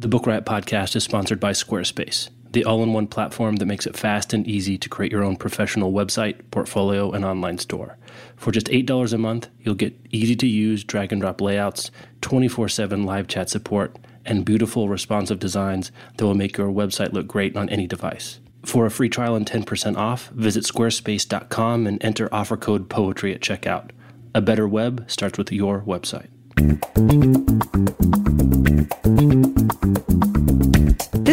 The 0.00 0.08
Book 0.08 0.26
Riot 0.26 0.46
podcast 0.46 0.96
is 0.96 1.04
sponsored 1.04 1.38
by 1.38 1.52
Squarespace, 1.52 2.30
the 2.52 2.64
all 2.64 2.82
in 2.82 2.94
one 2.94 3.06
platform 3.06 3.56
that 3.56 3.66
makes 3.66 3.86
it 3.86 3.98
fast 3.98 4.32
and 4.32 4.46
easy 4.46 4.78
to 4.78 4.88
create 4.88 5.12
your 5.12 5.22
own 5.22 5.36
professional 5.36 5.92
website, 5.92 6.36
portfolio, 6.50 7.12
and 7.12 7.22
online 7.22 7.58
store. 7.58 7.98
For 8.34 8.50
just 8.50 8.68
$8 8.68 9.12
a 9.12 9.18
month, 9.18 9.50
you'll 9.60 9.74
get 9.74 9.94
easy 10.10 10.34
to 10.36 10.46
use 10.46 10.84
drag 10.84 11.12
and 11.12 11.20
drop 11.20 11.42
layouts, 11.42 11.90
24 12.22 12.70
7 12.70 13.04
live 13.04 13.28
chat 13.28 13.50
support, 13.50 13.98
and 14.24 14.46
beautiful 14.46 14.88
responsive 14.88 15.38
designs 15.38 15.92
that 16.16 16.24
will 16.24 16.34
make 16.34 16.56
your 16.56 16.68
website 16.68 17.12
look 17.12 17.26
great 17.26 17.54
on 17.54 17.68
any 17.68 17.86
device. 17.86 18.40
For 18.64 18.86
a 18.86 18.90
free 18.90 19.10
trial 19.10 19.36
and 19.36 19.44
10% 19.44 19.98
off, 19.98 20.28
visit 20.30 20.64
squarespace.com 20.64 21.86
and 21.86 22.02
enter 22.02 22.34
offer 22.34 22.56
code 22.56 22.88
POETRY 22.88 23.34
at 23.34 23.42
checkout. 23.42 23.90
A 24.34 24.40
better 24.40 24.66
web 24.66 25.04
starts 25.10 25.36
with 25.36 25.52
your 25.52 25.82
website. 25.82 26.28
This 28.70 28.86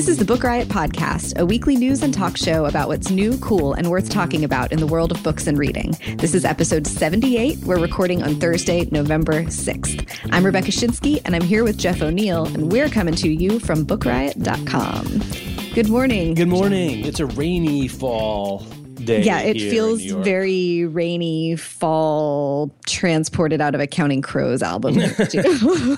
is 0.08 0.18
the 0.18 0.26
Book 0.26 0.42
Riot 0.42 0.70
Podcast, 0.70 1.38
a 1.38 1.46
weekly 1.46 1.76
news 1.76 2.02
and 2.02 2.12
talk 2.12 2.36
show 2.36 2.66
about 2.66 2.88
what's 2.88 3.12
new, 3.12 3.38
cool, 3.38 3.74
and 3.74 3.92
worth 3.92 4.10
talking 4.10 4.44
about 4.44 4.72
in 4.72 4.80
the 4.80 4.88
world 4.88 5.12
of 5.12 5.22
books 5.22 5.46
and 5.46 5.56
reading. 5.56 5.96
This 6.16 6.34
is 6.34 6.46
episode 6.46 6.88
78. 6.88 7.60
We're 7.60 7.80
recording 7.80 8.24
on 8.24 8.40
Thursday, 8.40 8.90
November 8.92 9.44
6th. 9.44 10.10
I'm 10.32 10.44
Rebecca 10.44 10.72
Schinsky, 10.72 11.22
and 11.26 11.36
I'm 11.36 11.44
here 11.44 11.64
with 11.64 11.78
Jeff 11.78 12.02
O'Neal, 12.02 12.46
and 12.46 12.72
we're 12.72 12.90
coming 12.90 13.14
to 13.14 13.30
you 13.30 13.60
from 13.60 13.86
bookriot.com. 13.86 15.74
Good 15.76 15.90
morning. 15.90 16.34
Good 16.34 16.48
morning. 16.48 17.06
It's 17.06 17.20
a 17.20 17.28
rainy 17.28 17.88
fall 17.88 18.66
day. 18.96 19.22
Yeah, 19.22 19.42
it 19.42 19.60
feels 19.60 20.02
very 20.02 20.88
rainy 20.88 21.56
fall, 21.56 22.72
transported 22.88 23.62
out 23.62 23.76
of 23.76 23.82
a 23.82 23.86
Counting 23.86 24.24
Crows 24.24 24.64
album. 24.64 24.98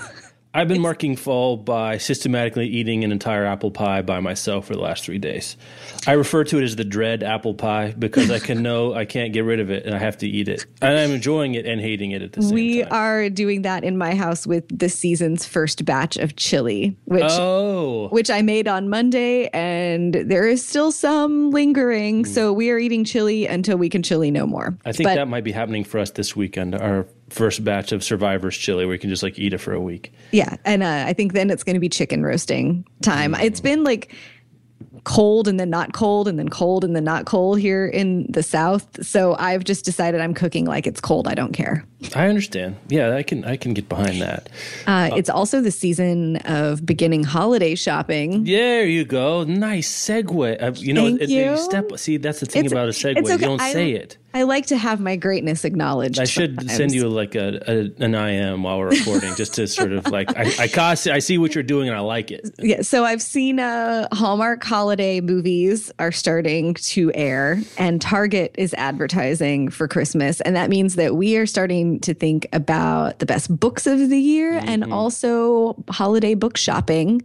I've 0.52 0.66
been 0.66 0.80
marking 0.80 1.14
fall 1.14 1.56
by 1.56 1.98
systematically 1.98 2.66
eating 2.66 3.04
an 3.04 3.12
entire 3.12 3.44
apple 3.46 3.70
pie 3.70 4.02
by 4.02 4.18
myself 4.18 4.66
for 4.66 4.74
the 4.74 4.80
last 4.80 5.04
three 5.04 5.18
days. 5.18 5.56
I 6.08 6.12
refer 6.12 6.42
to 6.42 6.58
it 6.58 6.64
as 6.64 6.74
the 6.74 6.84
dread 6.84 7.22
apple 7.22 7.54
pie 7.54 7.94
because 7.96 8.32
I 8.32 8.40
can 8.40 8.60
know 8.62 8.92
I 8.92 9.04
can't 9.04 9.32
get 9.32 9.44
rid 9.44 9.60
of 9.60 9.70
it 9.70 9.86
and 9.86 9.94
I 9.94 9.98
have 9.98 10.18
to 10.18 10.26
eat 10.26 10.48
it. 10.48 10.66
And 10.82 10.98
I'm 10.98 11.12
enjoying 11.12 11.54
it 11.54 11.66
and 11.66 11.80
hating 11.80 12.10
it 12.10 12.22
at 12.22 12.32
the 12.32 12.42
same 12.42 12.52
we 12.52 12.82
time. 12.82 12.90
We 12.90 12.96
are 12.96 13.30
doing 13.30 13.62
that 13.62 13.84
in 13.84 13.96
my 13.96 14.16
house 14.16 14.44
with 14.44 14.76
the 14.76 14.88
season's 14.88 15.46
first 15.46 15.84
batch 15.84 16.16
of 16.16 16.34
chili, 16.34 16.96
which 17.04 17.22
oh, 17.28 18.08
which 18.08 18.28
I 18.28 18.42
made 18.42 18.66
on 18.66 18.88
Monday, 18.88 19.46
and 19.48 20.14
there 20.14 20.48
is 20.48 20.66
still 20.66 20.90
some 20.90 21.52
lingering. 21.52 22.24
Hmm. 22.24 22.30
So 22.30 22.52
we 22.52 22.70
are 22.70 22.78
eating 22.78 23.04
chili 23.04 23.46
until 23.46 23.76
we 23.76 23.88
can 23.88 24.02
chili 24.02 24.32
no 24.32 24.48
more. 24.48 24.76
I 24.84 24.90
think 24.90 25.06
but 25.06 25.14
that 25.14 25.28
might 25.28 25.44
be 25.44 25.52
happening 25.52 25.84
for 25.84 25.98
us 26.00 26.10
this 26.10 26.34
weekend. 26.34 26.74
Our 26.74 27.06
first 27.30 27.64
batch 27.64 27.92
of 27.92 28.04
Survivor's 28.04 28.56
chili 28.56 28.84
where 28.84 28.94
you 28.94 29.00
can 29.00 29.10
just 29.10 29.22
like 29.22 29.38
eat 29.38 29.54
it 29.54 29.58
for 29.58 29.72
a 29.72 29.80
week. 29.80 30.12
yeah, 30.32 30.56
and 30.64 30.82
uh, 30.82 31.04
I 31.06 31.12
think 31.12 31.32
then 31.32 31.50
it's 31.50 31.64
going 31.64 31.74
to 31.74 31.80
be 31.80 31.88
chicken 31.88 32.22
roasting 32.22 32.84
time. 33.02 33.34
It's 33.34 33.60
been 33.60 33.84
like 33.84 34.14
cold 35.04 35.48
and 35.48 35.58
then 35.58 35.70
not 35.70 35.92
cold 35.92 36.28
and 36.28 36.38
then 36.38 36.48
cold 36.48 36.84
and 36.84 36.94
then 36.94 37.04
not 37.04 37.24
cold 37.26 37.58
here 37.58 37.86
in 37.86 38.30
the 38.30 38.42
south. 38.42 39.04
So 39.04 39.34
I've 39.38 39.64
just 39.64 39.84
decided 39.84 40.20
I'm 40.20 40.34
cooking 40.34 40.66
like 40.66 40.86
it's 40.86 41.00
cold. 41.00 41.26
I 41.28 41.34
don't 41.34 41.52
care. 41.52 41.86
I 42.14 42.26
understand. 42.28 42.76
Yeah, 42.88 43.14
I 43.14 43.22
can 43.22 43.44
I 43.44 43.56
can 43.56 43.74
get 43.74 43.88
behind 43.88 44.20
that. 44.22 44.48
Uh, 44.86 45.10
it's 45.14 45.28
also 45.28 45.60
the 45.60 45.70
season 45.70 46.36
of 46.38 46.84
beginning 46.86 47.24
holiday 47.24 47.74
shopping. 47.74 48.44
There 48.44 48.86
you 48.86 49.04
go. 49.04 49.44
Nice 49.44 49.88
segue. 49.92 50.62
Uh, 50.62 50.72
you 50.76 50.92
know, 50.94 51.06
Thank 51.08 51.22
it- 51.22 51.28
you. 51.30 51.56
step. 51.58 51.98
See, 51.98 52.16
that's 52.16 52.40
the 52.40 52.46
thing 52.46 52.64
It's- 52.64 52.72
about 52.72 52.88
a 52.88 52.92
segue. 52.92 53.18
it's 53.18 53.30
You 53.30 53.38
don't 53.38 53.60
I- 53.60 53.72
say 53.72 53.92
it. 53.92 54.16
I 54.32 54.44
like 54.44 54.66
to 54.66 54.76
have 54.76 55.00
my 55.00 55.16
greatness 55.16 55.64
acknowledged. 55.64 56.20
I 56.20 56.24
should 56.24 56.54
sometimes. 56.54 56.76
send 56.76 56.92
you 56.94 57.08
like 57.08 57.34
a, 57.34 57.60
a 57.66 58.04
an 58.04 58.14
IM 58.14 58.62
while 58.62 58.78
we're 58.78 58.90
recording, 58.90 59.34
just 59.34 59.54
to 59.54 59.66
sort 59.66 59.90
of 59.92 60.06
like 60.06 60.30
I 60.36 60.44
I, 60.72 60.92
I 60.92 61.18
see 61.18 61.36
what 61.36 61.52
you're 61.56 61.64
doing 61.64 61.88
and 61.88 61.96
I 61.96 62.00
like 62.00 62.30
it. 62.30 62.48
Yeah, 62.60 62.82
so 62.82 63.04
I've 63.04 63.22
seen 63.22 63.58
uh, 63.58 64.06
Hallmark 64.12 64.62
holiday 64.62 65.20
movies 65.20 65.90
are 65.98 66.12
starting 66.12 66.74
to 66.74 67.10
air, 67.12 67.60
and 67.76 68.00
Target 68.00 68.54
is 68.56 68.72
advertising 68.74 69.68
for 69.68 69.88
Christmas, 69.88 70.40
and 70.42 70.54
that 70.54 70.70
means 70.70 70.94
that 70.94 71.16
we 71.16 71.36
are 71.36 71.44
starting 71.46 71.89
to 72.00 72.14
think 72.14 72.46
about 72.52 73.18
the 73.18 73.26
best 73.26 73.54
books 73.58 73.86
of 73.86 73.98
the 74.10 74.18
year 74.18 74.60
and 74.64 74.92
also 74.92 75.82
holiday 75.88 76.34
book 76.34 76.56
shopping. 76.56 77.22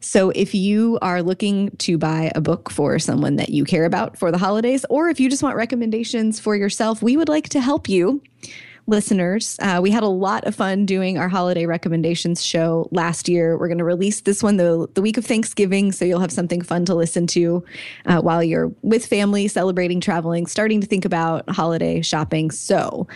So, 0.00 0.30
if 0.30 0.54
you 0.54 0.98
are 1.02 1.22
looking 1.22 1.70
to 1.78 1.98
buy 1.98 2.30
a 2.34 2.40
book 2.40 2.70
for 2.70 2.98
someone 2.98 3.36
that 3.36 3.48
you 3.48 3.64
care 3.64 3.84
about 3.84 4.16
for 4.16 4.30
the 4.30 4.38
holidays, 4.38 4.86
or 4.88 5.08
if 5.08 5.18
you 5.18 5.28
just 5.28 5.42
want 5.42 5.56
recommendations 5.56 6.38
for 6.38 6.54
yourself, 6.54 7.02
we 7.02 7.16
would 7.16 7.28
like 7.28 7.48
to 7.50 7.60
help 7.60 7.88
you 7.88 8.22
listeners. 8.88 9.56
Uh, 9.60 9.80
we 9.82 9.90
had 9.90 10.02
a 10.02 10.08
lot 10.08 10.44
of 10.44 10.54
fun 10.54 10.86
doing 10.86 11.18
our 11.18 11.28
holiday 11.28 11.66
recommendations 11.66 12.42
show 12.42 12.88
last 12.90 13.28
year. 13.28 13.56
We're 13.58 13.68
going 13.68 13.78
to 13.78 13.84
release 13.84 14.22
this 14.22 14.42
one 14.42 14.56
the, 14.56 14.88
the 14.94 15.02
week 15.02 15.18
of 15.18 15.26
Thanksgiving, 15.26 15.92
so 15.92 16.04
you'll 16.04 16.20
have 16.20 16.32
something 16.32 16.62
fun 16.62 16.84
to 16.86 16.94
listen 16.94 17.26
to 17.28 17.62
uh, 18.06 18.20
while 18.20 18.42
you're 18.42 18.72
with 18.82 19.04
family, 19.04 19.46
celebrating, 19.46 20.00
traveling, 20.00 20.46
starting 20.46 20.80
to 20.80 20.86
think 20.86 21.04
about 21.04 21.48
holiday 21.50 22.00
shopping. 22.00 22.50
So, 22.50 23.06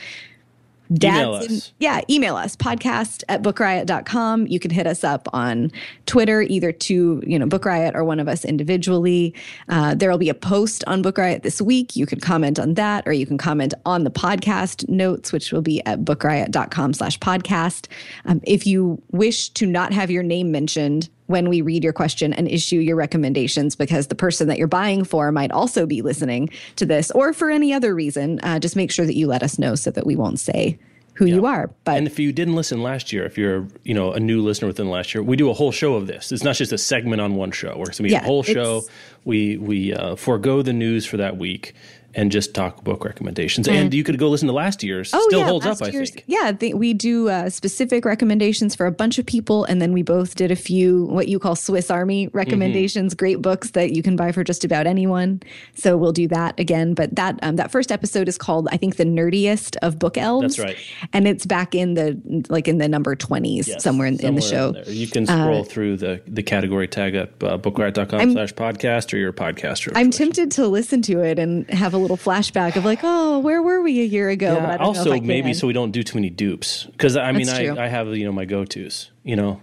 Email 1.02 1.38
Dads 1.40 1.52
in- 1.68 1.74
yeah, 1.78 2.00
email 2.10 2.36
us 2.36 2.56
podcast 2.56 3.22
at 3.28 3.42
bookriot.com. 3.42 4.46
You 4.46 4.58
can 4.58 4.70
hit 4.70 4.86
us 4.86 5.04
up 5.04 5.28
on 5.32 5.70
Twitter, 6.06 6.42
either 6.42 6.72
to, 6.72 7.22
you 7.26 7.38
know, 7.38 7.46
Book 7.46 7.64
Riot 7.64 7.94
or 7.94 8.04
one 8.04 8.20
of 8.20 8.28
us 8.28 8.44
individually. 8.44 9.34
Uh, 9.68 9.94
there 9.94 10.10
will 10.10 10.18
be 10.18 10.28
a 10.28 10.34
post 10.34 10.84
on 10.86 11.02
Book 11.02 11.18
Riot 11.18 11.42
this 11.42 11.60
week. 11.60 11.96
You 11.96 12.06
can 12.06 12.20
comment 12.20 12.58
on 12.58 12.74
that 12.74 13.06
or 13.06 13.12
you 13.12 13.26
can 13.26 13.38
comment 13.38 13.74
on 13.86 14.04
the 14.04 14.10
podcast 14.10 14.88
notes, 14.88 15.32
which 15.32 15.52
will 15.52 15.62
be 15.62 15.84
at 15.86 16.04
bookriot.com 16.04 16.92
slash 16.94 17.18
podcast. 17.18 17.86
Um, 18.24 18.40
if 18.44 18.66
you 18.66 19.02
wish 19.10 19.48
to 19.50 19.66
not 19.66 19.92
have 19.92 20.10
your 20.10 20.22
name 20.22 20.50
mentioned, 20.50 21.08
when 21.32 21.48
we 21.48 21.62
read 21.62 21.82
your 21.82 21.94
question 21.94 22.32
and 22.32 22.46
issue 22.46 22.76
your 22.76 22.94
recommendations 22.94 23.74
because 23.74 24.06
the 24.06 24.14
person 24.14 24.46
that 24.48 24.58
you're 24.58 24.68
buying 24.68 25.02
for 25.02 25.32
might 25.32 25.50
also 25.50 25.86
be 25.86 26.02
listening 26.02 26.48
to 26.76 26.86
this 26.86 27.10
or 27.12 27.32
for 27.32 27.50
any 27.50 27.72
other 27.72 27.94
reason 27.94 28.38
uh, 28.40 28.58
just 28.58 28.76
make 28.76 28.92
sure 28.92 29.06
that 29.06 29.16
you 29.16 29.26
let 29.26 29.42
us 29.42 29.58
know 29.58 29.74
so 29.74 29.90
that 29.90 30.06
we 30.06 30.14
won't 30.14 30.38
say 30.38 30.78
who 31.14 31.26
you 31.26 31.44
are 31.46 31.70
but 31.84 31.96
And 31.98 32.06
if 32.06 32.18
you 32.18 32.32
didn't 32.32 32.54
listen 32.54 32.82
last 32.82 33.12
year, 33.12 33.24
if 33.24 33.36
you're 33.36 33.66
you 33.82 33.94
know 33.94 34.12
a 34.12 34.20
new 34.20 34.42
listener 34.42 34.68
within 34.68 34.86
the 34.86 34.92
last 34.92 35.14
year, 35.14 35.22
we 35.22 35.36
do 35.36 35.50
a 35.50 35.52
whole 35.52 35.70
show 35.70 35.94
of 35.94 36.06
this. 36.06 36.32
It's 36.32 36.42
not 36.42 36.56
just 36.56 36.72
a 36.72 36.78
segment 36.78 37.20
on 37.20 37.34
one 37.34 37.50
show. 37.50 37.70
We're 37.70 37.84
going 37.84 37.92
to 37.92 38.02
be 38.02 38.10
Yeah, 38.10 38.22
a 38.22 38.24
whole 38.24 38.42
show. 38.42 38.82
We 39.24 39.56
we 39.58 39.92
uh, 39.92 40.16
forego 40.16 40.62
the 40.62 40.72
news 40.72 41.04
for 41.04 41.18
that 41.18 41.36
week 41.36 41.74
and 42.14 42.30
just 42.32 42.54
talk 42.54 42.84
book 42.84 43.04
recommendations. 43.04 43.68
And 43.68 43.92
you 43.94 44.04
could 44.04 44.18
go 44.18 44.28
listen 44.28 44.48
to 44.48 44.54
last 44.54 44.82
year's. 44.82 45.10
Oh, 45.14 45.26
Still 45.28 45.44
holds 45.44 45.66
up, 45.66 45.80
I 45.82 45.90
think. 45.90 46.24
Yeah, 46.26 46.52
the, 46.52 46.74
we 46.74 46.92
do 46.94 47.28
uh, 47.28 47.48
specific 47.50 48.04
recommendations 48.04 48.74
for 48.74 48.86
a 48.86 48.92
bunch 48.92 49.18
of 49.18 49.26
people, 49.26 49.64
and 49.64 49.80
then 49.80 49.92
we 49.92 50.02
both 50.02 50.34
did 50.34 50.50
a 50.50 50.56
few 50.56 51.04
what 51.06 51.28
you 51.28 51.38
call 51.38 51.56
Swiss 51.56 51.90
Army 51.90 52.12
Mm-hmm. 52.26 52.36
recommendations, 52.36 53.14
great 53.14 53.40
books 53.40 53.70
that 53.70 53.92
you 53.92 54.02
can 54.02 54.16
buy 54.16 54.32
for 54.32 54.44
just 54.44 54.64
about 54.64 54.86
anyone. 54.86 55.40
So 55.74 55.96
we'll 55.96 56.12
do 56.12 56.28
that 56.28 56.58
again. 56.60 56.94
But 56.94 57.14
that 57.16 57.38
um, 57.42 57.56
that 57.56 57.70
first 57.70 57.90
episode 57.90 58.28
is 58.28 58.36
called, 58.38 58.68
I 58.70 58.76
think, 58.76 58.96
the 58.96 59.04
nerdiest 59.04 59.76
of 59.82 59.98
book 59.98 60.18
elves. 60.18 60.56
That's 60.56 60.58
right. 60.58 60.76
and 61.12 61.26
it's 61.26 61.46
back 61.46 61.74
in 61.74 61.94
the 61.94 62.20
like 62.48 62.68
in 62.68 62.78
the 62.78 62.88
number 62.88 63.14
twenties 63.16 63.68
Yes, 63.68 63.82
somewhere 63.82 64.06
in, 64.06 64.20
in 64.20 64.34
the 64.34 64.40
show. 64.40 64.72
there. 64.72 64.88
You 64.90 65.06
can 65.08 65.26
scroll 65.26 65.64
through 65.64 65.96
the, 65.96 66.20
the 66.26 66.42
category 66.42 66.86
tag 66.88 67.14
at 67.14 67.28
uh, 67.42 67.56
bookriot.com 67.58 68.32
slash 68.32 68.52
podcast 68.54 69.12
or 69.14 69.16
your 69.16 69.32
podcaster. 69.32 69.88
of 69.88 69.96
I'm 69.96 70.10
tempted 70.10 70.50
to 70.52 70.66
listen 70.68 71.02
to 71.02 71.20
it 71.22 71.38
and 71.38 71.68
have 71.70 71.94
a 71.94 71.98
little 72.02 72.16
flashback 72.16 72.76
of 72.76 72.84
like, 72.84 73.00
oh, 73.02 73.38
where 73.38 73.62
were 73.62 73.80
we 73.82 74.00
a 74.00 74.04
year 74.04 74.28
ago? 74.28 74.54
Yeah, 74.54 74.76
also 74.76 75.18
maybe 75.20 75.54
so 75.54 75.66
we 75.66 75.72
don't 75.72 75.92
do 75.92 76.02
too 76.02 76.16
many 76.16 76.30
dupes 76.30 76.84
because 76.84 77.16
I 77.16 77.32
mean 77.32 77.48
I. 77.48 77.64
Mm-hmm. 77.64 77.78
I 77.78 77.88
have 77.88 78.08
you 78.16 78.24
know 78.24 78.32
my 78.32 78.44
go 78.44 78.64
tos 78.64 79.10
you 79.24 79.36
know 79.36 79.60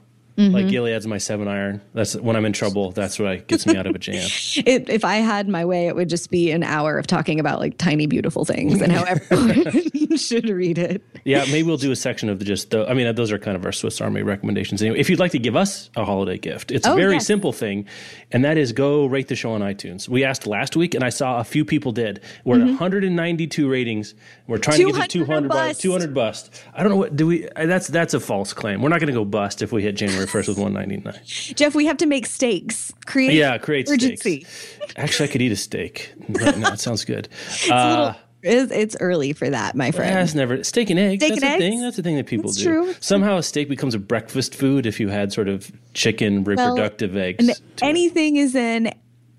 like 0.47 0.68
Gilead's 0.68 1.06
my 1.06 1.18
seven 1.18 1.47
iron 1.47 1.81
that's 1.94 2.15
when 2.15 2.36
I'm 2.36 2.45
in 2.45 2.53
trouble 2.53 2.91
that's 2.91 3.19
what 3.19 3.47
gets 3.47 3.68
me 3.68 3.75
out 3.75 3.86
of 3.86 3.95
a 3.95 4.00
jam 4.00 4.30
It, 4.56 4.89
if 4.89 5.03
I 5.03 5.18
had 5.18 5.47
my 5.50 5.65
way, 5.65 5.88
it 5.88 5.95
would 5.95 6.09
just 6.09 6.30
be 6.31 6.51
an 6.51 6.63
hour 6.63 6.97
of 6.97 7.07
talking 7.07 7.39
about 7.39 7.59
like 7.59 7.77
tiny, 7.77 8.06
beautiful 8.06 8.45
things 8.45 8.81
and 8.81 8.92
how 8.92 9.03
everyone, 9.07 9.81
you 10.09 10.17
should 10.27 10.50
read 10.50 10.77
it. 10.77 11.01
Yeah, 11.23 11.45
maybe 11.45 11.63
we'll 11.63 11.77
do 11.77 11.91
a 11.91 11.95
section 11.95 12.29
of 12.29 12.39
the 12.39 12.45
just 12.45 12.71
the. 12.71 12.85
I 12.89 12.94
mean, 12.94 13.13
those 13.15 13.31
are 13.31 13.39
kind 13.39 13.56
of 13.56 13.65
our 13.65 13.71
Swiss 13.71 14.01
Army 14.01 14.21
recommendations. 14.23 14.81
Anyway, 14.81 15.00
if 15.00 15.09
you'd 15.09 15.19
like 15.19 15.31
to 15.31 15.39
give 15.39 15.56
us 15.56 15.89
a 15.95 16.03
holiday 16.06 16.38
gift, 16.38 16.71
it's 16.71 16.88
a 16.88 16.91
Oh, 16.91 16.95
very 16.95 17.13
yes. 17.13 17.25
simple 17.25 17.53
thing, 17.53 17.88
and 18.31 18.44
that 18.45 18.57
is 18.57 18.71
go 18.73 19.06
rate 19.06 19.27
the 19.27 19.35
show 19.35 19.51
on 19.51 19.61
iTunes. 19.61 20.09
We 20.09 20.23
asked 20.23 20.47
last 20.47 20.75
week, 20.75 20.94
and 20.95 21.03
I 21.03 21.09
saw 21.09 21.39
a 21.39 21.44
few 21.44 21.63
people 21.65 21.91
did. 21.91 22.21
We're 22.45 22.56
at 22.61 22.67
192 22.67 23.69
ratings. 23.69 24.15
We're 24.47 24.57
trying 24.57 24.77
to 24.79 24.91
get 24.91 25.09
to 25.11 25.19
200 25.19 25.25
200 25.27 25.50
by 25.50 25.67
bust. 25.69 25.81
200 25.81 26.13
bust. 26.13 26.63
I 26.73 26.81
don't 26.83 26.91
know 26.91 26.97
what 26.97 27.15
do 27.15 27.27
we. 27.27 27.47
uh, 27.50 27.65
That's 27.65 27.88
that's 27.88 28.13
a 28.13 28.19
false 28.19 28.53
claim. 28.53 28.81
We're 28.81 28.89
not 28.89 29.00
going 29.00 29.07
to 29.13 29.13
go 29.19 29.25
bust 29.25 29.61
if 29.61 29.71
we 29.71 29.81
hit 29.83 29.95
January 29.95 30.25
1st 30.25 30.47
with 30.50 30.57
199. 30.57 31.21
Jeff, 31.25 31.75
we 31.75 31.85
have 31.85 31.97
to 31.97 32.06
make 32.06 32.25
stakes. 32.25 32.91
Create 33.06 33.33
Yeah, 33.33 33.57
create 33.57 33.89
urgency. 33.89 34.41
steaks. 34.45 34.79
Actually, 34.95 35.29
I 35.29 35.31
could 35.31 35.41
eat 35.41 35.51
a 35.51 35.56
steak 35.56 36.13
right 36.29 36.57
now. 36.57 36.73
It 36.73 36.79
sounds 36.79 37.06
good. 37.06 37.27
It's, 37.50 37.69
a 37.69 37.89
little, 37.89 38.15
it's, 38.41 38.71
it's 38.71 38.95
early 39.00 39.33
for 39.33 39.50
that, 39.50 39.75
my 39.75 39.91
friend. 39.91 40.15
That's 40.15 40.33
never 40.33 40.63
steak 40.63 40.89
and 40.89 41.00
eggs. 41.00 41.24
Steak 41.24 41.39
that's 41.39 41.44
and 41.44 41.56
a 41.56 41.57
thing. 41.57 41.74
eggs? 41.74 41.81
That's 41.81 42.00
a 42.00 42.03
thing 42.03 42.15
that 42.15 42.27
people 42.27 42.50
That's 42.50 42.57
do. 42.57 42.63
true. 42.63 42.95
Somehow 43.00 43.38
a 43.38 43.44
steak 43.44 43.69
becomes 43.69 43.95
a 43.95 44.00
breakfast 44.00 44.56
food 44.56 44.86
if 44.86 45.00
you 45.00 45.09
had 45.09 45.33
sort 45.33 45.50
of 45.50 45.71
chicken 45.94 46.44
reproductive 46.44 47.15
eggs. 47.18 47.47
And 47.47 47.62
anything 47.81 48.38
is 48.38 48.56
an. 48.56 48.91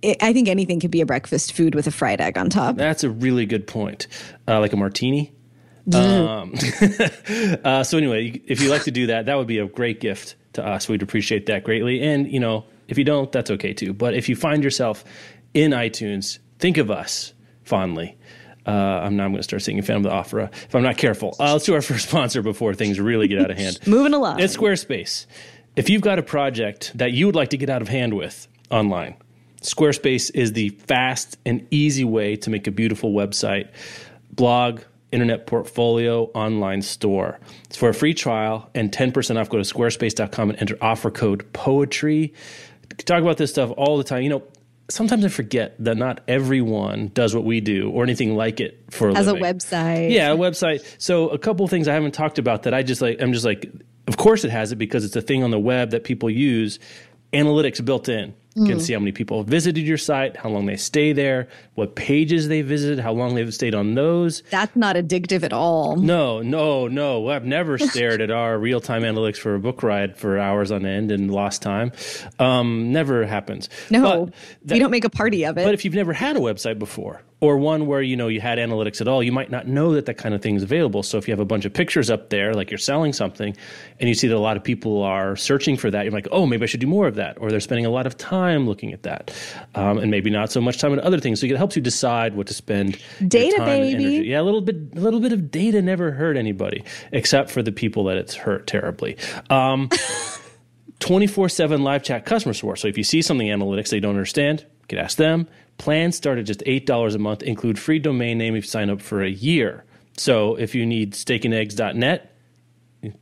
I 0.03 0.33
think 0.33 0.49
anything 0.49 0.81
could 0.81 0.91
be 0.91 1.03
a 1.03 1.07
breakfast 1.07 1.53
food 1.53 1.75
with 1.75 1.87
a 1.87 1.91
fried 1.91 2.23
egg 2.23 2.39
on 2.39 2.49
top. 2.49 2.77
That's 2.77 3.05
a 3.05 3.11
really 3.11 3.45
good 3.45 3.67
point. 3.67 4.07
Uh, 4.49 4.59
like 4.61 4.73
a 4.73 4.77
martini. 4.77 5.33
Um, 5.93 6.55
uh, 7.65 7.83
so 7.83 7.99
anyway, 7.99 8.41
if 8.47 8.61
you 8.61 8.71
like 8.71 8.85
to 8.85 8.93
do 8.93 9.09
that, 9.09 9.27
that 9.27 9.37
would 9.37 9.49
be 9.49 9.59
a 9.59 9.67
great 9.67 9.99
gift 9.99 10.37
to 10.53 10.65
us. 10.65 10.89
We'd 10.89 11.03
appreciate 11.03 11.47
that 11.47 11.65
greatly. 11.65 12.01
And 12.01 12.31
you 12.31 12.39
know, 12.39 12.65
if 12.87 12.97
you 12.99 13.03
don't, 13.03 13.33
that's 13.33 13.51
okay 13.51 13.73
too. 13.73 13.93
But 13.93 14.15
if 14.15 14.29
you 14.29 14.37
find 14.37 14.63
yourself 14.63 15.05
in 15.55 15.73
iTunes, 15.73 16.39
think 16.59 16.77
of 16.77 16.91
us 16.91 17.33
fondly. 17.65 18.17
Uh, 18.67 18.71
I'm 18.71 19.17
now 19.17 19.25
I'm 19.25 19.31
going 19.31 19.39
to 19.39 19.43
start 19.43 19.63
singing 19.63 19.83
Phantom 19.83 20.05
of 20.05 20.11
the 20.11 20.17
Opera 20.17 20.51
if 20.53 20.75
I'm 20.75 20.83
not 20.83 20.97
careful. 20.97 21.35
Uh, 21.41 21.53
let's 21.53 21.65
do 21.65 21.75
our 21.75 21.83
first 21.83 22.09
sponsor 22.09 22.43
before 22.43 22.75
things 22.75 23.01
really 23.01 23.29
get 23.29 23.41
out 23.41 23.51
of 23.51 23.57
hand. 23.57 23.79
Moving 23.87 24.15
along. 24.15 24.41
It's 24.41 24.57
Squarespace. 24.57 25.27
If 25.77 25.89
you've 25.89 26.03
got 26.03 26.19
a 26.19 26.23
project 26.23 26.93
that 26.97 27.13
you 27.13 27.27
would 27.27 27.37
like 27.37 27.51
to 27.51 27.57
get 27.57 27.71
out 27.71 27.81
of 27.81 27.89
hand 27.89 28.15
with 28.15 28.49
online, 28.71 29.17
Squarespace 29.63 30.31
is 30.35 30.53
the 30.53 30.71
fast 30.71 31.39
and 31.47 31.67
easy 31.71 32.05
way 32.05 32.37
to 32.37 32.51
make 32.51 32.67
a 32.67 32.71
beautiful 32.71 33.13
website, 33.13 33.69
blog, 34.33 34.81
internet 35.13 35.47
portfolio, 35.47 36.25
online 36.35 36.83
store. 36.83 37.39
It's 37.65 37.77
for 37.77 37.89
a 37.89 37.95
free 37.95 38.15
trial 38.15 38.71
and 38.75 38.91
10% 38.93 39.41
off. 39.41 39.49
Go 39.49 39.63
to 39.63 39.75
squarespace.com 39.75 40.51
and 40.51 40.59
enter 40.59 40.77
offer 40.81 41.11
code 41.11 41.51
POETRY. 41.53 42.33
Talk 43.05 43.23
about 43.23 43.37
this 43.37 43.51
stuff 43.51 43.71
all 43.77 43.99
the 43.99 44.05
time. 44.05 44.23
You 44.23 44.31
know, 44.31 44.43
sometimes 44.91 45.25
I 45.25 45.29
forget 45.29 45.75
that 45.79 45.97
not 45.97 46.21
everyone 46.29 47.09
does 47.15 47.35
what 47.35 47.45
we 47.45 47.61
do 47.61 47.91
or 47.91 48.03
anything 48.03 48.35
like 48.37 48.61
it 48.61 48.85
for 48.91 49.09
a 49.09 49.15
As 49.15 49.29
a 49.29 49.35
website. 49.35 50.11
Yeah, 50.11 50.33
a 50.33 50.37
website. 50.37 50.85
So 50.99 51.29
a 51.29 51.39
couple 51.39 51.65
of 51.65 51.71
things 51.71 51.89
I 51.89 51.95
haven't 51.95 52.13
talked 52.13 52.39
about 52.39 52.65
that 52.65 52.75
I 52.75 52.83
just 52.83 53.01
like. 53.01 53.21
I'm 53.21 53.33
just 53.33 53.45
like, 53.45 53.71
of 54.07 54.17
course 54.17 54.45
it 54.45 54.51
has 54.51 54.73
it 54.73 54.77
because 54.77 55.05
it's 55.05 55.17
a 55.17 55.23
thing 55.23 55.43
on 55.43 55.51
the 55.51 55.59
web 55.59 55.91
that 55.91 56.05
people 56.05 56.29
use. 56.31 56.79
Analytics 57.33 57.85
built 57.85 58.09
in. 58.09 58.35
You 58.61 58.67
can 58.67 58.81
see 58.81 58.93
how 58.93 58.99
many 58.99 59.13
people 59.13 59.39
have 59.39 59.47
visited 59.47 59.87
your 59.87 59.97
site, 59.99 60.37
how 60.37 60.49
long 60.51 60.67
they 60.67 60.77
stay 60.77 61.13
there, 61.13 61.49
what 61.75 61.95
pages 61.97 62.49
they 62.49 62.63
visited, 62.63 62.99
how 62.99 63.13
long 63.13 63.35
they've 63.35 63.53
stayed 63.55 63.75
on 63.75 63.95
those. 63.95 64.43
That's 64.51 64.75
not 64.77 64.97
addictive 64.97 65.43
at 65.43 65.53
all. 65.53 65.97
No, 65.97 66.43
no, 66.43 66.87
no. 66.89 67.29
I've 67.29 67.45
never 67.45 67.79
stared 67.91 68.21
at 68.21 68.31
our 68.31 68.59
real 68.59 68.81
time 68.81 69.03
analytics 69.03 69.39
for 69.39 69.55
a 69.55 69.59
Book 69.61 69.83
Riot 69.83 70.19
for 70.19 70.39
hours 70.39 70.71
on 70.71 70.85
end 70.85 71.11
and 71.11 71.31
lost 71.31 71.63
time. 71.63 71.93
Um, 72.39 72.93
never 72.93 73.25
happens. 73.27 73.69
No, 73.91 74.27
But 74.27 74.35
that- 74.67 74.75
we 74.75 74.79
don't 74.79 74.91
make 74.91 75.05
a 75.05 75.11
party 75.11 75.45
of 75.47 75.57
it. 75.59 75.65
but 75.65 75.75
if 75.75 75.85
you've 75.85 75.95
never 75.95 76.13
had 76.13 76.37
a 76.37 76.41
website 76.41 76.79
before, 76.79 77.23
or 77.43 77.57
one 77.57 77.87
where 77.87 78.03
you 78.03 78.17
know 78.19 78.29
you 78.29 78.39
had 78.39 78.59
analytics 78.59 79.01
at 79.01 79.09
all, 79.09 79.23
you 79.23 79.33
might 79.33 79.51
not 79.51 79.67
know 79.67 79.93
that 79.95 80.05
that 80.05 80.19
kind 80.19 80.35
of 80.35 80.43
thing 80.43 80.57
is 80.57 80.63
available. 80.63 81.03
So 81.03 81.17
if 81.17 81.27
you 81.27 81.33
have 81.33 81.41
a 81.41 81.47
bunch 81.47 81.65
of 81.65 81.73
pictures 81.73 82.11
up 82.11 82.29
there, 82.29 82.53
like 82.53 82.71
you're 82.71 82.77
selling 82.77 83.15
something, 83.15 83.57
and 83.99 84.09
you 84.11 84.15
see 84.15 84.29
that 84.29 84.37
a 84.37 84.39
lot 84.39 84.59
of 84.59 84.63
people 84.65 85.03
are 85.03 85.37
searching 85.37 85.79
for 85.79 85.91
that, 85.91 86.05
you're 86.05 86.13
like, 86.13 86.29
oh, 86.33 86.45
maybe 86.45 86.65
I 86.65 86.67
should 86.67 86.81
do 86.81 86.87
more 86.87 87.07
of 87.07 87.15
that, 87.15 87.39
or 87.41 87.51
they're 87.51 87.61
spending 87.61 87.87
a 87.87 87.91
lot 87.91 88.07
of 88.07 88.19
time 88.19 88.50
looking 88.59 88.93
at 88.93 89.03
that, 89.03 89.31
um, 89.75 89.99
and 89.99 90.11
maybe 90.11 90.31
not 90.31 90.51
so 90.53 90.61
much 90.61 90.79
time 90.79 90.93
on 90.93 91.01
other 91.01 91.19
things. 91.19 91.41
So 91.41 91.47
it 91.47 91.57
helps 91.57 91.77
you 91.77 91.83
decide 91.83 92.35
what 92.35 92.47
to 92.49 92.55
spend 92.55 92.99
Data, 93.27 93.57
time 93.57 93.67
baby. 93.67 94.27
Yeah, 94.27 94.41
a 94.41 94.43
little 94.43 94.61
bit, 94.61 94.77
a 94.97 95.01
little 95.01 95.21
bit 95.21 95.33
of 95.33 95.51
data 95.51 95.83
never 95.83 96.11
hurt 96.13 96.37
anybody, 96.37 96.85
except 97.13 97.51
for 97.51 97.63
the 97.63 97.73
people 97.73 98.05
that 98.05 98.17
it's 98.17 98.35
hurt 98.35 98.67
terribly. 98.67 99.17
Um, 99.49 99.89
24 101.01 101.49
7 101.49 101.83
live 101.83 102.03
chat 102.03 102.27
customer 102.27 102.53
support. 102.53 102.79
So 102.79 102.89
if 102.89 102.97
you 102.97 103.05
see 103.05 103.23
something 103.23 103.49
analytics 103.49 103.89
they 103.89 104.01
don't 104.01 104.11
understand, 104.11 104.61
you 104.61 104.87
can 104.89 104.99
ask 104.99 105.17
them. 105.17 105.49
Plans 105.79 106.15
start 106.15 106.39
at 106.39 106.45
just 106.45 106.61
$8 106.61 107.15
a 107.15 107.19
month, 107.19 107.43
include 107.43 107.79
free 107.79 107.99
domain 107.99 108.37
name 108.39 108.55
if 108.55 108.65
you 108.65 108.69
sign 108.69 108.91
up 108.91 109.01
for 109.01 109.23
a 109.23 109.31
year. 109.31 109.85
So 110.17 110.57
if 110.57 110.75
you 110.75 110.85
need 110.85 111.15
steakandeggs.net, 111.15 112.37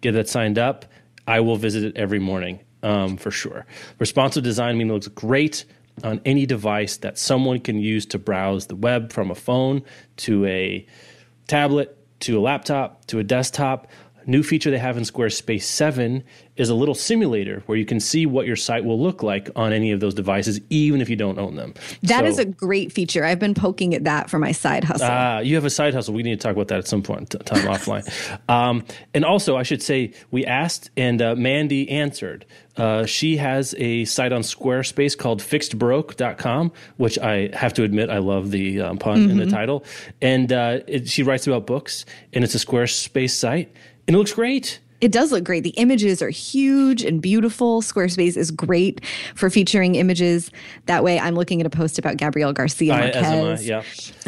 get 0.01 0.13
that 0.13 0.29
signed 0.29 0.59
up. 0.59 0.87
I 1.27 1.41
will 1.41 1.57
visit 1.57 1.85
it 1.85 1.97
every 1.97 2.19
morning 2.19 2.61
um, 2.83 3.17
for 3.17 3.31
sure. 3.31 3.67
Responsive 3.99 4.45
design 4.45 4.79
means 4.79 4.91
it 4.91 4.95
looks 4.95 5.09
great 5.09 5.65
on 6.05 6.21
any 6.25 6.47
device 6.47 6.99
that 6.99 7.19
someone 7.19 7.61
can 7.61 7.79
use 7.79 8.07
to 8.07 8.19
browse 8.19 8.67
the 8.67 8.77
web 8.77 9.13
from 9.13 9.31
a 9.31 9.35
phone 9.35 9.83
to 10.17 10.45
a 10.47 10.87
tablet 11.47 11.95
to 12.21 12.39
a 12.39 12.41
laptop 12.41 13.05
to 13.07 13.19
a 13.19 13.25
desktop. 13.25 13.87
New 14.29 14.43
feature 14.43 14.71
they 14.71 14.79
have 14.79 14.99
in 14.99 15.05
Squarespace 15.05 15.63
7 15.63 16.23
is 16.57 16.69
a 16.69 16.75
little 16.75 16.95
simulator 16.95 17.63
where 17.65 17.79
you 17.79 17.87
can 17.87 17.99
see 17.99 18.27
what 18.27 18.47
your 18.47 18.57
site 18.57 18.85
will 18.85 19.01
look 19.01 19.23
like 19.23 19.49
on 19.57 19.73
any 19.73 19.91
of 19.91 20.01
those 20.01 20.13
devices, 20.13 20.61
even 20.69 21.01
if 21.01 21.09
you 21.09 21.17
don't 21.17 21.39
own 21.39 21.57
them. 21.57 21.73
That 22.03 22.21
So- 22.21 22.27
is 22.27 22.39
a 22.39 22.45
great 22.45 22.93
feature. 22.93 23.25
I've 23.25 23.39
been 23.39 23.55
poking 23.55 23.95
at 23.95 24.05
that 24.05 24.29
for 24.29 24.39
my 24.39 24.53
side 24.53 24.85
hustle. 24.85 25.09
Ah, 25.11 25.39
you 25.39 25.55
have 25.55 25.65
a 25.65 25.71
side 25.71 25.95
hustle. 25.95 26.13
We 26.13 26.23
need 26.23 26.39
to 26.39 26.43
talk 26.47 26.53
about 26.55 26.69
that 26.69 26.79
at 26.79 26.87
some 26.87 27.03
point, 27.03 27.31
t- 27.31 27.39
time 27.39 27.65
offline. 27.75 28.07
Um, 28.51 28.85
and 29.15 29.25
also, 29.25 29.57
I 29.57 29.63
should 29.63 29.83
say, 29.83 30.13
we 30.31 30.45
asked 30.45 30.91
and 30.97 31.23
uh, 31.23 31.35
Mandy 31.35 31.89
answered. 31.89 32.45
Uh, 32.77 33.07
she 33.07 33.39
has 33.39 33.75
a 33.79 34.05
site 34.05 34.33
on 34.33 34.43
Squarespace 34.43 35.17
called 35.17 35.41
fixedbroke.com, 35.41 36.73
which 36.99 37.19
I 37.19 37.51
have 37.55 37.73
to 37.75 37.83
admit, 37.83 38.11
I 38.11 38.19
love 38.19 38.51
the 38.51 38.83
um, 38.83 38.99
pun 38.99 39.31
in 39.31 39.39
the 39.39 39.47
title. 39.47 39.85
And 40.21 40.53
uh, 40.53 40.81
it, 40.87 41.09
she 41.09 41.23
writes 41.23 41.47
about 41.47 41.67
books, 41.67 42.05
and 42.33 42.45
it's 42.45 42.55
a 42.55 42.59
Squarespace 42.59 43.31
site, 43.31 43.73
and 44.09 44.17
it 44.17 44.19
looks 44.19 44.33
great. 44.33 44.81
It 45.01 45.13
does 45.13 45.31
look 45.31 45.45
great. 45.45 45.63
The 45.63 45.71
images 45.77 46.21
are 46.23 46.29
huge 46.31 47.05
and 47.05 47.23
beautiful. 47.23 47.83
Squarespace 47.83 48.37
is 48.37 48.51
great 48.51 49.01
for 49.37 49.49
featuring 49.49 49.95
images. 49.95 50.51
That 50.87 51.05
way, 51.05 51.21
I'm 51.21 51.37
looking 51.37 51.61
at 51.61 51.69
a 51.69 51.71
post 51.71 52.01
about 52.01 52.17
Gabrielle 52.17 52.53
Garcia 52.53 52.95
I, 52.95 53.01
Marquez. 53.03 53.25
am 53.25 53.47
I, 53.47 53.61
yeah. 53.61 53.83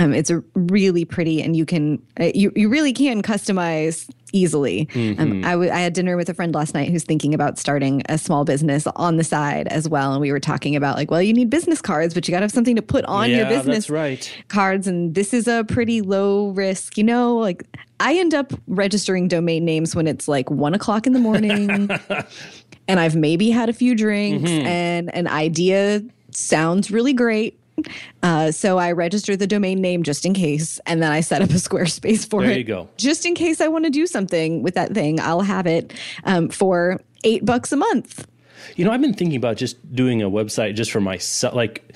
Um, 0.04 0.14
it's 0.14 0.30
a 0.30 0.44
really 0.54 1.04
pretty, 1.04 1.42
and 1.42 1.56
you 1.56 1.66
can 1.66 2.00
uh, 2.20 2.30
you 2.36 2.52
you 2.54 2.68
really 2.68 2.92
can 2.92 3.20
customize 3.20 4.08
easily. 4.32 4.86
Mm-hmm. 4.92 5.20
Um, 5.20 5.44
I, 5.44 5.50
w- 5.50 5.72
I 5.72 5.80
had 5.80 5.92
dinner 5.92 6.16
with 6.16 6.28
a 6.28 6.34
friend 6.34 6.54
last 6.54 6.72
night 6.72 6.88
who's 6.88 7.02
thinking 7.02 7.34
about 7.34 7.58
starting 7.58 8.02
a 8.08 8.16
small 8.16 8.44
business 8.44 8.86
on 8.94 9.16
the 9.16 9.24
side 9.24 9.66
as 9.68 9.88
well, 9.88 10.12
and 10.12 10.20
we 10.20 10.30
were 10.30 10.38
talking 10.38 10.76
about 10.76 10.94
like, 10.96 11.10
well, 11.10 11.20
you 11.20 11.32
need 11.32 11.50
business 11.50 11.82
cards, 11.82 12.14
but 12.14 12.28
you 12.28 12.32
got 12.32 12.38
to 12.40 12.44
have 12.44 12.52
something 12.52 12.76
to 12.76 12.82
put 12.82 13.04
on 13.06 13.28
your 13.28 13.40
Yeah, 13.40 13.48
that's 13.48 13.66
business 13.66 13.90
right. 13.90 14.32
cards, 14.46 14.86
and 14.86 15.16
this 15.16 15.34
is 15.34 15.48
a 15.48 15.64
pretty 15.64 16.00
low 16.00 16.50
risk. 16.50 16.96
You 16.96 17.02
know, 17.02 17.36
like 17.38 17.64
I 18.00 18.14
end 18.18 18.34
up 18.34 18.52
registering 18.66 19.28
domain 19.28 19.64
names 19.64 19.94
when 19.94 20.06
it's 20.08 20.26
like 20.26 20.50
one 20.50 20.74
o'clock 20.74 21.06
in 21.06 21.12
the 21.12 21.18
morning. 21.20 21.88
and 22.88 22.98
I've 22.98 23.14
maybe 23.14 23.50
had 23.50 23.68
a 23.68 23.72
few 23.72 23.94
drinks 23.94 24.50
Mm-hmm. 24.50 24.66
and 24.66 25.14
an 25.14 25.28
idea 25.28 26.02
sounds 26.32 26.90
really 26.90 27.12
great. 27.12 27.56
Uh, 28.22 28.50
so 28.50 28.78
I 28.78 28.92
register 28.92 29.36
the 29.36 29.46
domain 29.46 29.80
name 29.80 30.02
just 30.02 30.26
in 30.26 30.34
case, 30.34 30.78
and 30.86 31.02
then 31.02 31.10
I 31.12 31.20
set 31.20 31.40
up 31.40 31.48
a 31.50 31.54
Squarespace 31.54 32.28
for 32.28 32.40
There 32.42 32.50
it. 32.50 32.52
There 32.52 32.58
you 32.58 32.64
go. 32.64 32.88
Just 32.98 33.24
in 33.24 33.34
case 33.34 33.60
I 33.60 33.68
want 33.68 33.84
to 33.86 33.90
do 33.90 34.06
something 34.06 34.62
with 34.62 34.74
that 34.74 34.92
thing, 34.92 35.18
I'll 35.20 35.40
have 35.40 35.66
it 35.66 35.94
um, 36.24 36.50
for 36.50 37.00
eight 37.24 37.44
bucks 37.44 37.72
a 37.72 37.76
month. 37.76 38.26
You 38.76 38.84
know, 38.84 38.90
I've 38.92 39.00
been 39.00 39.14
thinking 39.14 39.36
about 39.36 39.56
just 39.56 39.94
doing 39.94 40.20
a 40.22 40.28
website 40.28 40.74
just 40.74 40.90
for 40.92 41.00
myself, 41.00 41.54
like 41.54 41.94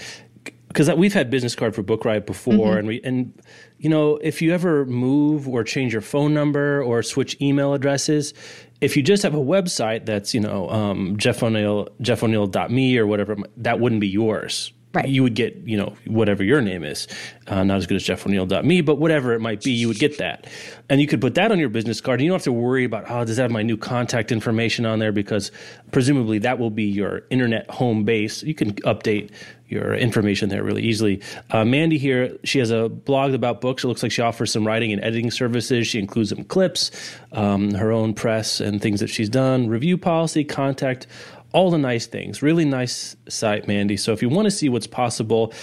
because 0.74 0.92
we've 0.92 1.14
had 1.14 1.30
business 1.30 1.54
card 1.54 1.72
for 1.72 1.84
Book 1.84 2.04
Riot 2.04 2.26
before, 2.26 2.76
and 2.76 2.88
we 2.88 3.00
and 3.04 3.32
you 3.78 3.88
know, 3.88 4.16
if 4.16 4.42
you 4.42 4.52
ever 4.52 4.84
move 4.84 5.48
or 5.48 5.62
change 5.62 5.92
your 5.92 6.02
phone 6.02 6.34
number 6.34 6.82
or 6.82 7.02
switch 7.02 7.40
email 7.40 7.74
addresses, 7.74 8.34
if 8.80 8.96
you 8.96 9.02
just 9.02 9.22
have 9.22 9.34
a 9.34 9.38
website 9.38 10.04
that's 10.04 10.34
you 10.34 10.40
know 10.40 10.68
um, 10.68 11.16
Jeff 11.16 11.42
O'Neal 11.44 11.88
Jeff 12.00 12.24
O'Neal.me 12.24 12.98
or 12.98 13.06
whatever, 13.06 13.36
that 13.56 13.78
wouldn't 13.78 14.00
be 14.00 14.08
yours. 14.08 14.72
Right. 14.94 15.08
You 15.08 15.24
would 15.24 15.34
get, 15.34 15.56
you 15.64 15.76
know, 15.76 15.94
whatever 16.06 16.44
your 16.44 16.60
name 16.60 16.84
is. 16.84 17.08
Uh, 17.48 17.64
not 17.64 17.78
as 17.78 17.86
good 17.86 17.96
as 17.96 18.04
jeffo'neal.me, 18.04 18.80
but 18.82 18.94
whatever 18.98 19.32
it 19.32 19.40
might 19.40 19.60
be, 19.62 19.72
you 19.72 19.88
would 19.88 19.98
get 19.98 20.18
that. 20.18 20.46
And 20.88 21.00
you 21.00 21.08
could 21.08 21.20
put 21.20 21.34
that 21.34 21.50
on 21.50 21.58
your 21.58 21.68
business 21.68 22.00
card. 22.00 22.20
And 22.20 22.24
you 22.24 22.30
don't 22.30 22.38
have 22.38 22.44
to 22.44 22.52
worry 22.52 22.84
about, 22.84 23.10
oh, 23.10 23.24
does 23.24 23.36
that 23.36 23.42
have 23.42 23.50
my 23.50 23.62
new 23.62 23.76
contact 23.76 24.30
information 24.30 24.86
on 24.86 25.00
there? 25.00 25.10
Because 25.10 25.50
presumably 25.90 26.38
that 26.38 26.60
will 26.60 26.70
be 26.70 26.84
your 26.84 27.22
internet 27.28 27.68
home 27.70 28.04
base. 28.04 28.44
You 28.44 28.54
can 28.54 28.74
update 28.82 29.30
your 29.66 29.94
information 29.94 30.48
there 30.48 30.62
really 30.62 30.82
easily. 30.82 31.20
Uh, 31.50 31.64
Mandy 31.64 31.98
here, 31.98 32.36
she 32.44 32.60
has 32.60 32.70
a 32.70 32.88
blog 32.88 33.34
about 33.34 33.60
books. 33.60 33.82
It 33.82 33.88
looks 33.88 34.02
like 34.02 34.12
she 34.12 34.22
offers 34.22 34.52
some 34.52 34.64
writing 34.64 34.92
and 34.92 35.02
editing 35.02 35.30
services. 35.30 35.86
She 35.86 35.98
includes 35.98 36.30
some 36.30 36.44
clips, 36.44 36.90
um, 37.32 37.74
her 37.74 37.90
own 37.90 38.14
press 38.14 38.60
and 38.60 38.80
things 38.80 39.00
that 39.00 39.08
she's 39.08 39.28
done, 39.28 39.68
review 39.68 39.98
policy, 39.98 40.44
contact, 40.44 41.06
all 41.54 41.70
the 41.70 41.78
nice 41.78 42.06
things. 42.06 42.42
Really 42.42 42.64
nice 42.64 43.16
site, 43.28 43.66
Mandy. 43.68 43.96
So 43.96 44.12
if 44.12 44.20
you 44.20 44.28
want 44.28 44.46
to 44.46 44.50
see 44.50 44.68
what's 44.68 44.88
possible, 44.88 45.54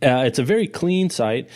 uh, 0.00 0.22
it's 0.24 0.38
a 0.38 0.44
very 0.44 0.68
clean 0.68 1.10
site. 1.10 1.50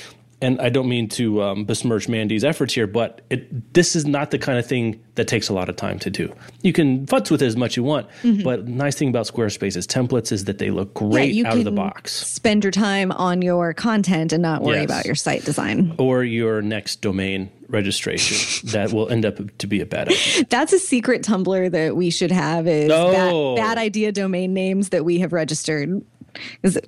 And 0.45 0.61
I 0.61 0.69
don't 0.69 0.89
mean 0.89 1.09
to 1.11 1.43
um, 1.43 1.65
besmirch 1.65 2.07
Mandy's 2.07 2.45
efforts 2.45 2.75
here, 2.75 2.87
but 2.87 3.23
it, 3.31 3.73
this 3.73 3.97
is 3.97 4.05
not 4.05 4.31
the 4.31 4.39
kind 4.39 4.59
of 4.59 4.67
thing 4.67 5.03
that 5.15 5.27
takes 5.27 5.49
a 5.49 5.55
lot 5.55 5.71
of 5.71 5.77
time 5.77 5.99
to 6.01 6.11
do. 6.11 6.35
You 6.61 6.75
can 6.75 7.07
futz 7.07 7.31
with 7.31 7.41
it 7.41 7.47
as 7.47 7.57
much 7.57 7.73
as 7.73 7.77
you 7.79 7.85
want, 7.85 8.09
mm-hmm. 8.23 8.43
but 8.43 8.69
nice 8.69 8.95
thing 8.95 9.09
about 9.09 9.27
Squarespace's 9.27 9.87
templates 9.87 10.33
is 10.33 10.45
that 10.45 10.59
they 10.59 10.71
look 10.71 10.93
great 10.93 11.35
yeah, 11.35 11.49
out 11.49 11.57
of 11.57 11.65
the 11.65 11.73
box. 11.73 12.13
Spend 12.13 12.63
your 12.63 12.73
time 12.73 13.11
on 13.13 13.41
your 13.41 13.73
content 13.73 14.35
and 14.35 14.43
not 14.43 14.63
worry 14.63 14.77
yes. 14.77 14.85
about 14.85 15.07
your 15.07 15.15
site 15.15 15.47
design 15.47 15.95
or 15.99 16.23
your 16.23 16.61
next 16.61 17.01
domain 17.01 17.51
registration 17.69 18.69
that 18.73 18.93
will 18.93 19.09
end 19.09 19.25
up 19.25 19.39
to 19.59 19.67
be 19.67 19.81
a 19.81 19.87
bad 19.87 20.09
idea. 20.09 20.45
That's 20.51 20.73
a 20.73 20.79
secret 20.79 21.23
Tumblr 21.23 21.71
that 21.71 21.97
we 21.97 22.11
should 22.11 22.31
have 22.31 22.67
is 22.67 22.89
bad, 22.89 23.57
bad 23.57 23.79
idea 23.79 24.13
domain 24.13 24.53
names 24.53 24.91
that 24.91 25.05
we 25.05 25.21
have 25.21 25.33
registered. 25.33 26.05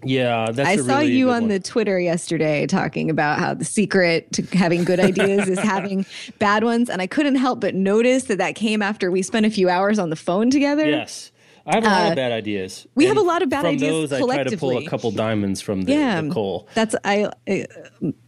Yeah, 0.04 0.52
I 0.56 0.76
saw 0.76 0.98
really 0.98 1.12
you 1.12 1.30
on 1.30 1.42
one. 1.42 1.48
the 1.48 1.60
Twitter 1.60 1.98
yesterday 1.98 2.66
talking 2.66 3.10
about 3.10 3.38
how 3.38 3.54
the 3.54 3.64
secret 3.64 4.32
to 4.32 4.42
having 4.56 4.84
good 4.84 5.00
ideas 5.00 5.48
is 5.48 5.58
having 5.60 6.06
bad 6.38 6.64
ones, 6.64 6.90
and 6.90 7.00
I 7.00 7.06
couldn't 7.06 7.36
help 7.36 7.60
but 7.60 7.74
notice 7.74 8.24
that 8.24 8.38
that 8.38 8.54
came 8.54 8.82
after 8.82 9.10
we 9.10 9.22
spent 9.22 9.46
a 9.46 9.50
few 9.50 9.68
hours 9.68 9.98
on 9.98 10.10
the 10.10 10.16
phone 10.16 10.50
together. 10.50 10.88
Yes. 10.88 11.30
I 11.68 11.74
have 11.74 11.84
a 11.84 11.88
lot 11.88 12.06
uh, 12.06 12.10
of 12.10 12.16
bad 12.16 12.30
ideas. 12.30 12.86
We 12.94 13.06
have 13.06 13.16
a 13.16 13.22
lot 13.22 13.42
of 13.42 13.48
bad 13.48 13.62
from 13.62 13.74
ideas. 13.74 14.08
From 14.08 14.20
those, 14.20 14.30
I 14.30 14.34
try 14.34 14.44
to 14.44 14.56
pull 14.56 14.78
a 14.78 14.86
couple 14.86 15.10
diamonds 15.10 15.60
from 15.60 15.82
the, 15.82 15.92
yeah, 15.92 16.20
the 16.20 16.30
coal. 16.30 16.68
That's 16.74 16.94
I. 17.04 17.30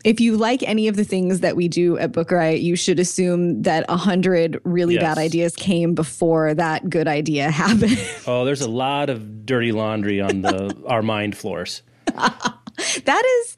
If 0.04 0.20
you 0.20 0.36
like 0.36 0.64
any 0.64 0.88
of 0.88 0.96
the 0.96 1.04
things 1.04 1.38
that 1.40 1.54
we 1.54 1.68
do 1.68 1.96
at 1.98 2.10
Book 2.10 2.32
Riot, 2.32 2.62
you 2.62 2.74
should 2.74 2.98
assume 2.98 3.62
that 3.62 3.84
a 3.88 3.96
hundred 3.96 4.60
really 4.64 4.94
yes. 4.94 5.02
bad 5.02 5.18
ideas 5.18 5.54
came 5.54 5.94
before 5.94 6.52
that 6.54 6.90
good 6.90 7.06
idea 7.06 7.50
happened. 7.52 7.98
oh, 8.26 8.44
there's 8.44 8.60
a 8.60 8.70
lot 8.70 9.08
of 9.08 9.46
dirty 9.46 9.70
laundry 9.70 10.20
on 10.20 10.42
the 10.42 10.76
our 10.86 11.02
mind 11.02 11.36
floors. 11.36 11.82
that 12.06 13.24
is. 13.40 13.56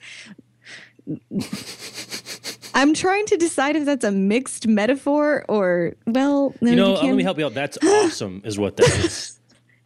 I'm 2.75 2.93
trying 2.93 3.25
to 3.27 3.37
decide 3.39 3.77
if 3.77 3.87
that's 3.87 4.05
a 4.05 4.13
mixed 4.13 4.67
metaphor 4.67 5.47
or 5.49 5.97
well. 6.07 6.55
No, 6.61 6.71
you 6.71 6.77
know, 6.77 7.01
you 7.01 7.09
let 7.09 7.17
me 7.17 7.23
help 7.23 7.39
you 7.39 7.47
out. 7.47 7.55
That's 7.55 7.79
awesome, 7.83 8.43
is 8.45 8.59
what 8.59 8.77
that 8.77 8.89
is. 9.05 9.40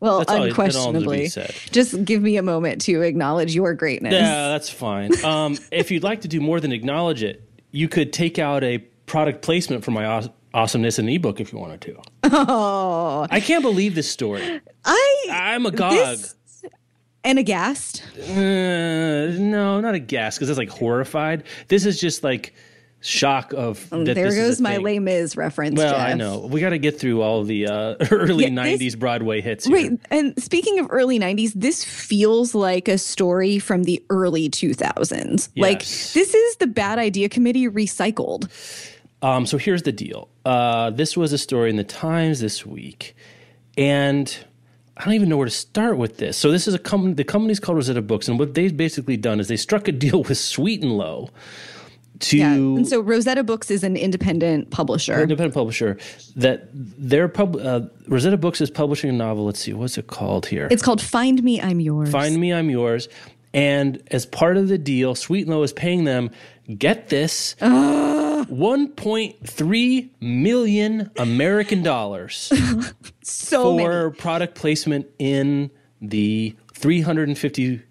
Well, 0.05 0.19
that's 0.19 0.33
unquestionably. 0.33 1.31
All, 1.35 1.45
just 1.71 2.05
give 2.05 2.21
me 2.21 2.37
a 2.37 2.43
moment 2.43 2.83
to 2.83 3.01
acknowledge 3.01 3.55
your 3.55 3.73
greatness. 3.73 4.13
Yeah, 4.13 4.49
that's 4.49 4.69
fine. 4.69 5.25
Um, 5.25 5.57
if 5.73 5.91
you'd 5.91 6.03
like 6.03 6.21
to 6.21 6.29
do 6.29 6.41
more 6.41 6.61
than 6.61 6.73
acknowledge 6.73 7.23
it, 7.23 7.43
you 7.71 7.89
could 7.89 8.13
take 8.13 8.39
out 8.39 8.63
a 8.63 8.79
product 9.07 9.41
placement 9.41 9.83
for 9.83 9.93
my 9.93 10.05
aw- 10.05 10.29
awesomeness 10.53 10.99
in 10.99 11.09
ebook 11.09 11.41
if 11.41 11.55
you 11.55 11.59
wanted 11.59 11.81
to. 11.81 12.01
Oh, 12.25 13.27
I 13.31 13.41
can't 13.41 13.63
believe 13.63 13.95
this 13.95 14.11
story. 14.11 14.61
I 14.85 15.27
I'm 15.31 15.65
agog. 15.65 15.93
This, 15.93 16.35
and 17.25 17.39
aghast. 17.39 18.03
Uh, 18.29 18.35
no, 19.39 19.81
not 19.81 19.95
aghast 19.95 20.39
because 20.39 20.51
it's 20.51 20.59
like 20.59 20.69
horrified. 20.69 21.45
This 21.69 21.87
is 21.87 21.99
just 21.99 22.23
like 22.23 22.55
shock 23.05 23.53
of 23.53 23.93
um, 23.93 24.05
there 24.05 24.35
goes 24.35 24.61
my 24.61 24.79
Les 24.79 24.99
Mis 24.99 25.37
reference. 25.37 25.77
Well, 25.77 25.93
Jeff. 25.93 26.01
I 26.01 26.15
know 26.15 26.41
we 26.41 26.61
got 26.61 26.71
to 26.71 26.79
get 26.79 26.99
through 26.99 27.21
all 27.23 27.45
the 27.45 27.67
uh, 27.67 27.97
early 28.11 28.45
yeah, 28.45 28.51
'90s 28.51 28.79
this, 28.79 28.95
Broadway 28.95 29.41
hits. 29.41 29.67
Here. 29.67 29.77
Right, 29.77 30.01
and 30.11 30.43
speaking 30.43 30.79
of 30.79 30.87
early 30.91 31.19
'90s, 31.19 31.53
this 31.55 31.85
feels 31.85 32.55
like 32.55 32.89
a 32.89 32.99
story 32.99 33.59
from 33.59 33.85
the 33.85 34.03
early 34.11 34.49
2000s. 34.49 35.51
Yes. 35.55 35.63
Like 35.63 35.81
this 35.81 36.35
is 36.35 36.57
the 36.57 36.67
Bad 36.67 36.99
Idea 36.99 37.29
Committee 37.29 37.69
recycled. 37.69 38.49
Um, 39.23 39.47
so 39.47 39.59
here's 39.59 39.83
the 39.83 39.93
deal. 39.93 40.29
Uh, 40.45 40.91
this 40.91 41.17
was 41.17 41.33
a 41.33 41.39
story 41.39 41.71
in 41.71 41.77
the 41.77 41.85
Times 41.85 42.41
this 42.41 42.67
week, 42.67 43.15
and 43.77 44.37
I 44.97 45.05
don't 45.05 45.15
even 45.15 45.29
know 45.29 45.37
where 45.37 45.47
to 45.47 45.51
start 45.51 45.99
with 45.99 46.17
this. 46.17 46.37
So 46.39 46.51
this 46.51 46.67
is 46.67 46.75
a 46.75 46.79
company. 46.79 47.13
The 47.13 47.25
company's 47.25 47.61
called 47.61 47.77
Rosetta 47.77 48.03
Books, 48.03 48.29
and 48.29 48.39
what 48.39 48.55
they've 48.55 48.75
basically 48.75 49.19
done 49.19 49.41
is 49.41 49.49
they 49.49 49.57
struck 49.57 49.89
a 49.89 49.93
deal 49.93 50.23
with 50.29 50.39
Sweet 50.39 50.83
and 50.83 50.97
Low 50.97 51.29
to 52.21 52.37
yeah. 52.37 52.53
and 52.53 52.87
so 52.87 53.01
Rosetta 53.01 53.43
Books 53.43 53.71
is 53.71 53.83
an 53.83 53.97
independent 53.97 54.71
publisher. 54.71 55.21
Independent 55.21 55.55
publisher 55.55 55.99
that 56.37 56.69
their 56.73 57.29
pub 57.29 57.57
uh, 57.57 57.81
Rosetta 58.07 58.37
Books 58.37 58.61
is 58.61 58.71
publishing 58.71 59.11
a 59.11 59.13
novel. 59.13 59.45
Let's 59.45 59.61
see, 59.61 59.73
what's 59.73 59.99
it 59.99 60.07
called 60.07 60.47
here? 60.47 60.69
It's 60.71 60.83
called 60.83 61.03
Find 61.03 61.43
Me, 61.43 61.61
I'm 61.61 61.81
Yours. 61.81 62.11
Find 62.11 62.39
Me, 62.39 62.53
I'm 62.53 62.71
Yours. 62.71 63.09
And 63.53 64.03
as 64.11 64.27
part 64.27 64.57
of 64.57 64.69
the 64.69 64.79
deal, 64.79 65.15
Sweet 65.15 65.47
and 65.47 65.51
Low 65.51 65.63
is 65.63 65.73
paying 65.73 66.05
them. 66.05 66.31
Get 66.79 67.09
this. 67.09 67.57
Uh. 68.35 68.45
1.3 68.45 70.11
million 70.21 71.11
American 71.19 71.83
dollars 71.83 72.53
so 73.23 73.63
for 73.63 73.77
many. 73.77 74.17
product 74.17 74.55
placement 74.55 75.07
in 75.19 75.71
the 76.03 76.55
350 76.75 77.83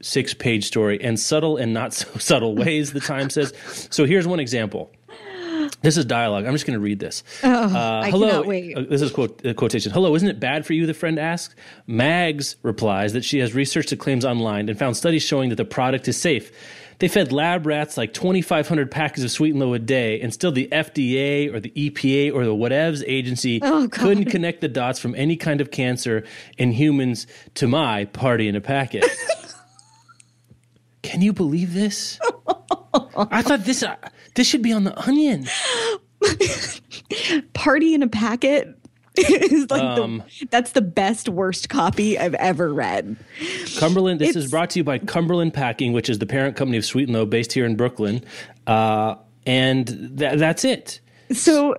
six 0.00 0.34
page 0.34 0.66
story 0.66 1.00
in 1.02 1.16
subtle 1.16 1.56
and 1.56 1.72
not 1.72 1.92
so 1.94 2.08
subtle 2.18 2.54
ways, 2.54 2.92
the 2.92 3.00
Times 3.00 3.34
says. 3.34 3.52
So 3.90 4.04
here's 4.04 4.26
one 4.26 4.40
example. 4.40 4.90
This 5.82 5.96
is 5.96 6.04
dialogue. 6.04 6.44
I'm 6.46 6.52
just 6.52 6.66
going 6.66 6.78
to 6.78 6.82
read 6.82 6.98
this. 6.98 7.22
Oh, 7.42 7.50
uh, 7.50 8.04
hello. 8.04 8.42
Uh, 8.42 8.84
this 8.88 9.00
is 9.02 9.10
quote, 9.12 9.44
uh, 9.44 9.54
quotation. 9.54 9.92
Hello, 9.92 10.14
isn't 10.14 10.28
it 10.28 10.40
bad 10.40 10.66
for 10.66 10.74
you? 10.74 10.86
The 10.86 10.94
friend 10.94 11.18
asks. 11.18 11.54
Mags 11.86 12.56
replies 12.62 13.14
that 13.14 13.24
she 13.24 13.38
has 13.38 13.54
researched 13.54 13.90
the 13.90 13.96
claims 13.96 14.24
online 14.24 14.68
and 14.68 14.78
found 14.78 14.96
studies 14.96 15.22
showing 15.22 15.48
that 15.50 15.56
the 15.56 15.64
product 15.64 16.06
is 16.08 16.20
safe. 16.20 16.52
They 16.98 17.08
fed 17.08 17.32
lab 17.32 17.64
rats 17.64 17.96
like 17.96 18.12
2,500 18.12 18.90
packets 18.90 19.24
of 19.24 19.30
Sweet 19.30 19.52
and 19.52 19.60
Low 19.60 19.72
a 19.72 19.78
day, 19.78 20.20
and 20.20 20.34
still 20.34 20.52
the 20.52 20.68
FDA 20.70 21.52
or 21.52 21.58
the 21.58 21.70
EPA 21.70 22.34
or 22.34 22.44
the 22.44 22.54
whatevs 22.54 23.02
agency 23.06 23.58
oh, 23.62 23.88
couldn't 23.90 24.26
connect 24.26 24.60
the 24.60 24.68
dots 24.68 24.98
from 24.98 25.14
any 25.14 25.36
kind 25.36 25.62
of 25.62 25.70
cancer 25.70 26.24
in 26.58 26.72
humans 26.72 27.26
to 27.54 27.66
my 27.66 28.04
party 28.04 28.48
in 28.48 28.54
a 28.54 28.60
packet. 28.60 29.06
Can 31.10 31.22
you 31.22 31.32
believe 31.32 31.74
this? 31.74 32.20
I 33.16 33.42
thought 33.42 33.64
this 33.64 33.82
uh, 33.82 33.96
this 34.36 34.46
should 34.46 34.62
be 34.62 34.72
on 34.72 34.84
the 34.84 34.96
Onion. 34.96 35.48
Party 37.52 37.94
in 37.94 38.04
a 38.04 38.08
packet 38.08 38.78
is 39.16 39.68
like 39.72 39.82
um, 39.82 40.22
the, 40.38 40.46
that's 40.46 40.70
the 40.70 40.80
best 40.80 41.28
worst 41.28 41.68
copy 41.68 42.16
I've 42.16 42.34
ever 42.34 42.72
read. 42.72 43.16
Cumberland. 43.76 44.20
This 44.20 44.36
it's, 44.36 44.44
is 44.44 44.50
brought 44.52 44.70
to 44.70 44.78
you 44.78 44.84
by 44.84 44.98
Cumberland 44.98 45.52
Packing, 45.52 45.92
which 45.92 46.08
is 46.08 46.20
the 46.20 46.26
parent 46.26 46.54
company 46.54 46.78
of 46.78 46.84
Sweet 46.84 47.08
and 47.08 47.16
Low, 47.16 47.26
based 47.26 47.52
here 47.52 47.66
in 47.66 47.74
Brooklyn, 47.74 48.24
uh, 48.68 49.16
and 49.44 49.88
th- 50.16 50.38
that's 50.38 50.64
it. 50.64 51.00
So. 51.32 51.74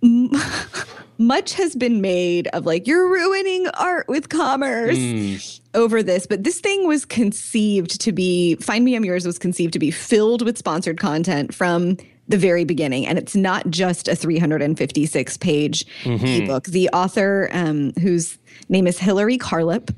Much 1.18 1.54
has 1.54 1.74
been 1.74 2.00
made 2.00 2.46
of 2.48 2.64
like 2.64 2.86
you're 2.86 3.08
ruining 3.08 3.66
art 3.74 4.06
with 4.08 4.28
commerce 4.28 4.96
mm. 4.96 5.60
over 5.74 6.00
this 6.00 6.28
but 6.28 6.44
this 6.44 6.60
thing 6.60 6.86
was 6.86 7.04
conceived 7.04 8.00
to 8.00 8.12
be 8.12 8.54
find 8.56 8.84
me 8.84 8.94
i'm 8.94 9.04
yours 9.04 9.26
was 9.26 9.36
conceived 9.36 9.72
to 9.72 9.80
be 9.80 9.90
filled 9.90 10.42
with 10.42 10.56
sponsored 10.56 10.98
content 10.98 11.52
from 11.52 11.96
the 12.28 12.38
very 12.38 12.64
beginning 12.64 13.04
and 13.04 13.18
it's 13.18 13.34
not 13.34 13.68
just 13.68 14.06
a 14.06 14.14
356 14.14 15.36
page 15.38 15.84
mm-hmm. 16.04 16.24
ebook 16.24 16.64
the 16.66 16.88
author 16.90 17.48
um, 17.52 17.92
whose 18.00 18.38
name 18.68 18.86
is 18.86 19.00
hillary 19.00 19.38
carlip 19.38 19.92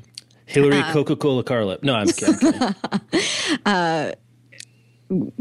hillary 0.46 0.78
uh, 0.78 0.92
coca-cola 0.92 1.44
carlip 1.44 1.82
no 1.82 1.94
i'm 1.94 2.08
kidding, 2.08 2.74
uh, 3.66 4.12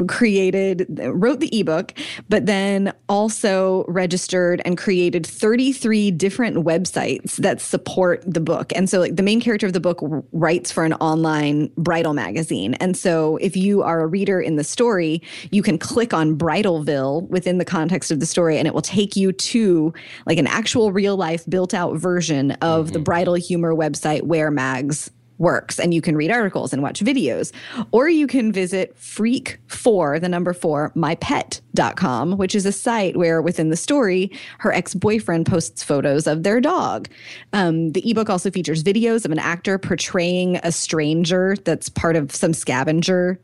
created, 0.08 0.86
wrote 1.12 1.40
the 1.40 1.58
ebook, 1.58 1.94
but 2.28 2.46
then 2.46 2.92
also 3.08 3.84
registered 3.88 4.62
and 4.64 4.76
created 4.76 5.26
33 5.26 6.10
different 6.10 6.58
websites 6.58 7.36
that 7.36 7.60
support 7.60 8.22
the 8.26 8.40
book. 8.40 8.72
And 8.74 8.88
so, 8.88 9.00
like, 9.00 9.16
the 9.16 9.22
main 9.22 9.40
character 9.40 9.66
of 9.66 9.72
the 9.72 9.80
book 9.80 9.98
writes 10.32 10.72
for 10.72 10.84
an 10.84 10.94
online 10.94 11.70
bridal 11.76 12.14
magazine. 12.14 12.74
And 12.74 12.96
so, 12.96 13.36
if 13.38 13.56
you 13.56 13.82
are 13.82 14.00
a 14.00 14.06
reader 14.06 14.40
in 14.40 14.56
the 14.56 14.64
story, 14.64 15.22
you 15.50 15.62
can 15.62 15.78
click 15.78 16.12
on 16.12 16.36
Bridalville 16.36 17.28
within 17.28 17.58
the 17.58 17.64
context 17.64 18.10
of 18.10 18.20
the 18.20 18.26
story, 18.26 18.58
and 18.58 18.66
it 18.66 18.74
will 18.74 18.82
take 18.82 19.16
you 19.16 19.32
to 19.32 19.92
like 20.26 20.38
an 20.38 20.46
actual 20.46 20.92
real 20.92 21.16
life 21.16 21.44
built 21.48 21.74
out 21.74 21.96
version 21.96 22.52
of 22.62 22.86
mm-hmm. 22.86 22.92
the 22.94 22.98
bridal 22.98 23.34
humor 23.34 23.74
website 23.74 24.22
where 24.22 24.50
mags 24.50 25.10
works 25.40 25.80
and 25.80 25.92
you 25.92 26.00
can 26.00 26.16
read 26.16 26.30
articles 26.30 26.72
and 26.72 26.82
watch 26.82 27.00
videos. 27.00 27.50
Or 27.90 28.08
you 28.08 28.26
can 28.26 28.52
visit 28.52 28.96
freak 28.96 29.58
for 29.66 30.20
the 30.20 30.28
number 30.28 30.52
four, 30.52 30.92
mypet.com, 30.94 32.36
which 32.36 32.54
is 32.54 32.66
a 32.66 32.72
site 32.72 33.16
where 33.16 33.42
within 33.42 33.70
the 33.70 33.76
story, 33.76 34.30
her 34.58 34.72
ex 34.72 34.94
boyfriend 34.94 35.46
posts 35.46 35.82
photos 35.82 36.26
of 36.26 36.42
their 36.42 36.60
dog. 36.60 37.08
Um, 37.52 37.92
the 37.92 38.08
ebook 38.08 38.30
also 38.30 38.50
features 38.50 38.84
videos 38.84 39.24
of 39.24 39.32
an 39.32 39.38
actor 39.38 39.78
portraying 39.78 40.56
a 40.62 40.70
stranger 40.70 41.56
that's 41.64 41.88
part 41.88 42.14
of 42.14 42.32
some 42.32 42.52
scavenger 42.52 43.40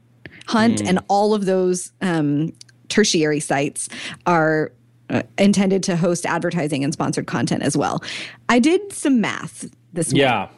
hunt. 0.46 0.82
Mm. 0.82 0.88
And 0.88 0.98
all 1.08 1.34
of 1.34 1.46
those 1.46 1.92
um, 2.02 2.52
tertiary 2.88 3.40
sites 3.40 3.88
are 4.26 4.70
uh, 5.08 5.22
intended 5.38 5.82
to 5.84 5.96
host 5.96 6.26
advertising 6.26 6.84
and 6.84 6.92
sponsored 6.92 7.26
content 7.26 7.62
as 7.62 7.76
well. 7.76 8.02
I 8.48 8.58
did 8.58 8.92
some 8.92 9.20
math 9.20 9.64
this 9.92 10.12
yeah. 10.12 10.48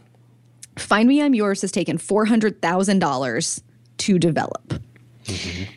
Find 0.78 1.08
Me 1.08 1.23
I'm 1.23 1.35
Yours 1.35 1.61
has 1.62 1.73
taken 1.73 1.99
$400,000 1.99 3.62
to 3.99 4.18
develop. 4.18 4.80
Mm-hmm. 5.25 5.73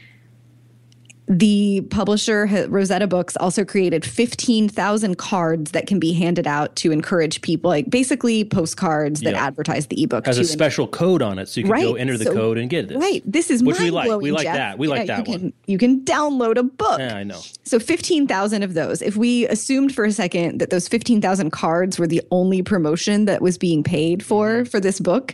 The 1.33 1.79
publisher 1.89 2.45
Rosetta 2.69 3.07
Books 3.07 3.37
also 3.37 3.63
created 3.63 4.03
15,000 4.03 5.17
cards 5.17 5.71
that 5.71 5.87
can 5.87 5.97
be 5.97 6.11
handed 6.11 6.45
out 6.45 6.75
to 6.77 6.91
encourage 6.91 7.41
people, 7.41 7.69
like 7.69 7.89
basically 7.89 8.43
postcards 8.43 9.21
that 9.21 9.33
Yeah. 9.35 9.45
advertise 9.45 9.87
the 9.87 10.03
ebook. 10.03 10.25
Has 10.25 10.37
a 10.37 10.43
special 10.43 10.87
code 10.87 11.21
on 11.21 11.39
it, 11.39 11.47
so 11.47 11.61
you 11.61 11.67
can 11.67 11.81
go 11.81 11.95
enter 11.95 12.17
the 12.17 12.25
so- 12.25 12.33
code 12.33 12.57
and 12.57 12.69
get 12.69 12.89
this. 12.89 12.97
Right. 12.97 13.23
This 13.25 13.49
is 13.49 13.63
Which 13.63 13.79
we 13.79 13.91
like. 13.91 14.11
We 14.21 14.31
like 14.33 14.43
Jeff. 14.43 14.55
that. 14.55 14.77
We 14.77 14.89
like 14.89 15.07
Yeah, 15.07 15.17
that 15.17 15.27
you 15.27 15.31
one. 15.31 15.39
Can, 15.39 15.53
you 15.67 15.77
can 15.77 16.01
download 16.01 16.57
a 16.57 16.63
book. 16.63 16.99
Yeah, 16.99 17.15
I 17.15 17.23
know. 17.23 17.39
So 17.63 17.79
15,000 17.79 18.61
of 18.63 18.73
those. 18.73 19.01
If 19.01 19.15
we 19.15 19.47
assumed 19.47 19.95
for 19.95 20.03
a 20.03 20.11
second 20.11 20.59
that 20.59 20.69
those 20.69 20.89
15,000 20.89 21.51
cards 21.51 21.97
were 21.97 22.07
the 22.07 22.21
only 22.31 22.61
promotion 22.61 23.23
that 23.25 23.41
was 23.41 23.57
being 23.57 23.83
paid 23.83 24.21
for 24.21 24.41
Mm-hmm. 24.51 24.63
for 24.69 24.79
this 24.81 24.99
book, 24.99 25.33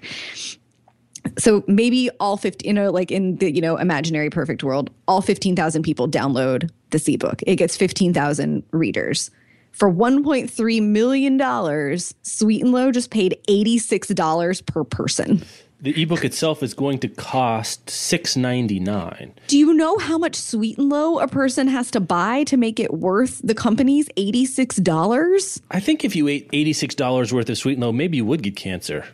so 1.37 1.63
maybe 1.67 2.09
all 2.19 2.37
50, 2.37 2.67
you 2.67 2.73
know, 2.73 2.91
like 2.91 3.11
in 3.11 3.37
the, 3.37 3.51
you 3.51 3.61
know, 3.61 3.77
imaginary 3.77 4.29
perfect 4.29 4.63
world, 4.63 4.89
all 5.07 5.21
15,000 5.21 5.83
people 5.83 6.07
download 6.07 6.69
this 6.91 7.07
ebook. 7.07 7.41
It 7.45 7.55
gets 7.57 7.77
15,000 7.77 8.63
readers. 8.71 9.31
For 9.71 9.91
$1.3 9.91 10.81
million, 10.81 11.99
Sweet 12.23 12.63
and 12.63 12.71
Low 12.71 12.91
just 12.91 13.11
paid 13.11 13.39
$86 13.47 14.65
per 14.65 14.83
person. 14.83 15.43
The 15.79 16.01
ebook 16.01 16.25
itself 16.25 16.63
is 16.63 16.73
going 16.73 16.97
to 16.99 17.07
cost 17.07 17.87
six 17.87 18.35
ninety 18.35 18.79
nine. 18.79 19.35
Do 19.45 19.59
you 19.59 19.75
know 19.75 19.99
how 19.99 20.17
much 20.17 20.35
Sweet 20.35 20.79
and 20.79 20.89
Low 20.89 21.19
a 21.19 21.27
person 21.27 21.67
has 21.67 21.91
to 21.91 21.99
buy 21.99 22.45
to 22.45 22.57
make 22.57 22.79
it 22.79 22.95
worth 22.95 23.41
the 23.43 23.53
company's 23.53 24.09
$86? 24.17 25.61
I 25.69 25.79
think 25.79 26.03
if 26.03 26.15
you 26.15 26.27
ate 26.27 26.49
eighty 26.51 26.73
six 26.73 26.95
dollars 26.95 27.31
worth 27.31 27.47
of 27.51 27.59
sweet 27.59 27.73
and 27.73 27.83
low, 27.83 27.91
maybe 27.91 28.17
you 28.17 28.25
would 28.25 28.41
get 28.41 28.55
cancer. 28.55 29.05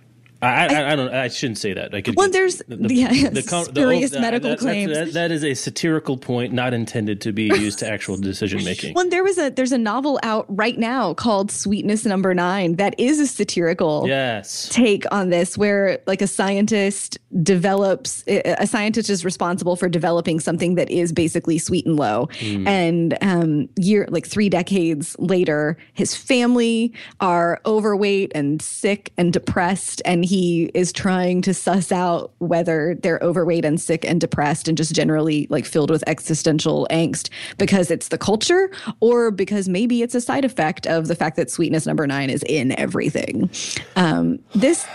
I, 0.44 0.68
I, 0.68 0.92
I, 0.92 0.96
don't. 0.96 1.14
I 1.14 1.28
shouldn't 1.30 1.58
say 1.58 1.74
that. 1.74 1.94
I 1.96 2.02
could. 2.02 2.16
Well, 2.16 2.30
there's- 2.30 2.62
yeah, 2.68 3.30
uh, 3.30 3.64
spurious 3.64 4.12
uh, 4.12 4.16
that- 4.16 4.22
medical 4.22 4.50
that- 4.52 4.60
claims. 4.60 4.94
That, 4.94 5.14
that 5.14 5.32
is 5.32 5.44
a 5.44 5.54
satirical 5.54 6.18
point, 6.18 6.54
not 6.54 6.74
intended 6.74 7.22
to 7.22 7.32
be 7.32 7.44
used 7.44 7.80
to 7.80 7.90
actual 7.90 8.18
decision 8.18 8.64
making. 8.64 8.94
Well, 8.94 9.10
there 9.10 9.24
was 9.24 9.38
a 9.38 9.50
there's 9.50 9.72
a 9.72 9.78
novel 9.78 10.20
out 10.24 10.46
right 10.50 10.78
now 10.78 11.14
called 11.14 11.52
Sweetness 11.52 12.06
Number 12.06 12.34
Nine 12.34 12.76
that 12.76 13.00
is 13.00 13.20
a 13.20 13.28
satirical 13.28 14.06
Yes. 14.08 14.70
take 14.70 15.06
on 15.12 15.30
this, 15.30 15.58
where 15.58 16.00
like 16.08 16.22
a 16.22 16.28
scientist 16.28 17.18
develops 17.42 18.24
a 18.28 18.68
scientist 18.68 19.10
is 19.10 19.24
responsible 19.24 19.76
for 19.76 19.88
developing 19.90 20.40
something 20.40 20.76
that 20.76 20.90
is 20.90 21.12
basically 21.12 21.58
sweet 21.58 21.86
and 21.86 21.96
low, 21.96 22.28
hmm. 22.40 22.68
and 22.68 23.18
um, 23.22 23.70
year 23.78 24.08
like 24.10 24.28
three 24.28 24.50
decades 24.50 25.16
later, 25.20 25.78
his 25.94 26.16
family 26.16 26.94
are 27.20 27.62
overweight 27.66 28.32
and 28.36 28.62
sick 28.62 29.14
and 29.18 29.32
depressed, 29.32 30.02
and 30.06 30.26
he 30.26 30.33
is 30.74 30.92
trying 30.92 31.42
to 31.42 31.54
suss 31.54 31.92
out 31.92 32.32
whether 32.40 32.96
they're 32.96 33.20
overweight 33.22 33.66
and 33.66 33.80
sick 33.80 34.06
and 34.06 34.20
depressed 34.20 34.68
and 34.68 34.78
just 34.78 34.94
generally 34.94 35.48
like 35.50 35.66
filled 35.66 35.90
with 35.90 36.04
existential 36.08 36.88
angst 36.90 37.30
because 37.58 37.92
it's 37.92 38.08
the 38.08 38.18
culture 38.18 38.72
or 39.00 39.32
because 39.32 39.70
maybe 39.70 40.02
it's 40.02 40.16
a 40.16 40.22
side 40.22 40.46
effect 40.46 40.88
of 40.88 41.08
the 41.08 41.16
fact 41.16 41.36
that 41.36 41.52
sweetness 41.52 41.86
number 41.86 42.08
nine 42.08 42.30
is 42.30 42.44
in 42.44 42.78
everything. 42.80 43.50
Um, 43.96 44.40
this 44.56 44.86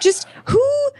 just 0.00 0.26
who. 0.44 0.90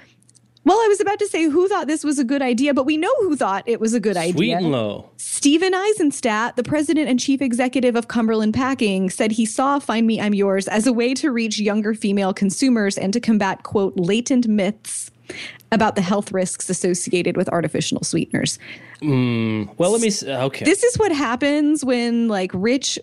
Well, 0.65 0.79
I 0.79 0.89
was 0.89 0.99
about 1.01 1.19
to 1.19 1.27
say 1.29 1.45
who 1.45 1.69
thought 1.69 1.87
this 1.87 2.05
was 2.05 2.19
a 2.19 2.25
good 2.25 2.41
idea, 2.41 2.73
but 2.73 2.85
we 2.85 2.97
know 2.97 3.13
who 3.21 3.37
thought 3.37 3.65
it 3.67 3.81
was 3.81 3.93
a 3.93 4.01
good 4.01 4.17
Sweet 4.17 4.35
idea. 4.35 4.57
and 4.57 4.73
low. 4.73 5.11
Steven 5.19 5.75
Eisenstadt, 5.75 6.57
the 6.57 6.63
president 6.63 7.09
and 7.09 7.21
chief 7.21 7.43
executive 7.43 7.97
of 7.97 8.09
Cumberland 8.09 8.55
Packing, 8.55 9.11
said 9.11 9.33
he 9.33 9.45
saw 9.45 9.79
Find 9.79 10.07
Me, 10.07 10.21
I'm 10.21 10.33
Yours 10.33 10.67
as 10.67 10.87
a 10.87 10.93
way 10.93 11.13
to 11.15 11.31
reach 11.31 11.59
younger 11.59 11.93
female 11.95 12.33
consumers 12.33 12.97
and 12.97 13.13
to 13.13 13.21
combat, 13.21 13.63
quote, 13.63 13.95
latent 13.97 14.49
myths 14.49 15.11
about 15.71 15.97
the 15.97 16.03
health 16.03 16.33
risks 16.33 16.71
associated 16.71 17.37
with 17.37 17.49
artificial 17.51 18.03
sweeteners. 18.03 18.59
Hmm, 19.01 19.65
well, 19.77 19.91
let 19.91 20.01
me. 20.01 20.11
Okay. 20.27 20.65
This 20.65 20.83
is 20.83 20.97
what 20.97 21.13
happens 21.13 21.85
when, 21.85 22.29
like, 22.29 22.51
rich 22.55 22.99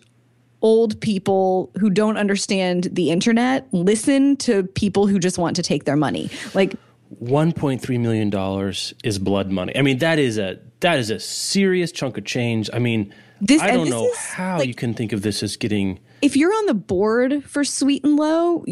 old 0.63 0.99
people 1.01 1.71
who 1.79 1.89
don't 1.89 2.17
understand 2.17 2.87
the 2.91 3.09
internet 3.09 3.67
listen 3.71 4.37
to 4.37 4.63
people 4.63 5.07
who 5.07 5.17
just 5.17 5.37
want 5.39 5.55
to 5.55 5.63
take 5.63 5.85
their 5.85 5.95
money. 5.95 6.29
Like, 6.53 6.75
One 7.19 7.51
point 7.51 7.81
three 7.81 7.97
million 7.97 8.29
dollars 8.29 8.93
is 9.03 9.19
blood 9.19 9.51
money. 9.51 9.75
I 9.75 9.81
mean, 9.81 9.97
that 9.99 10.17
is 10.19 10.37
a 10.37 10.59
that 10.79 10.97
is 10.97 11.09
a 11.09 11.19
serious 11.19 11.91
chunk 11.91 12.17
of 12.17 12.25
change. 12.25 12.69
I 12.73 12.79
mean, 12.79 13.13
This- 13.41 13.61
I 13.61 13.71
don't 13.71 13.89
know 13.89 14.05
is, 14.07 14.17
how 14.17 14.59
like- 14.59 14.67
you 14.67 14.73
can 14.73 14.93
think 14.93 15.11
of 15.13 15.21
this 15.21 15.43
as 15.43 15.55
getting. 15.57 15.99
if 16.21 16.35
you're 16.37 16.53
on 16.53 16.65
the 16.67 16.73
board 16.73 17.43
for 17.43 17.63
Sweet 17.63 18.03
and 18.03 18.15
Low, 18.17 18.65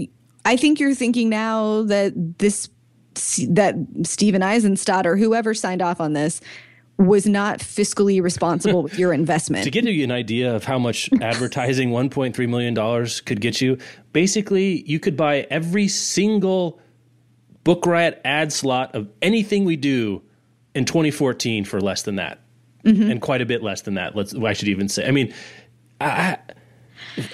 I 0.46 0.56
think 0.58 0.80
you're 0.80 0.96
thinking 0.96 1.30
now 1.30 1.84
that 1.84 2.14
this 2.40 2.70
that 3.50 3.76
Steven 4.04 4.42
Eisenstadt 4.42 5.06
or 5.06 5.18
whoever 5.18 5.54
signed 5.54 5.82
off 5.82 6.00
on 6.00 6.14
this 6.14 6.40
was 6.98 7.26
not 7.26 7.60
fiscally 7.60 8.22
responsible 8.22 8.84
with 8.84 8.98
your 8.98 9.12
investment. 9.22 9.64
To 9.66 9.72
give 9.72 9.86
you 9.86 10.04
an 10.04 10.12
idea 10.12 10.56
of 10.56 10.64
how 10.64 10.80
much 10.80 11.10
advertising 11.22 11.90
$1.3 11.92 12.48
million 12.50 12.76
could 13.26 13.42
get 13.42 13.60
you, 13.62 13.78
basically, 14.14 14.84
you 14.86 15.00
could 15.00 15.18
buy 15.18 15.48
every 15.50 15.88
single 15.88 16.80
Book 17.64 17.86
Riot 17.86 18.22
ad 18.26 18.52
slot 18.54 18.96
of 18.96 19.10
anything 19.22 19.66
we 19.66 19.76
do 19.76 20.22
in 20.76 20.86
2014 20.86 21.66
for 21.66 21.80
less 21.82 22.04
than 22.04 22.16
that. 22.16 22.40
Mm-hmm. 22.86 23.12
And 23.12 23.22
quite 23.22 23.42
a 23.42 23.46
bit 23.46 23.62
less 23.62 23.82
than 23.82 23.96
that. 23.96 24.16
Let's. 24.16 24.34
I 24.34 24.54
should 24.54 24.70
even 24.70 24.88
say. 24.88 25.06
I 25.08 25.12
mean, 25.12 25.34
I, 26.00 26.38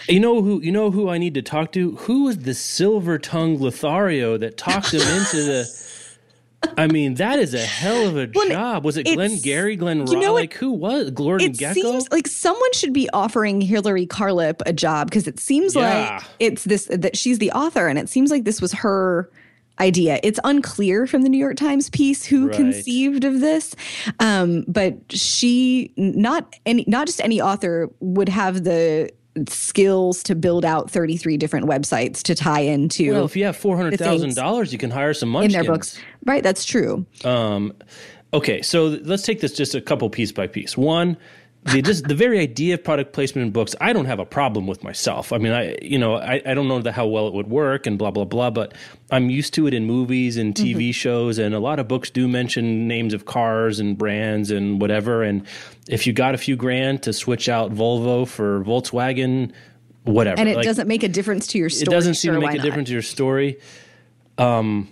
you 0.10 0.20
know 0.20 0.42
who 0.42 0.60
you 0.62 0.72
know 0.72 0.90
who 0.90 1.08
I 1.10 1.20
need 1.20 1.36
to 1.36 1.42
talk 1.44 1.72
to? 1.74 1.96
Who 1.98 2.24
was 2.24 2.40
the 2.40 2.56
silver 2.56 3.20
tongued 3.20 3.62
Lothario 3.62 4.38
that 4.38 4.58
talked 4.58 4.92
him 4.94 5.02
into 5.02 5.44
the? 5.44 5.86
I 6.80 6.88
mean, 6.88 7.14
that 7.16 7.38
is 7.38 7.54
a 7.54 7.60
hell 7.60 8.08
of 8.08 8.18
a 8.18 8.28
Well, 8.34 8.48
job. 8.48 8.86
Was 8.86 8.98
it 8.98 9.06
Glenn 9.06 9.38
Gary, 9.40 9.76
Glen 9.76 10.08
you 10.08 10.20
know 10.20 10.34
what? 10.34 10.40
like 10.42 10.54
who 10.56 10.72
was 10.72 11.12
Gordon 11.12 11.52
it 11.52 11.58
Gecko? 11.60 11.74
seems 11.80 12.12
like 12.12 12.26
someone 12.28 12.74
should 12.74 12.92
be 12.92 13.08
offering 13.12 13.62
Hillary 13.62 14.08
Carlip 14.08 14.62
a 14.66 14.74
job 14.74 15.08
because 15.12 15.28
it 15.28 15.40
seems 15.40 15.76
Yeah. 15.76 16.16
like 16.16 16.24
it's 16.40 16.64
this 16.64 16.86
that 16.86 17.16
she's 17.16 17.38
the 17.38 17.52
author 17.52 17.88
and 17.88 18.00
it 18.00 18.10
seems 18.10 18.32
like 18.32 18.46
this 18.46 18.62
was 18.62 18.74
her 18.74 19.30
idea. 19.80 20.20
It's 20.24 20.40
unclear 20.44 21.06
from 21.08 21.24
the 21.24 21.30
New 21.30 21.38
York 21.38 21.58
Times 21.58 21.90
piece 21.90 22.26
who 22.26 22.48
Right. 22.48 22.56
conceived 22.56 23.24
of 23.24 23.42
this, 23.42 23.76
um, 24.20 24.64
but 24.68 24.96
she 25.10 25.92
not 25.98 26.56
any 26.66 26.86
not 26.88 27.08
just 27.08 27.22
any 27.22 27.42
author 27.42 27.90
would 28.00 28.30
have 28.30 28.64
the 28.64 29.10
skills 29.50 30.24
to 30.24 30.34
build 30.34 30.64
out 30.64 30.90
33 30.90 31.36
different 31.36 31.66
websites 31.68 32.24
to 32.24 32.34
tie 32.34 32.62
into 32.62 33.12
well, 33.12 33.26
if 33.26 33.36
you 33.36 33.44
have 33.44 33.58
four 33.58 33.76
hundred 33.76 34.00
thousand 34.00 34.34
dollars, 34.36 34.72
you 34.72 34.78
can 34.80 34.90
hire 34.92 35.14
some 35.14 35.36
in 35.36 35.52
their 35.52 35.64
books. 35.66 36.00
Right, 36.26 36.42
that's 36.42 36.64
true. 36.64 37.06
Okay, 38.34 38.62
so 38.62 39.00
let's 39.04 39.24
take 39.24 39.40
this 39.40 39.54
just 39.54 39.76
a 39.76 39.82
couple 39.82 40.10
piece 40.10 40.32
by 40.32 40.48
piece. 40.48 40.76
One, 40.78 41.16
the 41.66 41.82
just 41.82 42.08
the 42.08 42.16
very 42.16 42.40
idea 42.40 42.76
of 42.76 42.84
product 42.84 43.12
placement 43.14 43.48
in 43.48 43.52
books, 43.52 43.76
I 43.82 43.92
don't 43.92 44.06
have 44.06 44.20
a 44.20 44.26
problem 44.26 44.68
with 44.68 44.84
myself. 44.84 45.34
I 45.34 45.40
mean, 45.40 45.52
I 45.52 45.76
you 45.82 45.98
know 45.98 46.16
I, 46.16 46.42
I 46.46 46.54
don't 46.54 46.68
know 46.68 46.80
the, 46.80 46.92
how 46.92 47.08
well 47.08 47.28
it 47.28 47.34
would 47.34 47.48
work 47.48 47.88
and 47.88 47.98
blah 47.98 48.12
blah 48.12 48.26
blah, 48.26 48.52
but 48.52 48.74
I'm 49.10 49.30
used 49.30 49.54
to 49.56 49.66
it 49.66 49.74
in 49.74 49.86
movies 49.86 50.38
and 50.38 50.54
TV 50.54 50.94
shows, 50.94 51.40
and 51.40 51.56
a 51.56 51.60
lot 51.60 51.80
of 51.80 51.88
books 51.88 52.12
do 52.12 52.28
mention 52.28 52.88
names 52.88 53.14
of 53.14 53.26
cars 53.26 53.80
and 53.80 53.98
brands 53.98 54.52
and 54.52 54.80
whatever. 54.80 55.24
And 55.24 55.46
if 55.88 56.06
you 56.06 56.14
got 56.14 56.36
a 56.36 56.38
few 56.38 56.56
grand 56.56 57.02
to 57.04 57.14
switch 57.14 57.50
out 57.50 57.74
Volvo 57.74 58.28
for 58.28 58.64
Volkswagen, 58.64 59.52
whatever, 60.04 60.40
And 60.40 60.48
it 60.48 60.58
like, 60.58 60.66
doesn't 60.66 60.88
make 60.88 61.04
a 61.04 61.10
difference 61.10 61.48
to 61.48 61.58
your 61.58 61.70
story. 61.70 61.92
it 61.92 61.98
doesn't 61.98 62.14
seem 62.16 62.30
sure, 62.30 62.42
to 62.42 62.46
make 62.46 62.54
a 62.54 62.58
not? 62.58 62.64
difference 62.64 62.88
to 62.90 62.94
your 62.94 63.02
story. 63.02 63.60
Um, 64.38 64.90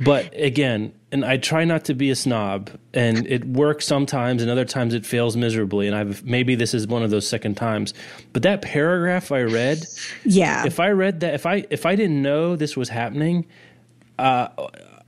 but 0.00 0.32
again, 0.34 0.92
and 1.10 1.24
I 1.24 1.36
try 1.38 1.64
not 1.64 1.84
to 1.86 1.94
be 1.94 2.10
a 2.10 2.14
snob, 2.14 2.70
and 2.92 3.26
it 3.26 3.44
works 3.46 3.86
sometimes, 3.86 4.42
and 4.42 4.50
other 4.50 4.64
times 4.64 4.94
it 4.94 5.06
fails 5.06 5.36
miserably. 5.36 5.86
And 5.86 5.96
I've 5.96 6.24
maybe 6.24 6.54
this 6.54 6.74
is 6.74 6.86
one 6.86 7.02
of 7.02 7.10
those 7.10 7.26
second 7.26 7.56
times. 7.56 7.94
But 8.32 8.42
that 8.42 8.62
paragraph 8.62 9.32
I 9.32 9.42
read, 9.42 9.84
Yeah. 10.24 10.66
if 10.66 10.78
I 10.80 10.90
read 10.90 11.20
that, 11.20 11.34
if 11.34 11.46
I 11.46 11.64
if 11.70 11.86
I 11.86 11.96
didn't 11.96 12.20
know 12.22 12.56
this 12.56 12.76
was 12.76 12.90
happening, 12.90 13.46
uh, 14.18 14.48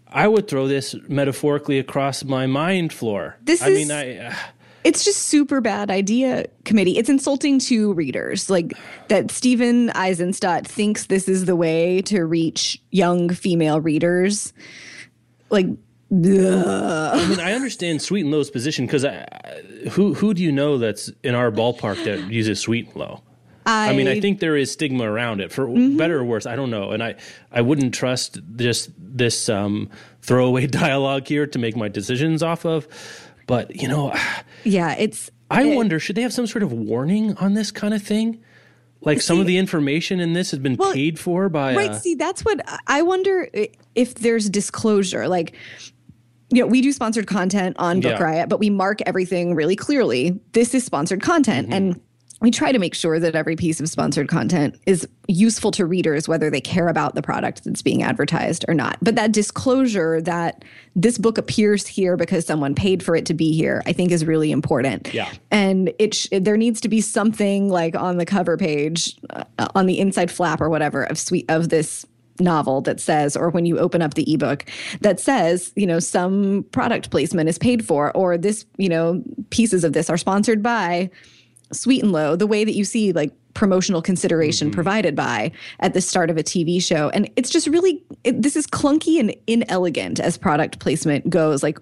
I 0.09 0.27
would 0.27 0.49
throw 0.49 0.67
this 0.67 0.95
metaphorically 1.09 1.79
across 1.79 2.25
my 2.25 2.47
mind 2.47 2.93
floor. 2.93 3.37
This 3.43 3.63
I 3.63 3.69
is- 3.69 3.79
mean, 3.89 3.91
I. 3.91 4.17
Uh, 4.27 4.35
it's 4.85 5.05
just 5.05 5.23
super 5.23 5.61
bad 5.61 5.91
idea 5.91 6.47
committee 6.65 6.97
it's 6.97 7.09
insulting 7.09 7.59
to 7.59 7.93
readers 7.93 8.49
like 8.49 8.73
that 9.09 9.31
steven 9.31 9.91
eisenstadt 9.91 10.67
thinks 10.67 11.07
this 11.07 11.29
is 11.29 11.45
the 11.45 11.57
way 11.57 12.01
to 12.03 12.25
reach 12.25 12.81
young 12.91 13.29
female 13.29 13.81
readers 13.81 14.53
like 15.51 15.67
ugh. 15.67 15.77
I 16.13 17.27
mean, 17.29 17.41
I 17.41 17.53
understand 17.53 18.03
Sweet 18.03 18.23
and 18.23 18.31
Low's 18.31 18.51
position 18.51 18.87
because 18.87 19.05
who 19.93 20.15
who 20.15 20.35
do 20.35 20.43
you 20.43 20.53
know 20.53 20.79
that's 20.79 21.11
in 21.23 21.35
our 21.35 21.51
ballpark 21.51 22.03
that 22.05 22.31
uses 22.31 22.61
Sweet 22.61 22.89
and 22.89 22.97
Low? 22.97 23.23
I, 23.67 23.93
mean, 23.93 24.09
I 24.09 24.21
think 24.21 24.41
there 24.41 24.57
is 24.57 24.73
stigma 24.73 25.05
around 25.05 25.41
it, 25.41 25.53
for 25.53 25.69
better 25.69 26.19
or 26.19 26.25
worse. 26.25 26.47
I 26.47 26.57
don't 26.57 26.71
know, 26.71 26.91
and 26.91 27.03
I 27.03 27.17
I 27.53 27.61
wouldn't 27.61 27.95
trust 27.95 28.41
just 28.57 28.91
this 28.99 29.49
um, 29.49 29.91
throwaway 30.23 30.67
dialogue 30.67 31.29
here 31.29 31.47
to 31.47 31.59
make 31.59 31.77
my 31.77 31.89
decisions 31.89 32.43
off 32.43 32.65
of. 32.65 32.89
But 33.51 33.77
you 33.77 33.89
know, 33.89 34.15
yeah 34.65 34.95
it's 34.97 35.31
I 35.51 35.65
it- 35.65 35.77
wonder 35.77 35.99
should 35.99 36.17
they 36.17 36.23
have 36.23 36.33
some 36.33 36.47
sort 36.47 36.63
of 36.63 36.73
warning 36.73 37.37
on 37.37 37.55
this 37.55 37.71
kind 37.71 37.93
of 37.93 38.03
thing? 38.03 38.43
Like 39.03 39.21
some 39.21 39.41
of 39.41 39.47
the 39.47 39.57
information 39.59 40.21
in 40.21 40.35
this 40.35 40.51
has 40.53 40.61
been 40.61 40.77
Well, 40.77 40.93
paid 40.93 41.19
for 41.19 41.49
by 41.49 41.75
right 41.75 41.91
uh, 41.91 41.99
see 41.99 42.15
that's 42.15 42.45
what 42.45 42.61
i 42.87 43.01
wonder 43.01 43.49
if 43.95 44.15
there's 44.17 44.51
disclosure 44.51 45.27
like 45.27 45.57
you 46.53 46.61
know, 46.61 46.67
we 46.67 46.81
do 46.83 46.93
sponsored 46.93 47.27
content 47.27 47.77
on 47.79 48.01
Book 48.01 48.19
Yeah. 48.19 48.23
Riot, 48.23 48.49
but 48.49 48.59
we 48.59 48.71
mark 48.71 49.01
everything 49.07 49.55
really 49.55 49.77
clearly. 49.77 50.41
This 50.53 50.75
is 50.75 50.85
sponsored 50.85 51.23
content. 51.23 51.69
Mm-hmm. 51.69 51.77
And 51.77 52.01
we 52.41 52.51
try 52.51 52.73
to 52.73 52.79
make 52.79 52.95
sure 52.95 53.21
that 53.21 53.35
every 53.35 53.55
piece 53.55 53.81
of 53.81 53.89
sponsored 53.89 54.29
content 54.29 54.81
is 54.87 55.07
useful 55.29 55.71
to 55.73 55.85
readers, 55.85 56.27
whether 56.27 56.51
they 56.51 56.61
care 56.61 56.89
about 56.89 57.15
the 57.15 57.23
product 57.23 57.65
that's 57.65 57.83
being 57.83 58.03
advertised 58.03 58.65
or 58.67 58.75
not. 58.75 58.97
But 59.03 59.15
that 59.17 59.33
disclosure 59.33 60.21
that 60.23 60.65
this 60.97 61.19
book 61.19 61.37
appears 61.37 61.87
here 61.87 62.17
because 62.17 62.47
someone 62.47 62.75
paid 62.75 63.03
for 63.03 63.15
it 63.15 63.27
to 63.27 63.35
be 63.35 63.53
here, 63.53 63.83
I 63.87 63.93
think 63.93 64.11
is 64.11 64.25
really 64.25 64.51
important. 64.51 65.13
Yeah. 65.13 65.31
And 65.51 65.93
it 65.99 66.15
sh- 66.15 66.29
there 66.33 66.57
needs 66.57 66.81
to 66.81 66.89
be 66.89 67.01
something 67.01 67.69
like 67.69 67.95
on 67.95 68.17
the 68.17 68.27
cover 68.27 68.57
page, 68.57 69.17
uh, 69.31 69.45
on 69.75 69.87
the 69.87 69.99
inside 69.99 70.31
flap 70.31 70.61
or 70.61 70.71
whatever 70.71 71.05
of 71.05 71.19
sweet 71.19 71.45
of 71.51 71.69
this 71.69 72.07
novel 72.41 72.81
that 72.81 72.99
says 72.99 73.37
or 73.37 73.51
when 73.51 73.67
you 73.67 73.79
open 73.79 74.01
up 74.01 74.15
the 74.15 74.33
ebook 74.33 74.65
that 75.03 75.21
says 75.21 75.75
you 75.77 75.87
know 75.87 75.99
some 75.99 76.65
product 76.73 77.11
placement 77.11 77.51
is 77.51 77.59
paid 77.59 77.85
for 77.85 78.17
or 78.17 78.39
this 78.39 78.65
you 78.79 78.89
know 78.89 79.23
pieces 79.51 79.85
of 79.85 79.93
this 79.93 80.09
are 80.09 80.17
sponsored 80.17 80.63
by 80.63 81.11
sweet 81.73 82.03
and 82.03 82.13
low 82.13 82.37
the 82.37 82.47
way 82.47 82.65
that 82.65 82.75
you 82.75 82.85
see 82.85 83.13
like 83.13 83.33
promotional 83.55 84.01
consideration 84.01 84.69
mm-hmm. 84.69 84.75
provided 84.75 85.17
by 85.17 85.51
at 85.81 85.93
the 85.95 86.01
start 86.01 86.31
of 86.31 86.37
a 86.37 86.43
tv 86.43 86.83
show. 86.83 87.11
And 87.11 87.31
it's 87.37 87.51
just 87.51 87.67
really 87.67 88.03
it, 88.25 88.41
this 88.41 88.57
is 88.57 88.67
clunky 88.67 89.19
and 89.19 89.35
inelegant 89.47 90.21
as 90.21 90.37
product 90.39 90.79
placement 90.79 91.29
goes. 91.29 91.63
Like 91.63 91.79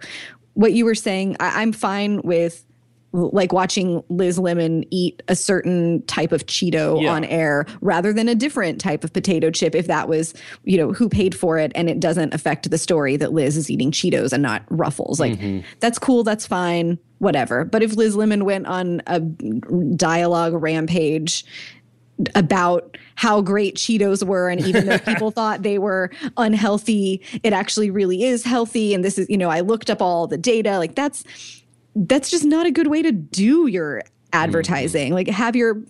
what 0.55 0.73
you 0.73 0.85
were 0.85 0.95
saying 0.95 1.37
I, 1.39 1.63
i'm 1.63 1.73
fine 1.73 2.21
with 2.23 2.65
like 3.13 3.53
watching 3.53 4.03
Liz 4.09 4.39
Lemon 4.39 4.85
eat 4.91 5.23
a 5.29 5.37
certain 5.37 6.03
type 6.03 6.33
of 6.33 6.47
Cheeto 6.47 7.03
Yeah. 7.03 7.13
on 7.13 7.25
air 7.25 7.65
rather 7.81 8.13
than 8.13 8.29
a 8.29 8.35
different 8.35 8.81
type 8.81 9.03
of 9.03 9.13
potato 9.13 9.51
chip 9.51 9.75
if 9.75 9.87
that 9.87 10.09
was, 10.09 10.35
you 10.65 10.77
know, 10.77 10.93
who 10.93 11.09
paid 11.09 11.35
for 11.35 11.59
it 11.59 11.73
and 11.75 11.89
it 11.89 12.01
doesn't 12.01 12.35
affect 12.35 12.71
the 12.71 12.77
story 12.77 13.17
that 13.17 13.33
Liz 13.33 13.57
is 13.57 13.71
eating 13.71 13.91
Cheetos 13.91 14.33
and 14.33 14.43
not 14.43 14.63
Ruffles. 14.69 15.19
Like 15.19 15.39
mm-hmm. 15.39 15.67
that's 15.81 15.99
cool, 15.99 16.23
that's 16.23 16.47
fine, 16.47 16.99
whatever. 17.19 17.65
But 17.65 17.83
if 17.83 17.95
Liz 17.95 18.17
Lemon 18.17 18.45
went 18.45 18.67
on 18.67 19.03
a 19.07 19.21
dialogue 19.21 20.55
rampage 20.55 21.45
about 22.35 22.97
how 23.15 23.41
great 23.41 23.77
Cheetos 23.77 24.27
were. 24.27 24.49
And 24.49 24.61
even 24.61 24.87
though 24.87 24.99
people 25.07 25.31
thought 25.31 25.63
they 25.63 25.79
were 25.79 26.11
unhealthy, 26.37 27.21
it 27.43 27.53
actually 27.53 27.91
really 27.91 28.25
is 28.25 28.45
healthy. 28.45 28.95
And 28.95 29.05
this 29.05 29.19
is, 29.19 29.29
you 29.29 29.39
know, 29.39 29.51
I 29.51 29.61
looked 29.61 29.91
up 29.91 30.03
all 30.03 30.27
the 30.27 30.39
data. 30.39 30.79
Like 30.79 30.95
that's 30.95 31.25
that's 31.95 32.31
just 32.31 32.45
not 32.45 32.67
a 32.67 32.71
good 32.71 32.89
way 32.89 33.03
to 33.03 33.13
do 33.13 33.67
your 33.67 33.99
mm-hmm. 33.99 34.09
advertising. 34.33 35.15
Like 35.15 35.29
have 35.29 35.57
your 35.57 35.83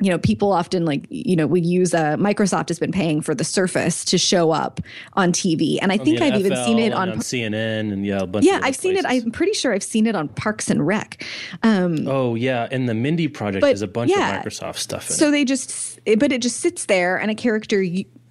you 0.00 0.10
know, 0.10 0.18
people 0.18 0.52
often 0.52 0.84
like, 0.84 1.06
you 1.10 1.36
know, 1.36 1.46
we 1.46 1.60
use 1.60 1.92
uh, 1.94 2.16
Microsoft 2.16 2.68
has 2.68 2.78
been 2.78 2.92
paying 2.92 3.20
for 3.20 3.34
the 3.34 3.44
Surface 3.44 4.04
to 4.06 4.18
show 4.18 4.50
up 4.50 4.80
on 5.14 5.32
TV. 5.32 5.78
And 5.80 5.92
I 5.92 5.98
think 5.98 6.18
the 6.18 6.24
I've 6.24 6.40
even 6.40 6.56
seen 6.64 6.78
it 6.78 6.92
on, 6.92 7.10
on 7.10 7.18
CNN 7.18 7.92
and 7.92 8.06
yeah, 8.06 8.20
a 8.20 8.26
bunch. 8.26 8.46
yeah, 8.46 8.60
I've 8.62 8.76
seen 8.76 8.96
it. 8.96 9.04
I'm 9.06 9.30
pretty 9.30 9.52
sure 9.52 9.72
I've 9.72 9.82
seen 9.82 10.06
it 10.06 10.14
on 10.14 10.28
Parks 10.28 10.70
and 10.70 10.86
Rec. 10.86 11.24
Um, 11.62 12.06
Oh 12.08 12.34
yeah, 12.34 12.66
and 12.70 12.88
the 12.88 12.94
Mindy 12.94 13.28
project 13.28 13.60
But, 13.60 13.72
is 13.72 13.82
a 13.82 13.88
bunch 13.88 14.10
yeah. 14.10 14.38
of 14.38 14.44
Microsoft 14.44 14.78
stuff. 14.78 15.10
In 15.10 15.16
so 15.16 15.28
it. 15.28 15.32
they 15.32 15.44
just, 15.44 16.00
but 16.18 16.32
it 16.32 16.40
just 16.42 16.60
sits 16.60 16.86
there, 16.86 17.18
and 17.18 17.30
a 17.30 17.34
character, 17.34 17.84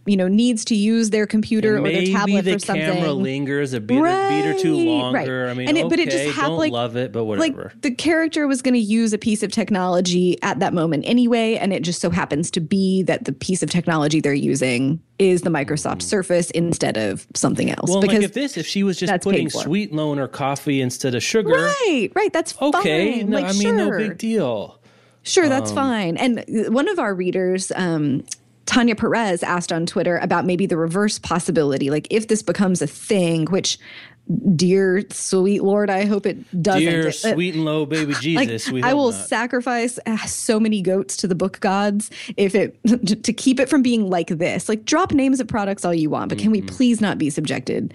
you, 0.09 0.17
know, 0.17 0.27
needs 0.27 0.65
to 0.65 0.75
use 0.75 1.11
their 1.11 1.27
computer 1.27 1.77
or 1.77 1.81
their 1.83 1.91
Maybe 2.01 2.13
tablet 2.13 2.41
the 2.45 2.53
for 2.53 2.59
something. 2.59 2.85
camera 2.93 3.13
lingers 3.13 3.73
a 3.73 3.79
beat, 3.79 3.99
a 3.99 4.01
beat 4.29 4.45
or 4.49 4.59
two 4.59 4.75
longer. 4.75 5.43
right. 5.45 5.51
I 5.51 5.53
mean, 5.53 5.67
And 5.69 5.77
it- 5.77 5.81
okay, 5.85 5.89
but 5.89 5.99
it 5.99 6.09
just 6.09 6.35
hap- 6.35 6.47
don't 6.47 6.57
like- 6.57 6.71
love 6.71 6.95
it, 6.97 7.11
but 7.11 7.25
whatever. 7.25 7.63
Like 7.71 7.81
the 7.81 7.91
character 7.91 8.47
was 8.47 8.61
going 8.61 8.73
to 8.73 8.79
use 8.79 9.13
a 9.13 9.17
piece 9.17 9.43
of 9.43 9.51
technology 9.51 10.37
at 10.41 10.59
that 10.59 10.73
moment 10.73 11.03
anyway, 11.07 11.55
and 11.55 11.71
it 11.71 11.83
just 11.83 12.01
so 12.01 12.09
happens 12.09 12.49
to 12.51 12.59
be 12.59 13.03
that 13.03 13.25
the 13.25 13.31
piece 13.33 13.61
of 13.63 13.69
technology 13.69 14.19
they're 14.19 14.33
using 14.33 14.99
is 15.19 15.41
the 15.41 15.49
Microsoft 15.49 16.01
Surface 16.01 16.49
instead 16.51 16.97
of 16.97 17.27
something 17.35 17.69
else. 17.69 17.89
Well, 17.89 18.01
because 18.01 18.17
like 18.17 18.25
if 18.25 18.33
this, 18.33 18.57
if 18.57 18.65
she 18.65 18.83
was 18.83 18.97
just 18.97 19.21
putting 19.21 19.49
sweet 19.49 19.93
low 19.93 20.11
in 20.13 20.17
her 20.17 20.27
coffee 20.27 20.81
instead 20.81 21.13
of 21.15 21.21
sugar, 21.21 21.49
right, 21.49 22.09
right, 22.15 22.31
that's 22.33 22.53
okay, 22.61 23.19
fine. 23.19 23.29
no, 23.29 23.39
like, 23.39 23.45
I 23.53 23.57
mean, 23.57 23.75
no 23.77 23.89
big 23.97 24.17
deal. 24.17 24.79
Sure, 25.23 25.43
Um, 25.43 25.49
that's 25.49 25.71
fine. 25.73 26.15
And 26.15 26.43
one 26.73 26.87
of 26.87 26.97
our 26.97 27.13
readers, 27.13 27.71
um, 27.75 28.23
Tanya 28.69 28.95
Perez, 28.95 29.41
asked 29.41 29.71
on 29.71 29.87
Twitter 29.87 30.17
about 30.19 30.45
maybe 30.45 30.67
the 30.67 30.77
reverse 30.77 31.17
possibility, 31.17 31.89
like 31.89 32.07
if 32.11 32.27
this 32.27 32.43
becomes 32.43 32.83
a 32.83 32.87
thing, 32.87 33.47
which, 33.47 33.79
dear 34.55 35.03
sweet 35.09 35.63
Lord, 35.63 35.89
I 35.89 36.05
hope 36.05 36.27
it 36.27 36.37
doesn't. 36.61 36.81
Dear 36.83 37.07
Uh, 37.07 37.11
sweet 37.11 37.55
and 37.55 37.65
low 37.65 37.87
baby 37.87 38.13
like, 38.13 38.21
Jesus, 38.21 38.69
we 38.71 38.83
I 38.83 38.93
will 38.93 39.11
not. 39.11 39.25
sacrifice 39.27 39.97
uh, 40.05 40.17
so 40.27 40.59
many 40.59 40.83
goats 40.83 41.17
to 41.17 41.27
the 41.27 41.33
book 41.33 41.59
gods 41.61 42.11
if 42.37 42.53
it 42.53 42.77
to 43.23 43.33
keep 43.33 43.59
it 43.59 43.69
from 43.69 43.81
being 43.81 44.07
like 44.07 44.27
this. 44.27 44.69
Like 44.69 44.85
drop 44.85 45.13
names 45.13 45.39
of 45.39 45.47
products 45.47 45.83
all 45.83 45.93
you 45.93 46.11
want, 46.11 46.29
but 46.29 46.37
can 46.37 46.51
we 46.51 46.59
Mm-hmm. 46.61 46.75
please 46.75 47.01
not 47.01 47.17
be 47.17 47.31
subjected 47.31 47.91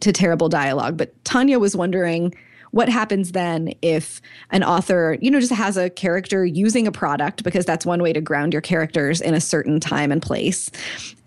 to 0.00 0.12
terrible 0.12 0.50
dialogue? 0.50 0.98
But 0.98 1.24
Tanya 1.24 1.58
was 1.58 1.74
wondering 1.74 2.34
what 2.72 2.88
happens 2.88 3.32
then 3.32 3.72
if 3.80 4.20
an 4.50 4.64
author, 4.64 5.16
you 5.20 5.30
know, 5.30 5.40
just 5.40 5.52
has 5.52 5.76
a 5.76 5.88
character 5.88 6.44
using 6.44 6.86
a 6.86 6.92
product 6.92 7.44
because 7.44 7.64
that's 7.64 7.86
one 7.86 8.02
way 8.02 8.12
to 8.12 8.20
ground 8.20 8.52
your 8.52 8.62
characters 8.62 9.20
in 9.20 9.34
a 9.34 9.40
certain 9.40 9.78
time 9.78 10.10
and 10.10 10.20
place, 10.20 10.70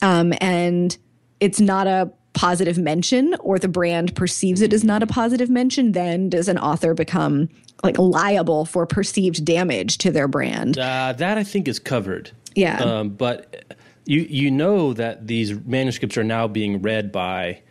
um, 0.01 0.33
and 0.41 0.97
it's 1.39 1.61
not 1.61 1.87
a 1.87 2.11
positive 2.33 2.77
mention 2.77 3.33
or 3.39 3.57
the 3.57 3.67
brand 3.67 4.13
perceives 4.13 4.61
it 4.61 4.73
as 4.73 4.83
not 4.83 5.01
a 5.01 5.07
positive 5.07 5.49
mention 5.49 5.93
then 5.93 6.29
does 6.29 6.49
an 6.49 6.57
author 6.57 6.93
become 6.93 7.47
like 7.81 7.97
liable 7.97 8.65
for 8.65 8.85
perceived 8.85 9.45
damage 9.45 9.97
to 9.97 10.11
their 10.11 10.27
brand 10.27 10.77
Uh, 10.77 11.13
that 11.13 11.37
I 11.37 11.45
think 11.45 11.69
is 11.69 11.79
covered. 11.79 12.31
Yeah. 12.53 12.77
Um, 12.83 13.09
but 13.09 13.77
you 14.05 14.21
you 14.21 14.51
know 14.51 14.93
that 14.93 15.27
these 15.27 15.53
manuscripts 15.65 16.17
are 16.17 16.23
now 16.23 16.47
being 16.47 16.81
read 16.81 17.11
by 17.11 17.61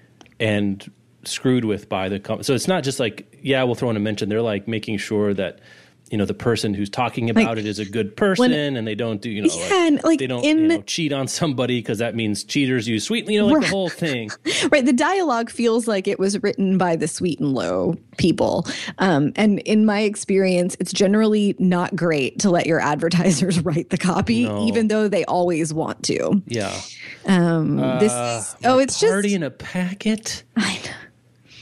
and 0.40 0.90
screwed 1.24 1.64
with 1.64 1.88
by 1.88 2.08
the 2.08 2.18
company. 2.18 2.44
So 2.44 2.54
it's 2.54 2.68
not 2.68 2.84
just 2.84 3.00
like 3.00 3.33
yeah, 3.44 3.62
we'll 3.62 3.74
throw 3.76 3.90
in 3.90 3.96
a 3.96 4.00
mention. 4.00 4.28
They're 4.28 4.42
like 4.42 4.66
making 4.66 4.96
sure 4.98 5.32
that 5.34 5.60
you 6.10 6.18
know 6.18 6.26
the 6.26 6.34
person 6.34 6.74
who's 6.74 6.90
talking 6.90 7.30
about 7.30 7.44
Like, 7.56 7.58
it 7.58 7.66
is 7.66 7.78
a 7.78 7.84
good 7.86 8.14
person 8.14 8.52
and 8.52 8.86
they 8.86 8.94
don't 8.94 9.22
do 9.22 9.30
you 9.30 9.40
know 9.40 9.48
like, 9.48 9.70
and, 9.72 10.04
like, 10.04 10.18
they 10.18 10.26
don't 10.26 10.44
in- 10.44 10.58
you 10.58 10.68
know, 10.68 10.82
cheat 10.82 11.14
on 11.14 11.26
somebody 11.26 11.78
because 11.80 11.96
that 11.98 12.14
means 12.14 12.44
cheaters 12.44 12.86
use 12.86 13.04
sweet 13.04 13.26
you 13.28 13.40
know 13.40 13.46
like 13.46 13.62
the 13.62 13.68
whole 13.68 13.88
thing. 13.88 14.30
right 14.70 14.84
the 14.84 14.92
dialogue 14.92 15.48
feels 15.48 15.88
like 15.88 16.06
it 16.06 16.18
was 16.18 16.40
written 16.42 16.76
by 16.76 16.94
the 16.94 17.08
sweet 17.08 17.40
and 17.40 17.54
low 17.54 17.96
people 18.18 18.66
um, 18.98 19.32
and 19.34 19.60
in 19.60 19.86
my 19.86 20.00
experience 20.00 20.76
it's 20.78 20.92
generally 20.92 21.56
not 21.58 21.96
great 21.96 22.38
to 22.40 22.50
let 22.50 22.66
your 22.66 22.80
advertisers 22.80 23.58
write 23.64 23.88
the 23.88 23.98
copy 23.98 24.44
No. 24.44 24.66
even 24.66 24.88
though 24.88 25.08
they 25.08 25.24
always 25.24 25.72
want 25.72 26.02
to 26.04 26.42
Yeah. 26.46 26.78
um, 27.24 27.78
this 27.98 28.12
is, 28.12 28.56
oh 28.66 28.78
it's 28.78 29.00
just 29.00 29.10
Party 29.10 29.34
in 29.34 29.42
a 29.42 29.50
packet. 29.50 30.44
I 30.54 30.74
know. 30.84 30.90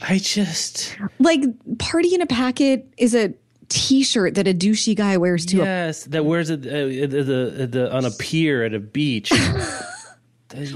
I 0.03 0.17
just 0.19 0.97
like 1.19 1.41
party 1.79 2.13
in 2.13 2.21
a 2.21 2.25
packet 2.27 2.87
is 2.97 3.15
a 3.15 3.33
t-shirt 3.69 4.35
that 4.35 4.47
a 4.47 4.53
douchey 4.53 4.95
guy 4.95 5.17
wears 5.17 5.45
to 5.47 5.61
a 5.61 5.63
yes, 5.65 6.03
that 6.05 6.25
wears 6.25 6.49
it 6.49 6.59
uh, 6.67 7.07
the, 7.07 7.23
the, 7.57 7.67
the 7.67 7.93
on 7.95 8.05
a 8.05 8.11
pier 8.11 8.63
at 8.63 8.73
a 8.73 8.79
beach. 8.79 9.31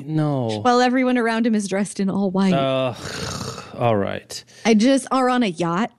No. 0.03 0.61
while 0.61 0.81
everyone 0.81 1.19
around 1.19 1.45
him 1.45 1.53
is 1.53 1.67
dressed 1.67 1.99
in 1.99 2.09
all 2.09 2.31
white 2.31 2.51
Uh, 2.51 2.95
all 3.75 3.95
right. 3.95 4.43
I 4.65 4.73
just 4.73 5.05
are 5.11 5.29
on 5.29 5.43
a 5.43 5.47
yacht. 5.47 5.91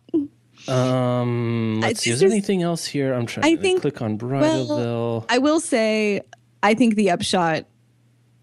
Um, 0.67 1.79
let's 1.81 2.01
see. 2.01 2.11
Is 2.11 2.19
there 2.19 2.29
anything 2.29 2.63
else 2.63 2.85
here? 2.85 3.15
I'm 3.15 3.25
trying 3.27 3.47
I 3.47 3.55
to 3.55 3.63
think- 3.63 3.83
click 3.83 4.03
on 4.03 4.19
Well, 4.19 4.67
Bridalville. 4.67 5.25
I 5.29 5.39
will 5.39 5.61
say, 5.61 6.23
I 6.61 6.75
think 6.75 6.97
the 6.97 7.11
upshot 7.11 7.67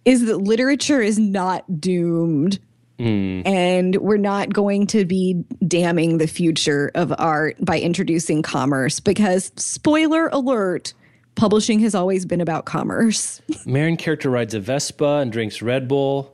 is 0.05 0.25
that 0.27 0.37
literature 0.37 1.01
is 1.01 1.19
not 1.19 1.81
doomed. 1.81 2.59
Hmm. 2.99 3.41
And 3.45 3.95
we're 3.97 4.17
not 4.17 4.53
going 4.53 4.87
to 4.87 5.03
be 5.05 5.43
damning 5.67 6.17
the 6.17 6.27
future 6.27 6.91
of 6.95 7.13
art 7.17 7.57
by 7.59 7.79
introducing 7.79 8.41
commerce 8.41 8.99
because, 9.01 9.51
spoiler 9.57 10.27
alert, 10.29 10.93
publishing 11.35 11.79
has 11.81 11.93
always 11.93 12.25
been 12.25 12.39
about 12.39 12.63
commerce. 12.65 13.41
Marin 13.65 13.97
character 13.97 14.29
rides 14.29 14.53
a 14.53 14.59
Vespa 14.61 15.17
and 15.21 15.31
drinks 15.31 15.61
Red 15.61 15.87
Bull. 15.89 16.31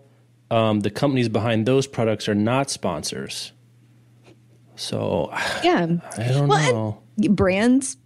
Um, 0.51 0.81
the 0.81 0.91
companies 0.91 1.29
behind 1.29 1.65
those 1.65 1.87
products 1.87 2.29
are 2.29 2.35
not 2.35 2.69
sponsors. 2.69 3.53
So 4.75 5.29
Yeah. 5.63 5.87
I 6.17 6.27
don't 6.27 6.47
Well, 6.47 7.03
know. 7.17 7.29
brands 7.33 7.97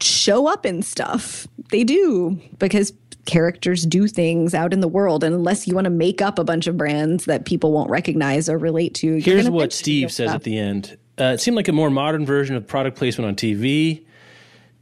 show 0.00 0.46
up 0.48 0.64
in 0.66 0.82
stuff. 0.82 1.46
They 1.70 1.84
do 1.84 2.40
because 2.58 2.92
characters 3.26 3.84
do 3.86 4.08
things 4.08 4.54
out 4.54 4.72
in 4.72 4.80
the 4.80 4.88
world. 4.88 5.22
And 5.24 5.34
unless 5.34 5.66
you 5.68 5.74
want 5.74 5.84
to 5.84 5.90
make 5.90 6.20
up 6.20 6.38
a 6.38 6.44
bunch 6.44 6.66
of 6.66 6.76
brands 6.76 7.24
that 7.26 7.44
people 7.44 7.72
won't 7.72 7.90
recognize 7.90 8.48
or 8.48 8.58
relate 8.58 8.94
to, 8.96 9.18
Here's 9.20 9.48
what 9.48 9.72
Steve 9.72 10.10
says 10.12 10.28
stuff. 10.28 10.36
at 10.36 10.42
the 10.42 10.58
end. 10.58 10.96
Uh, 11.20 11.24
it 11.34 11.40
seemed 11.40 11.56
like 11.56 11.68
a 11.68 11.72
more 11.72 11.90
modern 11.90 12.24
version 12.26 12.56
of 12.56 12.66
product 12.66 12.96
placement 12.96 13.28
on 13.28 13.34
TV. 13.36 14.04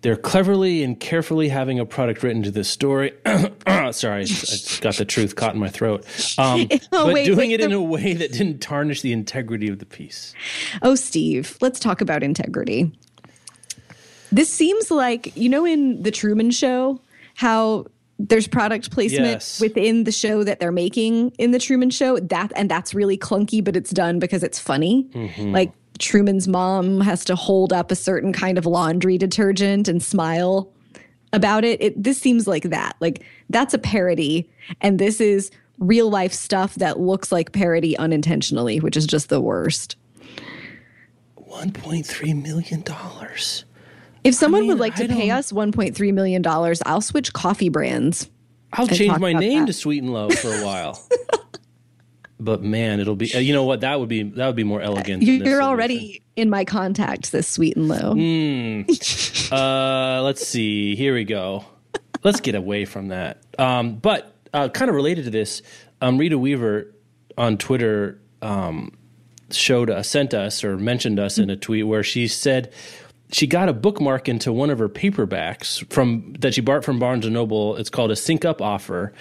They're 0.02 0.16
cleverly 0.16 0.82
and 0.82 0.98
carefully 0.98 1.48
having 1.50 1.78
a 1.78 1.84
product 1.84 2.22
written 2.22 2.42
to 2.44 2.50
this 2.50 2.70
story. 2.70 3.12
Sorry, 3.90 4.22
I 4.22 4.24
just 4.24 4.80
got 4.80 4.94
the 4.94 5.04
truth 5.04 5.36
caught 5.36 5.52
in 5.52 5.60
my 5.60 5.68
throat. 5.68 6.06
Um, 6.38 6.66
Oh, 6.92 7.04
but 7.06 7.12
wait, 7.14 7.26
doing 7.26 7.38
wait, 7.38 7.50
it 7.52 7.60
in 7.60 7.70
the- 7.70 7.76
a 7.76 7.82
way 7.82 8.14
that 8.14 8.32
didn't 8.32 8.60
tarnish 8.60 9.02
the 9.02 9.12
integrity 9.12 9.68
of 9.68 9.78
the 9.78 9.84
piece. 9.84 10.34
Oh, 10.80 10.94
Steve, 10.94 11.58
let's 11.60 11.78
talk 11.78 12.00
about 12.00 12.22
integrity. 12.22 12.90
This 14.32 14.48
seems 14.50 14.90
like, 14.90 15.36
you 15.36 15.48
know, 15.50 15.66
in 15.66 16.02
The 16.02 16.10
Truman 16.10 16.50
Show, 16.52 17.00
how 17.34 17.86
there's 18.28 18.46
product 18.46 18.90
placement 18.90 19.24
Yes. 19.24 19.60
within 19.60 20.04
the 20.04 20.12
show 20.12 20.44
that 20.44 20.60
they're 20.60 20.70
making 20.72 21.30
in 21.38 21.52
the 21.52 21.58
Truman 21.58 21.88
Show. 21.90 22.18
That 22.18 22.52
and 22.54 22.70
that's 22.70 22.94
really 22.94 23.16
clunky, 23.16 23.64
but 23.64 23.76
it's 23.76 23.90
done 23.90 24.18
because 24.18 24.42
it's 24.42 24.58
funny. 24.58 25.08
Mm-hmm. 25.14 25.52
Like 25.52 25.72
Truman's 25.98 26.46
mom 26.46 27.00
has 27.00 27.24
to 27.26 27.34
hold 27.34 27.72
up 27.72 27.90
a 27.90 27.96
certain 27.96 28.32
kind 28.32 28.58
of 28.58 28.66
laundry 28.66 29.16
detergent 29.18 29.88
and 29.88 30.02
smile 30.02 30.70
about 31.32 31.64
it. 31.64 31.80
it. 31.80 32.02
This 32.02 32.18
seems 32.18 32.46
like 32.46 32.64
that. 32.64 32.96
Like 33.00 33.24
that's 33.48 33.72
a 33.72 33.78
parody, 33.78 34.48
and 34.80 34.98
this 34.98 35.20
is 35.20 35.50
real 35.78 36.10
life 36.10 36.32
stuff 36.34 36.74
that 36.74 37.00
looks 37.00 37.32
like 37.32 37.52
parody 37.52 37.96
unintentionally, 37.96 38.80
which 38.80 38.96
is 38.98 39.06
just 39.06 39.30
the 39.30 39.40
worst. 39.40 39.96
One 41.36 41.70
point 41.72 42.06
three 42.06 42.34
million 42.34 42.82
dollars. 42.82 43.64
If 44.22 44.34
someone 44.34 44.62
mean, 44.62 44.70
would 44.70 44.78
like 44.80 44.96
to 44.96 45.08
pay 45.08 45.30
us 45.30 45.50
$1.3 45.52 46.12
million, 46.12 46.44
I'll 46.46 47.00
switch 47.00 47.32
coffee 47.32 47.68
brands. 47.68 48.28
I'll 48.72 48.86
change 48.86 49.18
my 49.18 49.32
name 49.32 49.60
that. 49.60 49.66
to 49.66 49.72
Sweet 49.72 50.02
and 50.02 50.12
Low 50.12 50.30
for 50.30 50.48
a 50.48 50.64
while. 50.64 51.02
but 52.40 52.62
man, 52.62 53.00
it'll 53.00 53.16
be. 53.16 53.34
uh, 53.34 53.38
You 53.38 53.52
know 53.52 53.64
what? 53.64 53.80
That 53.80 53.98
would 53.98 54.08
be 54.08 54.22
that 54.22 54.46
would 54.46 54.56
be 54.56 54.64
more 54.64 54.80
elegant. 54.80 55.24
than 55.24 55.38
this 55.40 55.48
You're 55.48 55.62
already 55.62 56.22
in 56.36 56.50
my 56.50 56.64
contacts, 56.64 57.30
this 57.30 57.48
sweet 57.48 57.76
and 57.76 57.88
low. 57.88 58.14
Mm. 58.14 59.36
Uh, 59.50 60.22
let's 60.22 60.46
see. 60.46 60.94
Here 60.94 61.12
we 61.12 61.24
go. 61.24 61.64
Let's 62.22 62.38
get 62.40 62.54
away 62.54 62.84
from 62.84 63.08
that. 63.08 63.42
Um, 63.58 63.96
but 63.96 64.32
uh, 64.54 64.68
kind 64.68 64.88
of 64.88 64.94
related 64.94 65.24
to 65.24 65.30
this, 65.30 65.60
um, 66.00 66.18
Rita 66.18 66.38
Weaver 66.38 66.94
on 67.36 67.58
Twitter 67.58 68.20
um, 68.42 68.92
showed 69.50 69.90
us, 69.90 70.08
sent 70.08 70.34
us, 70.34 70.62
or 70.62 70.76
mentioned 70.76 71.18
us 71.18 71.36
in 71.38 71.50
a 71.50 71.56
tweet 71.56 71.84
where 71.84 72.04
she 72.04 72.28
said 72.28 72.72
she 73.32 73.46
got 73.46 73.68
a 73.68 73.72
bookmark 73.72 74.28
into 74.28 74.52
one 74.52 74.70
of 74.70 74.78
her 74.78 74.88
paperbacks 74.88 75.90
from 75.92 76.34
that 76.40 76.54
she 76.54 76.60
bought 76.60 76.84
from 76.84 76.98
Barnes 76.98 77.24
and 77.24 77.34
Noble. 77.34 77.76
It's 77.76 77.90
called 77.90 78.10
a 78.10 78.16
Sync 78.16 78.44
Up 78.44 78.60
offer, 78.60 79.12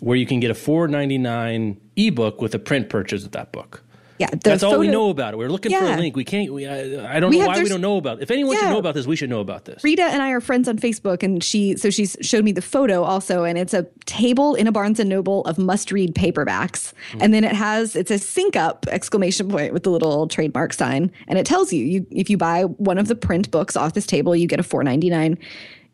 where 0.00 0.16
you 0.16 0.26
can 0.26 0.40
get 0.40 0.50
a 0.50 0.54
four 0.54 0.88
ninety 0.88 1.18
nine 1.18 1.80
ebook 1.96 2.40
with 2.40 2.54
a 2.54 2.58
print 2.58 2.88
purchase 2.88 3.24
of 3.24 3.32
that 3.32 3.52
book. 3.52 3.82
Yeah, 4.18 4.28
That's 4.42 4.62
all 4.62 4.78
we 4.78 4.88
know 4.88 5.10
about 5.10 5.34
it. 5.34 5.36
We're 5.36 5.48
looking 5.48 5.70
for 5.72 5.84
a 5.84 5.96
link. 5.96 6.16
We 6.16 6.24
can't. 6.24 6.52
We, 6.52 6.66
I, 6.66 7.16
I 7.16 7.20
don't 7.20 7.30
We 7.30 7.38
know 7.38 7.46
why 7.46 7.62
we 7.62 7.68
don't 7.68 7.80
know 7.80 7.96
about. 7.98 8.18
It. 8.18 8.22
If 8.24 8.30
anyone 8.30 8.56
should 8.56 8.64
Yeah. 8.64 8.70
know 8.72 8.78
about 8.78 8.94
this, 8.94 9.06
we 9.06 9.14
should 9.16 9.30
know 9.30 9.40
about 9.40 9.64
this. 9.64 9.82
Rita 9.84 10.02
and 10.02 10.20
I 10.22 10.30
are 10.30 10.40
friends 10.40 10.68
on 10.68 10.76
Facebook, 10.78 11.22
and 11.22 11.42
she 11.42 11.76
so 11.76 11.88
she's 11.90 12.16
showed 12.20 12.44
me 12.44 12.50
the 12.52 12.62
photo 12.62 13.02
also, 13.04 13.44
and 13.44 13.56
it's 13.56 13.74
a 13.74 13.86
table 14.06 14.54
in 14.56 14.66
a 14.66 14.72
Barnes 14.72 14.98
and 14.98 15.08
Noble 15.08 15.42
of 15.42 15.56
must-read 15.58 16.14
paperbacks, 16.14 16.92
Hmm. 17.12 17.18
and 17.22 17.34
then 17.34 17.44
it 17.44 17.52
has 17.52 17.94
it's 17.94 18.10
a 18.10 18.18
sync 18.18 18.56
up 18.56 18.86
exclamation 18.90 19.48
point 19.48 19.72
with 19.72 19.84
the 19.84 19.90
little 19.90 20.26
trademark 20.26 20.72
sign, 20.72 21.10
and 21.28 21.38
it 21.38 21.46
tells 21.46 21.72
you 21.72 21.84
you 21.84 22.06
if 22.10 22.28
you 22.28 22.36
buy 22.36 22.64
one 22.64 22.98
of 22.98 23.06
the 23.08 23.14
print 23.14 23.50
books 23.50 23.76
off 23.76 23.94
this 23.94 24.06
table, 24.06 24.34
you 24.34 24.46
get 24.48 24.58
a 24.58 24.64
four 24.64 24.82
ninety 24.82 25.10
nine 25.10 25.38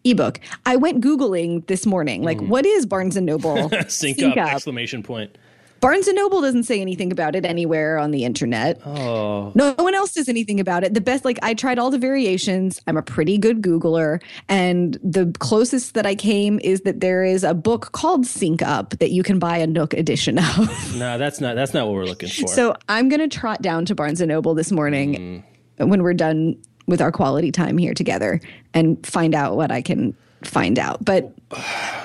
ebook. 0.05 0.39
I 0.67 0.77
went 0.77 1.03
googling 1.03 1.67
this 1.67 1.87
morning, 1.87 2.23
like 2.23 2.39
Hmm. 2.39 2.49
what 2.49 2.67
is 2.67 2.87
Barnes 2.87 3.17
and 3.17 3.27
Noble 3.27 3.71
Sync, 3.89 4.23
up, 4.23 4.37
exclamation 4.37 5.03
point. 5.03 5.37
Barnes 5.85 6.09
and 6.09 6.17
Noble 6.17 6.41
doesn't 6.41 6.63
say 6.65 6.81
anything 6.81 7.13
about 7.13 7.37
it 7.37 7.45
anywhere 7.45 7.99
on 7.99 8.11
the 8.11 8.25
internet. 8.25 8.81
Oh, 8.87 9.53
No 9.55 9.75
one 9.75 9.95
else 9.95 10.15
does 10.15 10.31
anything 10.31 10.59
about 10.59 10.83
it. 10.83 10.95
The 10.95 11.01
best, 11.03 11.27
like, 11.27 11.39
I 11.43 11.53
tried 11.53 11.79
all 11.79 11.91
the 11.91 11.99
variations. 11.99 12.81
I'm 12.87 12.97
a 12.97 13.03
pretty 13.03 13.37
good 13.37 13.61
Googler. 13.61 14.23
And 14.49 14.99
the 15.03 15.31
closest 15.41 15.93
that 15.93 16.07
I 16.07 16.15
came 16.15 16.59
is 16.65 16.81
that 16.83 17.01
there 17.01 17.23
is 17.23 17.45
a 17.45 17.53
book 17.53 17.93
called 17.93 18.25
Sync 18.27 18.63
Up 18.63 18.91
that 18.99 19.11
you 19.11 19.23
can 19.23 19.39
buy 19.39 19.59
a 19.59 19.67
Nook 19.67 19.93
edition 19.93 20.39
of. 20.59 20.97
no, 20.97 21.19
that's 21.19 21.41
not 21.41 21.55
that's 21.55 21.75
not 21.75 21.87
what 21.87 21.95
we're 21.97 22.07
looking 22.07 22.31
for. 22.31 22.49
so 22.49 22.75
I'm 22.89 23.11
going 23.11 23.21
to 23.21 23.29
trot 23.29 23.61
down 23.61 23.85
to 23.85 23.95
Barnes 23.95 24.23
and 24.23 24.31
Noble 24.31 24.55
this 24.55 24.73
morning 24.73 25.45
Mm. 25.79 25.89
when 25.89 26.03
we're 26.03 26.15
done 26.15 26.57
with 26.87 27.01
our 27.03 27.13
quality 27.13 27.51
time 27.53 27.77
here 27.77 27.93
together 27.95 28.41
and 28.73 29.05
find 29.07 29.35
out 29.35 29.57
what 29.57 29.71
I 29.71 29.83
can 29.83 30.17
find 30.45 30.79
out. 30.79 31.05
But 31.05 31.33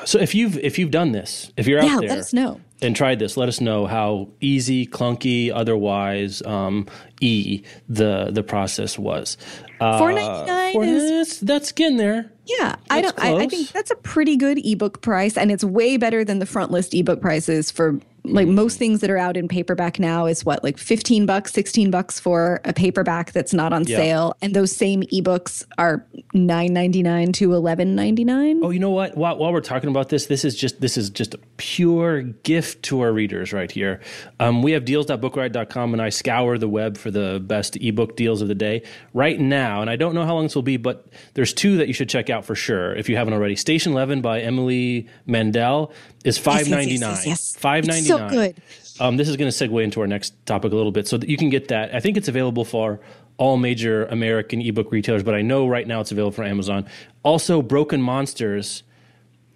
So 0.06 0.20
if 0.20 0.36
you've 0.36 0.58
if 0.58 0.78
you've 0.80 0.92
done 0.92 1.12
this, 1.13 1.52
if 1.56 1.65
you're 1.68 1.80
out 1.80 1.86
yeah, 1.86 2.00
there 2.00 2.10
let 2.10 2.18
us 2.20 2.34
know. 2.34 2.60
And 2.82 2.96
tried 2.96 3.20
this, 3.20 3.38
let 3.38 3.50
us 3.50 3.60
know 3.60 3.86
how 3.86 4.30
easy, 4.42 4.86
clunky, 4.88 5.52
otherwise 5.54 6.42
um, 6.44 6.88
e 7.22 7.63
the 7.88 8.30
the 8.32 8.44
process 8.44 8.98
was. 8.98 9.38
Uh, 9.80 9.98
Four 9.98 10.12
ninety 10.13 10.52
nine 10.52 10.74
for- 10.74 10.84
is 10.84 11.10
that's, 11.10 11.39
that's 11.39 11.72
getting 11.72 11.98
there. 11.98 12.32
Yeah, 12.46 12.76
I 12.89 13.02
don't. 13.02 13.20
I, 13.20 13.36
I 13.36 13.48
think 13.48 13.70
that's 13.70 13.92
a 13.92 13.96
pretty 13.96 14.36
good 14.36 14.58
ebook 14.65 15.02
price, 15.02 15.38
and 15.38 15.52
it's 15.52 15.63
way 15.63 15.98
better 15.98 16.26
than 16.26 16.39
the 16.39 16.46
front 16.46 16.72
list 16.72 16.94
ebook 16.96 17.22
prices 17.22 17.70
for 17.70 18.00
like 18.23 18.47
most 18.47 18.77
things 18.77 19.01
that 19.01 19.10
are 19.10 19.17
out 19.17 19.38
in 19.38 19.47
paperback 19.47 19.99
now. 19.99 20.25
Is 20.25 20.45
what 20.45 20.63
like 20.63 20.77
fifteen 20.77 21.25
bucks, 21.25 21.53
sixteen 21.53 21.91
bucks 21.91 22.19
for 22.19 22.62
a 22.65 22.73
paperback 22.73 23.32
that's 23.32 23.53
not 23.53 23.73
on 23.73 23.84
Yeah. 23.86 23.97
sale, 23.97 24.36
and 24.41 24.53
those 24.53 24.75
same 24.75 25.03
ebooks 25.03 25.65
are 25.77 26.05
nine 26.34 26.73
ninety 26.73 27.01
nine 27.03 27.32
to 27.34 27.53
eleven 27.53 27.95
ninety 27.95 28.23
nine. 28.23 28.60
Oh, 28.63 28.69
you 28.69 28.79
know 28.79 28.89
what? 28.91 29.17
While, 29.17 29.38
while 29.38 29.51
we're 29.53 29.62
talking 29.62 29.89
about 29.89 30.10
this, 30.10 30.25
this 30.27 30.43
is 30.45 30.55
just 30.55 30.82
this 30.82 30.97
is 30.97 31.10
just 31.10 31.34
a 31.34 31.39
pure 31.58 32.21
gift 32.21 32.84
to 32.84 33.01
our 33.01 33.12
readers 33.12 33.53
right 33.53 33.71
here. 33.71 33.99
Um, 34.39 34.62
we 34.62 34.71
have 34.73 34.86
deals.bookriot.com, 34.86 35.93
and 35.93 36.01
I 36.01 36.10
scour 36.10 36.58
the 36.58 36.67
web 36.67 36.97
for 36.97 37.12
the 37.12 37.39
best 37.43 37.75
ebook 37.77 38.15
deals 38.15 38.41
of 38.41 38.47
the 38.47 38.55
day 38.55 38.84
right 39.13 39.39
now. 39.39 39.82
And 39.82 39.89
I 39.89 39.95
don't 39.95 40.13
know 40.15 40.25
how 40.25 40.36
long 40.36 40.43
this 40.43 40.55
will 40.55 40.62
be, 40.62 40.77
but 40.77 41.08
there's 41.34 41.53
two 41.53 41.77
that 41.77 41.88
you 41.88 41.93
should 41.93 42.10
check 42.10 42.29
out 42.29 42.45
for 42.45 42.55
sure 42.55 42.93
if 42.95 43.10
you 43.10 43.15
haven't 43.17 43.34
already. 43.34 43.55
Station 43.55 43.91
Eleven 43.93 44.21
by 44.21 44.39
Emily 44.41 45.08
Mandel 45.25 45.91
is 46.23 46.38
five 46.38 46.69
ninety 46.69 46.97
nine. 46.97 47.17
Yes, 47.25 47.25
ninety 47.25 47.25
yes, 47.25 47.25
yes, 47.25 47.25
yes. 47.25 47.55
Five 47.55 47.86
so 47.86 48.29
good. 48.29 48.62
Um, 48.99 49.17
this 49.17 49.29
is 49.29 49.38
going 49.38 49.49
to 49.49 49.69
segue 49.69 49.84
into 49.84 50.01
our 50.01 50.08
next 50.08 50.34
topic 50.45 50.73
a 50.73 50.75
little 50.75 50.91
bit, 50.91 51.08
so 51.08 51.17
that 51.17 51.29
you 51.29 51.38
can 51.38 51.49
get 51.49 51.69
that. 51.69 51.95
I 51.95 51.99
think 51.99 52.17
it's 52.17 52.27
available 52.27 52.65
for 52.65 52.99
all 53.38 53.58
major 53.58 54.05
American 54.08 54.62
ebook 54.62 54.91
retailers, 54.91 55.23
but 55.23 55.34
I 55.34 55.41
know 55.41 55.67
right 55.67 55.88
now 55.88 56.01
it's 56.01 56.12
available 56.12 56.34
for 56.34 56.43
Amazon. 56.43 56.86
Also, 57.23 57.62
Broken 57.62 58.01
Monsters 58.01 58.84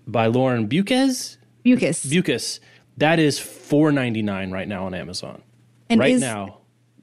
by 0.07 0.27
Lauren 0.27 0.67
Buchez. 0.67 1.37
Mucus. 1.65 2.05
Bucas. 2.05 2.59
That 2.97 3.19
is 3.19 3.39
four 3.39 3.91
ninety 3.91 4.21
nine 4.21 4.51
right 4.51 4.67
now 4.67 4.85
on 4.85 4.93
Amazon. 4.93 5.41
And 5.89 5.99
right 5.99 6.17
now. 6.17 6.59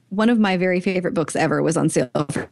One 0.09 0.27
of 0.27 0.39
my 0.39 0.57
very 0.57 0.81
favorite 0.81 1.13
books 1.13 1.37
ever 1.37 1.63
was 1.63 1.77
on 1.77 1.87
sale 1.87 2.09
for 2.31 2.49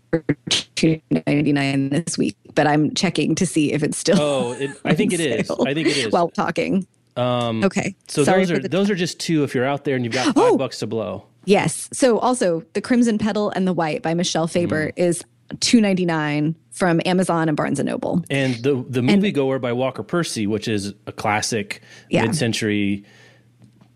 two 0.75 1.01
ninety 1.27 1.51
nine 1.51 1.89
this 1.89 2.17
week, 2.17 2.37
but 2.55 2.67
I'm 2.67 2.93
checking 2.93 3.35
to 3.35 3.45
see 3.45 3.73
if 3.73 3.83
it's 3.83 3.97
still. 3.97 4.17
Oh, 4.19 4.51
it, 4.53 4.71
I 4.85 4.95
think 4.95 5.11
it 5.19 5.19
on 5.19 5.39
is. 5.39 5.51
I 5.67 5.73
think 5.73 5.87
it 5.87 5.97
is. 5.97 6.11
While 6.11 6.29
talking. 6.29 6.87
Um, 7.19 7.63
okay. 7.63 7.95
so 8.07 8.23
Sorry 8.23 8.39
those 8.45 8.51
are 8.51 8.59
the 8.59 8.69
those 8.69 8.89
are 8.89 8.95
just 8.95 9.19
two. 9.19 9.43
If 9.43 9.53
you're 9.55 9.65
out 9.65 9.83
there 9.83 9.95
and 9.95 10.05
you've 10.05 10.13
got 10.13 10.25
five 10.27 10.35
Oh! 10.37 10.57
bucks 10.57 10.79
to 10.79 10.87
blow. 10.87 11.25
Yes. 11.45 11.89
So 11.91 12.19
also 12.19 12.63
the 12.73 12.81
Crimson 12.81 13.17
Petal 13.17 13.49
and 13.51 13.67
the 13.67 13.73
White 13.73 14.01
by 14.03 14.13
Michel 14.13 14.47
Faber 14.47 14.91
is 14.95 15.23
two 15.59 15.81
ninety 15.81 16.05
nine 16.05 16.55
from 16.71 17.01
Amazon 17.05 17.47
and 17.49 17.57
Barnes 17.57 17.79
and 17.79 17.87
Noble. 17.89 18.23
And 18.29 18.55
the 18.55 18.85
the 18.87 19.01
moviegoer 19.01 19.59
by 19.59 19.73
Walker 19.73 20.03
Percy, 20.03 20.47
which 20.47 20.67
is 20.67 20.93
a 21.07 21.11
classic 21.11 21.81
Yeah. 22.09 22.21
mid 22.23 22.35
century 22.35 23.03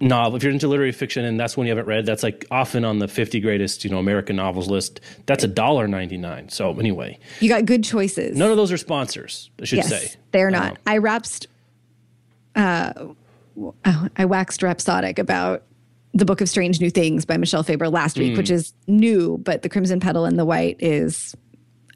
novel. 0.02 0.36
If 0.36 0.44
you're 0.44 0.52
into 0.52 0.68
literary 0.68 0.92
fiction 0.92 1.24
and 1.24 1.40
that's 1.40 1.56
one 1.56 1.66
you 1.66 1.72
haven't 1.72 1.86
read, 1.88 2.06
that's 2.06 2.24
like 2.24 2.46
often 2.52 2.84
on 2.84 3.00
the 3.00 3.08
50 3.08 3.40
greatest, 3.40 3.86
you 3.86 3.90
know, 3.90 4.00
American 4.00 4.36
novels 4.36 4.68
list. 4.70 5.00
That's 5.28 5.44
a 5.44 5.48
dollar 5.48 5.88
ninety 5.88 6.18
nine. 6.18 6.50
So 6.50 6.78
anyway, 6.78 7.20
You 7.40 7.50
got 7.50 7.66
good 7.66 7.84
choices. 7.84 8.36
none 8.36 8.52
of 8.52 8.58
those 8.58 8.72
are 8.72 8.78
sponsors. 8.78 9.50
I 9.62 9.66
should 9.66 9.78
yes, 9.78 9.90
say 9.90 10.12
they're 10.32 10.48
Um, 10.48 10.54
not. 10.54 10.78
I 10.88 10.98
rapsed. 10.98 11.48
Uh, 12.56 12.94
oh, 13.58 14.08
I 14.16 14.26
waxed 14.26 14.62
rhapsodic 14.64 15.20
about 15.20 15.64
the 16.14 16.26
Book 16.26 16.42
of 16.42 16.50
Strange 16.50 16.80
New 16.80 16.90
Things 16.92 17.26
by 17.26 17.38
Michel 17.38 17.64
Faber 17.64 17.90
last 17.90 18.18
week, 18.18 18.34
Hmm. 18.34 18.38
which 18.38 18.52
is 18.52 18.74
new, 18.88 19.38
but 19.40 19.64
the 19.64 19.70
Crimson 19.70 20.00
Petal 20.00 20.26
and 20.26 20.38
the 20.38 20.46
White 20.46 20.78
is 20.80 21.36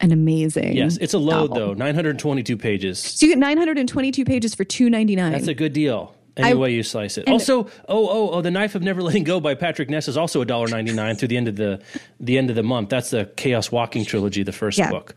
an 0.01 0.11
amazing. 0.11 0.75
Yes, 0.75 0.97
it's 0.97 1.13
a 1.13 1.19
load 1.19 1.49
novel. 1.51 1.67
though. 1.69 1.73
922 1.73 2.57
pages. 2.57 2.99
So 2.99 3.25
you 3.25 3.31
get 3.33 3.39
922 3.39 4.25
pages 4.25 4.55
for 4.55 4.63
299. 4.63 5.31
That's 5.31 5.47
a 5.47 5.53
good 5.53 5.73
deal. 5.73 6.13
Any 6.35 6.51
I- 6.51 6.53
way 6.53 6.71
you 6.73 6.83
slice 6.83 7.17
it. 7.17 7.27
Also, 7.27 7.63
oh, 7.63 7.69
oh, 7.89 8.29
oh, 8.33 8.41
the 8.41 8.51
knife 8.51 8.75
of 8.75 8.83
never 8.83 9.01
letting 9.01 9.23
go 9.23 9.39
by 9.39 9.55
Patrick 9.55 9.89
Ness 9.89 10.07
is 10.07 10.17
also 10.17 10.39
a 10.41 10.45
dollar 10.45 10.67
ninety 10.67 10.93
nine 10.93 11.15
through 11.15 11.29
the 11.29 11.37
end 11.37 11.47
of 11.47 11.55
the 11.55 11.81
the 12.19 12.37
end 12.37 12.51
of 12.51 12.55
the 12.55 12.61
month. 12.61 12.89
That's 12.89 13.09
the 13.09 13.25
Chaos 13.37 13.71
Walking 13.71 14.05
trilogy, 14.05 14.43
the 14.43 14.51
first 14.51 14.77
Yeah. 14.77 14.91
book. 14.91 15.15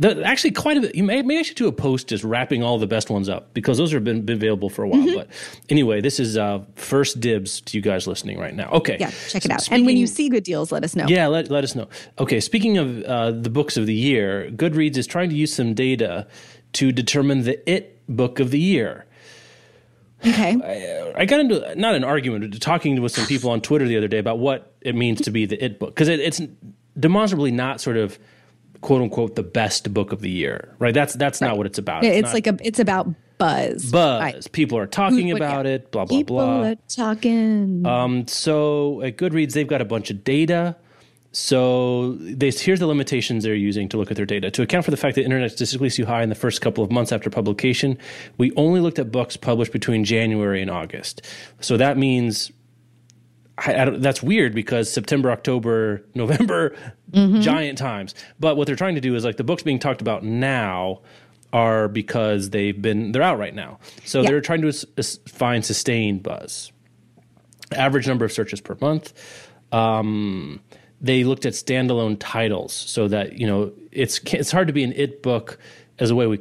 The, 0.00 0.24
actually, 0.24 0.52
quite 0.52 0.78
a 0.78 0.80
bit. 0.80 0.94
You 0.94 1.04
may, 1.04 1.20
maybe 1.20 1.38
I 1.38 1.42
should 1.42 1.56
do 1.56 1.68
a 1.68 1.72
post 1.72 2.08
just 2.08 2.24
wrapping 2.24 2.62
all 2.62 2.78
the 2.78 2.86
best 2.86 3.10
ones 3.10 3.28
up 3.28 3.52
because 3.52 3.76
those 3.76 3.92
have 3.92 4.02
been, 4.02 4.22
been 4.22 4.36
available 4.36 4.70
for 4.70 4.82
a 4.82 4.88
while. 4.88 5.02
Mm-hmm. 5.02 5.14
But 5.14 5.28
anyway, 5.68 6.00
this 6.00 6.18
is 6.18 6.38
uh, 6.38 6.64
first 6.74 7.20
dibs 7.20 7.60
to 7.60 7.76
you 7.76 7.82
guys 7.82 8.06
listening 8.06 8.38
right 8.38 8.54
now. 8.54 8.70
Okay, 8.70 8.96
yeah, 8.98 9.10
check 9.28 9.44
it 9.44 9.50
out. 9.50 9.70
and 9.70 9.84
when 9.84 9.98
you 9.98 10.06
see 10.06 10.30
good 10.30 10.42
deals, 10.42 10.72
let 10.72 10.84
us 10.84 10.96
know. 10.96 11.04
yeah, 11.06 11.26
let, 11.26 11.50
let 11.50 11.64
us 11.64 11.74
know. 11.74 11.86
Okay, 12.18 12.40
speaking 12.40 12.78
of 12.78 13.02
uh, 13.02 13.30
the 13.32 13.50
books 13.50 13.76
of 13.76 13.84
the 13.84 13.94
year, 13.94 14.50
Goodreads 14.50 14.96
is 14.96 15.06
trying 15.06 15.28
to 15.28 15.36
use 15.36 15.54
some 15.54 15.74
data 15.74 16.26
to 16.72 16.92
determine 16.92 17.42
the 17.42 17.70
it 17.70 18.00
book 18.08 18.40
of 18.40 18.50
the 18.50 18.58
year. 18.58 19.04
Okay. 20.26 21.12
I 21.14 21.24
got 21.26 21.40
into 21.40 21.74
not 21.76 21.94
an 21.94 22.04
argument, 22.04 22.50
but 22.50 22.60
talking 22.60 23.00
with 23.02 23.12
some 23.12 23.26
people 23.26 23.50
on 23.50 23.60
Twitter 23.60 23.86
the 23.86 23.96
other 23.96 24.08
day 24.08 24.18
about 24.18 24.38
what 24.38 24.74
it 24.80 24.94
means 24.94 25.20
to 25.22 25.30
be 25.30 25.46
the 25.46 25.62
it 25.62 25.78
book 25.78 25.94
because 25.94 26.08
it, 26.08 26.20
it's 26.20 26.40
demonstrably 26.98 27.50
not 27.50 27.80
sort 27.80 27.96
of 27.96 28.18
quote 28.80 29.02
unquote 29.02 29.36
the 29.36 29.42
best 29.42 29.92
book 29.92 30.12
of 30.12 30.20
the 30.20 30.30
year, 30.30 30.74
right? 30.78 30.94
That's 30.94 31.14
that's 31.14 31.40
not 31.40 31.56
what 31.56 31.66
it's 31.66 31.78
about. 31.78 32.04
it's 32.04 32.26
not 32.28 32.34
like 32.34 32.46
a 32.46 32.56
it's 32.62 32.78
about 32.78 33.08
buzz. 33.38 33.90
buzz. 33.90 34.20
Right. 34.20 34.52
People 34.52 34.78
are 34.78 34.86
talking 34.86 35.28
Who- 35.28 35.36
about 35.36 35.66
yeah. 35.66 35.72
it. 35.72 35.90
Blah 35.90 36.04
blah 36.04 36.16
People 36.18 36.36
blah. 36.36 36.62
are 36.68 36.74
talking. 36.88 37.86
Um, 37.86 38.26
so 38.26 39.02
at 39.02 39.16
Goodreads, 39.16 39.52
they've 39.52 39.66
got 39.66 39.80
a 39.80 39.86
bunch 39.86 40.10
of 40.10 40.24
data 40.24 40.76
so 41.32 42.14
they, 42.14 42.50
here's 42.50 42.80
the 42.80 42.86
limitations 42.88 43.44
they're 43.44 43.54
using 43.54 43.88
to 43.90 43.96
look 43.96 44.10
at 44.10 44.16
their 44.16 44.26
data. 44.26 44.50
To 44.50 44.62
account 44.62 44.84
for 44.84 44.90
the 44.90 44.96
fact 44.96 45.14
that 45.14 45.22
internet 45.22 45.50
statistically 45.52 45.90
too 45.90 46.04
high 46.04 46.22
in 46.22 46.28
the 46.28 46.34
first 46.34 46.60
couple 46.60 46.82
of 46.82 46.90
months 46.90 47.12
after 47.12 47.30
publication, 47.30 47.98
we 48.36 48.52
only 48.56 48.80
looked 48.80 48.98
at 48.98 49.12
books 49.12 49.36
published 49.36 49.72
between 49.72 50.04
January 50.04 50.60
and 50.60 50.70
August. 50.70 51.22
So 51.60 51.76
that 51.76 51.96
means 51.96 52.50
I, 53.66 53.82
I 53.82 53.90
that's 53.90 54.22
weird 54.22 54.54
because 54.54 54.92
September, 54.92 55.30
October, 55.30 56.04
November, 56.14 56.76
mm-hmm. 57.10 57.40
giant 57.40 57.78
times. 57.78 58.14
But 58.38 58.56
what 58.56 58.66
they're 58.66 58.76
trying 58.76 58.94
to 58.96 59.00
do 59.00 59.14
is 59.14 59.24
like 59.24 59.36
the 59.36 59.44
books 59.44 59.62
being 59.62 59.78
talked 59.78 60.00
about 60.00 60.24
now 60.24 61.00
are 61.52 61.88
because 61.88 62.50
they've 62.50 62.80
been 62.80 63.12
they're 63.12 63.22
out 63.22 63.38
right 63.38 63.54
now. 63.54 63.78
So 64.04 64.20
yeah. 64.20 64.30
they're 64.30 64.40
trying 64.40 64.62
to 64.62 64.72
find 65.28 65.64
sustained 65.64 66.22
buzz. 66.22 66.72
Average 67.72 68.08
number 68.08 68.24
of 68.24 68.32
searches 68.32 68.60
per 68.60 68.76
month. 68.80 69.12
Um, 69.72 70.60
they 71.00 71.24
looked 71.24 71.46
at 71.46 71.54
standalone 71.54 72.16
titles 72.18 72.72
so 72.72 73.08
that 73.08 73.38
you 73.38 73.46
know 73.46 73.72
it's 73.92 74.20
it's 74.32 74.50
hard 74.50 74.66
to 74.66 74.72
be 74.72 74.84
an 74.84 74.92
it 74.92 75.22
book 75.22 75.58
as 75.98 76.10
a 76.10 76.14
way 76.14 76.26
we 76.26 76.38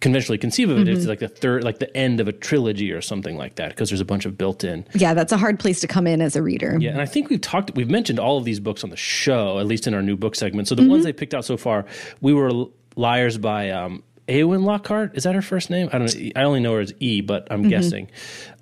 conventionally 0.00 0.38
conceive 0.38 0.70
of 0.70 0.78
it. 0.78 0.86
Mm-hmm. 0.86 0.96
It's 0.96 1.06
like 1.06 1.18
the 1.18 1.28
third, 1.28 1.62
like 1.62 1.78
the 1.78 1.94
end 1.96 2.20
of 2.20 2.28
a 2.28 2.32
trilogy 2.32 2.90
or 2.92 3.00
something 3.00 3.36
like 3.36 3.56
that 3.56 3.70
because 3.70 3.90
there's 3.90 4.00
a 4.00 4.04
bunch 4.04 4.24
of 4.24 4.36
built-in. 4.38 4.86
Yeah, 4.94 5.14
that's 5.14 5.32
a 5.32 5.36
hard 5.36 5.58
place 5.58 5.80
to 5.80 5.86
come 5.86 6.06
in 6.06 6.20
as 6.20 6.36
a 6.36 6.42
reader. 6.42 6.76
Yeah, 6.80 6.90
and 6.90 7.00
I 7.00 7.06
think 7.06 7.30
we've 7.30 7.40
talked, 7.40 7.74
we've 7.74 7.90
mentioned 7.90 8.18
all 8.18 8.38
of 8.38 8.44
these 8.44 8.60
books 8.60 8.82
on 8.82 8.90
the 8.90 8.96
show, 8.96 9.58
at 9.58 9.66
least 9.66 9.86
in 9.86 9.94
our 9.94 10.02
new 10.02 10.16
book 10.16 10.34
segment. 10.34 10.68
So 10.68 10.74
the 10.74 10.82
mm-hmm. 10.82 10.90
ones 10.90 11.04
they 11.04 11.12
picked 11.12 11.34
out 11.34 11.44
so 11.44 11.56
far, 11.56 11.84
we 12.20 12.32
were 12.32 12.66
liars 12.96 13.38
by 13.38 13.70
um, 13.70 14.02
Eowyn 14.26 14.64
Lockhart. 14.64 15.16
Is 15.16 15.24
that 15.24 15.34
her 15.34 15.42
first 15.42 15.70
name? 15.70 15.88
I 15.92 15.98
don't 15.98 16.14
know. 16.14 16.30
I 16.34 16.42
only 16.44 16.60
know 16.60 16.74
her 16.74 16.80
as 16.80 16.94
E, 17.00 17.20
but 17.20 17.48
I'm 17.50 17.60
mm-hmm. 17.60 17.70
guessing. 17.70 18.10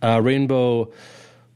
Uh, 0.03 0.21
Rainbow 0.23 0.93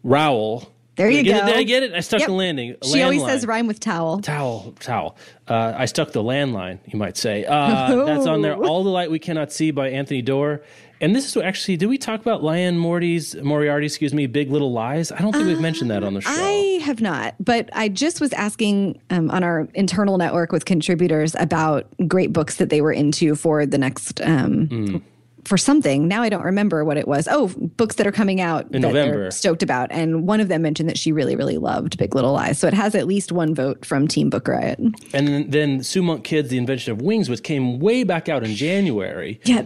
Rowell 0.03 0.72
there 0.97 1.11
you 1.11 1.25
go. 1.25 1.31
It? 1.31 1.47
Did 1.47 1.57
I 1.57 1.63
get 1.63 1.83
it? 1.83 1.95
I 1.95 2.01
stuck 2.01 2.21
yep. 2.21 2.29
the 2.29 2.35
landing. 2.35 2.77
She 2.83 3.03
always 3.03 3.25
says 3.25 3.47
rhyme 3.47 3.67
with 3.67 3.81
towel. 3.81 4.21
Towel, 4.21 4.75
towel. 4.79 5.17
Uh, 5.49 5.73
I 5.77 5.87
stuck 5.87 6.13
the 6.13 6.23
landline, 6.23 6.81
you 6.87 6.99
might 6.99 7.17
say. 7.17 7.45
Uh, 7.45 8.05
that's 8.07 8.27
on 8.27 8.43
there. 8.43 8.57
All 8.57 8.85
the 8.85 8.91
Light 8.91 9.11
We 9.11 9.19
Cannot 9.19 9.53
See 9.53 9.71
by 9.71 9.89
Anthony 9.91 10.23
Doerr. 10.23 10.63
And 11.01 11.17
this 11.17 11.27
is 11.27 11.37
actually, 11.37 11.77
did 11.79 11.89
we 11.89 11.99
talk 11.99 12.21
about 12.21 12.45
Liane 12.45 12.79
Morty's, 12.79 13.35
Moriarty, 13.35 13.87
excuse 13.87 14.15
me, 14.15 14.29
Big 14.29 14.53
Little 14.53 14.73
Lies? 14.73 15.11
I 15.11 15.19
don't 15.19 15.33
think 15.33 15.47
we've 15.47 15.61
mentioned 15.61 15.91
that 15.91 16.05
on 16.05 16.15
the 16.15 16.21
show. 16.21 16.31
I 16.31 16.79
have 16.85 17.01
not, 17.01 17.35
but 17.41 17.69
I 17.73 17.89
just 17.89 18.21
was 18.21 18.33
asking 18.35 19.01
um, 19.11 19.29
on 19.33 19.43
our 19.43 19.67
internal 19.75 20.17
network 20.17 20.53
with 20.53 20.65
contributors 20.65 21.35
about 21.41 21.89
great 22.07 22.33
books 22.33 22.57
that 22.57 22.71
they 22.71 22.81
were 22.81 22.93
into 22.93 23.35
for 23.35 23.67
the 23.67 23.79
next 23.79 24.21
um, 24.21 24.69
mm 24.69 25.03
for 25.45 25.57
something. 25.59 26.07
Now 26.09 26.23
I 26.23 26.29
don't 26.29 26.45
remember 26.45 26.85
what 26.85 26.97
it 26.97 27.09
was. 27.09 27.29
Oh, 27.31 27.49
books 27.77 27.97
that 27.97 28.07
are 28.07 28.13
coming 28.13 28.41
out 28.41 28.73
in 28.75 28.83
November. 28.83 29.31
stoked 29.31 29.63
about. 29.63 29.91
And 29.91 30.27
one 30.27 30.41
of 30.41 30.49
them 30.49 30.63
mentioned 30.63 30.89
that 30.89 30.99
she 30.99 31.13
really, 31.13 31.37
really 31.37 31.59
loved 31.59 31.99
Big 31.99 32.15
Little 32.15 32.33
Lies. 32.33 32.59
So 32.59 32.69
it 32.69 32.75
has 32.75 32.95
at 32.95 33.07
least 33.07 33.33
one 33.33 33.55
vote 33.55 33.85
from 33.85 34.07
Team 34.07 34.31
Book 34.31 34.47
Riot. 34.47 34.81
And 35.13 35.51
then 35.51 35.83
Sue 35.83 36.03
Monk 36.03 36.25
Kidd's 36.25 36.51
The 36.51 36.59
Invention 36.59 36.93
of 36.93 37.03
Wings, 37.03 37.29
which 37.29 37.43
came 37.43 37.81
way 37.81 38.05
back 38.05 38.29
out 38.29 38.45
in 38.45 38.55
January. 38.55 39.41
Yeah. 39.45 39.63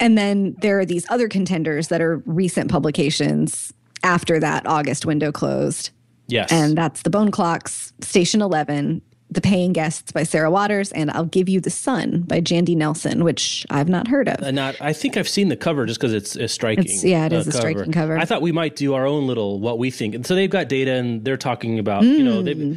And 0.00 0.18
then 0.18 0.56
there 0.60 0.78
are 0.80 0.84
these 0.84 1.08
other 1.10 1.28
contenders 1.28 1.88
that 1.88 2.00
are 2.00 2.18
recent 2.26 2.70
publications 2.70 3.72
after 4.02 4.40
that 4.40 4.66
August 4.66 5.06
window 5.06 5.30
closed. 5.30 5.90
Yes. 6.28 6.50
And 6.50 6.76
that's 6.76 7.02
The 7.02 7.10
Bone 7.10 7.30
Clocks, 7.30 7.92
Station 8.00 8.42
11, 8.42 9.02
the 9.34 9.40
Paying 9.40 9.72
Guests 9.72 10.12
by 10.12 10.22
Sarah 10.22 10.50
Waters 10.50 10.92
and 10.92 11.10
I'll 11.10 11.24
Give 11.24 11.48
You 11.48 11.60
the 11.60 11.70
Sun 11.70 12.22
by 12.22 12.40
Jandy 12.40 12.76
Nelson, 12.76 13.24
which 13.24 13.66
I've 13.70 13.88
not 13.88 14.08
heard 14.08 14.28
of. 14.28 14.42
Uh, 14.42 14.50
not, 14.50 14.76
I 14.80 14.92
think 14.92 15.16
I've 15.16 15.28
seen 15.28 15.48
the 15.48 15.56
cover 15.56 15.86
just 15.86 16.00
because 16.00 16.12
it's, 16.12 16.36
it's 16.36 16.52
striking. 16.52 16.84
It's, 16.84 17.04
yeah, 17.04 17.26
it 17.26 17.32
is 17.32 17.46
uh, 17.46 17.50
a 17.50 17.52
striking 17.52 17.92
cover. 17.92 18.18
I 18.18 18.24
thought 18.24 18.42
we 18.42 18.52
might 18.52 18.76
do 18.76 18.94
our 18.94 19.06
own 19.06 19.26
little 19.26 19.60
what 19.60 19.78
we 19.78 19.90
think. 19.90 20.14
And 20.14 20.26
so 20.26 20.34
they've 20.34 20.50
got 20.50 20.68
data 20.68 20.92
and 20.92 21.24
they're 21.24 21.36
talking 21.36 21.78
about, 21.78 22.02
mm. 22.02 22.18
you 22.18 22.24
know, 22.24 22.42
hmm. 22.42 22.74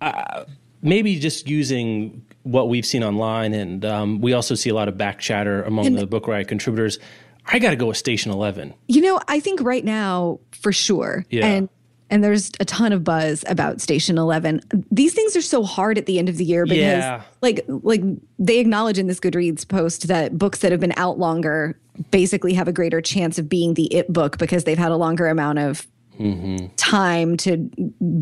uh, 0.00 0.44
maybe 0.82 1.18
just 1.18 1.48
using 1.48 2.24
what 2.42 2.68
we've 2.68 2.86
seen 2.86 3.04
online. 3.04 3.54
And 3.54 3.84
um, 3.84 4.20
we 4.20 4.32
also 4.32 4.54
see 4.54 4.70
a 4.70 4.74
lot 4.74 4.88
of 4.88 4.96
back 4.96 5.18
chatter 5.18 5.62
among 5.62 5.86
and, 5.86 5.98
the 5.98 6.06
Book 6.06 6.26
Riot 6.26 6.48
contributors. 6.48 6.98
I 7.46 7.58
got 7.58 7.70
to 7.70 7.76
go 7.76 7.86
with 7.86 7.96
Station 7.96 8.30
11. 8.32 8.74
You 8.88 9.00
know, 9.00 9.20
I 9.28 9.40
think 9.40 9.60
right 9.62 9.84
now, 9.84 10.40
for 10.52 10.72
sure. 10.72 11.24
Yeah. 11.30 11.46
And 11.46 11.68
and 12.12 12.22
there's 12.22 12.52
a 12.60 12.66
ton 12.66 12.92
of 12.92 13.02
buzz 13.02 13.42
about 13.48 13.80
Station 13.80 14.18
11. 14.18 14.60
These 14.90 15.14
things 15.14 15.34
are 15.34 15.40
so 15.42 15.64
hard 15.64 15.96
at 15.96 16.04
the 16.04 16.18
end 16.18 16.28
of 16.28 16.36
the 16.36 16.44
year 16.44 16.66
because 16.66 16.78
yeah. 16.78 17.22
like 17.40 17.64
like 17.66 18.02
they 18.38 18.58
acknowledge 18.58 18.98
in 18.98 19.06
this 19.06 19.18
Goodreads 19.18 19.66
post 19.66 20.08
that 20.08 20.36
books 20.36 20.58
that 20.58 20.72
have 20.72 20.80
been 20.80 20.92
out 20.98 21.18
longer 21.18 21.80
basically 22.10 22.52
have 22.52 22.68
a 22.68 22.72
greater 22.72 23.00
chance 23.00 23.38
of 23.38 23.48
being 23.48 23.74
the 23.74 23.92
it 23.94 24.12
book 24.12 24.36
because 24.36 24.64
they've 24.64 24.78
had 24.78 24.92
a 24.92 24.96
longer 24.96 25.26
amount 25.26 25.58
of 25.58 25.86
mm-hmm. 26.18 26.66
time 26.76 27.38
to 27.38 27.70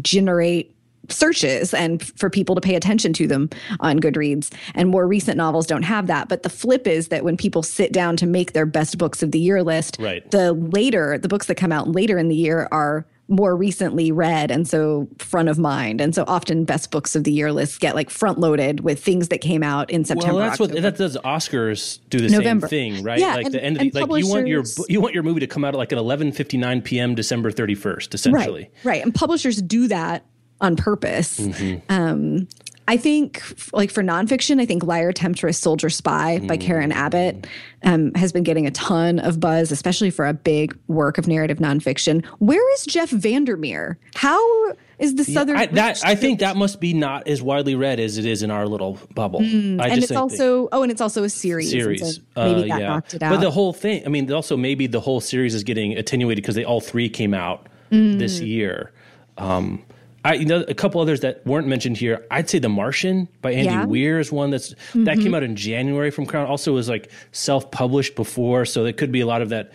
generate 0.03 0.76
searches 1.09 1.74
and 1.74 2.00
for 2.16 2.31
people 2.31 2.55
to 2.55 2.61
pay 2.61 2.76
attention 2.76 3.12
to 3.14 3.26
them 3.26 3.50
on 3.81 3.98
Goodreads. 3.98 4.53
And 4.76 4.88
more 4.88 5.09
recent 5.09 5.37
novels 5.37 5.66
don't 5.66 5.83
have 5.83 6.07
that. 6.07 6.29
But 6.29 6.44
the 6.44 6.48
flip 6.48 6.87
is 6.87 7.09
that 7.09 7.24
when 7.24 7.37
people 7.37 7.64
sit 7.64 7.92
down 7.92 8.16
to 8.18 8.26
make 8.26 8.53
their 8.53 8.66
best 8.66 8.98
books 8.98 9.20
of 9.20 9.33
the 9.33 9.40
year 9.40 9.64
list, 9.64 9.96
right. 9.98 10.29
the 10.31 10.53
later, 10.53 11.18
the 11.18 11.26
books 11.26 11.46
that 11.46 11.57
come 11.57 11.72
out 11.72 11.88
later 11.88 12.18
in 12.18 12.29
the 12.29 12.37
year 12.37 12.68
are 12.70 13.05
more 13.31 13.57
recently 13.57 14.11
read 14.11 14.51
and 14.51 14.69
so 14.69 15.09
front 15.19 15.49
of 15.49 15.59
mind 15.59 16.01
and 16.01 16.14
so 16.14 16.25
often 16.27 16.64
best 16.64 16.90
books 16.90 17.14
of 17.14 17.25
the 17.25 17.33
year 17.33 17.53
lists 17.53 17.79
get 17.79 17.95
like 17.95 18.11
front 18.11 18.38
loaded 18.38 18.81
with 18.81 19.03
things 19.03 19.29
that 19.29 19.40
came 19.40 19.62
out 19.62 19.88
in 19.90 20.05
september 20.05 20.35
well 20.35 20.43
that's 20.43 20.61
October. 20.61 20.75
what 20.75 20.83
that 20.83 20.97
does 20.97 21.16
oscars 21.19 22.01
do 22.09 22.19
the 22.19 22.29
November. 22.29 22.66
same 22.66 22.95
thing 22.95 23.05
right 23.05 23.21
yeah, 23.21 23.37
like 23.37 23.47
and, 23.47 23.55
the 23.55 23.64
end 23.64 23.77
of 23.77 23.93
the, 23.93 24.05
like 24.05 24.23
you 24.23 24.29
want 24.29 24.49
your 24.49 24.64
you 24.88 25.01
want 25.01 25.14
your 25.14 25.23
movie 25.23 25.40
to 25.40 25.47
come 25.47 25.64
out 25.64 25.75
at 25.75 25.79
like 25.79 25.93
at 25.93 25.99
11:59 25.99 26.85
p.m. 26.85 27.14
december 27.14 27.53
31st 27.53 28.12
essentially 28.14 28.62
right, 28.62 28.85
right 28.85 29.03
and 29.05 29.14
publishers 29.14 29.62
do 29.62 29.87
that 29.87 30.27
on 30.61 30.77
purpose 30.77 31.38
mm-hmm. 31.38 31.81
um, 31.90 32.49
I 32.90 32.96
think, 32.96 33.40
like 33.72 33.88
for 33.88 34.03
nonfiction, 34.03 34.61
I 34.61 34.66
think 34.66 34.83
Liar, 34.83 35.12
Temptress, 35.12 35.57
Soldier, 35.57 35.90
Spy 35.90 36.40
by 36.40 36.57
mm. 36.57 36.61
Karen 36.61 36.90
Abbott 36.90 37.46
um, 37.85 38.12
has 38.14 38.33
been 38.33 38.42
getting 38.42 38.66
a 38.66 38.72
ton 38.72 39.20
of 39.20 39.38
buzz, 39.38 39.70
especially 39.70 40.11
for 40.11 40.26
a 40.26 40.35
big 40.35 40.76
work 40.88 41.16
of 41.16 41.29
narrative 41.29 41.59
nonfiction. 41.59 42.26
Where 42.40 42.74
is 42.74 42.85
Jeff 42.87 43.09
Vandermeer? 43.11 43.96
How 44.16 44.72
is 44.98 45.14
the 45.14 45.22
Southern? 45.22 45.55
Yeah, 45.55 45.62
I, 45.62 45.66
that, 45.66 46.00
I 46.05 46.16
think 46.16 46.40
that 46.40 46.57
must 46.57 46.81
be 46.81 46.92
not 46.92 47.29
as 47.29 47.40
widely 47.40 47.76
read 47.76 48.00
as 48.00 48.18
it 48.18 48.26
is 48.26 48.42
in 48.42 48.50
our 48.50 48.66
little 48.66 48.98
bubble. 49.14 49.38
Mm, 49.38 49.81
and 49.81 50.03
it's 50.03 50.11
also 50.11 50.68
oh, 50.72 50.83
and 50.83 50.90
it's 50.90 51.00
also 51.00 51.22
a 51.22 51.31
series. 51.31 51.70
Series, 51.70 52.16
so 52.16 52.22
maybe 52.35 52.72
uh, 52.72 52.74
that 52.74 52.81
yeah. 52.81 52.88
knocked 52.88 53.14
it 53.14 53.22
out. 53.22 53.31
But 53.31 53.40
the 53.40 53.53
whole 53.53 53.72
thing, 53.72 54.05
I 54.05 54.09
mean, 54.09 54.33
also 54.33 54.57
maybe 54.57 54.88
the 54.88 55.00
whole 55.00 55.20
series 55.20 55.55
is 55.55 55.62
getting 55.62 55.96
attenuated 55.96 56.42
because 56.42 56.57
they 56.57 56.64
all 56.64 56.81
three 56.81 57.09
came 57.09 57.35
out 57.35 57.68
mm. 57.92 58.18
this 58.18 58.40
year. 58.40 58.90
Um, 59.38 59.85
I, 60.24 60.35
you 60.35 60.44
know, 60.44 60.64
a 60.68 60.74
couple 60.74 61.00
others 61.00 61.20
that 61.20 61.46
weren't 61.46 61.66
mentioned 61.66 61.96
here. 61.96 62.26
I'd 62.30 62.50
say 62.50 62.59
The 62.59 62.68
Martian 62.68 63.28
by 63.40 63.52
Andy 63.52 63.70
yeah. 63.70 63.85
Weir 63.87 64.18
is 64.18 64.30
one 64.30 64.50
that's 64.50 64.74
mm-hmm. 64.74 65.04
that 65.04 65.18
came 65.18 65.35
out 65.35 65.42
in 65.42 65.56
January 65.56 66.11
from 66.11 66.26
Crown. 66.26 66.46
Also 66.46 66.72
was 66.74 66.88
like 66.88 67.11
self 67.33 67.70
published 67.70 68.16
before, 68.16 68.64
so 68.66 68.85
there 68.85 68.92
could 68.92 69.12
be 69.12 69.20
a 69.20 69.26
lot 69.26 69.40
of 69.40 69.48
that 69.48 69.72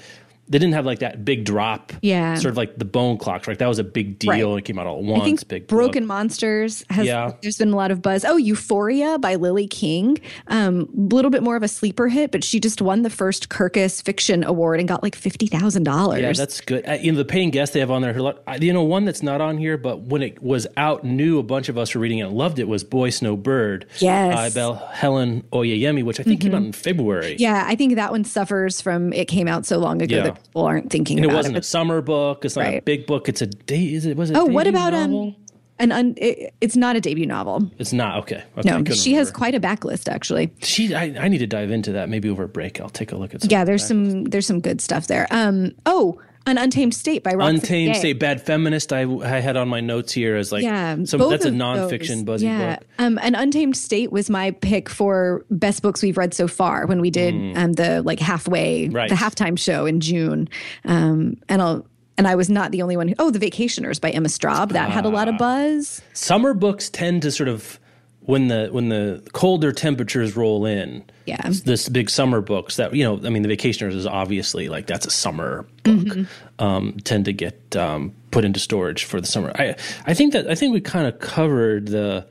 they 0.47 0.59
didn't 0.59 0.73
have 0.73 0.85
like 0.85 0.99
that 0.99 1.25
big 1.25 1.43
drop. 1.43 1.91
Yeah. 2.01 2.35
Sort 2.35 2.51
of 2.51 2.57
like 2.57 2.77
the 2.77 2.85
bone 2.85 3.17
clocks, 3.17 3.47
right? 3.47 3.57
That 3.57 3.67
was 3.67 3.79
a 3.79 3.83
big 3.83 4.19
deal. 4.19 4.51
Right. 4.51 4.59
It 4.59 4.65
came 4.65 4.77
out 4.77 4.85
all 4.85 4.99
at 4.99 5.03
once. 5.03 5.21
I 5.21 5.25
think 5.25 5.47
big 5.47 5.67
Broken 5.67 6.03
book. 6.03 6.07
Monsters 6.07 6.83
has 6.89 7.07
yeah. 7.07 7.31
there's 7.41 7.57
been 7.57 7.73
a 7.73 7.75
lot 7.75 7.91
of 7.91 8.01
buzz. 8.01 8.23
Oh, 8.25 8.37
Euphoria 8.37 9.17
by 9.17 9.35
Lily 9.35 9.67
King. 9.67 10.19
A 10.47 10.55
um, 10.55 10.89
little 10.93 11.31
bit 11.31 11.41
more 11.41 11.55
of 11.55 11.63
a 11.63 11.67
sleeper 11.67 12.07
hit, 12.07 12.31
but 12.31 12.43
she 12.43 12.59
just 12.59 12.81
won 12.81 13.01
the 13.01 13.09
first 13.09 13.49
Kirkus 13.49 14.03
Fiction 14.03 14.43
Award 14.43 14.79
and 14.79 14.87
got 14.87 15.01
like 15.01 15.15
fifty 15.15 15.47
thousand 15.47 15.83
dollars. 15.83 16.21
Yeah, 16.21 16.33
that's 16.33 16.61
good. 16.61 16.87
Uh, 16.87 16.93
you 16.93 17.11
know, 17.11 17.17
the 17.17 17.25
paying 17.25 17.49
guests 17.49 17.73
they 17.73 17.79
have 17.79 17.91
on 17.91 18.01
there. 18.01 18.15
You 18.59 18.73
know, 18.73 18.83
one 18.83 19.05
that's 19.05 19.23
not 19.23 19.41
on 19.41 19.57
here, 19.57 19.77
but 19.77 20.01
when 20.01 20.21
it 20.21 20.41
was 20.43 20.67
out, 20.77 21.03
new 21.03 21.39
a 21.39 21.43
bunch 21.43 21.69
of 21.69 21.77
us 21.77 21.95
were 21.95 22.01
reading 22.01 22.19
it 22.19 22.23
and 22.23 22.33
loved 22.33 22.59
it 22.59 22.67
was 22.67 22.83
Boy 22.83 23.09
Snow 23.09 23.35
Bird. 23.35 23.87
Yes. 23.99 24.55
Uh, 24.55 24.75
by 24.75 24.93
Helen 24.93 25.43
Oyeyemi, 25.51 26.03
which 26.03 26.19
I 26.19 26.23
think 26.23 26.41
mm-hmm. 26.41 26.49
came 26.49 26.55
out 26.55 26.65
in 26.65 26.71
February. 26.71 27.35
Yeah, 27.39 27.63
I 27.67 27.75
think 27.75 27.95
that 27.95 28.11
one 28.11 28.23
suffers 28.23 28.81
from 28.81 29.11
it 29.13 29.25
came 29.25 29.47
out 29.47 29.65
so 29.65 29.77
long 29.77 30.01
ago 30.01 30.17
yeah. 30.17 30.23
that 30.23 30.34
people 30.35 30.65
aren't 30.65 30.89
thinking 30.89 31.17
and 31.17 31.25
it 31.25 31.33
wasn't 31.33 31.55
it. 31.55 31.59
a 31.59 31.63
summer 31.63 32.01
book. 32.01 32.45
It's 32.45 32.55
not 32.55 32.63
right. 32.63 32.79
a 32.79 32.81
big 32.81 33.05
book. 33.05 33.29
It's 33.29 33.41
a 33.41 33.47
day. 33.47 33.93
Is 33.93 34.05
it 34.05 34.17
was 34.17 34.31
it? 34.31 34.37
Oh, 34.37 34.45
what 34.45 34.67
about 34.67 34.93
um, 34.93 35.11
novel? 35.11 35.27
um? 35.27 35.35
An 35.77 35.91
un, 35.91 36.13
it, 36.15 36.53
it's 36.61 36.77
not 36.77 36.95
a 36.95 37.01
debut 37.01 37.25
novel. 37.25 37.69
It's 37.77 37.91
not 37.91 38.19
okay. 38.19 38.43
okay 38.57 38.69
no, 38.69 38.83
she 38.93 39.09
remember. 39.09 39.19
has 39.19 39.31
quite 39.31 39.55
a 39.55 39.59
backlist 39.59 40.07
actually. 40.09 40.53
She, 40.61 40.95
I, 40.95 41.13
I 41.19 41.27
need 41.27 41.39
to 41.39 41.47
dive 41.47 41.69
into 41.69 41.91
that 41.91 42.07
maybe 42.07 42.29
over 42.29 42.43
a 42.43 42.47
break. 42.47 42.79
I'll 42.79 42.89
take 42.89 43.11
a 43.11 43.17
look 43.17 43.35
at. 43.35 43.41
Some 43.41 43.49
yeah, 43.51 43.65
there's 43.65 43.85
some 43.85 44.23
there's 44.23 44.47
some 44.47 44.61
good 44.61 44.79
stuff 44.79 45.07
there. 45.07 45.27
Um, 45.31 45.73
oh, 45.85 46.21
an 46.47 46.57
Untamed 46.57 46.93
State 46.93 47.23
by 47.23 47.33
Roxane 47.33 47.55
Untamed 47.55 47.93
Gay. 47.93 47.99
State, 47.99 48.19
Bad 48.19 48.41
Feminist. 48.41 48.93
I, 48.93 49.01
I 49.01 49.39
had 49.39 49.57
on 49.57 49.67
my 49.67 49.81
notes 49.81 50.13
here 50.13 50.35
as 50.35 50.51
like, 50.51 50.63
yeah, 50.63 50.95
some, 51.05 51.29
that's 51.29 51.45
a 51.45 51.51
nonfiction 51.51 52.07
those. 52.07 52.23
buzzy 52.23 52.45
yeah. 52.45 52.75
book. 52.75 52.87
Um, 52.99 53.19
an 53.21 53.35
Untamed 53.35 53.75
State 53.75 54.11
was 54.11 54.29
my 54.29 54.51
pick 54.51 54.89
for 54.89 55.45
best 55.49 55.81
books 55.81 56.03
we've 56.03 56.17
read 56.17 56.33
so 56.33 56.47
far 56.47 56.85
when 56.85 57.01
we 57.01 57.09
did 57.09 57.33
mm. 57.33 57.57
um, 57.57 57.73
the 57.73 58.01
like 58.03 58.19
halfway, 58.19 58.89
right. 58.89 59.09
the 59.09 59.15
halftime 59.15 59.57
show 59.57 59.85
in 59.85 59.99
June. 59.99 60.47
Um, 60.85 61.37
and 61.49 61.61
I'll, 61.61 61.87
and 62.17 62.27
I 62.27 62.35
was 62.35 62.49
not 62.49 62.71
the 62.71 62.81
only 62.81 62.95
one. 62.95 63.09
Who, 63.09 63.15
oh, 63.19 63.31
The 63.31 63.39
Vacationers 63.39 63.99
by 63.99 64.11
Emma 64.11 64.29
Straub 64.29 64.71
that 64.71 64.89
had 64.89 65.05
a 65.05 65.09
lot 65.09 65.27
of 65.27 65.35
ah. 65.35 65.39
buzz. 65.39 66.01
Summer 66.13 66.53
books 66.53 66.89
tend 66.89 67.23
to 67.23 67.31
sort 67.31 67.49
of 67.49 67.79
when 68.25 68.47
the 68.47 68.69
when 68.71 68.89
the 68.89 69.23
colder 69.33 69.71
temperatures 69.71 70.35
roll 70.35 70.65
in, 70.65 71.03
yeah, 71.25 71.49
this 71.63 71.89
big 71.89 72.09
summer 72.09 72.41
books 72.41 72.77
that 72.77 72.93
you 72.93 73.03
know, 73.03 73.25
I 73.25 73.29
mean, 73.29 73.43
the 73.43 73.55
Vacationers 73.55 73.93
is 73.93 74.05
obviously 74.05 74.69
like 74.69 74.87
that's 74.87 75.05
a 75.05 75.11
summer 75.11 75.65
book. 75.83 75.95
Mm-hmm. 75.95 76.63
Um, 76.63 76.97
tend 77.03 77.25
to 77.25 77.33
get 77.33 77.75
um, 77.75 78.13
put 78.31 78.45
into 78.45 78.59
storage 78.59 79.03
for 79.03 79.21
the 79.21 79.27
summer. 79.27 79.51
I 79.55 79.75
I 80.05 80.13
think 80.13 80.33
that 80.33 80.49
I 80.49 80.55
think 80.55 80.73
we 80.73 80.81
kind 80.81 81.07
of 81.07 81.19
covered 81.19 81.87
the. 81.87 82.27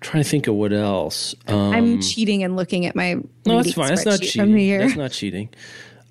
Trying 0.00 0.22
to 0.22 0.28
think 0.28 0.48
of 0.48 0.54
what 0.54 0.74
else. 0.74 1.34
Um, 1.48 1.72
I'm 1.72 2.02
cheating 2.02 2.44
and 2.44 2.56
looking 2.56 2.84
at 2.84 2.94
my. 2.94 3.14
no, 3.46 3.62
that's 3.62 3.72
fine. 3.72 3.88
That's 3.88 4.04
not 4.04 4.20
spreadsheet 4.20 4.36
From 4.36 4.52
the 4.52 4.58
cheating. 4.58 4.78
That's 4.80 4.96
not 4.96 5.12
cheating. 5.12 5.48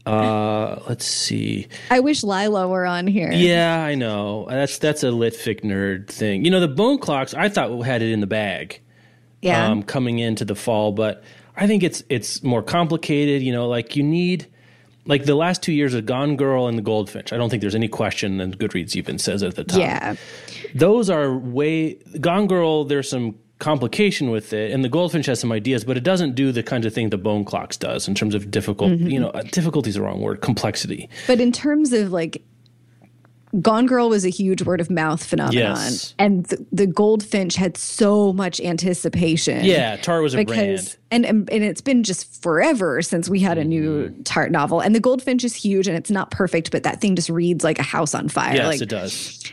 Uh, 0.05 0.81
let's 0.89 1.05
see. 1.05 1.67
I 1.89 1.99
wish 1.99 2.23
Lila 2.23 2.67
were 2.67 2.85
on 2.85 3.07
here. 3.07 3.31
Yeah, 3.31 3.83
I 3.83 3.95
know. 3.95 4.47
That's 4.49 4.77
that's 4.79 5.03
a 5.03 5.07
litfic 5.07 5.61
nerd 5.61 6.07
thing. 6.07 6.43
You 6.43 6.51
know, 6.51 6.59
the 6.59 6.67
bone 6.67 6.97
clocks. 6.97 7.33
I 7.33 7.49
thought 7.49 7.79
had 7.81 8.01
it 8.01 8.11
in 8.11 8.19
the 8.19 8.27
bag. 8.27 8.81
Yeah. 9.43 9.67
um, 9.67 9.83
coming 9.83 10.19
into 10.19 10.45
the 10.45 10.55
fall, 10.55 10.91
but 10.91 11.23
I 11.55 11.67
think 11.67 11.83
it's 11.83 12.03
it's 12.09 12.41
more 12.43 12.63
complicated. 12.63 13.41
You 13.41 13.53
know, 13.53 13.67
like 13.67 13.95
you 13.95 14.03
need 14.03 14.47
like 15.05 15.25
the 15.25 15.35
last 15.35 15.61
two 15.61 15.73
years 15.73 15.93
of 15.93 16.05
Gone 16.05 16.35
Girl 16.35 16.67
and 16.67 16.77
the 16.77 16.81
Goldfinch. 16.81 17.33
I 17.33 17.37
don't 17.37 17.49
think 17.49 17.61
there's 17.61 17.75
any 17.75 17.87
question, 17.89 18.39
and 18.39 18.57
Goodreads 18.57 18.95
even 18.95 19.19
says 19.19 19.43
at 19.43 19.55
the 19.55 19.63
top. 19.63 19.79
yeah. 19.79 20.15
those 20.73 21.09
are 21.09 21.37
way 21.37 21.95
Gone 22.19 22.47
Girl. 22.47 22.85
There's 22.85 23.09
some 23.09 23.35
complication 23.59 24.29
with 24.29 24.53
it, 24.53 24.71
and 24.71 24.83
the 24.83 24.89
Goldfinch 24.89 25.25
has 25.27 25.39
some 25.39 25.51
ideas, 25.51 25.83
but 25.83 25.97
it 25.97 26.03
doesn't 26.03 26.35
do 26.35 26.51
the 26.51 26.63
kind 26.63 26.85
of 26.85 26.93
thing 26.93 27.09
the 27.09 27.17
Bone 27.17 27.45
Clocks 27.45 27.77
does 27.77 28.07
in 28.07 28.15
terms 28.15 28.35
of 28.35 28.49
difficult. 28.51 28.91
Mm-hmm. 28.91 29.07
You 29.07 29.19
know, 29.19 29.31
difficulty 29.51 29.89
is 29.89 29.95
the 29.95 30.01
wrong 30.01 30.21
word. 30.21 30.41
Complexity. 30.41 31.09
But 31.27 31.39
in 31.39 31.51
terms 31.51 31.93
of 31.93 32.11
like, 32.11 32.41
Gone 33.61 33.85
Girl 33.85 34.09
was 34.09 34.25
a 34.25 34.29
huge 34.29 34.63
word 34.63 34.81
of 34.81 34.89
mouth 34.89 35.23
phenomenon, 35.23 35.75
Yes. 35.75 36.15
and 36.17 36.45
the, 36.47 36.65
the 36.71 36.87
Goldfinch 36.87 37.55
had 37.55 37.77
so 37.77 38.33
much 38.33 38.59
anticipation. 38.59 39.63
Yeah, 39.63 39.97
Tartt 39.97 40.23
was 40.23 40.33
a 40.33 40.37
because 40.37 40.95
brand. 40.95 40.97
and, 41.11 41.25
and 41.25 41.49
and 41.51 41.63
it's 41.63 41.81
been 41.81 42.03
just 42.03 42.41
forever 42.41 43.01
since 43.01 43.29
we 43.29 43.39
had 43.39 43.57
a 43.57 43.63
new 43.63 44.09
Mm-hmm. 44.09 44.21
Tartt 44.23 44.49
novel. 44.49 44.79
And 44.81 44.95
the 44.95 44.99
Goldfinch 44.99 45.43
is 45.43 45.53
huge, 45.53 45.87
and 45.87 45.95
it's 45.95 46.09
not 46.11 46.31
perfect, 46.31 46.71
but 46.71 46.83
that 46.83 46.99
thing 46.99 47.15
just 47.15 47.29
reads 47.29 47.63
like 47.63 47.77
a 47.79 47.83
house 47.83 48.15
on 48.15 48.27
fire. 48.27 48.55
Yes, 48.55 48.65
like, 48.67 48.81
it 48.81 48.89
does. 48.89 49.43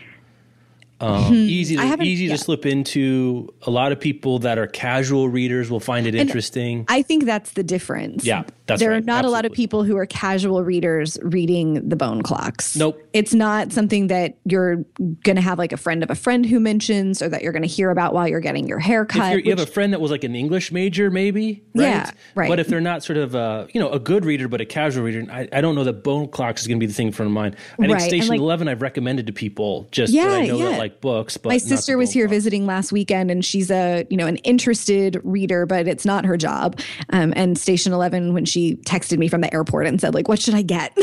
Um, 1.01 1.33
easy 1.33 1.75
to, 1.77 2.03
easy 2.03 2.25
yeah. 2.25 2.33
to 2.33 2.37
slip 2.37 2.65
into. 2.65 3.53
A 3.63 3.71
lot 3.71 3.91
of 3.91 3.99
people 3.99 4.39
that 4.39 4.57
are 4.57 4.67
casual 4.67 5.29
readers 5.29 5.71
will 5.71 5.79
find 5.79 6.05
it 6.05 6.13
interesting. 6.13 6.85
I 6.87 7.01
think 7.01 7.25
that's 7.25 7.51
the 7.51 7.63
difference. 7.63 8.23
Yeah, 8.23 8.43
that's 8.67 8.79
there 8.79 8.91
right. 8.91 8.97
are 8.97 9.05
not 9.05 9.25
a 9.25 9.29
lot 9.29 9.45
of 9.45 9.51
people 9.51 9.83
who 9.83 9.97
are 9.97 10.05
casual 10.05 10.63
readers 10.63 11.17
reading 11.23 11.89
the 11.89 11.95
bone 11.95 12.21
clocks. 12.21 12.75
Nope. 12.75 13.01
It's 13.13 13.33
not 13.33 13.71
something 13.71 14.07
that 14.07 14.37
you're 14.45 14.77
going 15.23 15.35
to 15.35 15.41
have 15.41 15.57
like 15.57 15.71
a 15.73 15.77
friend 15.77 16.03
of 16.03 16.09
a 16.11 16.15
friend 16.15 16.45
who 16.45 16.59
mentions 16.59 17.21
or 17.21 17.29
that 17.29 17.41
you're 17.41 17.51
going 17.51 17.63
to 17.63 17.67
hear 17.67 17.89
about 17.89 18.13
while 18.13 18.27
you're 18.27 18.39
getting 18.39 18.67
your 18.67 18.79
hair 18.79 19.01
if 19.01 19.07
cut. 19.09 19.43
you're, 19.43 19.57
have 19.57 19.67
a 19.67 19.71
friend 19.71 19.93
that 19.93 20.01
was 20.01 20.11
like 20.11 20.23
an 20.23 20.35
English 20.35 20.71
major, 20.71 21.09
maybe, 21.09 21.63
right? 21.73 21.83
Yeah, 21.83 22.11
right. 22.35 22.47
But 22.47 22.59
if 22.59 22.67
they're 22.67 22.79
not 22.79 23.03
sort 23.03 23.17
of, 23.17 23.35
uh, 23.35 23.67
you 23.73 23.81
know, 23.81 23.89
a 23.89 23.99
good 23.99 24.23
reader 24.23 24.47
but 24.47 24.61
a 24.61 24.65
casual 24.65 25.03
reader, 25.03 25.25
I, 25.31 25.47
I 25.51 25.61
don't 25.61 25.75
know 25.75 25.83
that 25.83 26.03
Bone 26.03 26.27
Clocks 26.27 26.61
is 26.61 26.67
going 26.67 26.77
to 26.77 26.83
be 26.83 26.87
the 26.87 26.93
thing 26.93 27.07
in 27.07 27.13
front 27.13 27.27
of 27.27 27.33
mine. 27.33 27.55
I 27.73 27.75
think 27.81 27.93
Right, 27.93 28.01
Station 28.01 28.29
like- 28.29 28.39
Eleven 28.39 28.67
I've 28.67 28.81
recommended 28.81 29.27
to 29.27 29.33
people 29.33 29.87
just 29.91 30.13
Yeah, 30.13 30.27
that 30.27 30.41
I 30.41 30.45
know 30.45 30.57
yeah. 30.57 30.69
that 30.69 30.79
like 30.79 30.90
books. 30.99 31.37
But 31.37 31.49
my 31.49 31.57
sister 31.57 31.97
was 31.97 32.11
here 32.11 32.27
visiting 32.27 32.65
last 32.65 32.91
weekend 32.91 33.31
and 33.31 33.45
she's 33.45 33.71
a 33.71 34.05
you 34.09 34.17
know 34.17 34.27
an 34.27 34.37
interested 34.37 35.21
reader 35.23 35.65
but 35.65 35.87
it's 35.87 36.05
not 36.05 36.25
her 36.25 36.35
job. 36.35 36.79
Um, 37.11 37.31
and 37.35 37.57
station 37.57 37.93
11 37.93 38.33
when 38.33 38.45
she 38.45 38.75
texted 38.77 39.17
me 39.17 39.27
from 39.27 39.41
the 39.41 39.53
airport 39.53 39.87
and 39.87 40.01
said 40.01 40.13
like 40.13 40.27
what 40.27 40.39
should 40.39 40.55
i 40.55 40.61
get? 40.61 40.91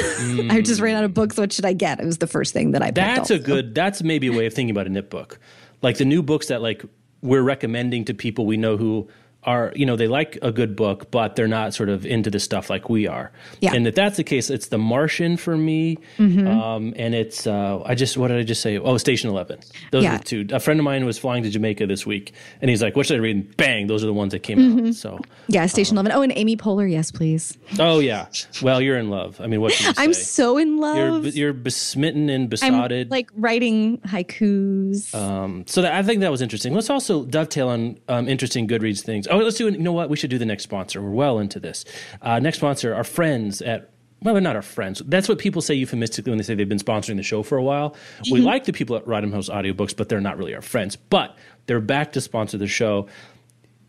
I 0.51 0.61
just 0.61 0.81
ran 0.81 0.97
out 0.97 1.05
of 1.05 1.15
books. 1.15 1.39
What 1.39 1.53
should 1.53 1.65
i 1.65 1.73
get? 1.73 2.01
It 2.01 2.05
was 2.05 2.19
the 2.19 2.27
first 2.27 2.53
thing 2.53 2.73
that 2.73 2.83
i 2.83 2.91
That's 2.91 3.31
a 3.31 3.39
good. 3.39 3.75
That's 3.75 4.03
maybe 4.03 4.27
a 4.27 4.33
way 4.33 4.47
of 4.47 4.53
thinking 4.53 4.71
about 4.71 4.87
a 4.87 4.91
knit 4.91 5.09
book, 5.09 5.39
like 5.81 5.97
the 5.97 6.05
new 6.05 6.23
books 6.23 6.49
that 6.49 6.61
like 6.61 6.85
we're 7.23 7.43
recommending 7.43 8.05
to 8.07 8.15
people 8.15 8.47
we 8.47 8.57
know 8.57 8.77
who 8.77 9.09
are 9.45 9.73
you 9.77 9.87
know 9.87 9.97
they 9.97 10.09
like 10.09 10.37
a 10.43 10.51
good 10.53 10.75
book, 10.77 11.11
but 11.11 11.37
they're 11.37 11.49
not 11.49 11.73
sort 11.73 11.89
of 11.89 12.05
into 12.05 12.29
the 12.31 12.41
stuff 12.41 12.69
like 12.69 12.91
we 12.91 13.07
are. 13.07 13.31
Yeah. 13.61 13.73
And 13.75 13.87
if 13.87 13.95
that's 13.95 14.17
the 14.17 14.25
case, 14.25 14.51
it's 14.51 14.67
The 14.69 14.79
Martian 14.79 15.37
for 15.37 15.57
me, 15.57 15.99
Mm-hmm. 16.19 16.47
um, 16.47 16.93
and 16.97 17.15
it's 17.15 17.47
uh, 17.47 17.81
I 17.85 17.95
just 17.95 18.17
what 18.19 18.29
did 18.29 18.39
I 18.39 18.43
just 18.43 18.61
say? 18.63 18.79
Oh, 18.79 18.97
Station 18.99 19.31
Eleven. 19.31 19.61
Those 19.93 20.05
Yeah. 20.05 20.17
are 20.17 20.19
the 20.19 20.25
two. 20.25 20.47
A 20.53 20.61
friend 20.61 20.81
of 20.81 20.85
mine 20.85 21.07
was 21.07 21.19
flying 21.19 21.43
to 21.45 21.51
Jamaica 21.51 21.87
this 21.87 22.05
week, 22.05 22.33
and 22.61 22.69
he's 22.69 22.83
like, 22.83 22.97
"What 22.97 23.07
should 23.07 23.17
I 23.17 23.21
read?" 23.21 23.37
And 23.37 23.57
bang, 23.57 23.87
those 23.87 24.03
are 24.03 24.07
the 24.07 24.13
ones 24.13 24.33
that 24.33 24.41
came 24.43 24.59
Mm-hmm. 24.59 24.87
out. 24.89 24.95
So, 24.97 25.21
yeah 25.47 25.67
station 25.67 25.97
11 25.97 26.13
oh 26.13 26.23
and 26.23 26.33
amy 26.37 26.57
poehler 26.57 26.91
yes 26.91 27.11
please 27.13 27.57
oh 27.79 28.01
yeah. 28.01 28.27
Well, 28.61 28.81
you're 28.83 28.99
in 28.99 29.09
love. 29.09 29.41
I 29.41 29.47
mean, 29.47 29.61
what 29.61 29.73
can 29.73 29.87
you 29.87 29.95
say? 29.95 30.03
i'm 30.03 30.13
so 30.15 30.59
in 30.59 30.77
you're 30.79 31.11
love 31.11 31.27
you're 31.37 31.53
besmitten 31.53 32.29
and 32.29 32.43
i'm 32.45 32.49
besotted. 32.49 33.11
like 33.11 33.31
writing 33.37 33.99
haikus 33.99 35.15
Um, 35.15 35.65
so 35.67 35.83
that, 35.83 35.93
I 35.95 36.03
think 36.03 36.21
that 36.21 36.31
was 36.31 36.43
interesting. 36.43 36.75
Let's 36.75 36.91
also 36.91 37.25
dovetail 37.25 37.69
on 37.69 37.99
um, 38.09 38.29
interesting 38.29 38.67
Goodreads 38.67 39.01
things. 39.03 39.28
Oh, 39.31 39.39
let's 39.39 39.57
do. 39.57 39.69
You 39.69 39.79
know 39.79 39.93
what? 39.93 40.11
We 40.11 40.17
should 40.17 40.31
do 40.31 40.39
the 40.39 40.47
next 40.47 40.65
sponsor. 40.65 41.01
We're 41.03 41.11
well 41.11 41.39
into 41.39 41.61
this. 41.61 41.85
Uh, 42.23 42.39
next 42.39 42.59
sponsor, 42.59 42.95
our 42.95 43.05
friends 43.05 43.63
at. 43.63 43.91
Well, 44.21 44.35
they're 44.35 44.41
not 44.41 44.57
our 44.57 44.63
friends. 44.63 45.01
That's 45.07 45.29
what 45.29 45.39
people 45.39 45.63
say 45.63 45.75
euphemistically 45.75 46.33
when 46.33 46.39
they 46.39 46.43
say 46.43 46.57
they've 46.57 46.69
been 46.69 46.79
sponsoring 46.81 47.17
the 47.17 47.23
show 47.23 47.45
for 47.45 47.57
a 47.57 47.63
while. 47.63 47.95
We 48.33 48.41
like 48.41 48.65
the 48.65 48.73
people 48.73 48.97
at 48.97 49.07
Random 49.07 49.31
House 49.31 49.49
Audiobooks, 49.49 49.97
but 49.97 50.09
they're 50.09 50.21
not 50.21 50.37
really 50.37 50.57
our 50.57 50.61
friends. 50.61 50.97
But 50.97 51.37
they're 51.67 51.81
back 51.81 52.13
to 52.15 52.21
sponsor 52.21 52.59
the 52.59 52.67
show. 52.67 53.07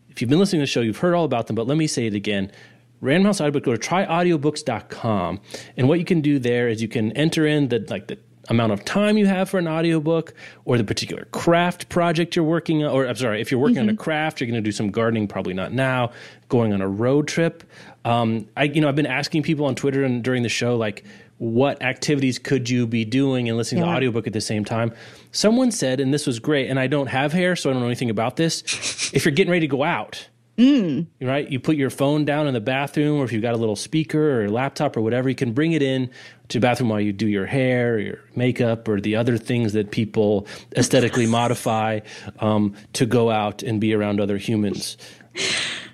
If 0.08 0.20
you've 0.20 0.30
been 0.30 0.38
listening 0.38 0.60
to 0.60 0.62
the 0.62 0.68
show, 0.68 0.82
you've 0.82 0.98
heard 0.98 1.14
all 1.14 1.24
about 1.24 1.48
them, 1.48 1.56
but 1.56 1.66
let 1.66 1.76
me 1.76 1.88
say 1.88 2.06
it 2.06 2.14
again. 2.14 2.52
Random 3.00 3.26
House 3.26 3.40
Audiobook, 3.40 3.64
go 3.64 3.74
to 3.74 3.78
tryaudiobooks.com. 3.88 5.40
And 5.76 5.88
what 5.88 5.98
you 5.98 6.04
can 6.04 6.20
do 6.20 6.38
there 6.38 6.68
is 6.68 6.80
you 6.80 6.88
can 6.88 7.10
enter 7.12 7.46
in 7.46 7.68
the 7.68 7.84
like 7.88 8.06
the 8.06 8.18
amount 8.48 8.72
of 8.72 8.84
time 8.84 9.16
you 9.18 9.26
have 9.26 9.48
for 9.48 9.58
an 9.58 9.68
audiobook 9.68 10.34
or 10.64 10.78
the 10.78 10.84
particular 10.84 11.26
craft 11.26 11.88
project 11.88 12.34
you're 12.34 12.44
working 12.44 12.82
on 12.82 12.90
or 12.90 13.06
I'm 13.06 13.16
sorry, 13.16 13.40
if 13.40 13.50
you're 13.50 13.60
working 13.60 13.78
on 13.78 13.88
a 13.88 13.96
craft, 13.96 14.40
you're 14.40 14.46
going 14.46 14.62
to 14.62 14.66
do 14.66 14.72
some 14.72 14.90
gardening, 14.90 15.28
probably 15.28 15.54
not 15.54 15.72
now, 15.72 16.12
going 16.48 16.72
on 16.72 16.80
a 16.80 16.88
road 16.88 17.28
trip. 17.28 17.62
Um, 18.04 18.48
I 18.56 18.64
you 18.64 18.80
know, 18.80 18.88
I've 18.88 18.96
been 18.96 19.06
asking 19.06 19.42
people 19.42 19.66
on 19.66 19.74
Twitter 19.74 20.04
and 20.04 20.22
during 20.22 20.42
the 20.42 20.48
show 20.48 20.76
like 20.76 21.04
what 21.40 21.82
activities 21.82 22.38
could 22.38 22.68
you 22.68 22.86
be 22.86 23.02
doing 23.02 23.48
and 23.48 23.56
listening 23.56 23.82
to 23.82 23.86
the 23.86 23.92
audiobook 23.96 24.26
at 24.26 24.34
the 24.34 24.42
same 24.42 24.62
time? 24.62 24.92
Someone 25.32 25.70
said, 25.70 25.98
and 25.98 26.12
this 26.12 26.26
was 26.26 26.38
great, 26.38 26.68
and 26.68 26.78
I 26.78 26.86
don't 26.86 27.06
have 27.06 27.32
hair, 27.32 27.56
so 27.56 27.70
I 27.70 27.72
don't 27.72 27.80
know 27.80 27.88
anything 27.88 28.10
about 28.10 28.36
this. 28.36 28.62
if 29.14 29.24
you're 29.24 29.32
getting 29.32 29.50
ready 29.50 29.66
to 29.66 29.70
go 29.70 29.82
out, 29.82 30.28
right? 31.20 31.50
You 31.50 31.60
put 31.60 31.76
your 31.76 31.90
phone 31.90 32.24
down 32.24 32.46
in 32.46 32.54
the 32.54 32.60
bathroom, 32.60 33.20
or 33.20 33.24
if 33.24 33.32
you've 33.32 33.42
got 33.42 33.54
a 33.54 33.58
little 33.58 33.76
speaker 33.76 34.42
or 34.42 34.48
laptop 34.48 34.96
or 34.96 35.00
whatever, 35.00 35.28
you 35.28 35.34
can 35.34 35.52
bring 35.52 35.72
it 35.72 35.82
in 35.82 36.10
to 36.48 36.58
the 36.58 36.60
bathroom 36.60 36.90
while 36.90 37.00
you 37.00 37.12
do 37.12 37.26
your 37.26 37.46
hair, 37.46 37.94
or 37.94 37.98
your 37.98 38.18
makeup, 38.36 38.88
or 38.88 39.00
the 39.00 39.16
other 39.16 39.38
things 39.38 39.72
that 39.72 39.90
people 39.90 40.46
aesthetically 40.76 41.26
modify 41.40 42.00
um, 42.40 42.74
to 42.94 43.06
go 43.06 43.30
out 43.30 43.62
and 43.62 43.80
be 43.80 43.94
around 43.94 44.20
other 44.20 44.36
humans. 44.36 44.96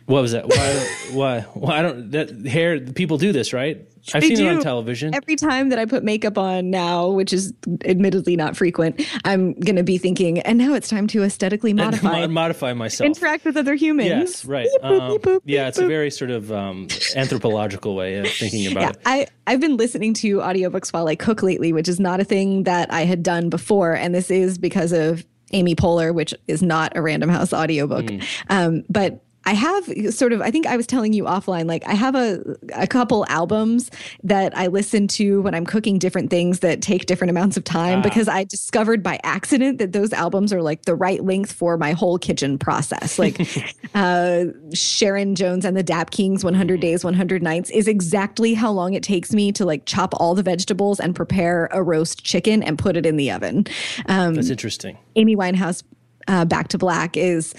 What 0.07 0.23
was 0.23 0.33
that? 0.33 0.49
Why? 0.49 0.89
why? 1.13 1.41
Why? 1.55 1.79
I 1.79 1.83
don't. 1.83 2.11
That 2.13 2.47
hair. 2.47 2.81
People 2.81 3.19
do 3.19 3.33
this, 3.33 3.53
right? 3.53 3.87
I've 4.15 4.23
They 4.23 4.35
seen 4.35 4.47
it 4.47 4.57
on 4.57 4.63
television. 4.63 5.15
Every 5.15 5.37
time 5.37 5.69
that 5.71 5.79
I 5.79 5.85
put 5.85 6.05
makeup 6.05 6.39
on 6.39 6.71
now, 6.71 7.09
which 7.09 7.33
is 7.33 7.53
admittedly 7.85 8.37
not 8.37 8.57
frequent, 8.57 9.01
I'm 9.25 9.55
going 9.55 9.77
to 9.77 9.83
be 9.83 9.99
thinking, 9.99 10.39
and 10.41 10.59
now 10.59 10.75
it's 10.75 10.89
time 10.89 11.07
to 11.09 11.23
aesthetically 11.23 11.73
modify, 11.73 12.21
Mod- 12.21 12.31
modify 12.31 12.73
myself. 12.73 13.07
interact 13.07 13.45
with 13.45 13.57
other 13.57 13.75
humans. 13.75 14.09
Yes, 14.09 14.45
right. 14.45 14.69
Beep, 14.71 14.83
boop, 14.83 15.01
Um, 15.01 15.13
beep, 15.13 15.23
boop, 15.23 15.41
yeah, 15.45 15.65
beep, 15.65 15.69
it's 15.69 15.79
a 15.79 15.87
very 15.87 16.11
sort 16.11 16.31
of 16.31 16.53
um, 16.53 16.89
anthropological 17.17 17.95
way 17.97 18.19
of 18.19 18.29
thinking 18.29 18.71
about 18.71 18.83
Yeah, 18.83 18.91
it. 18.91 18.99
I, 19.07 19.27
I've 19.47 19.61
been 19.61 19.77
listening 19.77 20.15
to 20.15 20.39
audiobooks 20.39 20.93
while 20.93 21.09
I 21.09 21.17
cook 21.17 21.43
lately, 21.43 21.73
which 21.73 21.89
is 21.89 21.99
not 22.01 22.21
a 22.21 22.25
thing 22.25 22.63
that 22.65 22.93
I 22.93 23.05
had 23.05 23.23
done 23.23 23.49
before. 23.51 23.95
And 23.95 24.15
this 24.15 24.31
is 24.31 24.59
because 24.59 24.93
of 24.93 25.25
Amy 25.53 25.75
Poehler, 25.75 26.15
which 26.15 26.35
is 26.49 26.63
not 26.63 26.97
a 26.97 27.03
Random 27.03 27.29
House 27.31 27.53
audiobook. 27.53 28.07
Mm. 28.07 28.27
Um, 28.51 28.85
but 28.89 29.23
I 29.47 29.55
have 29.55 29.85
sort 30.13 30.33
of, 30.33 30.41
I 30.41 30.51
think 30.51 30.67
I 30.67 30.77
was 30.77 30.89
telling 30.89 31.13
you 31.13 31.25
offline, 31.25 31.67
like 31.67 31.87
I 31.87 31.95
have 31.95 32.17
a, 32.17 32.57
a 32.75 32.89
couple 32.89 33.25
albums 33.29 33.93
that 34.25 34.57
I 34.59 34.67
listen 34.67 35.07
to 35.09 35.41
when 35.43 35.55
I'm 35.55 35.65
cooking 35.65 35.99
different 35.99 36.31
things 36.31 36.61
that 36.61 36.83
take 36.83 37.07
different 37.07 37.31
amounts 37.31 37.57
of 37.57 37.63
time 37.63 38.03
because 38.03 38.27
I 38.27 38.43
discovered 38.43 39.05
by 39.05 39.21
accident 39.23 39.79
that 39.79 39.93
those 39.93 40.13
albums 40.13 40.53
are 40.53 40.63
like 40.63 40.83
the 40.83 40.97
right 40.97 41.23
length 41.23 41.53
for 41.53 41.79
my 41.79 41.93
whole 41.93 42.19
kitchen 42.19 42.59
process. 42.59 43.21
Like 43.21 43.41
uh, 43.95 44.47
Sharon 44.75 45.37
Jones 45.37 45.65
and 45.65 45.77
the 45.77 45.85
Dap 45.85 46.11
Kings 46.11 46.45
100 46.45 46.81
Days, 46.81 47.05
100 47.05 47.41
Nights 47.41 47.71
is 47.71 47.87
exactly 47.87 48.55
how 48.55 48.73
long 48.73 48.95
it 48.95 49.05
takes 49.05 49.33
me 49.33 49.53
to 49.53 49.65
like 49.65 49.87
chop 49.87 50.13
all 50.17 50.35
the 50.35 50.43
vegetables 50.43 50.99
and 50.99 51.15
prepare 51.15 51.69
a 51.71 51.85
roast 51.85 52.25
chicken 52.25 52.65
and 52.65 52.79
put 52.81 52.97
it 52.97 53.07
in 53.07 53.17
the 53.17 53.31
oven. 53.31 53.65
Um, 54.07 54.35
That's 54.35 54.51
interesting. 54.51 54.99
Amy 55.15 55.37
Winehouse 55.37 55.85
uh, 56.29 56.45
Back 56.45 56.69
to 56.69 56.79
Black 56.79 57.17
is 57.17 57.55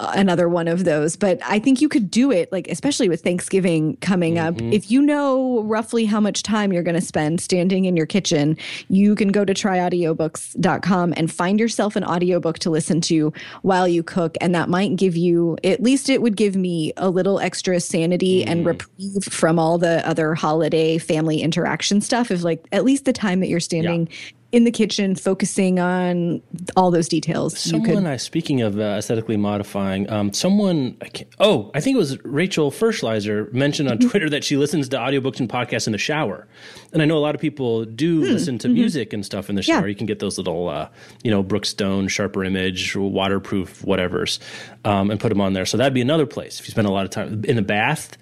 another 0.00 0.48
one 0.48 0.68
of 0.68 0.84
those 0.84 1.16
but 1.16 1.38
i 1.44 1.58
think 1.58 1.80
you 1.80 1.88
could 1.88 2.10
do 2.10 2.30
it 2.30 2.50
like 2.52 2.68
especially 2.68 3.08
with 3.08 3.22
thanksgiving 3.22 3.96
coming 3.96 4.38
up. 4.38 4.54
Mm-hmm. 4.54 4.72
If 4.72 4.90
you 4.90 5.02
know 5.02 5.62
roughly 5.62 6.04
how 6.04 6.20
much 6.20 6.42
time 6.42 6.72
you're 6.72 6.82
going 6.82 6.94
to 6.94 7.00
spend 7.00 7.40
standing 7.40 7.84
in 7.84 7.96
your 7.96 8.06
kitchen 8.06 8.56
you 8.88 9.14
can 9.14 9.28
go 9.28 9.44
to 9.44 9.54
tryaudiobooks.com 9.54 11.14
and 11.16 11.32
find 11.32 11.58
yourself 11.58 11.96
an 11.96 12.04
audiobook 12.04 12.58
to 12.60 12.70
listen 12.70 13.00
to 13.02 13.32
while 13.62 13.88
you 13.88 14.02
cook 14.02 14.36
and 14.40 14.54
that 14.54 14.68
might 14.68 14.96
give 14.96 15.16
you 15.16 15.56
at 15.64 15.82
least 15.82 16.08
it 16.08 16.22
would 16.22 16.36
give 16.36 16.56
me 16.56 16.92
a 16.96 17.08
little 17.08 17.40
extra 17.40 17.80
sanity 17.80 18.44
and 18.44 18.64
mm. 18.64 18.66
reprieve 18.66 19.24
from 19.24 19.58
all 19.58 19.78
the 19.78 20.06
other 20.06 20.34
holiday 20.34 20.98
family 20.98 21.40
interaction 21.40 22.00
stuff 22.00 22.30
if 22.30 22.44
like 22.44 22.66
at 22.72 22.84
least 22.84 23.04
the 23.04 23.12
time 23.12 23.40
that 23.40 23.48
you're 23.48 23.60
standing 23.60 24.08
in 24.54 24.62
the 24.62 24.70
kitchen, 24.70 25.16
focusing 25.16 25.80
on 25.80 26.40
all 26.76 26.92
those 26.92 27.08
details. 27.08 27.58
Someone, 27.58 28.06
I, 28.06 28.16
speaking 28.16 28.62
of 28.62 28.78
uh, 28.78 28.82
aesthetically 28.98 29.36
modifying, 29.36 30.08
um, 30.08 30.32
someone, 30.32 30.96
I 31.02 31.08
can't, 31.08 31.28
oh, 31.40 31.72
I 31.74 31.80
think 31.80 31.96
it 31.96 31.98
was 31.98 32.22
Rachel 32.24 32.70
Fershleiser 32.70 33.52
mentioned 33.52 33.90
on 33.90 33.98
Twitter 33.98 34.30
that 34.30 34.44
she 34.44 34.56
listens 34.56 34.88
to 34.90 34.96
audiobooks 34.96 35.40
and 35.40 35.48
podcasts 35.48 35.88
in 35.88 35.92
the 35.92 35.98
shower. 35.98 36.46
And 36.92 37.02
I 37.02 37.04
know 37.04 37.16
a 37.16 37.18
lot 37.18 37.34
of 37.34 37.40
people 37.40 37.84
do 37.84 38.20
hmm. 38.20 38.30
listen 38.30 38.58
to 38.58 38.68
mm-hmm. 38.68 38.74
music 38.74 39.12
and 39.12 39.26
stuff 39.26 39.50
in 39.50 39.56
the 39.56 39.62
shower. 39.62 39.80
Yeah. 39.80 39.86
You 39.88 39.96
can 39.96 40.06
get 40.06 40.20
those 40.20 40.38
little, 40.38 40.68
uh, 40.68 40.88
you 41.24 41.32
know, 41.32 41.42
Brookstone, 41.42 42.08
sharper 42.08 42.44
image, 42.44 42.94
waterproof, 42.94 43.82
whatever's, 43.84 44.38
um, 44.84 45.10
and 45.10 45.18
put 45.18 45.30
them 45.30 45.40
on 45.40 45.54
there. 45.54 45.66
So 45.66 45.78
that'd 45.78 45.94
be 45.94 46.00
another 46.00 46.26
place 46.26 46.60
if 46.60 46.68
you 46.68 46.70
spend 46.70 46.86
a 46.86 46.92
lot 46.92 47.04
of 47.04 47.10
time 47.10 47.44
in 47.44 47.56
the 47.56 47.62
bath. 47.62 48.16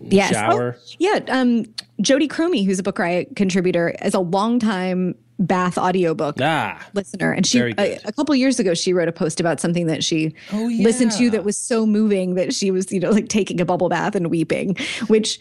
Yes. 0.00 0.30
Shower. 0.30 0.76
Oh, 0.78 0.94
yeah. 1.00 1.18
Um, 1.26 1.64
Jodi 2.00 2.28
Chromey, 2.28 2.64
who's 2.64 2.78
a 2.78 2.84
Book 2.84 3.00
Riot 3.00 3.34
contributor, 3.34 3.96
is 4.00 4.14
a 4.14 4.20
long 4.20 4.60
time 4.60 5.16
bath 5.46 5.76
audiobook 5.76 6.36
ah, 6.40 6.80
listener 6.94 7.32
and 7.32 7.46
she 7.46 7.58
a, 7.58 7.98
a, 8.04 8.12
couple 8.12 8.34
years 8.34 8.60
ago 8.60 8.74
she 8.74 8.92
wrote 8.92 9.08
a 9.08 9.12
post 9.12 9.40
about 9.40 9.60
something 9.60 9.86
that 9.86 10.04
she 10.04 10.34
oh, 10.52 10.68
yeah. 10.68 10.84
listened 10.84 11.10
to 11.10 11.30
that 11.30 11.44
was 11.44 11.56
so 11.56 11.84
moving 11.84 12.34
that 12.34 12.54
she 12.54 12.70
was 12.70 12.92
you 12.92 13.00
know 13.00 13.10
like 13.10 13.28
taking 13.28 13.60
a 13.60 13.64
bubble 13.64 13.88
bath 13.88 14.14
and 14.14 14.30
weeping 14.30 14.76
which 15.08 15.40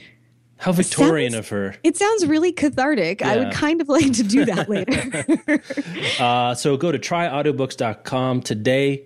how 0.61 0.71
Victorian 0.71 1.31
sounds, 1.31 1.45
of 1.47 1.49
her. 1.49 1.75
It 1.83 1.97
sounds 1.97 2.27
really 2.27 2.51
cathartic. 2.51 3.21
Yeah. 3.21 3.31
I 3.31 3.37
would 3.37 3.51
kind 3.51 3.81
of 3.81 3.89
like 3.89 4.13
to 4.13 4.21
do 4.21 4.45
that 4.45 4.69
later. 6.19 6.23
uh, 6.23 6.53
so 6.53 6.77
go 6.77 6.91
to 6.91 6.99
tryaudiobooks.com 6.99 8.43
today. 8.43 9.03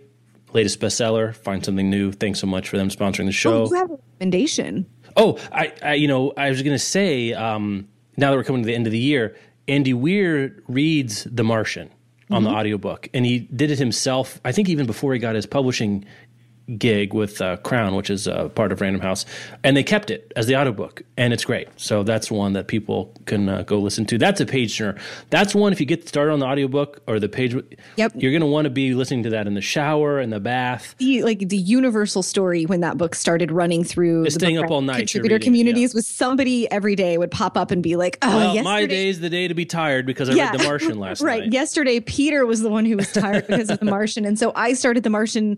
Latest 0.52 0.82
bestseller. 0.82 1.34
Find 1.34 1.64
something 1.64 1.90
new. 1.90 2.12
Thanks 2.12 2.42
so 2.42 2.48
much 2.48 2.68
for 2.68 2.76
them 2.76 2.90
sponsoring 2.90 3.28
the 3.28 3.32
show. 3.32 3.64
Oh, 3.64 3.70
you 3.70 3.76
have 3.76 3.90
a 3.90 3.94
recommendation. 3.94 4.86
Oh, 5.16 5.40
I, 5.54 5.72
I 5.82 5.94
you 5.94 6.10
know, 6.10 6.34
I 6.36 6.50
was 6.50 6.62
going 6.62 6.76
to 6.76 6.84
say, 6.84 7.32
um, 7.32 7.88
now 8.18 8.32
that 8.32 8.38
we're 8.38 8.44
coming 8.44 8.64
to 8.64 8.68
the 8.68 8.76
end 8.76 8.86
of 8.86 8.92
the 8.92 9.00
year, 9.00 9.38
Andy 9.68 9.94
Weir 9.94 10.62
reads 10.68 11.26
The 11.26 11.44
Martian 11.44 11.90
on 12.30 12.44
mm-hmm. 12.44 12.52
the 12.52 12.58
audiobook 12.58 13.08
and 13.14 13.26
he 13.26 13.40
did 13.40 13.70
it 13.70 13.78
himself 13.78 14.42
i 14.44 14.52
think 14.52 14.68
even 14.68 14.88
before 14.88 15.14
he 15.14 15.20
got 15.20 15.36
his 15.36 15.46
publishing 15.46 16.04
gig 16.78 17.14
with 17.14 17.42
uh, 17.42 17.58
Crown, 17.58 17.96
which 17.96 18.10
is 18.10 18.28
uh, 18.28 18.50
part 18.50 18.72
of 18.72 18.82
Random 18.82 19.02
House, 19.02 19.26
and 19.64 19.78
they 19.78 19.84
kept 19.84 20.10
it 20.10 20.32
as 20.36 20.48
the 20.48 20.56
audiobook, 20.56 21.04
and 21.18 21.34
it's 21.34 21.46
great. 21.46 21.68
So 21.78 22.04
that's 22.04 22.32
one 22.32 22.54
that 22.54 22.68
people 22.68 23.14
can 23.26 23.48
uh, 23.50 23.64
go 23.64 23.80
listen 23.80 24.06
to. 24.08 24.18
That's 24.18 24.42
a 24.42 24.46
page 24.46 24.78
turner. 24.78 25.00
That's 25.30 25.54
one 25.54 25.72
if 25.72 25.80
you 25.80 25.86
get 25.86 26.08
started 26.08 26.32
on 26.32 26.40
the 26.40 26.46
audiobook 26.46 27.02
or 27.08 27.20
the 27.20 27.30
page. 27.30 27.56
Yep, 27.98 28.14
you're 28.16 28.32
going 28.32 28.42
to 28.42 28.48
want 28.48 28.66
to 28.66 28.70
be 28.70 28.94
listening 28.94 29.24
to 29.24 29.30
that 29.32 29.48
in 29.48 29.54
the 29.54 29.62
shower, 29.62 30.20
in 30.20 30.30
the 30.30 30.40
bath. 30.40 30.96
The 30.98 31.24
like 31.24 31.50
the 31.50 31.58
universal 31.58 32.24
story 32.24 32.66
when 32.66 32.82
that 32.82 32.98
book 32.98 33.16
started 33.16 33.52
running 33.52 33.84
through 33.84 34.30
staying 34.30 34.58
up 34.58 34.72
all 34.72 34.82
night 34.82 35.00
contributor 35.00 35.40
communities 35.40 35.94
yeah. 35.94 35.98
was 35.98 36.08
somebody 36.08 36.70
every 36.72 36.96
day 36.96 37.18
would 37.18 37.32
pop 37.32 37.58
up 37.58 37.72
and 37.72 37.84
be 37.84 37.96
like, 37.96 38.18
"Oh, 38.22 38.38
well, 38.38 38.64
my 38.64 38.86
day 38.86 39.10
is 39.10 39.20
the 39.20 39.30
day 39.30 39.48
to 39.48 39.54
be 39.54 39.66
tired 39.66 40.06
because 40.06 40.30
I 40.30 40.34
yeah. 40.34 40.52
read 40.52 40.60
The 40.60 40.64
Martian 40.64 41.00
last 41.00 41.22
right. 41.22 41.40
night." 41.40 41.40
Right. 41.42 41.54
Yesterday, 41.54 42.00
Peter 42.00 42.46
was 42.46 42.62
the 42.62 42.70
one 42.70 42.86
who 42.86 42.98
was 42.98 43.12
tired 43.12 43.48
because 43.48 43.70
of 43.70 43.80
The 43.80 43.86
Martian, 43.86 44.26
and 44.26 44.40
so 44.40 44.52
I 44.56 44.74
started 44.74 45.04
The 45.04 45.10
Martian 45.10 45.58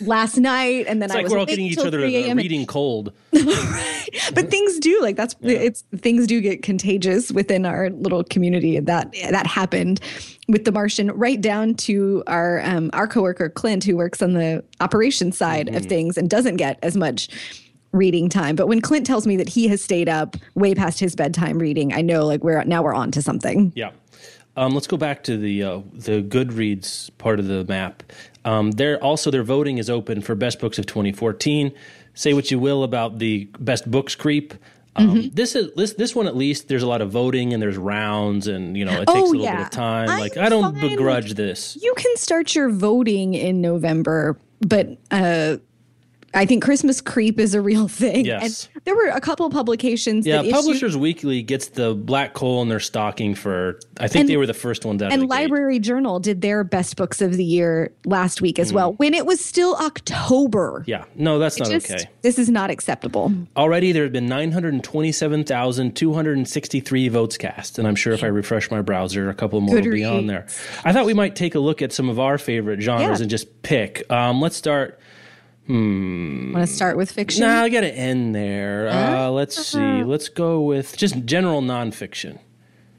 last 0.00 0.36
night 0.36 0.86
and 0.88 1.02
then 1.02 1.06
it's 1.10 1.14
I 1.14 1.18
like 1.18 1.24
was 1.24 1.32
we're 1.32 1.38
all 1.38 1.46
getting 1.46 1.66
each 1.66 1.78
other 1.78 2.00
a 2.00 2.34
reading 2.34 2.66
cold. 2.66 3.12
right. 3.32 3.94
But 4.34 4.50
things 4.50 4.78
do 4.78 5.00
like 5.02 5.16
that's 5.16 5.36
yeah. 5.40 5.58
it's 5.58 5.84
things 5.96 6.26
do 6.26 6.40
get 6.40 6.62
contagious 6.62 7.30
within 7.30 7.66
our 7.66 7.90
little 7.90 8.24
community 8.24 8.76
and 8.76 8.86
that 8.86 9.12
that 9.30 9.46
happened 9.46 10.00
with 10.48 10.64
the 10.64 10.72
Martian 10.72 11.10
right 11.12 11.40
down 11.40 11.74
to 11.74 12.22
our 12.26 12.62
um 12.64 12.90
our 12.92 13.06
coworker 13.06 13.48
Clint 13.48 13.84
who 13.84 13.96
works 13.96 14.22
on 14.22 14.32
the 14.32 14.64
operations 14.80 15.36
side 15.36 15.66
mm-hmm. 15.66 15.76
of 15.76 15.86
things 15.86 16.16
and 16.16 16.30
doesn't 16.30 16.56
get 16.56 16.78
as 16.82 16.96
much 16.96 17.28
reading 17.92 18.28
time. 18.28 18.56
But 18.56 18.68
when 18.68 18.80
Clint 18.80 19.06
tells 19.06 19.26
me 19.26 19.36
that 19.36 19.48
he 19.48 19.68
has 19.68 19.82
stayed 19.82 20.08
up 20.08 20.36
way 20.54 20.74
past 20.74 21.00
his 21.00 21.14
bedtime 21.14 21.58
reading, 21.58 21.92
I 21.92 22.02
know 22.02 22.26
like 22.26 22.42
we're 22.42 22.62
now 22.64 22.82
we're 22.82 22.94
on 22.94 23.10
to 23.12 23.22
something. 23.22 23.72
Yeah. 23.74 23.90
Um, 24.56 24.72
let's 24.72 24.88
go 24.88 24.96
back 24.96 25.22
to 25.24 25.36
the 25.36 25.62
uh, 25.62 25.80
the 25.92 26.20
Goodreads 26.20 27.10
part 27.18 27.38
of 27.38 27.46
the 27.46 27.64
map. 27.66 28.02
Um, 28.44 28.72
they're 28.72 29.02
also 29.02 29.30
their 29.30 29.42
voting 29.42 29.78
is 29.78 29.90
open 29.90 30.20
for 30.20 30.34
best 30.34 30.60
books 30.60 30.78
of 30.78 30.86
2014. 30.86 31.72
Say 32.14 32.32
what 32.32 32.50
you 32.50 32.58
will 32.58 32.82
about 32.82 33.18
the 33.18 33.48
best 33.58 33.90
books 33.90 34.14
creep. 34.14 34.54
Um, 34.96 35.10
mm-hmm. 35.10 35.34
This 35.34 35.54
is 35.54 35.72
this 35.74 35.94
this 35.94 36.14
one 36.14 36.26
at 36.26 36.36
least. 36.36 36.68
There's 36.68 36.82
a 36.82 36.86
lot 36.86 37.00
of 37.00 37.10
voting 37.10 37.52
and 37.52 37.62
there's 37.62 37.76
rounds 37.76 38.48
and 38.48 38.76
you 38.76 38.84
know 38.84 39.00
it 39.00 39.06
takes 39.06 39.10
oh, 39.10 39.24
a 39.24 39.30
little 39.30 39.42
yeah. 39.42 39.56
bit 39.56 39.66
of 39.66 39.70
time. 39.70 40.08
I'm 40.08 40.18
like 40.18 40.36
I 40.36 40.48
don't 40.48 40.80
begrudge 40.80 41.34
this. 41.34 41.78
You 41.80 41.94
can 41.96 42.16
start 42.16 42.54
your 42.54 42.70
voting 42.70 43.34
in 43.34 43.60
November, 43.60 44.38
but 44.60 44.88
uh, 45.10 45.58
I 46.34 46.44
think 46.44 46.62
Christmas 46.62 47.00
creep 47.00 47.40
is 47.40 47.54
a 47.54 47.60
real 47.60 47.88
thing. 47.88 48.26
Yes. 48.26 48.68
And 48.74 48.84
there 48.84 48.94
were 48.94 49.08
a 49.08 49.20
couple 49.20 49.48
publications. 49.50 50.26
Yeah, 50.26 50.42
Publishers 50.50 50.92
issued, 50.92 51.00
Weekly 51.00 51.42
gets 51.42 51.68
the 51.68 51.94
black 51.94 52.34
coal 52.34 52.60
in 52.62 52.68
their 52.68 52.80
stocking 52.80 53.34
for. 53.34 53.80
I 53.98 54.08
think 54.08 54.22
and, 54.22 54.28
they 54.28 54.36
were 54.36 54.46
the 54.46 54.54
first 54.54 54.84
ones 54.84 55.02
out. 55.02 55.12
And 55.12 55.28
Library 55.28 55.78
Journal 55.78 56.20
did 56.20 56.42
their 56.42 56.64
best 56.64 56.96
books 56.96 57.22
of 57.22 57.36
the 57.36 57.44
year 57.44 57.92
last 58.04 58.42
week 58.42 58.58
as 58.58 58.72
mm. 58.72 58.74
well, 58.74 58.92
when 58.94 59.14
it 59.14 59.26
was 59.26 59.42
still 59.44 59.74
October. 59.76 60.84
Yeah, 60.86 61.04
no, 61.14 61.38
that's 61.38 61.58
not 61.58 61.70
just, 61.70 61.90
okay. 61.90 62.10
This 62.22 62.38
is 62.38 62.50
not 62.50 62.70
acceptable. 62.70 63.32
Already, 63.56 63.92
there 63.92 64.02
have 64.02 64.12
been 64.12 64.26
nine 64.26 64.52
hundred 64.52 64.82
twenty-seven 64.84 65.44
thousand 65.44 65.96
two 65.96 66.12
hundred 66.12 66.46
sixty-three 66.46 67.08
votes 67.08 67.38
cast, 67.38 67.78
and 67.78 67.88
I'm 67.88 67.96
sure 67.96 68.12
if 68.12 68.22
I 68.22 68.26
refresh 68.26 68.70
my 68.70 68.82
browser, 68.82 69.30
a 69.30 69.34
couple 69.34 69.60
more 69.60 69.76
Good 69.76 69.86
will 69.86 69.92
be 69.92 70.04
on 70.04 70.26
there. 70.26 70.46
I 70.84 70.92
thought 70.92 71.06
we 71.06 71.14
might 71.14 71.36
take 71.36 71.54
a 71.54 71.60
look 71.60 71.80
at 71.80 71.92
some 71.92 72.08
of 72.08 72.18
our 72.18 72.38
favorite 72.38 72.80
genres 72.80 73.18
yeah. 73.18 73.22
and 73.22 73.30
just 73.30 73.62
pick. 73.62 74.08
Um, 74.10 74.40
let's 74.40 74.56
start 74.56 75.00
Hmm. 75.68 76.54
Want 76.54 76.66
to 76.66 76.72
start 76.72 76.96
with 76.96 77.12
fiction? 77.12 77.42
Nah, 77.42 77.62
I 77.62 77.68
got 77.68 77.82
to 77.82 77.94
end 77.94 78.34
there. 78.34 78.88
Uh, 78.88 79.28
let's 79.28 79.66
see. 79.66 80.02
Let's 80.02 80.30
go 80.30 80.62
with 80.62 80.96
just 80.96 81.26
general 81.26 81.60
nonfiction. 81.60 82.38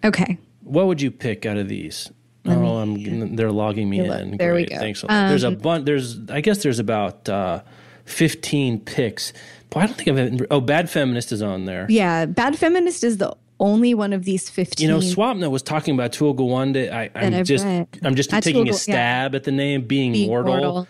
Okay. 0.03 0.38
What 0.63 0.86
would 0.86 1.01
you 1.01 1.09
pick 1.09 1.47
out 1.47 1.57
of 1.57 1.67
these? 1.67 2.11
Let 2.45 2.59
oh, 2.59 2.78
I'm, 2.78 3.36
they're 3.36 3.51
logging 3.51 3.89
me 3.89 3.99
in. 4.01 4.38
There 4.38 4.51
Great. 4.53 4.70
we 4.70 4.76
go. 4.76 4.80
Thanks. 4.80 5.03
Um, 5.03 5.30
there's 5.30 5.43
a 5.43 5.49
bunch. 5.49 5.86
There's, 5.86 6.20
I 6.30 6.41
guess, 6.41 6.61
there's 6.61 6.78
about 6.78 7.28
uh, 7.28 7.63
15 8.05 8.82
picks. 8.82 9.34
But 9.72 9.80
I 9.80 9.86
don't 9.88 9.95
think 9.95 10.41
I've. 10.41 10.47
Oh, 10.51 10.61
Bad 10.61 10.91
Feminist 10.91 11.32
is 11.32 11.41
on 11.41 11.65
there. 11.65 11.88
Yeah, 11.89 12.28
Bad 12.28 12.55
Feminist 12.55 13.03
is 13.03 13.17
the 13.17 13.36
only 13.59 13.93
one 13.93 14.13
of 14.13 14.24
these 14.24 14.49
15 14.49 14.88
you 14.88 14.89
know 14.89 14.99
swapna 14.99 15.51
was 15.51 15.61
talking 15.61 15.93
about 15.93 16.13
Atul 16.13 16.34
Gawande 16.34 16.89
I, 16.89 17.09
am 17.13 17.43
just 17.43 17.65
read. 17.65 17.88
i'm 18.05 18.15
just 18.15 18.30
taking 18.30 18.70
a 18.70 18.74
stab 18.74 19.34
yeah. 19.34 19.36
at 19.36 19.43
the 19.43 19.51
name 19.51 19.82
being, 19.82 20.13
being 20.13 20.30
mortal. 20.30 20.53
mortal. 20.53 20.88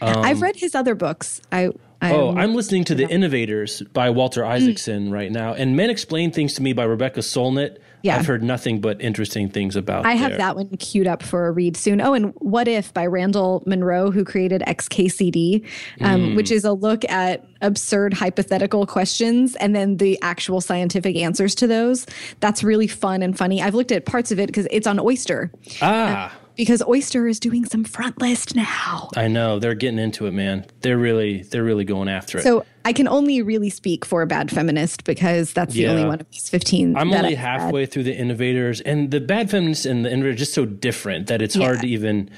Um, 0.00 0.24
I've 0.24 0.42
read 0.42 0.56
his 0.56 0.74
other 0.74 0.94
books. 0.94 1.40
I, 1.52 1.70
I 2.00 2.12
oh, 2.12 2.36
I'm 2.36 2.54
listening 2.54 2.84
to 2.84 2.94
The 2.94 3.08
Innovators 3.08 3.82
by 3.92 4.10
Walter 4.10 4.42
mm. 4.42 4.48
Isaacson 4.48 5.08
mm. 5.08 5.12
right 5.12 5.30
now, 5.30 5.54
and 5.54 5.76
Men 5.76 5.90
Explain 5.90 6.30
Things 6.30 6.54
to 6.54 6.62
Me 6.62 6.72
by 6.72 6.84
Rebecca 6.84 7.20
Solnit. 7.20 7.78
Yeah. 8.02 8.18
I've 8.18 8.26
heard 8.26 8.42
nothing 8.42 8.82
but 8.82 9.00
interesting 9.00 9.48
things 9.48 9.76
about. 9.76 10.04
I 10.04 10.12
have 10.12 10.32
there. 10.32 10.38
that 10.38 10.56
one 10.56 10.68
queued 10.76 11.06
up 11.06 11.22
for 11.22 11.46
a 11.46 11.52
read 11.52 11.74
soon. 11.74 12.02
Oh, 12.02 12.12
and 12.12 12.34
What 12.36 12.68
If 12.68 12.92
by 12.92 13.06
Randall 13.06 13.62
Munroe, 13.64 14.10
who 14.10 14.24
created 14.24 14.60
XKCD, 14.66 15.66
um, 16.02 16.20
mm. 16.20 16.36
which 16.36 16.50
is 16.50 16.64
a 16.64 16.72
look 16.74 17.08
at 17.10 17.46
absurd 17.62 18.12
hypothetical 18.12 18.86
questions 18.86 19.56
and 19.56 19.74
then 19.74 19.96
the 19.96 20.20
actual 20.20 20.60
scientific 20.60 21.16
answers 21.16 21.54
to 21.54 21.66
those. 21.66 22.04
That's 22.40 22.62
really 22.62 22.88
fun 22.88 23.22
and 23.22 23.38
funny. 23.38 23.62
I've 23.62 23.74
looked 23.74 23.92
at 23.92 24.04
parts 24.04 24.30
of 24.30 24.38
it 24.38 24.48
because 24.48 24.68
it's 24.70 24.86
on 24.86 25.00
Oyster. 25.00 25.50
Ah. 25.80 26.26
Uh, 26.26 26.43
because 26.56 26.82
Oyster 26.86 27.26
is 27.26 27.40
doing 27.40 27.64
some 27.64 27.84
front 27.84 28.20
list 28.20 28.54
now. 28.54 29.10
I 29.16 29.28
know 29.28 29.58
they're 29.58 29.74
getting 29.74 29.98
into 29.98 30.26
it, 30.26 30.32
man. 30.32 30.66
They're 30.80 30.98
really 30.98 31.42
they're 31.42 31.64
really 31.64 31.84
going 31.84 32.08
after 32.08 32.38
it. 32.38 32.42
So 32.42 32.64
I 32.84 32.92
can 32.92 33.08
only 33.08 33.42
really 33.42 33.70
speak 33.70 34.04
for 34.04 34.22
a 34.22 34.26
bad 34.26 34.50
feminist 34.50 35.04
because 35.04 35.52
that's 35.52 35.74
the 35.74 35.88
only 35.88 36.04
one 36.04 36.20
of 36.20 36.30
these 36.30 36.48
fifteen. 36.48 36.96
I'm 36.96 37.12
only 37.12 37.34
halfway 37.34 37.82
read. 37.82 37.92
through 37.92 38.04
the 38.04 38.16
innovators, 38.16 38.80
and 38.80 39.10
the 39.10 39.20
bad 39.20 39.50
feminist 39.50 39.86
and 39.86 40.04
the 40.04 40.12
innovators 40.12 40.38
just 40.38 40.54
so 40.54 40.64
different 40.64 41.26
that 41.28 41.42
it's 41.42 41.56
yeah. 41.56 41.66
hard 41.66 41.80
to 41.80 41.88
even. 41.88 42.30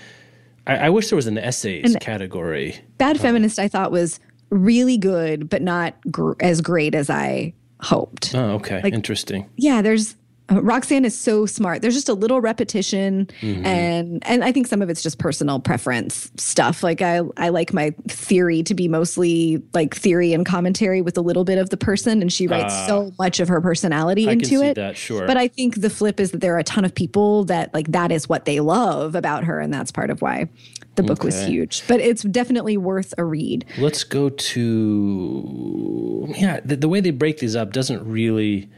I, 0.66 0.76
I, 0.76 0.90
wish 0.90 1.10
there 1.10 1.16
was 1.16 1.28
an 1.28 1.38
essays 1.38 1.84
and 1.84 2.00
category. 2.00 2.76
Bad 2.98 3.16
uh, 3.16 3.20
feminist, 3.20 3.60
I 3.60 3.68
thought 3.68 3.92
was 3.92 4.18
really 4.50 4.98
good, 4.98 5.48
but 5.48 5.62
not 5.62 5.94
gr- 6.10 6.32
as 6.40 6.60
great 6.60 6.94
as 6.94 7.08
I 7.08 7.54
hoped. 7.80 8.34
Oh, 8.34 8.54
okay, 8.54 8.82
like, 8.82 8.92
interesting. 8.92 9.48
Yeah, 9.56 9.80
there's 9.80 10.16
uh, 10.48 10.62
Roxane 10.62 11.04
is 11.04 11.18
so 11.18 11.46
smart. 11.46 11.82
There's 11.82 11.94
just 11.94 12.08
a 12.08 12.14
little 12.14 12.40
repetition 12.40 13.28
mm-hmm. 13.40 13.66
and 13.66 14.26
and 14.26 14.44
I 14.44 14.52
think 14.52 14.66
some 14.66 14.80
of 14.80 14.88
it's 14.88 15.02
just 15.02 15.18
personal 15.18 15.58
preference 15.58 16.30
stuff. 16.36 16.82
Like 16.82 17.02
I 17.02 17.20
I 17.36 17.48
like 17.48 17.72
my 17.72 17.94
theory 18.08 18.62
to 18.64 18.74
be 18.74 18.86
mostly 18.86 19.62
like 19.74 19.94
theory 19.94 20.32
and 20.32 20.46
commentary 20.46 21.02
with 21.02 21.18
a 21.18 21.20
little 21.20 21.44
bit 21.44 21.58
of 21.58 21.70
the 21.70 21.76
person 21.76 22.22
and 22.22 22.32
she 22.32 22.46
writes 22.46 22.72
uh, 22.72 22.86
so 22.86 23.12
much 23.18 23.40
of 23.40 23.48
her 23.48 23.60
personality 23.60 24.28
I 24.28 24.32
into 24.32 24.62
it. 24.62 24.74
That, 24.74 24.96
sure. 24.96 25.26
But 25.26 25.36
I 25.36 25.48
think 25.48 25.80
the 25.80 25.90
flip 25.90 26.20
is 26.20 26.30
that 26.30 26.40
there 26.40 26.54
are 26.54 26.60
a 26.60 26.64
ton 26.64 26.84
of 26.84 26.94
people 26.94 27.44
that 27.44 27.74
like 27.74 27.90
that 27.92 28.12
is 28.12 28.28
what 28.28 28.44
they 28.44 28.60
love 28.60 29.14
about 29.14 29.44
her 29.44 29.60
and 29.60 29.74
that's 29.74 29.90
part 29.90 30.10
of 30.10 30.22
why 30.22 30.48
the 30.94 31.02
book 31.02 31.20
okay. 31.20 31.26
was 31.26 31.44
huge. 31.44 31.82
But 31.88 32.00
it's 32.00 32.22
definitely 32.22 32.76
worth 32.76 33.12
a 33.18 33.24
read. 33.24 33.64
Let's 33.78 34.04
go 34.04 34.28
to 34.28 36.34
yeah, 36.36 36.60
the, 36.64 36.76
the 36.76 36.88
way 36.88 37.00
they 37.00 37.10
break 37.10 37.38
these 37.38 37.56
up 37.56 37.72
doesn't 37.72 38.06
really 38.06 38.70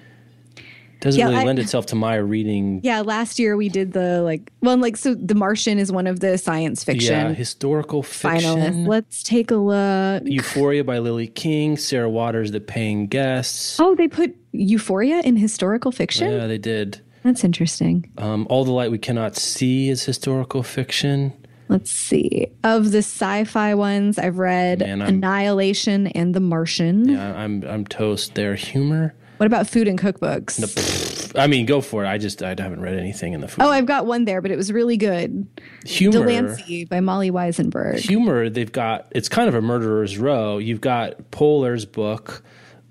doesn't 1.01 1.19
yeah, 1.19 1.27
really 1.27 1.39
I, 1.39 1.45
lend 1.45 1.59
itself 1.59 1.87
to 1.87 1.95
my 1.95 2.17
reading. 2.17 2.81
Yeah, 2.83 3.03
last 3.03 3.39
year 3.39 3.57
we 3.57 3.69
did 3.69 3.93
the 3.93 4.23
like 4.23 4.51
well, 4.61 4.77
like 4.77 4.97
so 4.97 5.15
The 5.15 5.35
Martian 5.35 5.79
is 5.79 5.93
one 5.93 6.07
of 6.07 6.21
the 6.21 6.39
science 6.39 6.83
fiction. 6.83 7.13
Yeah, 7.13 7.33
historical 7.33 8.03
fiction. 8.03 8.59
Finalists. 8.59 8.89
Let's 8.89 9.23
take 9.23 9.51
a 9.51 9.57
look. 9.57 10.23
Euphoria 10.27 10.83
by 10.85 10.99
Lily 10.99 11.29
King, 11.29 11.77
Sarah 11.77 12.11
Waters, 12.11 12.51
The 12.51 12.61
Paying 12.61 13.07
Guests. 13.07 13.79
Oh, 13.79 13.95
they 13.95 14.09
put 14.09 14.35
Euphoria 14.53 15.21
in 15.21 15.37
historical 15.37 15.93
fiction? 15.93 16.33
Yeah, 16.33 16.47
they 16.47 16.59
did. 16.59 17.01
That's 17.23 17.45
interesting. 17.45 18.11
Um, 18.19 18.47
All 18.51 18.65
the 18.65 18.73
Light 18.73 18.91
We 18.91 18.99
Cannot 18.99 19.37
See 19.37 19.89
is 19.89 20.05
historical 20.05 20.63
fiction. 20.63 21.33
Let's 21.69 21.91
see. 21.91 22.47
Of 22.65 22.93
the 22.93 22.99
sci-fi 22.99 23.75
ones, 23.75 24.19
I've 24.19 24.39
read 24.39 24.81
Man, 24.81 25.03
Annihilation 25.03 26.07
and 26.09 26.35
The 26.35 26.41
Martian. 26.41 27.09
Yeah, 27.09 27.37
I'm 27.37 27.63
I'm 27.65 27.87
toast 27.87 28.35
Their 28.35 28.55
Humor. 28.55 29.15
What 29.39 29.47
about 29.47 29.67
food 29.69 29.89
and 29.89 29.99
cookbooks? 29.99 31.39
I 31.39 31.47
mean, 31.47 31.67
go 31.67 31.81
for 31.81 32.05
it. 32.05 32.09
I 32.09 32.19
just 32.19 32.43
I 32.43 32.49
haven't 32.51 32.81
read 32.81 32.95
anything 32.99 33.33
in 33.33 33.41
the 33.41 33.49
food. 33.49 33.63
Oh, 33.65 33.71
I've 33.71 33.87
got 33.87 34.07
one 34.07 34.25
there, 34.25 34.41
but 34.43 34.51
it 34.51 34.57
was 34.57 34.73
really 34.73 34.97
good. 34.97 35.47
humor. 35.85 36.19
Delancey 36.27 36.85
by 36.85 37.01
Molly 37.01 37.31
Wizenberg. 37.31 37.99
humor 37.99 38.49
they've 38.51 38.73
got 38.73 39.07
it's 39.13 39.29
kind 39.29 39.49
of 39.49 39.55
a 39.55 39.61
murderer's 39.63 40.19
row 40.19 40.59
you've 40.59 40.81
got 40.81 41.31
Poehler's 41.31 41.85
book 41.87 42.43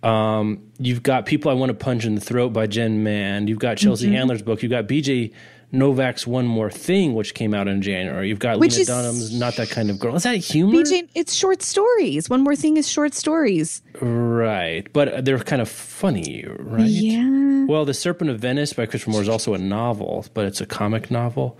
um, 0.03 0.61
you've 0.79 1.01
got 1.03 1.25
people 1.25 1.49
i 1.49 1.53
want 1.55 1.69
to 1.69 1.73
punch 1.73 2.05
in 2.05 2.13
the 2.15 2.21
throat 2.21 2.49
by 2.53 2.67
jen 2.67 3.03
mann 3.03 3.47
you've 3.47 3.57
got 3.59 3.77
chelsea 3.77 4.05
Mm-hmm. 4.05 4.15
handler's 4.15 4.41
book 4.43 4.61
you've 4.61 4.69
got 4.69 4.87
bj 4.87 5.33
novak's 5.71 6.25
one 6.25 6.47
more 6.47 6.71
thing 6.71 7.13
which 7.13 7.33
came 7.33 7.53
out 7.53 7.67
in 7.67 7.81
january 7.81 8.29
you've 8.29 8.39
got 8.39 8.57
Which 8.57 8.71
lena 8.73 8.81
is- 8.81 8.87
dunham's 8.87 9.37
not 9.37 9.55
that 9.57 9.69
kind 9.69 9.89
of 9.89 9.99
girl 9.99 10.15
is 10.15 10.23
that 10.23 10.37
humor 10.37 10.71
BJ, 10.81 11.09
it's 11.13 11.33
short 11.33 11.61
stories. 11.61 12.29
One 12.29 12.41
more 12.41 12.55
thing 12.55 12.77
is 12.77 12.87
short 12.89 13.13
stories. 13.13 13.81
right 13.99 14.87
but 14.93 15.25
they're 15.25 15.39
kind 15.39 15.61
of 15.61 15.67
funny 15.69 16.45
right 16.59 16.87
Yeah. 16.87 17.65
well 17.65 17.83
the 17.83 17.93
serpent 17.93 18.29
of 18.29 18.39
venice 18.39 18.71
by 18.73 18.85
christopher 18.85 19.11
moore 19.11 19.21
is 19.21 19.29
also 19.29 19.53
a 19.53 19.57
novel 19.57 20.25
but 20.33 20.45
it's 20.45 20.61
a 20.61 20.65
comic 20.65 21.11
novel 21.11 21.57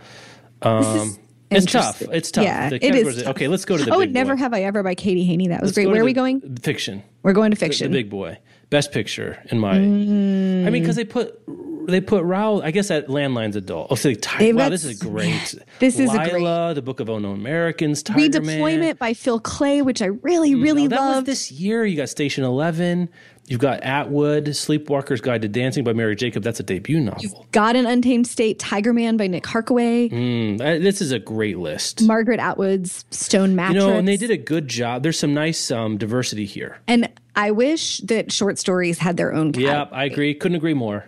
um, 0.61 1.17
it's 1.51 1.65
tough 1.65 2.01
it's 2.01 2.31
tough 2.31 2.43
Yeah, 2.45 2.69
The 2.69 2.85
it 2.85 2.95
is 2.95 3.17
tough. 3.17 3.27
okay 3.35 3.47
let's 3.47 3.65
go 3.65 3.77
to 3.77 3.83
the 3.85 3.93
oh, 3.93 4.03
Never. 4.05 4.35
Have 4.35 4.53
I 4.53 4.61
Ever 4.63 4.83
by 4.83 4.95
Katie 4.95 5.27
Heaney. 5.27 5.49
That 5.49 5.61
was 5.61 5.69
Let's 5.69 5.75
great. 5.75 5.87
Where 5.89 6.01
are 6.01 6.05
we 6.05 6.13
going? 6.13 6.57
fiction 6.57 7.03
We're 7.23 7.33
going 7.33 7.51
to 7.51 7.57
fiction. 7.57 7.91
the 7.91 7.97
fiction. 7.97 8.05
big 8.05 8.09
boy 8.09 8.37
best 8.69 8.91
picture 8.91 9.41
in 9.51 9.59
my 9.59 9.75
i 9.75 9.79
mean 9.79 10.71
because 10.71 10.95
they 10.95 11.05
put 11.05 11.41
they 11.87 12.01
put 12.01 12.23
Rowell 12.25 12.61
I 12.61 12.71
guess 12.71 12.89
that 12.89 13.07
landline's 13.07 13.55
adult. 13.55 13.87
Oh 13.91 13.95
so 13.95 14.13
They've 14.39 14.53
wow 14.55 14.63
got 14.63 14.71
this 14.71 14.83
is 14.83 15.01
great 15.01 15.55
This 15.79 15.97
is 15.99 16.11
Lila, 16.11 16.73
the 16.73 16.81
book 16.81 16.99
of 16.99 17.07
unknown 17.07 17.35
Americans 17.35 18.03
Tiger 18.03 18.19
Redeployment 18.39 18.79
Man. 18.79 18.95
by 18.97 19.13
Phil 19.13 19.39
Klay, 19.39 19.83
which 19.83 20.01
I 20.01 20.07
really, 20.07 20.53
really 20.53 20.85
Oh, 20.85 20.89
that 20.89 21.25
this 21.25 21.51
year. 21.51 21.85
You 21.85 21.95
got 21.95 22.09
Station 22.09 22.43
11 22.43 23.09
you've 23.47 23.61
got 23.61 23.81
Atwood 23.83 24.45
Sleepwalker's 24.47 25.21
Guide 25.21 25.41
to 25.41 25.47
Dancing 25.47 25.83
by 25.83 25.93
Mira 25.93 26.15
Jacob. 26.15 26.43
That's 26.43 26.59
a 26.59 26.63
debut 26.63 26.99
novel. 26.99 27.47
God 27.51 27.75
in 27.75 27.85
Untamed 27.85 28.27
State, 28.27 28.59
Tiger 28.59 28.93
Man 28.93 29.17
by 29.17 29.27
Nick 29.27 29.43
Harkaway, 29.43 30.11
Mm, 30.11 30.57
this 30.57 31.01
is 31.01 31.11
a 31.11 31.19
great 31.19 31.57
list. 31.57 32.03
Margaret 32.03 32.39
Atwood's 32.39 33.05
Stone 33.11 33.51
you 33.51 33.73
know 33.73 33.93
and 33.93 34.07
they 34.07 34.17
did 34.17 34.31
a 34.31 34.37
good 34.37 34.67
job. 34.67 35.03
There's 35.03 35.19
some 35.19 35.33
nice 35.33 35.71
um, 35.71 35.97
diversity 35.97 36.45
here. 36.45 36.79
And 36.87 37.09
I 37.37 37.51
wish 37.51 37.99
that 37.99 38.33
short 38.33 38.59
stories 38.59 38.97
had 38.97 39.15
their 39.15 39.33
own 39.33 39.53
yeah 39.53 39.85
category. 39.85 40.01
I 40.01 40.03
agree 40.05 40.33
couldn't 40.33 40.57
agree 40.57 40.73
more 40.73 41.05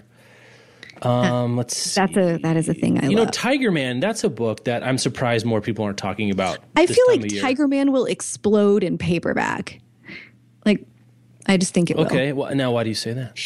um, 1.02 1.56
let's 1.56 1.76
see. 1.76 2.00
That's 2.00 2.18
a 2.18 2.38
that 2.40 2.58
is 2.58 2.68
a 2.68 2.74
thing 2.74 3.00
I 3.00 3.08
You 3.08 3.16
know. 3.16 3.26
Tiger 3.26 3.72
Man, 3.72 4.00
that's 4.00 4.24
a 4.24 4.30
book 4.30 4.66
that 4.66 4.84
I'm 4.84 4.98
surprised 4.98 5.46
more 5.46 5.62
people 5.62 5.86
aren't 5.86 5.98
talking 5.98 6.32
about. 6.32 6.60
I 6.76 6.86
feel 6.86 7.06
like. 7.08 7.28
Tiger 7.40 7.68
Man 7.68 7.92
will 7.92 8.06
explode 8.06 8.84
in 8.84 8.98
paperback. 8.98 9.80
Like, 10.66 10.86
I 11.46 11.58
just 11.58 11.74
think 11.74 11.90
it 11.90 11.98
will. 11.98 12.06
Okay, 12.06 12.34
well, 12.34 12.54
now 12.54 12.72
why 12.72 12.84
do 12.84 12.90
you 12.90 12.96
say 12.96 13.14
that? 13.14 13.40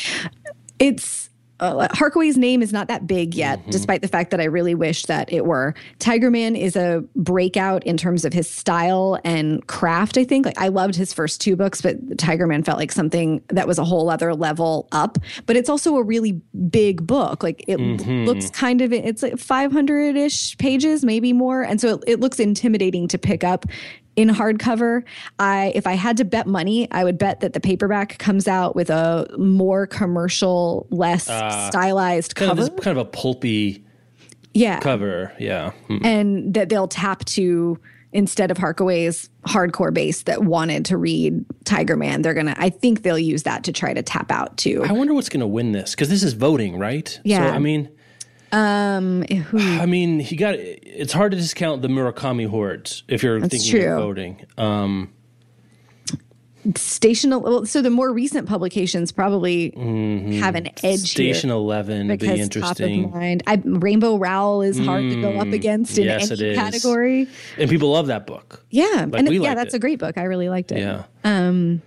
It's 0.79 1.22
uh, 1.63 1.87
Harkaway's 1.89 2.37
name 2.37 2.61
is 2.61 2.73
not 2.73 2.87
that 2.89 3.07
big 3.07 3.33
yet, 3.35 3.59
Mm-hmm. 3.59 3.71
despite 3.71 4.01
the 4.01 4.07
fact 4.07 4.31
that 4.31 4.41
I 4.41 4.45
really 4.45 4.75
wish 4.75 5.03
that 5.05 5.31
it 5.31 5.45
were. 5.45 5.73
Tiger 5.99 6.29
Man 6.31 6.55
is 6.55 6.75
a 6.75 7.03
breakout 7.15 7.83
in 7.85 7.97
terms 7.97 8.25
of 8.25 8.33
his 8.33 8.49
style 8.49 9.19
and 9.23 9.65
craft. 9.67 10.17
I 10.17 10.23
think 10.23 10.45
like 10.45 10.59
I 10.59 10.67
loved 10.69 10.95
his 10.95 11.13
first 11.13 11.39
two 11.41 11.55
books, 11.55 11.81
but 11.81 11.95
Tiger 12.17 12.47
Man 12.47 12.63
felt 12.63 12.77
like 12.79 12.91
something 12.91 13.41
that 13.49 13.67
was 13.67 13.77
a 13.79 13.83
whole 13.85 14.09
other 14.09 14.33
level 14.35 14.87
up. 14.91 15.17
But 15.45 15.55
it's 15.55 15.69
also 15.69 15.95
a 15.97 16.03
really 16.03 16.41
big 16.69 17.05
book. 17.07 17.43
Like 17.43 17.63
it 17.67 17.77
Mm-hmm. 17.77 18.25
looks 18.25 18.49
kind 18.49 18.81
of 18.81 18.91
it's 18.93 19.21
like 19.23 19.37
500 19.37 20.15
ish 20.15 20.57
pages, 20.57 21.03
maybe 21.05 21.33
more, 21.33 21.61
and 21.63 21.79
so 21.79 21.95
it, 21.95 22.03
it 22.07 22.19
looks 22.19 22.39
intimidating 22.39 23.07
to 23.09 23.17
pick 23.17 23.43
up 23.43 23.65
in 24.15 24.29
hardcover. 24.29 25.03
I 25.39 25.71
if 25.75 25.87
I 25.87 25.93
had 25.93 26.17
to 26.17 26.25
bet 26.25 26.47
money, 26.47 26.87
I 26.91 27.03
would 27.03 27.17
bet 27.17 27.39
that 27.41 27.53
the 27.53 27.59
paperback 27.59 28.17
comes 28.19 28.47
out 28.47 28.75
with 28.75 28.89
a 28.89 29.27
more 29.37 29.87
commercial, 29.87 30.87
less 30.91 31.23
stylized 31.23 32.33
Uh, 32.33 32.39
Kind 32.39 32.49
cover. 32.49 32.61
of 32.61 32.75
this 32.75 32.83
kind 32.83 32.97
of 32.97 33.05
a 33.07 33.09
pulpy 33.09 33.83
yeah. 34.53 34.79
cover. 34.79 35.33
Yeah. 35.39 35.71
Hmm. 35.87 35.97
And 36.05 36.53
that 36.53 36.69
they'll 36.69 36.87
tap 36.87 37.25
to 37.25 37.79
instead 38.11 38.51
of 38.51 38.57
Harkaway's 38.57 39.27
hardcore 39.47 39.91
base 39.91 40.21
that 40.23 40.43
wanted 40.43 40.85
to 40.85 40.97
read 40.97 41.43
Tiger 41.65 41.97
Man, 41.97 42.21
they're 42.21 42.35
gonna 42.35 42.53
I 42.59 42.69
think 42.69 43.01
they'll 43.01 43.17
use 43.17 43.41
that 43.43 43.63
to 43.63 43.71
try 43.71 43.93
to 43.93 44.03
tap 44.03 44.31
out 44.31 44.55
too. 44.57 44.83
I 44.87 44.91
wonder 44.91 45.15
what's 45.15 45.29
going 45.29 45.39
to 45.41 45.47
win 45.47 45.71
this 45.71 45.91
because 45.95 46.09
this 46.09 46.21
is 46.21 46.33
voting, 46.33 46.77
right? 46.77 47.19
Yeah. 47.23 47.49
So, 47.49 47.55
I 47.55 47.57
mean, 47.59 47.89
um 48.53 49.23
who 49.23 49.57
I 49.59 49.85
mean, 49.85 50.19
he 50.19 50.35
got. 50.35 50.55
It's 50.57 51.11
hard 51.11 51.31
to 51.31 51.37
discount 51.37 51.81
the 51.81 51.87
Murakami 51.89 52.47
hordes 52.47 53.03
if 53.07 53.23
you're 53.23 53.41
thinking 53.41 53.71
true. 53.71 53.91
of 53.93 53.99
voting. 53.99 54.45
Um, 54.57 55.11
station 56.75 57.31
well, 57.41 57.65
so 57.65 57.81
the 57.81 57.89
more 57.89 58.13
recent 58.13 58.47
publications 58.47 59.11
probably 59.11 59.71
have 60.39 60.55
an 60.55 60.67
edge 60.67 60.75
Mm-hmm. 60.83 60.95
Station. 60.97 61.49
Eleven 61.49 62.07
would 62.07 62.19
be 62.19 62.27
because 62.27 62.39
interesting, 62.39 63.03
top 63.03 63.13
of 63.13 63.19
mind. 63.19 63.43
I, 63.47 63.61
Rainbow 63.65 64.17
Rowell 64.17 64.61
is 64.61 64.79
hard 64.79 65.03
to 65.09 65.19
go 65.21 65.39
up 65.39 65.47
against 65.47 65.97
in 65.97 66.05
Mm, 66.05 66.19
yes, 66.19 66.31
any 66.31 66.55
category. 66.55 67.27
and 67.57 67.69
people 67.69 67.91
love 67.91 68.07
that 68.07 68.25
book. 68.27 68.63
Yeah, 68.69 69.07
and 69.13 69.27
we 69.27 69.39
yeah, 69.39 69.55
that's 69.55 69.73
it. 69.73 69.77
a 69.77 69.79
great 69.79 69.99
book. 69.99 70.17
I 70.17 70.23
really 70.23 70.47
liked 70.47 70.71
it. 70.71 70.77
Yeah. 70.79 71.03
Um. 71.25 71.81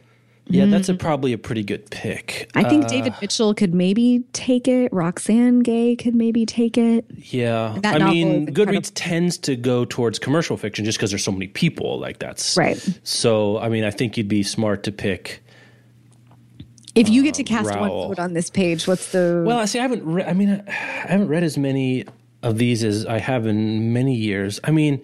Yeah, 0.49 0.66
that's 0.66 0.88
a 0.88 0.94
mm. 0.94 0.99
probably 0.99 1.32
a 1.32 1.38
pretty 1.38 1.64
good 1.64 1.90
pick. 1.90 2.51
I 2.55 2.62
think 2.64 2.84
uh, 2.84 2.88
David 2.88 3.14
Mitchell 3.20 3.53
could 3.53 3.74
maybe 3.74 4.22
take 4.32 4.68
it. 4.68 4.92
Roxane 4.92 5.61
Gay 5.61 5.97
could 5.97 6.14
maybe 6.14 6.47
take 6.47 6.78
it. 6.78 7.05
Yeah, 7.16 7.76
That 7.82 8.01
I 8.01 8.11
mean. 8.11 8.55
Goodreads 8.55 8.92
tends 8.94 9.38
to 9.38 9.57
go 9.57 9.84
towards 9.84 10.20
commercial 10.20 10.57
fiction 10.57 10.84
just 10.84 10.99
because 10.99 11.11
there's 11.11 11.24
so 11.24 11.32
many 11.32 11.49
people. 11.49 11.99
Like 11.99 12.20
that's 12.20 12.57
Right. 12.57 12.78
So, 13.03 13.59
I 13.59 13.68
mean, 13.68 13.84
I 13.84 13.90
think 13.90 14.16
you'd 14.16 14.28
be 14.28 14.44
smart 14.44 14.84
to 14.84 14.92
pick. 14.92 15.42
If 16.94 17.09
you 17.09 17.22
get 17.22 17.34
to 17.34 17.42
um, 17.42 17.47
cast 17.47 17.68
Rowell. 17.74 18.09
one 18.09 18.16
vote 18.16 18.22
on 18.22 18.32
this 18.32 18.49
page, 18.49 18.86
what's 18.86 19.12
the 19.12 19.42
Well, 19.44 19.59
I 19.59 19.64
see. 19.64 19.78
I 19.78 19.82
haven't. 19.82 20.05
Re- 20.05 20.24
I 20.24 20.32
mean, 20.32 20.62
I 20.66 20.70
haven't 20.70 21.28
read 21.28 21.42
as 21.42 21.59
many 21.59 22.05
of 22.42 22.57
these 22.57 22.84
as 22.84 23.05
I 23.05 23.18
have 23.18 23.47
in 23.47 23.92
many 23.92 24.14
years. 24.14 24.61
I 24.64 24.70
mean, 24.70 25.03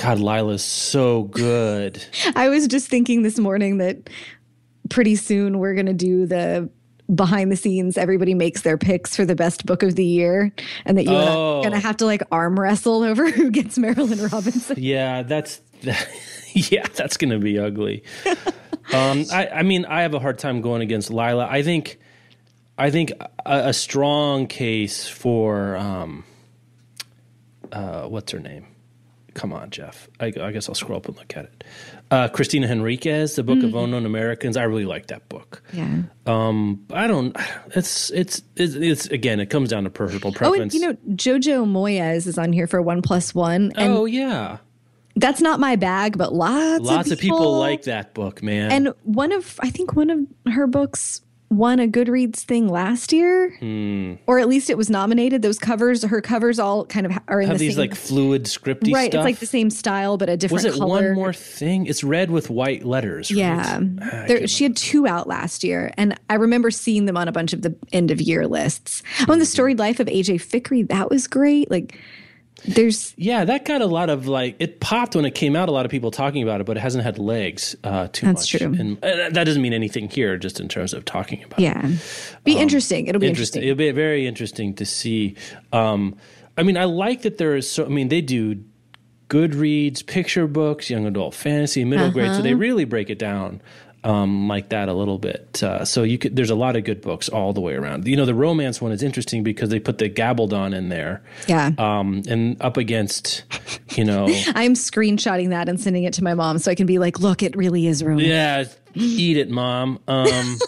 God, 0.00 0.18
Lila's 0.18 0.64
so 0.64 1.24
good. 1.24 2.02
I 2.36 2.48
was 2.48 2.66
just 2.66 2.88
thinking 2.88 3.22
this 3.22 3.38
morning 3.38 3.78
that 3.78 4.08
pretty 4.88 5.16
soon 5.16 5.58
we're 5.58 5.74
going 5.74 5.86
to 5.86 5.92
do 5.92 6.26
the 6.26 6.70
behind 7.14 7.50
the 7.50 7.56
scenes 7.56 7.98
everybody 7.98 8.34
makes 8.34 8.62
their 8.62 8.78
picks 8.78 9.16
for 9.16 9.24
the 9.24 9.34
best 9.34 9.66
book 9.66 9.82
of 9.82 9.96
the 9.96 10.04
year 10.04 10.52
and 10.84 10.96
that 10.96 11.04
you 11.04 11.10
Oh. 11.12 11.58
are 11.58 11.62
going 11.62 11.72
to 11.72 11.80
have 11.80 11.96
to 11.98 12.06
like 12.06 12.22
arm 12.30 12.58
wrestle 12.58 13.02
over 13.02 13.28
who 13.32 13.50
gets 13.50 13.76
Marilynne 13.78 14.30
Robinson. 14.32 14.76
Yeah, 14.82 15.22
that's. 15.22 15.60
yeah, 16.52 16.86
that's 16.94 17.16
going 17.16 17.30
to 17.30 17.38
be 17.38 17.58
ugly. 17.58 18.04
um, 18.92 19.24
I, 19.32 19.48
I 19.52 19.62
mean, 19.62 19.84
I 19.86 20.02
have 20.02 20.14
a 20.14 20.18
hard 20.20 20.38
time 20.38 20.60
going 20.60 20.82
against 20.82 21.10
Lila. 21.10 21.46
I 21.50 21.62
think, 21.62 21.98
I 22.78 22.90
think 22.90 23.12
a, 23.44 23.68
a 23.68 23.72
strong 23.72 24.46
case 24.46 25.08
for 25.08 25.76
um, 25.76 26.24
uh, 27.72 28.06
what's 28.08 28.30
her 28.32 28.38
name? 28.38 28.66
Come 29.34 29.52
on, 29.52 29.70
Jeff. 29.70 30.08
I, 30.18 30.26
I 30.40 30.50
guess 30.50 30.68
I'll 30.68 30.74
scroll 30.74 30.98
up 30.98 31.06
and 31.08 31.16
look 31.16 31.36
at 31.36 31.44
it. 31.44 31.64
Uh, 32.10 32.28
Cristina 32.28 32.66
Henriquez, 32.66 33.36
the 33.36 33.42
Book 33.44 33.62
of 33.62 33.74
Unknown 33.74 34.04
Americans. 34.04 34.56
I 34.56 34.64
really 34.64 34.84
like 34.84 35.06
that 35.08 35.28
book. 35.28 35.62
Yeah. 35.72 36.02
Um, 36.26 36.84
I 36.92 37.06
don't. 37.06 37.36
It's 37.76 38.10
it's 38.10 38.42
it's, 38.56 38.74
it's 38.74 39.06
again. 39.06 39.38
It 39.38 39.46
comes 39.46 39.68
down 39.70 39.84
to 39.84 39.90
personal 39.90 40.28
Oh, 40.28 40.32
preference. 40.32 40.74
and 40.74 40.82
you 40.82 40.88
know, 40.88 40.96
Jojo 41.14 41.64
Moyes 41.64 42.26
is 42.26 42.36
on 42.38 42.52
here 42.52 42.66
for 42.66 42.82
one 42.82 43.00
plus 43.02 43.32
one. 43.34 43.72
Oh 43.78 44.04
yeah, 44.06 44.58
that's 45.14 45.40
not 45.40 45.60
my 45.60 45.76
bag, 45.76 46.18
but 46.18 46.32
lots, 46.34 46.82
lots 46.84 47.10
of 47.12 47.18
people, 47.20 47.36
of 47.36 47.40
people 47.42 47.58
like 47.60 47.82
that 47.82 48.12
book, 48.14 48.42
man. 48.42 48.72
And 48.72 48.92
one 49.04 49.30
of, 49.32 49.58
I 49.62 49.70
think 49.70 49.94
one 49.94 50.10
of 50.10 50.52
her 50.52 50.66
books 50.66 51.20
won 51.50 51.80
a 51.80 51.88
Goodreads 51.88 52.36
thing 52.40 52.68
last 52.68 53.12
year, 53.12 53.50
Hmm. 53.58 54.14
or 54.28 54.38
at 54.38 54.48
least 54.48 54.70
it 54.70 54.76
was 54.78 54.88
nominated. 54.88 55.42
Those 55.42 55.58
covers, 55.58 56.04
her 56.04 56.20
covers 56.20 56.60
all 56.60 56.84
kind 56.86 57.06
of 57.06 57.18
are 57.26 57.40
in 57.40 57.48
have 57.48 57.58
the 57.58 57.66
these 57.66 57.74
same, 57.74 57.80
like 57.88 57.94
fluid 57.96 58.44
scripty 58.44 58.86
stuff, 58.86 58.94
right. 58.94 59.10
stuff. 59.10 59.18
It's 59.20 59.24
like 59.24 59.38
the 59.40 59.46
same 59.46 59.68
style, 59.68 60.16
but 60.16 60.28
a 60.28 60.36
different 60.36 60.64
Was 60.64 60.76
it 60.76 60.78
color. 60.78 61.08
one 61.08 61.14
more 61.14 61.32
thing? 61.32 61.86
It's 61.86 62.04
red 62.04 62.30
with 62.30 62.50
white 62.50 62.84
letters. 62.84 63.30
right? 63.32 63.38
Yeah, 63.38 63.80
Ah, 64.00 64.24
there, 64.28 64.46
she 64.46 64.62
had 64.64 64.76
two 64.76 65.08
out 65.08 65.26
last 65.26 65.64
year, 65.64 65.92
and 65.96 66.14
I 66.30 66.34
remember 66.34 66.70
seeing 66.70 67.06
them 67.06 67.16
on 67.16 67.26
a 67.26 67.32
bunch 67.32 67.52
of 67.52 67.62
the 67.62 67.74
end 67.92 68.12
of 68.12 68.20
year 68.20 68.46
lists. 68.46 69.02
Oh, 69.22 69.24
Hmm. 69.24 69.32
and 69.32 69.40
the 69.40 69.46
storied 69.46 69.78
life 69.80 69.98
of 69.98 70.06
AJ 70.08 70.36
Fikry, 70.38 70.86
that 70.88 71.10
was 71.10 71.26
great. 71.26 71.68
Like, 71.70 71.98
there's 72.66 73.14
Yeah, 73.16 73.44
that 73.44 73.64
got 73.64 73.80
a 73.82 73.86
lot 73.86 74.10
of 74.10 74.26
like 74.28 74.56
it 74.58 74.80
popped 74.80 75.16
when 75.16 75.24
it 75.24 75.34
came 75.34 75.56
out. 75.56 75.68
A 75.68 75.72
lot 75.72 75.84
of 75.84 75.90
people 75.90 76.10
talking 76.10 76.42
about 76.42 76.60
it, 76.60 76.64
but 76.66 76.76
it 76.76 76.80
hasn't 76.80 77.04
had 77.04 77.18
legs 77.18 77.74
uh, 77.84 78.08
too 78.12 78.26
That's 78.26 78.52
much. 78.52 78.60
true. 78.62 78.74
and 78.78 79.02
uh, 79.04 79.30
that 79.30 79.44
doesn't 79.44 79.62
mean 79.62 79.72
anything 79.72 80.08
here, 80.08 80.36
just 80.36 80.60
in 80.60 80.68
terms 80.68 80.92
of 80.94 81.04
talking 81.04 81.42
about. 81.44 81.58
it. 81.58 81.62
yeah, 81.62 81.90
be 82.44 82.56
interesting. 82.58 83.06
It'll 83.06 83.18
be 83.20 83.26
Um, 83.26 83.30
interesting. 83.30 83.62
interesting. 83.62 83.62
It'll 83.62 83.78
be 83.78 83.90
very 83.92 84.26
interesting 84.26 84.74
to 84.74 84.84
see. 84.86 85.36
Um, 85.72 86.16
I 86.58 86.62
mean, 86.62 86.76
I 86.76 86.84
like 86.84 87.22
that 87.22 87.38
there 87.38 87.56
is 87.56 87.70
so. 87.70 87.84
I 87.84 87.88
mean, 87.88 88.08
they 88.08 88.20
do 88.20 88.62
Goodreads, 89.28 90.04
picture 90.04 90.46
books, 90.48 90.90
young 90.90 91.06
adult 91.06 91.34
fantasy, 91.34 91.84
middle 91.84 92.10
grade, 92.10 92.34
so 92.34 92.42
they 92.42 92.54
really 92.54 92.84
break 92.84 93.10
it 93.10 93.18
down. 93.18 93.62
Um, 94.02 94.48
like 94.48 94.70
that 94.70 94.88
a 94.88 94.94
little 94.94 95.18
bit. 95.18 95.62
Uh, 95.62 95.84
so 95.84 96.02
you 96.02 96.16
could, 96.18 96.34
there's 96.34 96.50
a 96.50 96.54
lot 96.54 96.76
of 96.76 96.84
good 96.84 97.00
books 97.02 97.28
all 97.28 97.52
the 97.52 97.60
way 97.60 97.74
around. 97.74 98.06
You 98.06 98.16
know, 98.16 98.24
the 98.24 98.34
romance 98.34 98.80
one 98.80 98.92
is 98.92 99.02
interesting 99.02 99.42
because 99.42 99.68
they 99.68 99.80
put 99.80 99.98
the 99.98 100.08
Gabaldon 100.08 100.74
in 100.74 100.88
there. 100.88 101.22
Yeah. 101.46 101.72
Um, 101.78 102.22
and 102.28 102.60
up 102.62 102.76
against, 102.76 103.44
you 103.90 104.04
know, 104.04 104.24
I'm 104.54 104.74
screenshotting 104.74 105.50
that 105.50 105.68
and 105.68 105.78
sending 105.78 106.04
it 106.04 106.14
to 106.14 106.24
my 106.24 106.34
mom 106.34 106.58
so 106.58 106.70
I 106.70 106.74
can 106.74 106.86
be 106.86 106.98
like, 106.98 107.20
look, 107.20 107.42
it 107.42 107.56
really 107.56 107.86
is 107.86 108.02
romance. 108.02 108.28
yeah, 108.28 108.64
eat 108.94 109.36
it, 109.36 109.50
mom. 109.50 110.00
Um, 110.08 110.26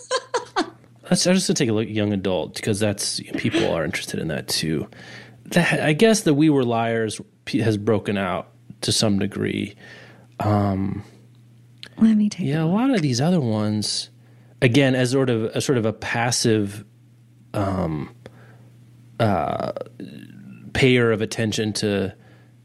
let's, 1.10 1.26
I'm 1.26 1.34
just 1.34 1.48
gonna 1.48 1.56
take 1.56 1.70
a 1.70 1.72
look 1.72 1.86
at 1.86 1.90
young 1.90 2.12
adult 2.12 2.54
because 2.56 2.78
that's 2.80 3.20
people 3.36 3.72
are 3.72 3.84
interested 3.84 4.20
in 4.20 4.28
that 4.28 4.48
too. 4.48 4.88
That, 5.46 5.80
I 5.80 5.92
guess 5.94 6.22
the 6.22 6.34
We 6.34 6.50
Were 6.50 6.64
Liars 6.64 7.20
has 7.48 7.76
broken 7.76 8.18
out 8.18 8.48
to 8.82 8.92
some 8.92 9.18
degree. 9.18 9.74
Let 11.98 12.16
me 12.16 12.28
take 12.28 12.46
Yeah, 12.46 12.62
a 12.62 12.66
lot 12.66 12.90
of 12.90 13.02
these 13.02 13.20
other 13.20 13.40
ones, 13.40 14.10
again, 14.60 14.94
as 14.94 15.10
sort 15.10 15.30
of 15.30 15.44
a 15.44 15.60
sort 15.60 15.78
of 15.78 15.86
a 15.86 15.92
passive, 15.92 16.84
um, 17.54 18.14
uh, 19.20 19.72
payer 20.72 21.12
of 21.12 21.20
attention 21.20 21.72
to 21.74 22.14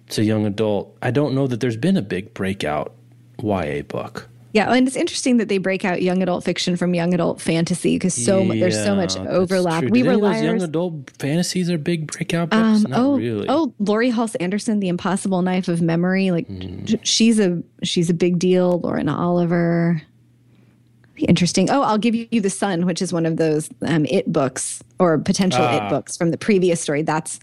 to 0.09 0.23
young 0.23 0.45
adult. 0.45 0.97
I 1.01 1.11
don't 1.11 1.36
know 1.36 1.47
that 1.47 1.59
there's 1.59 1.78
been 1.78 1.97
a 1.97 2.01
big 2.01 2.34
breakout 2.34 2.95
YA 3.43 3.82
book. 3.82 4.26
Yeah, 4.54 4.72
and 4.72 4.88
it's 4.88 4.95
interesting 4.95 5.38
that 5.38 5.50
they 5.50 5.58
break 5.58 5.84
out 5.86 6.02
young 6.02 6.24
adult 6.24 6.43
fiction 6.43 6.78
from 6.78 6.93
young 6.95 7.14
adult 7.14 7.41
fantasy 7.41 7.95
because 7.95 8.14
so 8.14 8.43
mu- 8.43 8.60
there's 8.60 8.82
so 8.82 8.95
much 8.95 9.16
overlap. 9.18 9.84
We 9.84 10.04
were 10.04 10.18
those 10.18 10.41
young 10.41 10.62
adult 10.62 11.12
fantasies 11.20 11.70
are 11.70 11.78
big 11.78 12.12
breakout 12.12 12.50
books. 12.50 12.86
Um, 12.86 12.91
Not 12.91 13.00
oh, 13.00 13.18
really. 13.18 13.45
oh, 13.50 13.74
Laurie 13.80 14.10
Halse 14.10 14.36
Anderson, 14.36 14.80
The 14.80 14.88
Impossible 14.88 15.41
Knife 15.41 15.68
of 15.68 15.82
Memory. 15.82 16.32
Like, 16.32 16.48
sh- 16.86 16.95
she's 17.04 17.39
a 17.39 17.62
she's 17.84 18.10
a 18.10 18.14
big 18.14 18.39
deal. 18.39 18.80
Lauren 18.80 19.10
Oliver. 19.10 20.02
Interesting. 21.18 21.70
Oh, 21.72 21.82
I'll 21.82 21.98
give 21.98 22.14
you 22.14 22.41
The 22.41 22.50
Sun, 22.50 22.86
which 22.86 23.02
is 23.02 23.12
one 23.12 23.26
of 23.26 23.38
those 23.38 23.70
um, 23.82 24.06
it 24.06 24.32
books 24.32 24.84
or 25.00 25.18
potential 25.18 25.64
Ah. 25.64 25.88
it 25.88 25.89
books 25.89 26.16
from 26.16 26.30
the 26.32 26.38
previous 26.38 26.80
story. 26.80 27.02
That's 27.02 27.39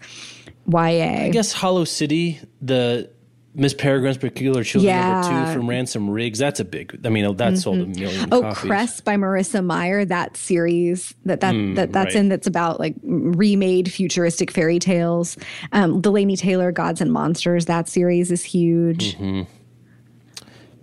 YA. 0.67 1.25
I 1.25 1.31
guess 1.31 1.53
Hollow 1.53 1.85
City, 1.85 2.41
the 2.63 3.11
Miss 3.57 3.73
Peregrine's 3.73 4.19
Peculiar 4.19 4.65
Children 4.65 4.97
number 4.97 5.29
two 5.47 5.53
from 5.55 5.71
Ransom 5.71 6.11
Riggs. 6.11 6.41
That's 6.41 6.59
a 6.59 6.65
big. 6.65 6.99
I 7.07 7.09
mean, 7.09 7.37
that 7.37 7.57
sold 7.57 7.79
a 7.81 7.87
million 7.87 8.29
Oh, 8.33 8.41
copies. 8.43 8.59
Cress 8.59 9.01
by 9.01 9.15
Marissa 9.17 9.65
Meyer. 9.65 10.05
That 10.05 10.37
series 10.37 11.15
that 11.25 11.41
that, 11.41 11.53
that 11.77 11.93
that's 11.93 12.15
right. 12.15 12.21
in 12.21 12.29
that's 12.31 12.49
about 12.49 12.81
like 12.81 12.97
remade 13.05 13.93
futuristic 13.93 14.51
fairy 14.51 14.81
tales. 14.81 15.37
Um, 15.71 16.01
Delaney 16.01 16.37
Taylor, 16.37 16.73
Gods 16.73 17.01
and 17.01 17.13
Monsters. 17.13 17.67
That 17.67 17.89
series 17.89 18.33
is 18.33 18.43
huge. 18.43 19.15
Mm-hmm. 19.17 19.43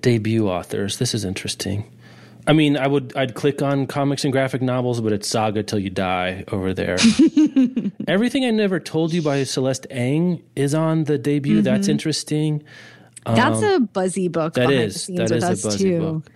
debut 0.02 0.48
authors. 0.48 0.98
This 0.98 1.14
is 1.14 1.26
interesting. 1.26 1.84
I 2.52 2.54
mean, 2.54 2.76
I 2.76 2.86
would 2.86 3.16
I'd 3.16 3.34
click 3.34 3.62
on 3.62 3.88
comics 3.88 4.26
and 4.26 4.34
graphic 4.34 4.62
novels, 4.62 5.00
but 5.00 5.14
it's 5.14 5.26
Saga 5.26 5.64
Till 5.64 5.80
You 5.80 5.90
Die 5.90 6.44
over 6.52 6.74
there. 6.74 6.98
Everything 8.10 8.44
I 8.44 8.50
Never 8.50 8.78
Told 8.78 9.14
You 9.14 9.22
by 9.22 9.46
Celeste 9.46 9.88
Ng 9.90 10.44
is 10.58 10.76
on 10.76 11.06
the 11.06 11.18
debut. 11.18 11.62
That's 11.62 11.88
interesting. 11.88 12.62
That's 13.26 13.62
a 13.62 13.80
buzzy 13.80 14.28
book. 14.28 14.58
Um, 14.58 14.66
That 14.66 14.74
is 14.74 15.08
that 15.08 15.32
is 15.32 15.44
a 15.46 15.48
buzzy 15.70 15.90
too. 15.92 16.00
book. 16.00 16.32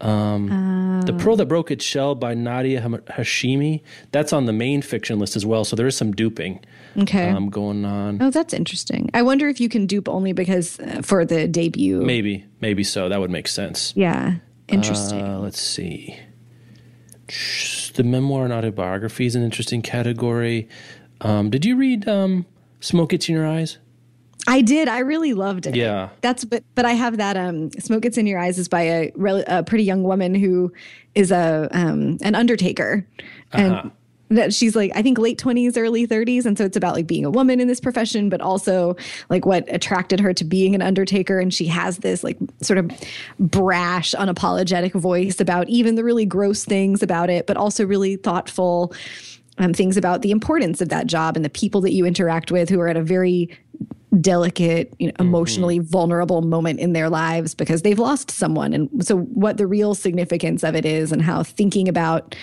Um, 0.00 1.02
the 1.04 1.12
Pearl 1.12 1.36
That 1.36 1.44
Broke 1.44 1.70
Its 1.70 1.84
Shell 1.84 2.14
by 2.14 2.32
Nadia 2.32 2.80
Hashimi. 2.80 3.82
That's 4.12 4.32
on 4.32 4.46
the 4.46 4.54
main 4.54 4.80
fiction 4.80 5.18
list 5.18 5.36
as 5.36 5.44
well. 5.44 5.66
So 5.66 5.76
there 5.76 5.86
is 5.86 5.94
some 5.94 6.12
duping 6.12 6.64
Okay. 6.96 7.28
um, 7.28 7.50
going 7.50 7.84
on. 7.84 8.22
oh, 8.22 8.30
that's 8.30 8.54
interesting. 8.54 9.10
I 9.12 9.20
wonder 9.20 9.46
if 9.50 9.60
you 9.60 9.68
can 9.68 9.84
dupe 9.84 10.08
only 10.08 10.32
because 10.32 10.80
uh, 10.80 11.02
for 11.02 11.26
the 11.26 11.46
debut. 11.46 12.00
Maybe, 12.00 12.46
maybe 12.62 12.82
so. 12.82 13.10
That 13.10 13.20
would 13.20 13.30
make 13.30 13.46
sense. 13.46 13.92
Yeah. 13.94 14.36
Interesting. 14.70 15.22
Uh, 15.22 15.38
let's 15.40 15.60
see. 15.60 16.18
The 17.94 18.02
memoir 18.02 18.44
and 18.44 18.52
autobiography 18.52 19.26
is 19.26 19.34
an 19.36 19.42
interesting 19.42 19.82
category. 19.82 20.68
Um, 21.20 21.50
did 21.50 21.64
you 21.64 21.76
read 21.76 22.08
um, 22.08 22.46
Smoke 22.80 23.10
Gets 23.10 23.28
in 23.28 23.34
Your 23.34 23.46
Eyes? 23.46 23.78
I 24.48 24.62
did. 24.62 24.88
I 24.88 25.00
really 25.00 25.34
loved 25.34 25.66
it. 25.66 25.76
Yeah. 25.76 26.08
That's 26.22 26.44
but 26.44 26.64
but 26.74 26.84
I 26.86 26.92
have 26.92 27.18
that 27.18 27.36
um 27.36 27.70
smoke 27.72 28.02
gets 28.02 28.16
in 28.16 28.26
your 28.26 28.40
eyes 28.40 28.58
is 28.58 28.68
by 28.68 28.82
a, 28.82 29.12
a 29.46 29.62
pretty 29.62 29.84
young 29.84 30.02
woman 30.02 30.34
who 30.34 30.72
is 31.14 31.30
a 31.30 31.68
um 31.72 32.16
an 32.22 32.34
undertaker 32.34 33.06
and 33.52 33.72
Uh-huh. 33.74 33.90
That 34.30 34.54
she's 34.54 34.76
like 34.76 34.92
I 34.94 35.02
think 35.02 35.18
late 35.18 35.38
20s 35.38 35.76
early 35.76 36.06
30s 36.06 36.46
and 36.46 36.56
so 36.56 36.64
it's 36.64 36.76
about 36.76 36.94
like 36.94 37.06
being 37.06 37.24
a 37.24 37.30
woman 37.30 37.60
in 37.60 37.68
this 37.68 37.80
profession 37.80 38.28
but 38.28 38.40
also 38.40 38.96
like 39.28 39.44
what 39.44 39.64
attracted 39.68 40.20
her 40.20 40.32
to 40.34 40.44
being 40.44 40.74
an 40.74 40.82
undertaker. 40.82 41.38
And 41.38 41.52
she 41.52 41.66
has 41.66 41.98
this 41.98 42.24
like 42.24 42.38
sort 42.60 42.78
of 42.78 42.90
brash 43.38 44.12
unapologetic 44.12 44.92
voice 44.92 45.40
about 45.40 45.68
even 45.68 45.96
the 45.96 46.04
really 46.04 46.26
gross 46.26 46.64
things 46.64 47.02
about 47.02 47.28
it 47.28 47.46
but 47.46 47.56
also 47.56 47.84
really 47.84 48.16
thoughtful 48.16 48.92
um, 49.58 49.74
things 49.74 49.96
about 49.96 50.22
the 50.22 50.30
importance 50.30 50.80
of 50.80 50.88
that 50.88 51.06
job 51.06 51.36
and 51.36 51.44
the 51.44 51.50
people 51.50 51.80
that 51.82 51.92
you 51.92 52.06
interact 52.06 52.50
with 52.50 52.68
who 52.70 52.80
are 52.80 52.88
at 52.88 52.96
a 52.96 53.02
very 53.02 53.50
delicate, 54.20 54.92
you 54.98 55.08
know, 55.08 55.12
emotionally 55.20 55.78
vulnerable 55.78 56.42
moment 56.42 56.80
in 56.80 56.92
their 56.92 57.08
lives 57.08 57.54
because 57.54 57.82
they've 57.82 57.98
lost 57.98 58.30
someone. 58.30 58.72
And 58.72 59.06
so, 59.06 59.18
what 59.18 59.56
the 59.56 59.66
real 59.66 59.94
significance 59.94 60.64
of 60.64 60.74
it 60.74 60.84
is, 60.84 61.12
and 61.12 61.22
how 61.22 61.42
thinking 61.42 61.88
about 61.88 62.34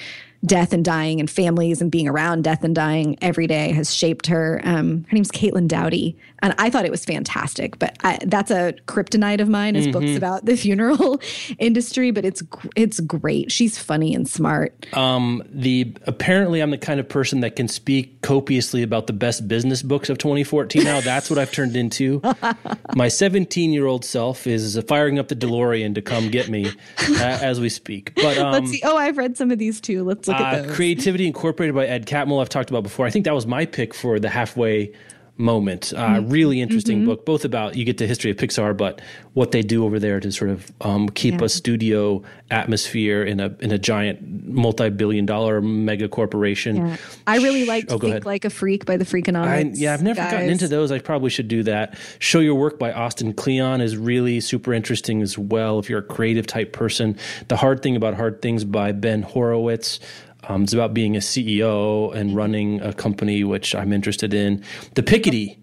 death 0.46 0.74
and 0.74 0.86
dying 0.86 1.20
and 1.20 1.30
families 1.30 1.82
and 1.82 1.92
being 1.92 2.08
around 2.08 2.44
death 2.44 2.64
and 2.64 2.76
dying 2.76 3.18
every 3.22 3.48
day 3.48 3.72
has 3.72 3.94
shaped 3.94 4.28
her. 4.28 4.62
Um, 4.64 5.06
her 5.10 5.14
name's 5.16 5.32
Caitlin 5.32 5.68
Doughty, 5.68 6.18
and 6.42 6.54
I 6.58 6.70
thought 6.70 6.86
it 6.86 6.92
was 6.92 7.04
fantastic. 7.06 7.80
But 7.80 7.98
I, 8.04 8.20
that's 8.26 8.52
a 8.52 8.74
kryptonite 8.88 9.42
of 9.42 9.50
mine 9.50 9.76
is 9.76 9.88
books 9.88 10.16
about 10.16 10.46
the 10.46 10.56
funeral 10.56 11.20
industry. 11.60 12.12
But 12.12 12.26
it's 12.26 12.44
it's 12.76 13.00
great. 13.00 13.52
She's 13.52 13.78
funny 13.78 14.14
and 14.14 14.28
smart. 14.28 14.86
Um, 14.94 15.44
the 15.50 15.94
apparently 16.06 16.62
I'm 16.62 16.72
the 16.72 16.78
kind 16.78 17.00
of 17.00 17.08
person 17.10 17.40
that 17.42 17.56
can 17.56 17.68
speak 17.68 18.22
copiously 18.22 18.84
about 18.84 19.08
the 19.08 19.14
best 19.14 19.48
business 19.48 19.82
books 19.82 20.10
of 20.10 20.18
2014. 20.18 20.84
Now 20.84 21.02
that's 21.02 21.30
what 21.30 21.40
I've 21.40 21.52
turned 21.52 21.76
into. 21.76 22.22
My 22.96 23.08
17 23.08 23.72
year 23.74 23.86
old 23.86 24.06
self 24.06 24.48
is 24.48 24.80
firing 24.88 25.20
up 25.20 25.28
the 25.28 25.36
DeLorean 25.36 25.96
to 25.96 26.02
come 26.02 26.30
get 26.30 26.50
me 26.50 26.68
uh, 27.10 27.40
as 27.42 27.60
we 27.60 27.70
speak. 27.70 28.14
But 28.16 28.38
um, 28.38 28.52
Let's 28.54 28.72
see. 28.72 28.82
Oh, 28.84 28.98
I've 28.98 29.18
read 29.18 29.38
some 29.38 29.52
of 29.52 29.58
these 29.60 29.82
too. 29.82 30.04
Let's 30.04 30.28
look 30.28 30.40
Uh, 30.40 30.44
at 30.44 30.68
those. 30.68 30.76
Creativity 30.76 31.26
Incorporated 31.28 31.76
by 31.76 31.86
Ed 31.88 32.06
Catmull, 32.06 32.42
I've 32.42 32.50
talked 32.50 32.70
about 32.70 32.84
before. 32.84 33.06
I 33.06 33.10
think 33.10 33.26
that 33.26 33.34
was 33.34 33.46
my 33.48 33.66
pick 33.66 33.94
for 33.94 34.20
the 34.20 34.30
halfway 34.30 34.92
moment. 35.38 35.94
Uh, 35.96 36.08
Mm-hmm. 36.08 36.30
Really 36.30 36.62
interesting 36.62 37.06
book, 37.06 37.26
both 37.26 37.46
about 37.46 37.76
you 37.76 37.86
get 37.86 37.98
the 37.98 38.08
history 38.08 38.32
of 38.32 38.38
Pixar, 38.38 38.76
but 38.76 39.02
what 39.34 39.52
they 39.52 39.62
do 39.62 39.86
over 39.86 40.00
there 40.00 40.20
to 40.20 40.32
sort 40.32 40.50
of 40.50 40.72
um, 40.82 41.10
keep 41.10 41.40
Yeah. 41.40 41.46
a 41.46 41.50
studio 41.50 42.24
atmosphere 42.50 43.24
in 43.24 43.40
a 43.40 43.56
in 43.60 43.72
a 43.72 43.78
giant 43.78 44.20
multi-billion 44.48 45.26
dollar 45.26 45.62
mega 45.62 46.08
corporation. 46.08 46.78
Yeah. 46.78 46.98
I 47.28 47.38
really 47.38 47.66
liked 47.66 47.92
Oh, 47.92 48.00
Think 48.00 48.12
ahead. 48.12 48.26
Like 48.26 48.46
a 48.46 48.50
Freak 48.50 48.86
by 48.86 48.98
the 48.98 49.04
I, 49.04 49.08
Freakonomics. 49.08 49.74
yeah, 49.80 49.94
I've 49.94 50.02
never 50.04 50.20
gotten 50.22 50.50
into 50.50 50.68
those. 50.68 50.92
I 50.92 51.00
probably 51.00 51.30
should 51.30 51.48
do 51.48 51.64
that. 51.64 51.98
Show 52.20 52.40
Your 52.40 52.56
Work 52.56 52.80
by 52.80 52.92
Austin 52.92 53.34
Kleon 53.34 53.82
is 53.82 53.96
really 53.98 54.40
super 54.40 54.74
interesting 54.74 55.22
as 55.22 55.38
well 55.38 55.78
if 55.80 55.90
you're 55.90 56.00
a 56.00 56.04
creative 56.04 56.48
type 56.48 56.74
person. 56.74 57.18
The 57.48 57.58
Hard 57.58 57.84
Thing 57.84 57.96
About 57.96 58.16
Hard 58.16 58.42
Things 58.42 58.64
by 58.64 58.92
Ben 58.92 59.22
Horowitz. 59.22 60.00
Um, 60.48 60.64
it's 60.64 60.74
about 60.74 60.94
being 60.94 61.16
a 61.16 61.20
CEO 61.20 62.14
and 62.16 62.36
running 62.36 62.82
a 62.82 62.94
company, 62.94 63.44
which 63.44 63.76
I'm 63.76 63.92
interested 63.92 64.34
in. 64.34 64.64
The 64.96 65.04
Piketty. 65.04 65.58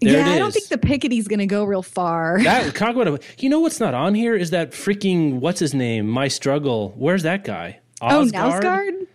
There 0.00 0.18
yeah, 0.18 0.28
I 0.28 0.38
don't 0.38 0.52
think 0.52 0.68
the 0.68 0.76
Piketty's 0.78 1.26
going 1.26 1.38
to 1.38 1.46
go 1.46 1.64
real 1.64 1.82
far. 1.82 2.42
That 2.42 3.22
you 3.38 3.48
know 3.48 3.60
what's 3.60 3.80
not 3.80 3.94
on 3.94 4.14
here 4.14 4.34
is 4.34 4.50
that 4.50 4.72
freaking 4.72 5.40
what's 5.40 5.58
his 5.58 5.72
name? 5.72 6.06
My 6.06 6.28
struggle. 6.28 6.92
Where's 6.96 7.22
that 7.22 7.44
guy? 7.44 7.80
oh, 8.02 8.22
Osgard? 8.22 8.62
Knausgaard? 8.62 9.06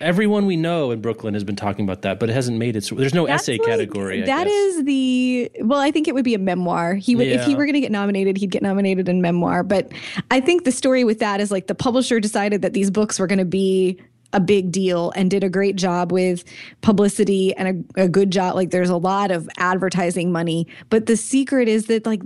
Everyone 0.00 0.46
we 0.46 0.56
know 0.56 0.90
in 0.92 1.00
Brooklyn 1.02 1.34
has 1.34 1.44
been 1.44 1.56
talking 1.56 1.84
about 1.84 2.02
that, 2.02 2.18
but 2.18 2.30
it 2.30 2.32
hasn't 2.32 2.56
made 2.58 2.74
it. 2.76 2.90
There's 2.94 3.12
no 3.14 3.26
That's 3.26 3.42
essay 3.42 3.58
like- 3.58 3.66
category. 3.68 4.22
I 4.22 4.26
That 4.26 4.44
guess. 4.44 4.52
is 4.54 4.84
the 4.84 5.50
well, 5.60 5.78
I 5.78 5.90
think 5.90 6.08
it 6.08 6.14
would 6.14 6.24
be 6.24 6.34
a 6.34 6.38
memoir. 6.38 6.94
He 6.94 7.16
would 7.16 7.26
if 7.26 7.44
he 7.44 7.54
were 7.54 7.64
going 7.64 7.74
to 7.74 7.80
get 7.80 7.92
nominated, 7.92 8.36
he'd 8.36 8.50
get 8.50 8.62
nominated 8.62 9.08
in 9.08 9.20
memoir. 9.20 9.62
But 9.62 9.90
I 10.30 10.40
think 10.40 10.64
the 10.64 10.72
story 10.72 11.04
with 11.04 11.18
that 11.18 11.40
is 11.40 11.50
like 11.50 11.66
the 11.66 11.74
publisher 11.74 12.20
decided 12.20 12.62
that 12.62 12.72
these 12.72 12.90
books 12.90 13.18
were 13.18 13.26
going 13.26 13.38
to 13.40 13.44
be 13.44 14.00
a 14.32 14.40
big 14.40 14.70
deal 14.70 15.12
and 15.16 15.30
did 15.30 15.42
a 15.44 15.48
great 15.48 15.76
job 15.76 16.12
with 16.12 16.44
publicity 16.82 17.54
and 17.56 17.84
a, 17.96 18.02
a 18.04 18.08
good 18.08 18.30
job. 18.30 18.54
Like 18.54 18.70
there's 18.70 18.90
a 18.90 18.96
lot 18.96 19.30
of 19.30 19.48
advertising 19.58 20.32
money, 20.32 20.66
but 20.88 21.06
the 21.06 21.16
secret 21.16 21.68
is 21.68 21.86
that 21.86 22.06
like 22.06 22.22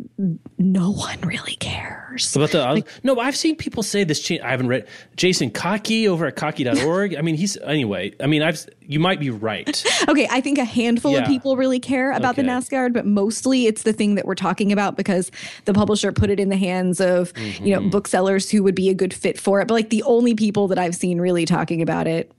no 0.59 0.91
one 0.91 1.21
really 1.23 1.57
cares. 1.57 2.35
About 2.37 2.51
the 2.51 2.85
no, 3.03 3.19
I've 3.19 3.37
seen 3.37 3.57
people 3.57 3.83
say 3.83 4.05
this. 4.05 4.31
I 4.31 4.51
haven't 4.51 4.69
read 4.69 4.87
Jason 5.17 5.51
Kottke 5.51 6.07
over 6.09 6.27
at 6.27 6.37
kottke.org. 6.37 7.17
I 7.17 7.23
mean, 7.23 7.35
he's 7.35 7.57
anyway. 7.59 8.13
I 8.21 8.27
mean, 8.27 8.43
I've 8.43 8.65
you 8.87 9.01
might 9.01 9.19
be 9.19 9.31
right. 9.31 9.85
Okay, 10.07 10.29
I 10.31 10.43
think 10.43 10.59
a 10.59 10.65
handful 10.65 11.17
of 11.17 11.25
people 11.27 11.57
really 11.57 11.81
care 11.81 12.13
about 12.13 12.37
the 12.37 12.43
Knausgaard, 12.43 12.93
but 12.93 13.07
mostly 13.07 13.67
it's 13.67 13.85
the 13.85 13.93
thing 13.95 14.17
that 14.17 14.27
we're 14.27 14.35
talking 14.35 14.71
about 14.71 14.97
because 14.97 15.31
the 15.65 15.73
publisher 15.73 16.13
put 16.13 16.29
it 16.29 16.39
in 16.39 16.51
the 16.51 16.57
hands 16.59 17.01
of, 17.01 17.33
you 17.37 17.45
Mm-hmm. 17.55 17.69
know, 17.71 17.81
booksellers 17.89 18.51
who 18.51 18.63
would 18.63 18.75
be 18.75 18.91
a 18.91 18.95
good 18.95 19.15
fit 19.15 19.41
for 19.41 19.61
it. 19.63 19.69
But 19.69 19.75
like 19.75 19.89
the 19.89 20.03
only 20.03 20.35
people 20.35 20.69
that 20.69 20.79
I've 20.79 20.95
seen 20.95 21.21
really 21.21 21.47
talking 21.47 21.81
about 21.81 21.94
it 22.07 22.33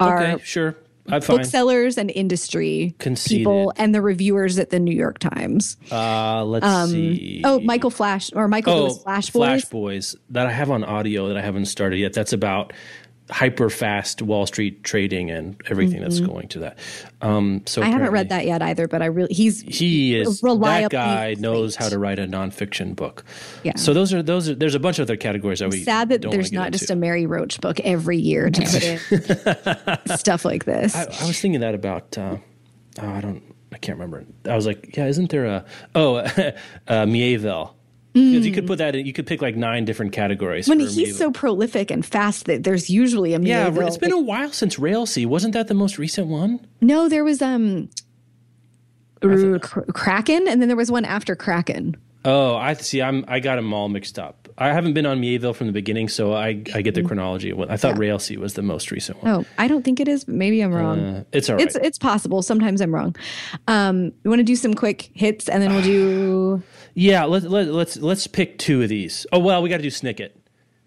are 0.00 0.22
Okay, 0.32 0.42
sure. 0.44 0.76
I'm 1.08 1.20
fine. 1.20 1.36
booksellers 1.36 1.98
and 1.98 2.10
industry 2.10 2.94
Conceded. 2.98 3.38
people 3.38 3.72
and 3.76 3.94
the 3.94 4.02
reviewers 4.02 4.58
at 4.58 4.70
the 4.70 4.80
New 4.80 4.94
York 4.94 5.20
Times. 5.20 5.76
Uh, 5.92 6.44
let's 6.44 6.90
see. 6.90 7.42
Oh, 7.44 7.60
Michael 7.60 7.90
Flash 7.90 8.30
or 8.34 8.48
Michael 8.48 8.72
Oh, 8.72 8.90
Flash 8.90 9.30
Flash 9.30 9.60
Boys. 9.66 10.12
Boys 10.14 10.16
that 10.30 10.48
I 10.48 10.50
have 10.52 10.68
on 10.70 10.82
audio 10.82 11.28
that 11.28 11.36
I 11.36 11.42
haven't 11.42 11.66
started 11.66 11.98
yet. 12.00 12.12
That's 12.12 12.32
about 12.32 12.72
hyper 13.30 13.68
fast 13.68 14.22
Wall 14.22 14.46
Street 14.46 14.84
trading 14.84 15.30
and 15.30 15.60
everything 15.68 16.00
that's 16.00 16.20
going 16.20 16.46
to 16.48 16.60
that. 16.60 16.78
Um, 17.20 17.62
so 17.66 17.80
Mm-hmm. 17.80 17.88
I 17.88 17.92
haven't 17.92 18.12
read 18.12 18.28
that 18.28 18.46
yet 18.46 18.62
either, 18.62 18.86
but 18.86 19.02
I 19.02 19.06
really 19.06 19.34
he's 19.34 19.60
He 19.62 20.16
is 20.16 20.40
that 20.40 20.46
reliably 20.46 20.88
guy 20.90 21.34
knows 21.38 21.74
how 21.76 21.88
to 21.88 21.98
write 21.98 22.18
a 22.18 22.26
nonfiction 22.26 22.94
book. 22.94 23.24
Yeah. 23.64 23.76
So 23.76 23.92
those 23.94 24.12
are 24.14 24.22
those 24.22 24.48
are 24.48 24.54
there's 24.54 24.74
a 24.74 24.80
bunch 24.80 24.98
of 24.98 25.04
other 25.04 25.16
categories 25.16 25.58
that 25.58 25.70
we 25.70 25.82
sad 25.82 26.08
that 26.10 26.22
there's 26.22 26.52
not 26.52 26.68
into. 26.68 26.78
just 26.78 26.90
a 26.90 26.96
Mary 26.96 27.26
Roach 27.26 27.60
book 27.60 27.80
every 27.80 28.18
year 28.18 28.48
to 28.50 28.60
put 28.62 28.82
in 30.08 30.16
stuff 30.16 30.44
like 30.44 30.64
this. 30.64 30.94
I, 30.94 31.02
I 31.02 31.26
was 31.26 31.40
thinking 31.40 31.60
that 31.60 31.74
about. 31.74 32.16
Uh, 32.16 32.36
oh, 33.02 33.08
I 33.08 33.20
don't. 33.20 33.42
I 33.72 33.78
can't 33.78 33.98
remember. 33.98 34.24
I 34.48 34.54
was 34.54 34.66
like, 34.66 34.96
yeah, 34.96 35.06
isn't 35.06 35.30
there 35.30 35.46
a 35.46 35.64
oh 35.94 36.16
uh, 36.88 37.06
Mieville? 37.06 37.75
Because 38.16 38.46
you 38.46 38.52
could 38.52 38.66
put 38.66 38.78
that 38.78 38.96
in. 38.96 39.04
You 39.04 39.12
could 39.12 39.26
pick 39.26 39.42
like 39.42 39.56
nine 39.56 39.84
different 39.84 40.12
categories. 40.12 40.68
when 40.68 40.80
he's 40.80 41.16
so 41.18 41.30
prolific 41.30 41.90
and 41.90 42.04
fast 42.04 42.46
that 42.46 42.64
there's 42.64 42.88
usually 42.88 43.34
a 43.34 43.40
yeah, 43.40 43.70
it's 43.72 43.98
been 43.98 44.12
a 44.12 44.20
while 44.20 44.52
since 44.52 44.76
Railsea. 44.76 45.26
Wasn't 45.26 45.52
that 45.52 45.68
the 45.68 45.74
most 45.74 45.98
recent 45.98 46.28
one? 46.28 46.66
no. 46.80 47.08
There 47.08 47.24
was 47.24 47.42
um, 47.42 47.88
Kr- 49.20 49.80
Kraken, 49.92 50.48
and 50.48 50.60
then 50.60 50.68
there 50.68 50.76
was 50.76 50.90
one 50.90 51.04
after 51.04 51.36
Kraken. 51.36 51.96
Oh, 52.24 52.56
I 52.56 52.74
see. 52.74 53.02
I'm 53.02 53.24
I 53.28 53.40
got 53.40 53.56
them 53.56 53.72
all 53.72 53.88
mixed 53.88 54.18
up. 54.18 54.48
I 54.58 54.68
haven't 54.68 54.94
been 54.94 55.04
on 55.04 55.20
Mieville 55.20 55.52
from 55.52 55.66
the 55.66 55.72
beginning, 55.72 56.08
so 56.08 56.32
I 56.32 56.62
I 56.74 56.80
get 56.82 56.94
the 56.94 57.02
chronology. 57.02 57.52
I 57.52 57.76
thought 57.76 57.96
Railsea 57.96 58.38
was 58.38 58.54
the 58.54 58.62
most 58.62 58.90
recent 58.90 59.22
one. 59.22 59.30
Oh, 59.30 59.44
I 59.58 59.68
don't 59.68 59.84
think 59.84 60.00
it 60.00 60.08
is, 60.08 60.24
but 60.24 60.34
maybe 60.34 60.62
I'm 60.62 60.74
wrong. 60.74 60.98
Uh, 60.98 61.24
it's 61.32 61.50
all 61.50 61.56
right. 61.56 61.66
It's 61.66 61.76
it's 61.76 61.98
possible. 61.98 62.40
Sometimes 62.42 62.80
I'm 62.80 62.94
wrong. 62.94 63.14
Um, 63.68 64.12
you 64.24 64.30
want 64.30 64.40
to 64.40 64.44
do 64.44 64.56
some 64.56 64.72
quick 64.72 65.10
hits, 65.12 65.48
and 65.48 65.62
then 65.62 65.74
we'll 65.74 65.82
do. 65.82 66.62
yeah, 66.96 67.24
let, 67.24 67.42
let, 67.42 67.68
let's 67.68 67.98
let's 67.98 68.26
pick 68.26 68.58
two 68.58 68.82
of 68.82 68.88
these. 68.88 69.26
Oh 69.30 69.38
well, 69.38 69.60
we 69.60 69.68
got 69.68 69.76
to 69.76 69.82
do 69.82 69.90
Snicket. 69.90 70.30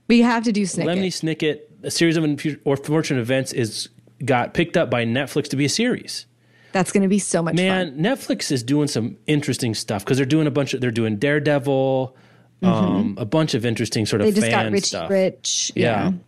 We 0.07 0.21
have 0.21 0.43
to 0.45 0.51
do 0.51 0.63
Snicket. 0.63 0.85
Lemony 0.85 1.07
Snicket, 1.09 1.59
a 1.83 1.91
series 1.91 2.17
of 2.17 2.23
unfortunate 2.23 3.21
events, 3.21 3.53
is 3.53 3.89
got 4.25 4.55
picked 4.55 4.75
up 4.75 4.89
by 4.89 5.05
Netflix 5.05 5.49
to 5.49 5.55
be 5.55 5.65
a 5.65 5.69
series. 5.69 6.25
That's 6.71 6.91
going 6.91 7.03
to 7.03 7.09
be 7.09 7.19
so 7.19 7.43
much 7.43 7.55
fun. 7.55 7.63
Man, 7.63 7.91
fun. 7.91 7.99
Netflix 8.03 8.51
is 8.51 8.63
doing 8.63 8.87
some 8.87 9.17
interesting 9.27 9.75
stuff 9.75 10.03
because 10.03 10.17
they're 10.17 10.25
doing 10.25 10.47
a 10.47 10.51
bunch 10.51 10.73
of 10.73 10.81
they're 10.81 10.89
doing 10.89 11.17
Daredevil, 11.17 12.15
um, 12.63 13.15
a 13.19 13.25
bunch 13.25 13.53
of 13.53 13.63
interesting 13.63 14.07
sort 14.07 14.21
of 14.21 14.27
Mm-hmm. 14.29 14.35
They 14.35 14.41
just 14.41 14.51
fan 14.51 14.65
got 14.65 14.71
Rich 14.71 14.85
stuff. 14.85 15.09
Rich. 15.11 15.71
Yeah. 15.75 16.05
Um, 16.05 16.23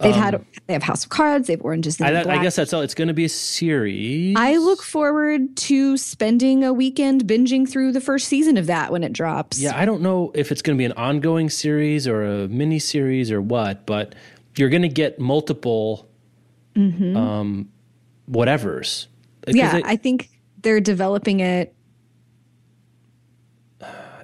They've 0.00 0.14
had 0.14 0.44
they 0.66 0.72
have 0.72 0.82
House 0.82 1.04
of 1.04 1.10
Cards. 1.10 1.46
They 1.46 1.52
have 1.54 1.62
Orange 1.62 1.86
is 1.86 1.98
the 1.98 2.06
I, 2.06 2.38
I 2.38 2.42
guess 2.42 2.56
that's 2.56 2.72
all. 2.72 2.80
It's 2.80 2.94
going 2.94 3.08
to 3.08 3.14
be 3.14 3.26
a 3.26 3.28
series. 3.28 4.34
I 4.36 4.56
look 4.56 4.82
forward 4.82 5.56
to 5.56 5.96
spending 5.98 6.64
a 6.64 6.72
weekend 6.72 7.24
binging 7.24 7.68
through 7.68 7.92
the 7.92 8.00
first 8.00 8.26
season 8.28 8.56
of 8.56 8.66
that 8.66 8.92
when 8.92 9.04
it 9.04 9.12
drops. 9.12 9.60
Yeah, 9.60 9.78
I 9.78 9.84
don't 9.84 10.00
know 10.00 10.32
if 10.34 10.52
it's 10.52 10.62
going 10.62 10.76
to 10.76 10.78
be 10.78 10.86
an 10.86 10.92
ongoing 10.92 11.50
series 11.50 12.06
or 12.08 12.24
a 12.24 12.48
mini 12.48 12.78
series 12.78 13.30
or 13.30 13.42
what, 13.42 13.84
but 13.84 14.14
you're 14.56 14.70
going 14.70 14.82
to 14.82 14.88
get 14.88 15.18
multiple 15.18 16.08
um, 16.76 17.68
whatevers. 18.30 19.06
Yeah, 19.46 19.78
it, 19.78 19.84
I 19.86 19.96
think 19.96 20.30
they're 20.62 20.80
developing 20.80 21.40
it. 21.40 21.74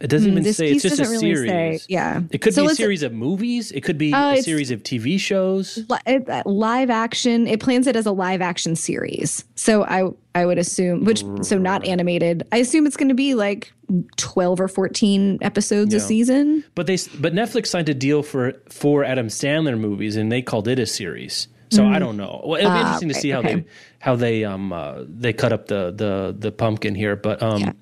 It 0.01 0.09
doesn't 0.09 0.31
even 0.31 0.45
say 0.53 0.71
it's 0.73 0.83
just 0.83 0.99
a 1.01 1.05
really 1.05 1.19
series. 1.35 1.51
say. 1.51 1.87
Yeah, 1.89 2.23
It 2.31 2.39
could 2.43 2.55
So 2.55 2.67
be 2.67 2.73
a 2.73 2.75
series 2.75 3.03
of 3.03 3.13
movies. 3.13 3.73
It 3.73 3.83
could 3.83 3.99
be 3.99 4.13
Uh, 4.13 4.35
a 4.35 4.43
series 4.43 4.71
of 4.71 4.83
TV 4.83 5.19
shows. 5.19 5.79
li- 5.89 6.17
uh, 6.29 6.43
live 6.47 6.91
action. 6.91 7.47
It 7.47 7.61
plans 7.61 7.87
it 7.87 7.97
as 7.97 8.07
a 8.07 8.13
live 8.13 8.41
action 8.43 8.77
series. 8.77 9.45
So 9.55 9.85
I 9.85 10.05
I 10.35 10.45
would 10.45 10.59
assume, 10.59 11.05
which 11.05 11.25
so 11.43 11.57
not 11.59 11.87
animated. 11.87 12.43
I 12.53 12.59
assume 12.59 12.87
it's 12.87 12.97
going 12.97 13.09
to 13.09 13.15
be 13.15 13.35
like 13.35 13.73
twelve 14.17 14.61
or 14.61 14.69
fourteen 14.69 15.39
episodes 15.41 15.95
a 15.95 16.01
season. 16.01 16.63
But 16.75 16.87
they 16.87 16.99
but 17.19 17.33
Netflix 17.35 17.69
signed 17.69 17.89
a 17.89 17.95
deal 17.95 18.23
for 18.23 18.53
four 18.69 19.03
Adam 19.05 19.29
Sandler 19.29 19.79
movies 19.79 20.17
and 20.17 20.31
they 20.31 20.43
called 20.43 20.69
it 20.69 20.79
a 20.79 20.87
series. 20.87 21.49
So 21.71 21.85
I 21.85 21.99
don't 21.99 22.17
know. 22.17 22.43
Well, 22.45 22.61
it'll 22.61 22.73
be 22.73 22.79
interesting 22.79 23.09
to 23.09 23.15
Mm. 23.15 23.17
Right, 23.17 23.23
see 23.23 23.31
how 23.31 23.39
okay. 23.41 23.55
they 23.57 23.65
how 23.99 24.15
they 24.17 24.45
um 24.45 24.73
uh, 24.73 25.03
they 25.09 25.33
cut 25.33 25.53
up 25.53 25.67
the 25.67 25.91
the 25.91 26.35
the 26.39 26.53
pumpkin 26.53 26.95
here. 26.95 27.17
But 27.17 27.43
um 27.43 27.61
Yeah. 27.61 27.73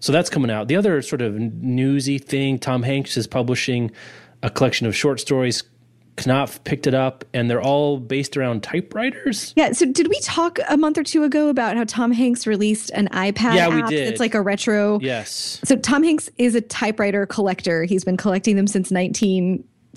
So 0.00 0.12
that's 0.12 0.30
coming 0.30 0.50
out. 0.50 0.68
The 0.68 0.76
other 0.76 1.02
sort 1.02 1.22
of 1.22 1.34
newsy 1.34 2.18
thing, 2.18 2.58
Tom 2.58 2.82
Hanks 2.82 3.16
is 3.16 3.26
publishing 3.26 3.90
a 4.42 4.50
collection 4.50 4.86
of 4.86 4.94
short 4.96 5.20
stories. 5.20 5.62
Knopf 6.26 6.64
picked 6.64 6.88
it 6.88 6.94
up, 6.94 7.24
and 7.32 7.48
they're 7.48 7.62
all 7.62 7.96
based 7.98 8.36
around 8.36 8.64
typewriters. 8.64 9.52
Yeah. 9.56 9.70
So 9.70 9.86
did 9.86 10.08
we 10.08 10.18
talk 10.20 10.58
a 10.68 10.76
month 10.76 10.98
or 10.98 11.04
two 11.04 11.22
ago 11.22 11.48
about 11.48 11.76
how 11.76 11.84
Tom 11.84 12.10
Hanks 12.10 12.44
released 12.44 12.90
an 12.90 13.06
iPad 13.12 13.54
Yeah, 13.54 13.68
we 13.68 13.82
app 13.82 13.88
did. 13.88 14.08
that's 14.08 14.18
like 14.20 14.34
a 14.34 14.42
retro? 14.42 14.98
Yes. 15.00 15.60
So 15.62 15.76
Tom 15.76 16.02
Hanks 16.02 16.28
is 16.36 16.56
a 16.56 16.60
typewriter 16.60 17.24
collector. 17.24 17.84
He's 17.84 18.02
been 18.02 18.16
collecting 18.16 18.56
them 18.56 18.66
since 18.66 18.90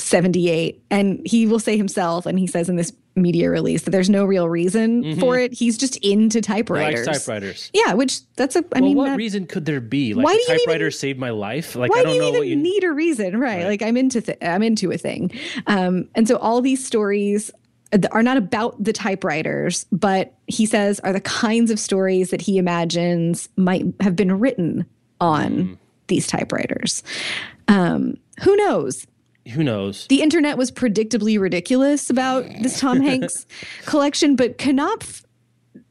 1978. 0.01 0.83
And 0.89 1.21
he 1.25 1.45
will 1.47 1.59
say 1.59 1.77
himself, 1.77 2.25
and 2.25 2.37
he 2.39 2.47
says 2.47 2.69
in 2.69 2.75
this 2.75 2.93
media 3.15 3.49
release 3.49 3.83
that 3.83 3.91
there's 3.91 4.09
no 4.09 4.23
real 4.23 4.47
reason 4.47 5.19
for 5.19 5.37
it. 5.37 5.53
He's 5.53 5.77
just 5.77 5.97
into 5.97 6.39
typewriters. 6.41 7.05
typewriters. 7.05 7.69
Yeah, 7.73 7.93
which 7.93 8.21
that's 8.35 8.55
a 8.55 8.59
I 8.59 8.79
well, 8.79 8.81
mean 8.81 8.97
what 8.97 9.05
that- 9.09 9.17
reason 9.17 9.45
could 9.47 9.65
there 9.65 9.81
be? 9.81 10.13
Like 10.13 10.23
Why 10.25 10.33
do 10.33 10.39
you 10.39 10.57
even- 10.69 10.91
saved 10.91 11.19
my 11.19 11.29
life. 11.29 11.75
Like 11.75 11.91
why 11.91 11.99
I 11.99 12.01
do 12.03 12.05
don't 12.07 12.15
you 12.15 12.21
know 12.21 12.27
even 12.29 12.39
what 12.39 12.47
you 12.47 12.55
need 12.55 12.83
a 12.83 12.91
reason, 12.91 13.37
right? 13.37 13.57
Right. 13.57 13.65
Like 13.65 13.81
I'm 13.81 13.97
into 13.97 14.21
th- 14.21 14.37
I'm 14.41 14.63
into 14.63 14.91
a 14.91 14.97
thing, 14.97 15.31
um, 15.67 16.07
and 16.15 16.27
so 16.27 16.37
all 16.37 16.61
these 16.61 16.85
stories 16.85 17.51
are 18.13 18.23
not 18.23 18.37
about 18.37 18.81
the 18.81 18.93
typewriters, 18.93 19.85
but 19.91 20.33
he 20.47 20.65
says 20.65 21.01
are 21.01 21.11
the 21.11 21.19
kinds 21.21 21.69
of 21.71 21.77
stories 21.79 22.29
that 22.29 22.39
he 22.41 22.57
imagines 22.57 23.49
might 23.57 23.85
have 23.99 24.15
been 24.15 24.39
written 24.39 24.85
on 25.19 25.51
Mm. 25.51 25.77
these 26.07 26.25
typewriters. 26.27 27.03
Um, 27.67 28.15
who 28.43 28.55
knows? 28.55 29.05
Who 29.53 29.63
knows? 29.63 30.07
The 30.07 30.21
internet 30.21 30.57
was 30.57 30.71
predictably 30.71 31.39
ridiculous 31.39 32.09
about 32.09 32.45
this 32.61 32.79
Tom 32.79 33.01
Hanks 33.01 33.45
collection, 33.85 34.35
but 34.35 34.57
Knopf 34.57 35.23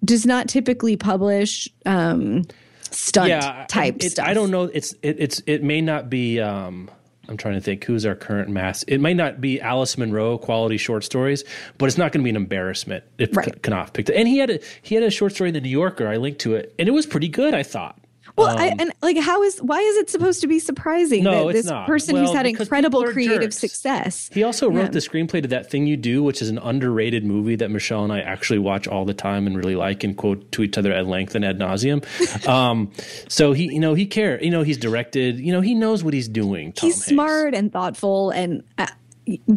does 0.05 0.25
not 0.25 0.49
typically 0.49 0.97
publish 0.97 1.69
um, 1.85 2.45
stunt 2.91 3.29
yeah, 3.29 3.67
type 3.69 3.97
it, 4.01 4.13
stuff. 4.13 4.27
I 4.27 4.35
don't 4.35 4.51
know. 4.51 4.65
It's 4.65 4.93
it, 5.03 5.17
it's 5.19 5.43
it 5.47 5.63
may 5.63 5.81
not 5.81 6.09
be. 6.09 6.41
Um, 6.41 6.91
I'm 7.29 7.37
trying 7.37 7.55
to 7.55 7.61
think 7.61 7.85
who's 7.85 8.05
our 8.05 8.17
current 8.17 8.49
mass. 8.49 8.83
It 8.85 8.99
may 8.99 9.15
not 9.15 9.41
be 9.41 9.61
Alice 9.61 9.97
Munro 9.97 10.37
quality 10.37 10.77
short 10.77 11.05
stories, 11.05 11.45
but 11.79 11.87
it's 11.87 11.97
not 11.97 12.11
going 12.11 12.23
to 12.23 12.25
be 12.25 12.31
an 12.31 12.37
embarrassment 12.37 13.05
if 13.19 13.37
Right. 13.37 13.69
Knopf 13.69 13.93
picked 13.93 14.11
it. 14.11 14.17
And 14.17 14.27
he 14.27 14.39
had 14.39 14.51
a 14.51 14.61
he 14.83 14.97
had 14.97 15.05
a 15.05 15.11
short 15.11 15.33
story 15.33 15.49
in 15.49 15.55
the 15.55 15.61
New 15.61 15.69
Yorker. 15.69 16.09
I 16.09 16.17
linked 16.17 16.41
to 16.41 16.57
it, 16.57 16.75
and 16.79 16.89
it 16.89 16.93
was 16.93 17.07
pretty 17.07 17.29
good. 17.29 17.55
I 17.55 17.63
thought. 17.63 18.00
Well, 18.37 18.57
I, 18.59 18.74
and 18.78 18.93
like, 19.03 19.18
how 19.18 19.43
is 19.43 19.59
why 19.59 19.78
is 19.81 19.97
it 19.99 20.11
supposed 20.11 20.41
to 20.41 20.47
be 20.47 20.59
surprising 20.59 21.26
Um, 21.26 21.33
No, 21.33 21.47
that 21.49 21.53
this 21.55 21.66
not. 21.66 21.87
person 21.87 22.16
who's 22.16 22.33
had 22.33 22.47
incredible 22.47 23.05
creative 23.05 23.41
jerks. 23.43 23.59
success? 23.59 24.31
He 24.33 24.43
also 24.43 24.68
wrote 24.68 24.83
Yeah. 24.85 24.89
the 24.89 24.99
screenplay 25.01 25.43
to 25.43 25.49
that 25.49 25.70
thing 25.70 25.87
you 25.87 25.97
do, 25.97 26.22
which 26.22 26.41
is 26.43 26.49
an 26.49 26.59
underrated 26.59 27.24
movie 27.24 27.57
that 27.57 27.70
Michelle 27.70 28.05
and 28.05 28.12
I 28.12 28.20
actually 28.20 28.59
watch 28.61 28.87
all 28.89 29.05
the 29.05 29.14
time 29.14 29.47
and 29.47 29.57
really 29.57 29.76
like 29.76 30.05
and 30.05 30.16
quote 30.16 30.51
to 30.53 30.62
each 30.62 30.78
other 30.78 30.93
at 30.93 31.07
length 31.07 31.35
and 31.35 31.45
ad 31.45 31.59
nauseum. 31.59 32.03
um, 32.49 32.91
so 33.28 33.53
he, 33.53 33.64
you 33.72 33.81
know, 33.81 33.95
he 33.95 34.07
care. 34.07 34.43
You 34.43 34.51
know, 34.51 34.62
he's 34.62 34.78
directed. 34.78 35.39
You 35.39 35.53
know, 35.53 35.61
he 35.61 35.74
knows 35.74 36.03
what 36.05 36.14
he's 36.14 36.28
doing. 36.28 36.72
Tom 36.72 36.87
He's 36.89 36.97
Hanks. 36.97 37.07
smart 37.09 37.55
and 37.55 37.72
thoughtful, 37.72 38.31
and 38.31 38.62
uh, 38.78 38.87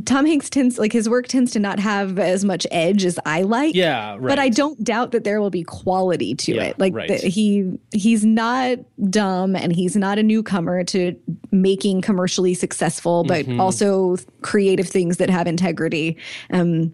Tom 0.06 0.26
Hanks 0.26 0.50
tends 0.50 0.78
like 0.78 0.92
his 0.94 1.08
work 1.10 1.28
tends 1.28 1.52
to 1.52 1.60
not 1.60 1.80
have 1.80 2.20
as 2.20 2.44
much 2.46 2.66
edge 2.72 3.06
as 3.06 3.20
I 3.26 3.42
like. 3.44 3.76
Yeah, 3.76 4.12
right. 4.14 4.22
But 4.22 4.40
I 4.40 4.50
don't 4.50 4.84
doubt 4.84 5.12
that 5.12 5.24
there 5.24 5.40
will 5.42 5.50
be 5.50 5.64
quality 5.64 6.36
to 6.36 6.56
Yeah, 6.56 6.64
it. 6.64 6.80
Like 6.80 6.94
right. 6.94 7.08
that 7.08 7.24
he 7.24 7.78
he's 7.94 8.24
not 8.26 8.80
dumb 9.10 9.56
and 9.56 9.72
he's 9.74 9.96
not 9.96 10.18
a 10.20 10.24
newcomer 10.24 10.84
to 10.86 11.16
making 11.52 12.02
commercially 12.02 12.54
successful, 12.54 13.24
but 13.24 13.46
Mm-hmm. 13.46 13.60
also 13.60 14.18
creative 14.42 14.88
things 14.88 15.18
that 15.18 15.30
have 15.30 15.48
integrity. 15.48 16.18
Um, 16.52 16.94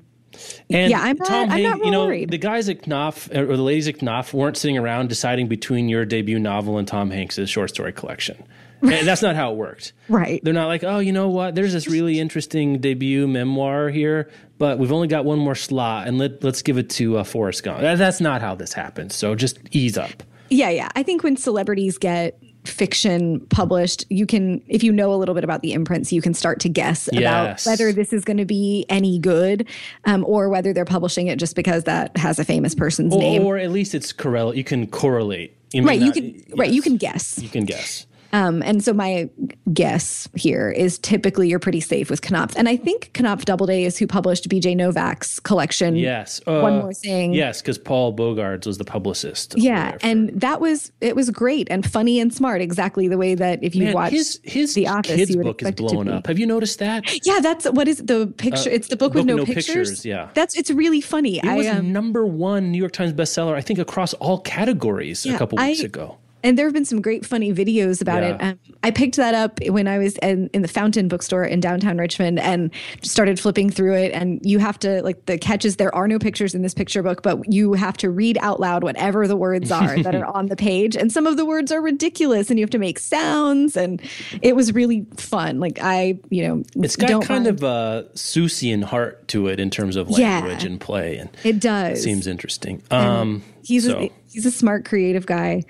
And 0.70 0.90
Yeah, 0.90 1.02
I'm 1.02 1.18
not- 1.18 1.28
Tom 1.28 1.44
I'm 1.44 1.50
Hanks, 1.50 1.78
not 1.80 1.86
you 1.86 1.92
know, 1.92 2.06
worried. 2.06 2.30
the 2.32 2.38
guys 2.38 2.70
at 2.70 2.88
Knopf 2.88 3.30
or 3.36 3.46
the 3.58 3.64
ladies 3.64 3.88
at 3.88 4.02
Knopf 4.02 4.34
weren't 4.34 4.56
sitting 4.58 4.78
around 4.78 5.10
deciding 5.10 5.48
between 5.48 5.90
your 5.90 6.06
debut 6.06 6.40
novel 6.40 6.78
and 6.78 6.88
Tom 6.88 7.10
Hanks's 7.12 7.50
short 7.50 7.72
story 7.72 7.92
collection. 7.92 8.38
And 9.00 9.08
that's 9.08 9.22
not 9.22 9.36
how 9.36 9.52
it 9.52 9.58
worked. 9.58 9.94
Right. 10.08 10.42
They're 10.44 10.54
not 10.54 10.68
like, 10.68 10.84
oh, 10.84 11.00
you 11.00 11.12
know 11.12 11.30
what? 11.30 11.56
There's 11.56 11.74
this 11.74 11.88
really 11.88 12.20
interesting 12.20 12.80
debut 12.80 13.28
memoir 13.28 13.90
here, 13.90 14.30
but 14.58 14.80
we've 14.80 14.92
only 14.92 15.08
got 15.08 15.26
one 15.26 15.40
more 15.40 15.56
slot, 15.56 16.08
and 16.08 16.18
let, 16.18 16.44
let's 16.44 16.62
give 16.62 16.78
it 16.78 16.90
to 16.92 17.18
uh, 17.18 17.24
Forrest 17.24 17.64
Gump. 17.64 17.82
That- 17.82 17.98
That's 17.98 18.22
not 18.22 18.42
how 18.42 18.56
this 18.56 18.74
happens. 18.74 19.16
So 19.16 19.36
just 19.36 19.60
ease 19.72 19.98
up. 19.98 20.24
Yeah, 20.50 20.70
yeah. 20.70 20.90
I 20.96 21.04
think 21.04 21.24
when 21.24 21.38
celebrities 21.38 21.98
get 21.98 22.42
fiction 22.66 23.40
published, 23.48 24.06
you 24.10 24.26
can, 24.26 24.62
if 24.68 24.84
you 24.84 24.92
know 24.92 25.14
a 25.14 25.16
little 25.18 25.36
bit 25.36 25.44
about 25.44 25.62
the 25.62 25.74
imprints, 25.74 26.12
you 26.12 26.22
can 26.22 26.34
start 26.34 26.60
to 26.62 26.70
guess 26.70 27.10
Yes. 27.12 27.66
about 27.66 27.72
whether 27.72 27.92
this 27.94 28.14
is 28.14 28.24
going 28.26 28.38
to 28.38 28.46
be 28.46 28.86
any 28.90 29.20
good 29.20 29.68
um, 30.06 30.24
or 30.26 30.50
whether 30.50 30.74
they're 30.74 30.86
publishing 30.86 31.28
it 31.28 31.38
just 31.40 31.56
because 31.56 31.84
that 31.86 32.16
has 32.18 32.40
a 32.40 32.46
famous 32.46 32.76
person's 32.76 33.14
Or, 33.14 33.20
name. 33.20 33.44
or 33.44 33.58
at 33.58 33.72
least 33.72 33.94
it's 33.96 34.12
correl. 34.12 34.56
You 34.56 34.64
can 34.64 34.88
correlate. 34.88 35.56
You 35.74 35.84
right. 35.84 36.00
You 36.00 36.06
not- 36.08 36.14
can, 36.16 36.44
right. 36.58 36.72
You 36.72 36.82
can 36.82 36.98
guess. 36.98 37.40
You 37.40 37.50
can 37.50 37.66
guess. 37.66 38.06
Um, 38.32 38.62
and 38.64 38.84
so 38.84 38.94
my 38.94 39.30
guess 39.74 40.28
here 40.36 40.70
is 40.72 41.00
typically 41.00 41.50
you're 41.50 41.60
pretty 41.60 41.80
safe 41.82 42.10
with 42.10 42.22
Knopf. 42.30 42.54
And 42.56 42.70
I 42.70 42.76
think 42.78 43.12
Knopf 43.20 43.46
Doubleday 43.46 43.84
is 43.84 43.98
who 43.98 44.08
published 44.08 44.48
BJ 44.50 44.76
Novak's 44.76 45.40
collection. 45.40 45.96
Yes. 45.96 46.42
One 46.46 46.80
more 46.80 46.94
thing. 46.94 47.34
Yes, 47.34 47.62
because 47.62 47.78
Paul 47.78 48.16
Bogaards 48.16 48.66
was 48.66 48.78
the 48.78 48.84
publicist. 48.86 49.56
Yeah, 49.58 49.98
and 50.02 50.30
that 50.40 50.62
was 50.62 50.92
it 51.02 51.16
was 51.16 51.30
great 51.30 51.68
and 51.72 51.90
funny 51.90 52.20
and 52.20 52.34
smart, 52.34 52.62
exactly 52.62 53.08
the 53.08 53.18
way 53.18 53.36
that 53.36 53.64
if 53.64 53.76
you 53.76 53.86
Man, 53.86 53.94
watch 53.94 54.12
his 54.12 54.40
his 54.44 54.74
The 54.74 54.88
Office, 54.88 55.16
kids 55.16 55.36
book 55.36 55.62
is 55.62 55.68
expect 55.68 55.80
it 55.80 55.88
to 55.88 55.94
blowing 55.94 56.08
be. 56.08 56.14
up. 56.14 56.28
Have 56.28 56.40
you 56.40 56.46
noticed 56.46 56.80
that? 56.80 57.26
Yeah, 57.26 57.40
that's 57.40 57.66
what 57.66 57.88
is 57.88 57.98
the 57.98 58.28
picture? 58.38 58.70
Uh, 58.70 58.74
it's 58.74 58.88
the 58.88 58.98
book 58.98 59.14
with 59.14 59.26
book 59.26 59.28
no, 59.28 59.36
with 59.36 59.48
no 59.50 59.54
pictures. 59.54 59.90
pictures, 59.90 60.06
yeah. 60.06 60.30
that's 60.34 60.56
it's 60.58 60.70
really 60.72 61.02
funny. 61.02 61.38
It 61.38 61.46
I 61.46 61.56
was 61.56 61.68
um, 61.68 61.92
number 61.92 62.26
one 62.26 62.72
New 62.72 62.78
York 62.78 62.92
Times 62.92 63.14
bestseller, 63.14 63.54
I 63.56 63.62
think, 63.62 63.80
across 63.80 64.14
all 64.16 64.40
categories 64.42 65.26
a 65.26 65.38
couple 65.38 65.58
weeks 65.58 65.82
I- 65.82 65.86
ago. 65.86 66.18
And 66.44 66.58
there 66.58 66.66
have 66.66 66.74
been 66.74 66.86
some 66.86 67.02
great 67.02 67.26
funny 67.26 67.54
videos 67.54 68.02
about 68.02 68.24
it. 68.24 68.38
Um, 68.42 68.60
I 68.82 68.92
picked 68.92 69.18
that 69.18 69.34
up 69.34 69.60
when 69.68 69.88
I 69.88 69.98
was 69.98 70.16
in, 70.18 70.50
in 70.54 70.62
the 70.62 70.68
Fountain 70.70 71.08
bookstore 71.10 71.44
in 71.44 71.60
downtown 71.60 71.98
Richmond 71.98 72.40
and 72.40 72.72
started 73.04 73.40
flipping 73.40 73.70
through 73.70 73.96
it. 73.96 74.14
And 74.14 74.40
you 74.44 74.60
have 74.60 74.80
to 74.80 75.02
like 75.04 75.26
the 75.26 75.38
catches. 75.38 75.76
There 75.76 75.94
are 75.94 76.08
no 76.08 76.18
pictures 76.18 76.56
in 76.56 76.62
this 76.62 76.74
picture 76.74 77.04
book, 77.04 77.22
but 77.24 77.52
you 77.52 77.74
have 77.74 77.98
to 77.98 78.10
read 78.10 78.38
out 78.42 78.60
loud 78.60 78.84
whatever 78.84 79.28
the 79.28 79.36
words 79.36 79.70
are 79.72 80.02
that 80.02 80.16
are 80.16 80.26
on 80.36 80.46
the 80.48 80.56
page. 80.56 80.96
And 80.96 81.12
some 81.12 81.28
of 81.28 81.36
the 81.36 81.46
words 81.46 81.72
are 81.72 81.82
ridiculous, 81.82 82.50
and 82.50 82.58
you 82.58 82.64
have 82.64 82.70
to 82.72 82.80
make 82.80 83.00
sounds. 83.00 83.76
And 83.76 84.02
it 84.42 84.56
was 84.56 84.74
really 84.74 85.06
fun. 85.18 85.60
Like 85.60 85.80
I, 85.82 86.20
you 86.30 86.48
know, 86.48 86.64
It's 86.78 86.96
got 86.96 87.10
kind 87.26 87.46
mind- 87.46 87.48
of 87.48 87.64
a 87.64 88.08
Seussian 88.14 88.84
heart 88.84 89.28
to 89.30 89.48
it 89.48 89.60
in 89.60 89.70
terms 89.70 89.96
of 89.98 90.10
Yeah. 90.10 90.40
language 90.40 90.64
and 90.64 90.80
play, 90.80 91.18
and 91.18 91.30
it 91.44 91.60
does. 91.60 92.00
It 92.00 92.04
seems 92.04 92.28
interesting. 92.28 92.82
Um, 92.92 93.44
he's 93.64 93.86
so- 93.86 94.00
a, 94.00 94.12
he's 94.32 94.46
a 94.46 94.52
smart, 94.52 94.86
creative 94.86 95.26
guy. 95.26 95.64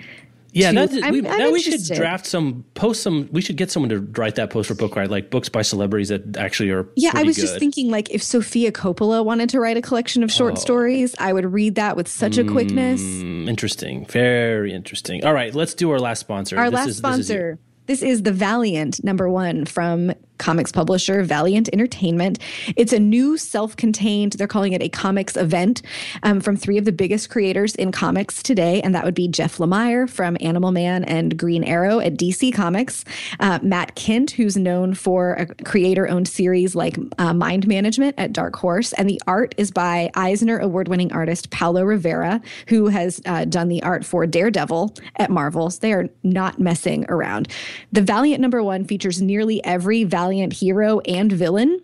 Yeah, 0.52 0.72
that's, 0.72 0.93
I'm- 1.02 1.14
we, 1.14 1.28
I'm 1.28 1.38
now 1.38 1.52
we 1.52 1.62
should 1.62 1.84
draft 1.95 2.26
some, 2.26 2.66
post 2.74 3.04
some. 3.04 3.30
We 3.32 3.41
should 3.41 3.56
get 3.58 3.70
someone 3.72 3.89
to 3.89 4.00
write 4.00 4.36
that 4.36 4.50
post 4.50 4.68
for 4.68 4.74
Book 4.76 4.95
Riot, 4.95 5.12
like 5.12 5.30
books 5.30 5.50
by 5.50 5.62
celebrities 5.62 6.10
that 6.10 6.38
actually 6.38 6.72
are. 6.72 6.88
Yeah, 6.95 7.12
I 7.14 7.24
was 7.24 7.36
just 7.36 7.60
thinking 7.60 7.91
like 7.91 8.10
if 8.10 8.24
Sofia 8.24 8.72
Coppola 8.72 9.24
wanted 9.24 9.50
to 9.50 9.60
write 9.60 9.78
a 9.78 9.82
collection 9.82 10.24
of 10.24 10.32
short 10.32 10.58
stories, 10.58 11.16
I 11.20 11.34
would 11.34 11.52
read 11.54 11.76
that 11.76 11.95
with 11.95 12.08
such 12.08 12.38
a 12.38 12.43
quickness. 12.43 13.02
Mm, 13.02 13.47
interesting, 13.50 14.06
very 14.06 14.74
interesting. 14.74 15.24
All 15.26 15.34
right, 15.34 15.54
let's 15.54 15.74
do 15.74 15.91
our 15.91 16.00
last 16.00 16.20
sponsor. 16.20 16.58
Our 16.58 16.66
This 16.70 16.74
last 16.74 16.88
is- 16.88 17.02
this 17.02 17.18
is 17.20 17.26
sponsor. 17.28 17.60
This 17.86 18.02
is 18.04 18.22
the 18.24 18.32
Valiant 18.32 19.04
number 19.04 19.28
one 19.30 19.66
from 19.66 20.14
comics 20.40 20.72
publisher 20.72 21.24
Valiant 21.24 21.70
Entertainment. 21.72 22.40
It's 22.76 22.94
a 22.94 23.00
new 23.00 23.38
self 23.38 23.76
contained, 23.76 24.34
they're 24.34 24.48
calling 24.48 24.74
it 24.74 24.82
a 24.82 24.90
comics 24.90 25.38
event 25.38 25.82
um, 26.24 26.40
from 26.40 26.58
three 26.58 26.78
of 26.78 26.86
the 26.86 26.92
biggest 26.92 27.30
creators 27.30 27.76
in 27.76 27.92
comics 27.92 28.42
today. 28.42 28.82
And 28.82 28.96
that 28.96 29.06
would 29.06 29.14
be 29.14 29.28
Jeff 29.28 29.58
Lemire 29.58 30.10
from 30.10 30.38
Animal 30.42 30.72
Man 30.72 31.04
and 31.04 31.38
Green 31.38 31.64
Arrow 31.64 32.00
at 32.00 32.16
DC 32.16 32.54
Comics, 32.54 33.06
uh, 33.40 33.60
Matt 33.62 33.96
Kindt, 33.96 34.32
who's 34.32 34.58
known 34.58 34.94
for 34.94 35.34
a 35.34 35.46
creator 35.64 36.08
owned 36.08 36.28
series 36.28 36.76
like 36.76 36.98
uh, 37.18 37.34
Mind 37.34 37.68
Management 37.68 38.16
at 38.18 38.34
Dark 38.34 38.56
Horse. 38.56 38.94
And 38.94 39.10
the 39.10 39.22
art 39.28 39.54
is 39.58 39.72
by 39.72 40.10
Eisner 40.16 40.58
award 40.60 40.88
winning 40.88 41.12
artist 41.12 41.50
Paolo 41.50 41.84
Rivera, 41.84 42.42
who 42.68 42.88
has 42.88 43.22
uh, 43.26 43.46
done 43.46 43.68
the 43.68 43.84
art 43.84 44.06
for 44.06 44.26
Daredevil 44.26 44.96
at 45.18 45.30
Marvels. 45.30 45.80
They 45.80 45.94
are 45.94 46.10
not 46.24 46.60
messing 46.60 47.06
around. 47.10 47.50
The 47.92 48.02
Valiant 48.02 48.42
number 48.42 48.64
one 48.64 48.86
features 48.86 49.22
nearly 49.22 49.64
every 49.66 50.04
Valiant 50.04 50.29
hero 50.54 51.00
and 51.02 51.32
villain 51.32 51.82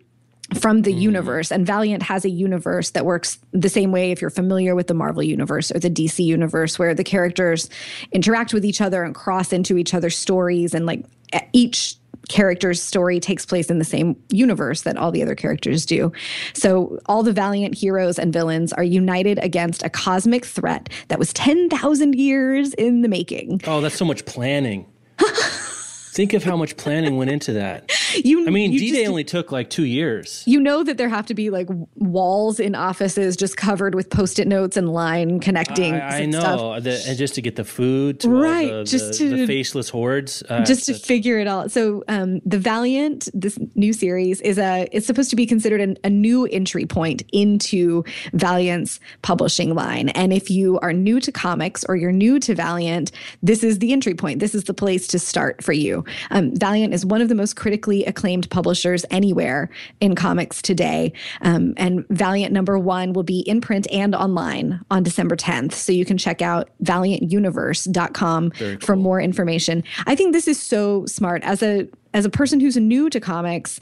from 0.54 0.84
the 0.84 0.93
mm. 0.93 1.00
universe. 1.00 1.52
And 1.52 1.66
Valiant 1.66 2.04
has 2.04 2.24
a 2.24 2.30
universe 2.30 2.91
that 2.91 3.06
works 3.06 3.39
the 3.52 3.70
same 3.70 3.91
way 3.91 4.12
if 4.12 4.22
you're 4.22 4.30
familiar 4.30 4.76
with 4.76 4.88
the 4.88 4.93
Marvel 4.93 5.24
universe 5.24 5.72
or 5.72 5.80
the 5.80 5.89
DC 5.89 6.24
universe, 6.24 6.78
where 6.78 6.93
the 6.93 7.04
characters 7.04 7.70
interact 8.12 8.54
with 8.54 8.64
each 8.64 8.82
other 8.82 9.04
and 9.04 9.16
cross 9.16 9.52
into 9.52 9.78
each 9.78 9.93
other's 9.93 10.18
stories. 10.18 10.74
And 10.74 10.86
like 10.86 11.06
each 11.54 11.96
character's 12.30 12.82
story 12.82 13.20
takes 13.20 13.46
place 13.46 13.70
in 13.70 13.80
the 13.80 13.86
same 13.86 14.16
universe 14.30 14.82
that 14.82 14.98
all 14.98 15.12
the 15.12 15.22
other 15.22 15.36
characters 15.36 15.86
do. 15.86 16.12
So 16.54 17.00
all 17.06 17.24
the 17.24 17.34
Valiant 17.34 17.76
heroes 17.76 18.18
and 18.20 18.34
villains 18.34 18.74
are 18.74 18.84
united 18.84 19.39
against 19.43 19.84
a 19.84 19.89
cosmic 19.89 20.46
threat 20.46 20.89
that 21.10 21.20
was 21.20 21.34
10,000 21.34 22.16
years 22.16 22.74
in 22.76 23.02
the 23.02 23.08
making. 23.08 23.62
Oh, 23.68 23.82
that's 23.82 23.96
so 23.96 24.06
much 24.06 24.26
planning. 24.26 24.86
Think 25.20 26.34
of 26.34 26.43
how 26.43 26.56
much 26.56 26.78
planning 26.78 27.18
went 27.18 27.30
into 27.30 27.54
that. 27.54 27.91
You, 28.26 28.47
I 28.47 28.49
mean, 28.49 28.72
D 28.72 28.91
Day 28.91 29.05
only 29.07 29.24
took 29.24 29.51
like 29.51 29.70
two 29.70 29.84
years. 29.86 30.43
you 30.47 30.59
know 30.59 30.84
that 30.84 30.97
there 30.97 31.09
have 31.09 31.26
to 31.28 31.34
be 31.34 31.49
like 31.49 31.68
walls 31.95 32.59
in 32.59 32.74
offices 32.76 33.36
just 33.36 33.57
covered 33.57 33.93
with 33.93 34.09
post-it 34.09 34.47
notes 34.47 34.78
and 34.78 34.89
line 34.91 35.39
connecting. 35.39 35.93
I, 35.95 36.22
I 36.22 36.26
know, 36.26 36.39
stuff. 36.39 36.84
the, 36.84 37.03
and 37.07 37.18
just 37.18 37.36
to 37.36 37.41
get 37.41 37.55
the 37.55 37.63
food, 37.66 38.20
to 38.22 38.30
Right, 38.30 38.72
the, 38.72 38.84
just 38.84 39.13
the, 39.13 39.18
to- 39.18 39.38
the 39.38 39.47
faceless 39.47 39.89
hordes, 39.89 40.43
uh, 40.49 40.63
just 40.63 40.86
to 40.86 40.93
figure 40.93 41.39
it 41.39 41.47
all. 41.47 41.70
So, 41.70 42.03
um, 42.07 42.39
the 42.45 42.57
Valiant, 42.57 43.30
this 43.34 43.57
new 43.76 43.93
series, 43.93 44.41
is 44.41 44.57
a 44.57 44.88
it's 44.91 45.05
supposed 45.05 45.30
to 45.32 45.36
be 45.36 45.45
considered 45.45 45.82
an, 45.82 45.97
a 46.03 46.09
new 46.09 46.45
entry 46.45 46.86
point 46.86 47.24
into 47.32 48.03
Valiant's 48.34 48.99
publishing 49.22 49.74
line. 49.76 50.09
And 50.09 50.32
if 50.34 50.49
you 50.49 50.80
are 50.80 50.93
new 50.93 51.20
to 51.20 51.32
comics 51.32 51.84
or 51.86 51.95
you're 51.95 52.11
new 52.11 52.39
to 52.39 52.55
Valiant, 52.55 53.11
this 53.43 53.63
is 53.63 53.80
the 53.80 53.91
entry 53.93 54.13
point. 54.16 54.39
This 54.39 54.55
is 54.55 54.63
the 54.66 54.74
place 54.74 55.07
to 55.07 55.20
start 55.20 55.63
for 55.63 55.74
you. 55.74 56.03
Um, 56.32 56.55
Valiant 56.55 56.93
is 56.93 57.05
one 57.05 57.22
of 57.22 57.30
the 57.30 57.36
most 57.36 57.55
critically 57.55 58.05
acclaimed 58.08 58.49
publishers 58.49 59.06
anywhere 59.10 59.70
in 59.99 60.16
comics 60.16 60.62
today. 60.62 61.14
Um, 61.41 61.74
and 61.78 62.06
Valiant 62.10 62.53
number 62.53 62.78
one 62.80 63.14
will 63.14 63.24
be 63.24 63.39
in 63.39 63.62
print 63.62 63.88
and 63.91 64.16
online 64.16 64.82
on 64.91 65.03
December 65.03 65.36
10th. 65.36 65.74
So 65.74 65.91
you 65.91 66.06
can 66.06 66.18
check 66.18 66.41
out 66.41 66.70
valiantuniverse.com 66.84 68.51
for 68.80 68.95
more 68.95 69.20
information. 69.20 69.84
I 70.06 70.16
think 70.16 70.34
this 70.34 70.47
is 70.47 70.62
so 70.62 71.06
smart. 71.06 71.43
As 71.43 71.62
a 71.62 71.88
as 72.14 72.24
a 72.24 72.30
person 72.30 72.62
who's 72.62 72.78
new 72.78 73.10
to 73.10 73.20
comics, 73.20 73.78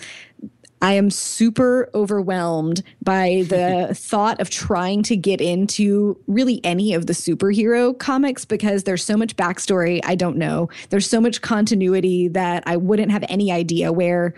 I 0.84 0.94
am 0.94 1.10
super 1.10 1.90
overwhelmed 1.96 2.84
by 3.02 3.46
the 3.48 3.96
thought 3.96 4.42
of 4.42 4.50
trying 4.50 5.02
to 5.04 5.16
get 5.16 5.40
into 5.40 6.22
really 6.28 6.60
any 6.66 6.94
of 6.94 7.08
the 7.08 7.14
superhero 7.14 7.98
comics 7.98 8.44
because 8.44 8.84
there's 8.84 9.04
so 9.04 9.16
much 9.16 9.38
backstory 9.38 10.02
I 10.04 10.16
don't 10.16 10.36
know. 10.36 10.70
There's 10.90 11.10
so 11.10 11.22
much 11.22 11.42
continuity 11.42 12.28
that 12.28 12.64
I 12.66 12.76
wouldn't 12.76 13.12
have 13.12 13.24
any 13.30 13.50
idea 13.50 13.94
where 13.94 14.36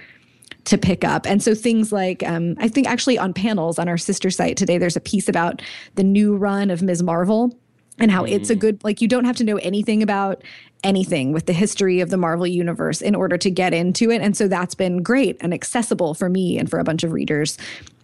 to 0.65 0.77
pick 0.77 1.03
up. 1.03 1.25
And 1.25 1.41
so 1.41 1.55
things 1.55 1.91
like, 1.91 2.21
um, 2.23 2.55
I 2.59 2.67
think 2.67 2.87
actually 2.87 3.17
on 3.17 3.33
panels 3.33 3.79
on 3.79 3.89
our 3.89 3.97
sister 3.97 4.29
site 4.29 4.55
today, 4.55 4.77
there's 4.77 4.95
a 4.95 5.01
piece 5.01 5.27
about 5.27 5.63
the 5.95 6.03
new 6.03 6.35
run 6.35 6.69
of 6.69 6.83
Ms. 6.83 7.01
Marvel 7.01 7.57
and 7.99 8.11
how 8.11 8.25
it's 8.25 8.49
a 8.49 8.55
good, 8.55 8.83
like, 8.83 9.01
you 9.01 9.07
don't 9.07 9.25
have 9.25 9.37
to 9.37 9.43
know 9.43 9.57
anything 9.57 10.03
about 10.03 10.43
anything 10.83 11.31
with 11.33 11.45
the 11.47 11.53
history 11.53 11.99
of 11.99 12.09
the 12.09 12.17
Marvel 12.17 12.45
universe 12.45 13.01
in 13.01 13.15
order 13.15 13.37
to 13.37 13.49
get 13.49 13.73
into 13.73 14.11
it. 14.11 14.21
And 14.21 14.37
so 14.37 14.47
that's 14.47 14.75
been 14.75 15.01
great 15.01 15.37
and 15.41 15.53
accessible 15.53 16.13
for 16.13 16.29
me 16.29 16.57
and 16.57 16.69
for 16.69 16.79
a 16.79 16.83
bunch 16.83 17.03
of 17.03 17.11
readers 17.11 17.57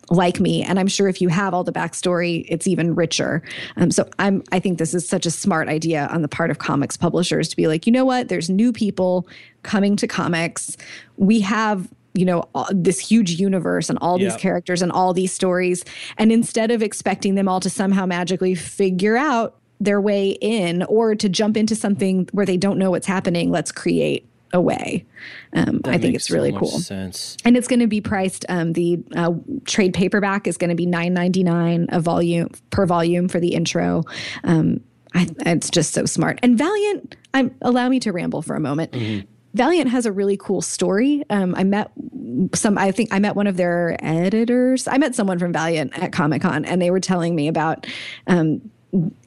like 0.10 0.39
me. 0.39 0.62
And 0.62 0.78
i'm 0.78 0.88
sure 0.88 1.08
if 1.08 1.22
you 1.22 1.30
have 1.30 1.54
all 1.54 1.64
the 1.64 1.72
backstory 1.72 2.46
it's 2.50 2.68
even 2.68 2.96
richer. 2.96 3.42
Um, 3.78 3.92
so 3.92 4.10
i'm 4.20 4.44
i 4.52 4.60
think 4.60 4.78
this 4.78 4.94
is 4.94 5.08
such 5.08 5.26
a 5.26 5.32
smart 5.32 5.70
idea 5.70 6.08
on 6.12 6.22
the 6.22 6.28
part 6.28 6.52
of 6.52 6.58
comics 6.58 6.98
publishers 6.98 7.48
to 7.50 7.56
be 7.56 7.68
like 7.68 7.86
you 7.86 7.94
know 7.94 8.04
what? 8.04 8.28
There's 8.28 8.50
new 8.50 8.74
people 8.74 9.28
coming 9.64 9.96
to 9.98 10.08
comics. 10.08 10.76
We 11.16 11.39
have 11.42 11.88
you 12.14 12.26
know 12.26 12.50
all, 12.54 12.68
this 12.74 13.00
huge 13.00 13.39
universe 13.39 13.89
and 13.89 13.98
all 14.00 14.18
these 14.18 14.36
characters 14.36 14.82
and 14.82 14.92
all 14.92 15.14
these 15.14 15.32
stories. 15.32 15.86
And 16.18 16.32
instead 16.32 16.72
of 16.72 16.82
expecting 16.82 17.36
them 17.36 17.48
all 17.48 17.62
to 17.62 17.70
somehow 17.70 18.06
magically 18.06 18.54
figure 18.54 19.16
out 19.16 19.61
their 19.82 20.00
way 20.00 20.30
in 20.42 20.84
or 20.84 21.16
to 21.16 21.28
jump 21.28 21.58
into 21.58 21.76
something 21.76 22.28
where 22.32 22.46
they 22.46 22.58
don't 22.58 22.78
know 22.78 22.92
what's 22.92 23.08
happening 23.08 23.52
let's 23.52 23.72
create 23.72 24.28
a 24.54 24.62
way 24.62 25.06
um, 25.54 25.82
i 25.86 25.98
think 25.98 26.16
it's 26.16 26.30
really 26.30 26.52
so 26.52 26.60
cool 26.60 26.80
Sense. 26.80 27.38
and 27.46 27.56
it's 27.58 27.68
going 27.68 27.80
to 27.80 27.88
be 27.88 28.02
priced. 28.02 28.46
Um, 28.50 28.74
the 28.74 29.00
uh, 29.16 29.34
trade 29.66 29.94
paperback 29.94 30.48
is 30.48 30.58
going 30.58 30.70
to 30.70 30.76
be 30.76 30.86
nine 30.86 31.14
ninety 31.14 31.44
nine 31.44 31.88
a 31.90 32.00
volume 32.00 32.50
per 32.70 32.86
volume 32.86 33.28
for 33.28 33.40
the 33.40 33.54
intro. 33.54 34.04
Um, 34.44 34.82
I, 35.14 35.28
it's 35.46 35.70
just 35.70 35.94
so 35.94 36.06
smart. 36.06 36.40
And 36.42 36.58
Valiant, 36.58 37.16
I'm 37.34 37.54
allow 37.62 37.90
me 37.90 38.00
to 38.02 38.12
ramble 38.12 38.42
for 38.42 38.56
a 38.56 38.60
moment. 38.60 38.96
Valiant 39.54 39.90
has 39.90 40.06
a 40.06 40.12
really 40.12 40.38
cool 40.38 40.62
story. 40.62 41.24
Um, 41.30 41.54
I 41.56 41.66
met 41.66 41.92
some. 42.54 42.78
I 42.78 42.92
think 42.92 43.10
I 43.12 43.20
met 43.20 43.36
one 43.36 43.48
of 43.48 43.58
their 43.58 43.98
editors. 44.00 44.88
I 44.88 44.98
met 44.98 45.14
someone 45.14 45.40
from 45.40 45.52
Valiant 45.52 45.98
at 46.02 46.14
Comic 46.14 46.42
Con, 46.42 46.64
and 46.64 46.82
they 46.82 46.92
were 46.92 47.02
telling 47.02 47.36
me 47.36 47.48
about. 47.50 47.86
Um, 48.28 48.71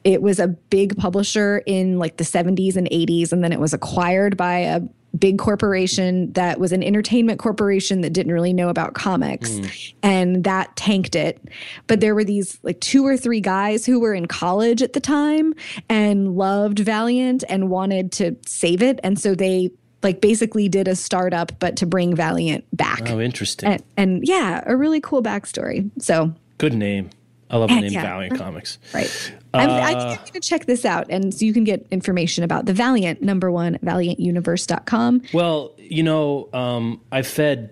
it 0.03 0.21
was 0.21 0.39
a 0.39 0.47
big 0.47 0.97
publisher 0.97 1.63
in 1.65 1.97
like 1.99 2.17
the 2.17 2.23
70s 2.23 2.75
and 2.75 2.89
80s, 2.89 3.31
and 3.31 3.43
then 3.43 3.51
it 3.51 3.59
was 3.59 3.73
acquired 3.73 4.37
by 4.37 4.59
a 4.59 4.81
big 5.17 5.37
corporation 5.39 6.31
that 6.33 6.59
was 6.59 6.71
an 6.71 6.83
entertainment 6.83 7.39
corporation 7.39 8.01
that 8.01 8.11
didn't 8.11 8.33
really 8.33 8.51
know 8.51 8.67
about 8.67 8.95
comics 8.95 9.57
hmm. 9.57 9.65
and 10.03 10.43
that 10.43 10.75
tanked 10.75 11.15
it 11.15 11.39
but 11.87 12.01
there 12.01 12.13
were 12.13 12.25
these 12.25 12.59
like 12.63 12.77
two 12.81 13.05
or 13.05 13.15
three 13.15 13.39
guys 13.39 13.85
who 13.85 13.97
were 13.99 14.13
in 14.13 14.25
college 14.25 14.81
at 14.81 14.91
the 14.91 14.99
time 14.99 15.53
and 15.87 16.35
loved 16.35 16.79
valiant 16.79 17.45
and 17.47 17.69
wanted 17.69 18.11
to 18.11 18.35
save 18.45 18.81
it 18.81 18.99
and 19.03 19.17
so 19.17 19.33
they 19.33 19.71
like 20.03 20.19
basically 20.19 20.67
did 20.67 20.85
a 20.85 20.97
startup 20.97 21.57
but 21.59 21.77
to 21.77 21.85
bring 21.85 22.13
valiant 22.13 22.65
back 22.75 23.09
Oh, 23.09 23.21
interesting. 23.21 23.69
and, 23.69 23.83
and 23.95 24.27
yeah 24.27 24.63
a 24.65 24.75
really 24.75 24.99
cool 24.99 25.23
backstory 25.23 25.89
so 25.97 26.33
Good 26.57 26.73
name. 26.73 27.09
I 27.49 27.57
love 27.57 27.69
the 27.69 27.79
name 27.79 27.91
yeah. 27.91 28.01
Valiant 28.01 28.37
Comics. 28.37 28.79
Right. 28.93 29.33
I'm, 29.53 29.69
I 29.69 29.87
think 29.93 29.99
I'm 29.99 30.17
going 30.17 30.31
to 30.33 30.39
check 30.39 30.65
this 30.65 30.83
out. 30.83 31.05
And 31.09 31.33
so 31.33 31.45
you 31.45 31.53
can 31.53 31.63
get 31.63 31.85
information 31.91 32.43
about 32.43 32.65
the 32.65 32.73
Valiant, 32.73 33.21
number 33.21 33.51
one, 33.51 33.77
valiantuniverse.com. 33.83 35.21
Well, 35.33 35.73
you 35.77 36.03
know, 36.03 36.49
um, 36.53 37.01
I 37.11 37.21
fed 37.21 37.71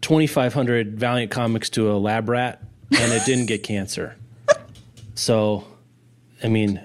2,500 0.00 0.98
Valiant 0.98 1.30
comics 1.30 1.70
to 1.70 1.92
a 1.92 1.94
lab 1.94 2.28
rat, 2.28 2.62
and 2.90 3.12
it 3.12 3.24
didn't 3.24 3.46
get 3.46 3.62
cancer. 3.62 4.16
So, 5.14 5.66
I 6.42 6.48
mean, 6.48 6.80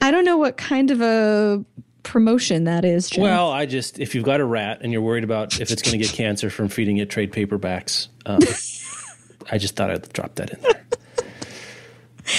I 0.00 0.12
don't 0.12 0.24
know 0.24 0.36
what 0.36 0.56
kind 0.56 0.92
of 0.92 1.02
a 1.02 1.64
promotion 2.04 2.64
that 2.64 2.84
is. 2.84 3.10
Jeff. 3.10 3.20
well, 3.20 3.50
I 3.50 3.66
just 3.66 3.98
if 3.98 4.14
you've 4.14 4.24
got 4.24 4.40
a 4.40 4.44
rat 4.44 4.78
and 4.82 4.92
you're 4.92 5.02
worried 5.02 5.24
about 5.24 5.60
if 5.60 5.72
it's 5.72 5.82
going 5.82 5.98
to 5.98 5.98
get 5.98 6.14
cancer 6.14 6.48
from 6.48 6.68
feeding 6.68 6.98
it 6.98 7.10
trade 7.10 7.32
paperbacks, 7.32 8.06
um, 8.24 8.38
I 9.50 9.58
just 9.58 9.74
thought 9.74 9.90
I'd 9.90 10.10
drop 10.12 10.36
that 10.36 10.50
in 10.50 10.62
there. 10.62 10.84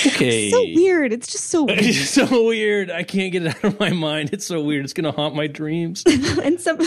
Okay. 0.06 0.50
so 0.52 0.62
weird. 0.76 1.14
It's 1.14 1.32
just 1.32 1.46
so 1.46 1.64
weird. 1.66 1.80
It's 1.86 2.10
so 2.10 2.46
weird. 2.48 2.92
I 2.92 3.04
can't 3.04 3.32
get 3.32 3.44
it 3.46 3.56
out 3.56 3.64
of 3.64 3.80
my 3.80 3.92
mind. 3.92 4.32
It's 4.34 4.46
so 4.46 4.62
weird. 4.62 4.84
It's 4.84 4.94
going 4.94 5.06
to 5.06 5.12
haunt 5.12 5.36
my 5.36 5.48
dreams. 5.48 6.04
and 6.44 6.60
some 6.60 6.80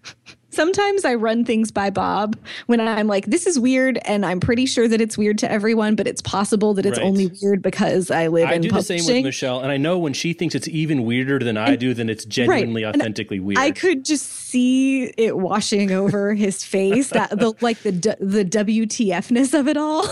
sometimes 0.50 1.04
I 1.04 1.14
run 1.16 1.44
things 1.44 1.70
by 1.70 1.90
Bob 1.90 2.36
when 2.66 2.80
I'm 2.80 3.06
like, 3.08 3.26
this 3.26 3.46
is 3.46 3.58
weird, 3.58 3.98
and 4.06 4.24
I'm 4.24 4.40
pretty 4.40 4.64
sure 4.64 4.88
that 4.88 5.00
it's 5.02 5.18
weird 5.18 5.38
to 5.38 5.50
everyone, 5.50 5.96
but 5.96 6.06
it's 6.06 6.22
possible 6.22 6.72
that 6.74 6.86
it's 6.86 6.98
Right. 6.98 7.06
only 7.06 7.30
weird 7.42 7.60
because 7.62 8.10
I 8.10 8.28
live 8.28 8.48
I 8.48 8.54
in 8.54 8.62
do 8.62 8.70
the 8.70 8.82
same 8.82 9.04
with 9.04 9.24
Michelle, 9.24 9.60
and 9.60 9.70
I 9.70 9.76
know 9.76 9.98
when 9.98 10.14
she 10.14 10.32
thinks 10.32 10.54
it's 10.54 10.68
even 10.68 11.04
weirder 11.04 11.40
than 11.40 11.56
I 11.58 11.76
do, 11.76 11.92
then 11.94 12.08
it's 12.08 12.24
genuinely, 12.24 12.84
And 12.84 12.96
authentically 12.96 13.38
weird. 13.40 13.58
I 13.58 13.70
could 13.72 14.04
just 14.04 14.26
see 14.26 15.04
it 15.18 15.36
washing 15.36 15.90
over 15.90 16.32
his 16.32 16.64
face, 16.64 17.10
that 17.10 17.30
the 17.30 17.52
like 17.60 17.82
the 17.82 17.90
the 18.20 18.44
WTFness 18.44 19.58
of 19.58 19.68
it 19.68 19.76
all. 19.76 20.06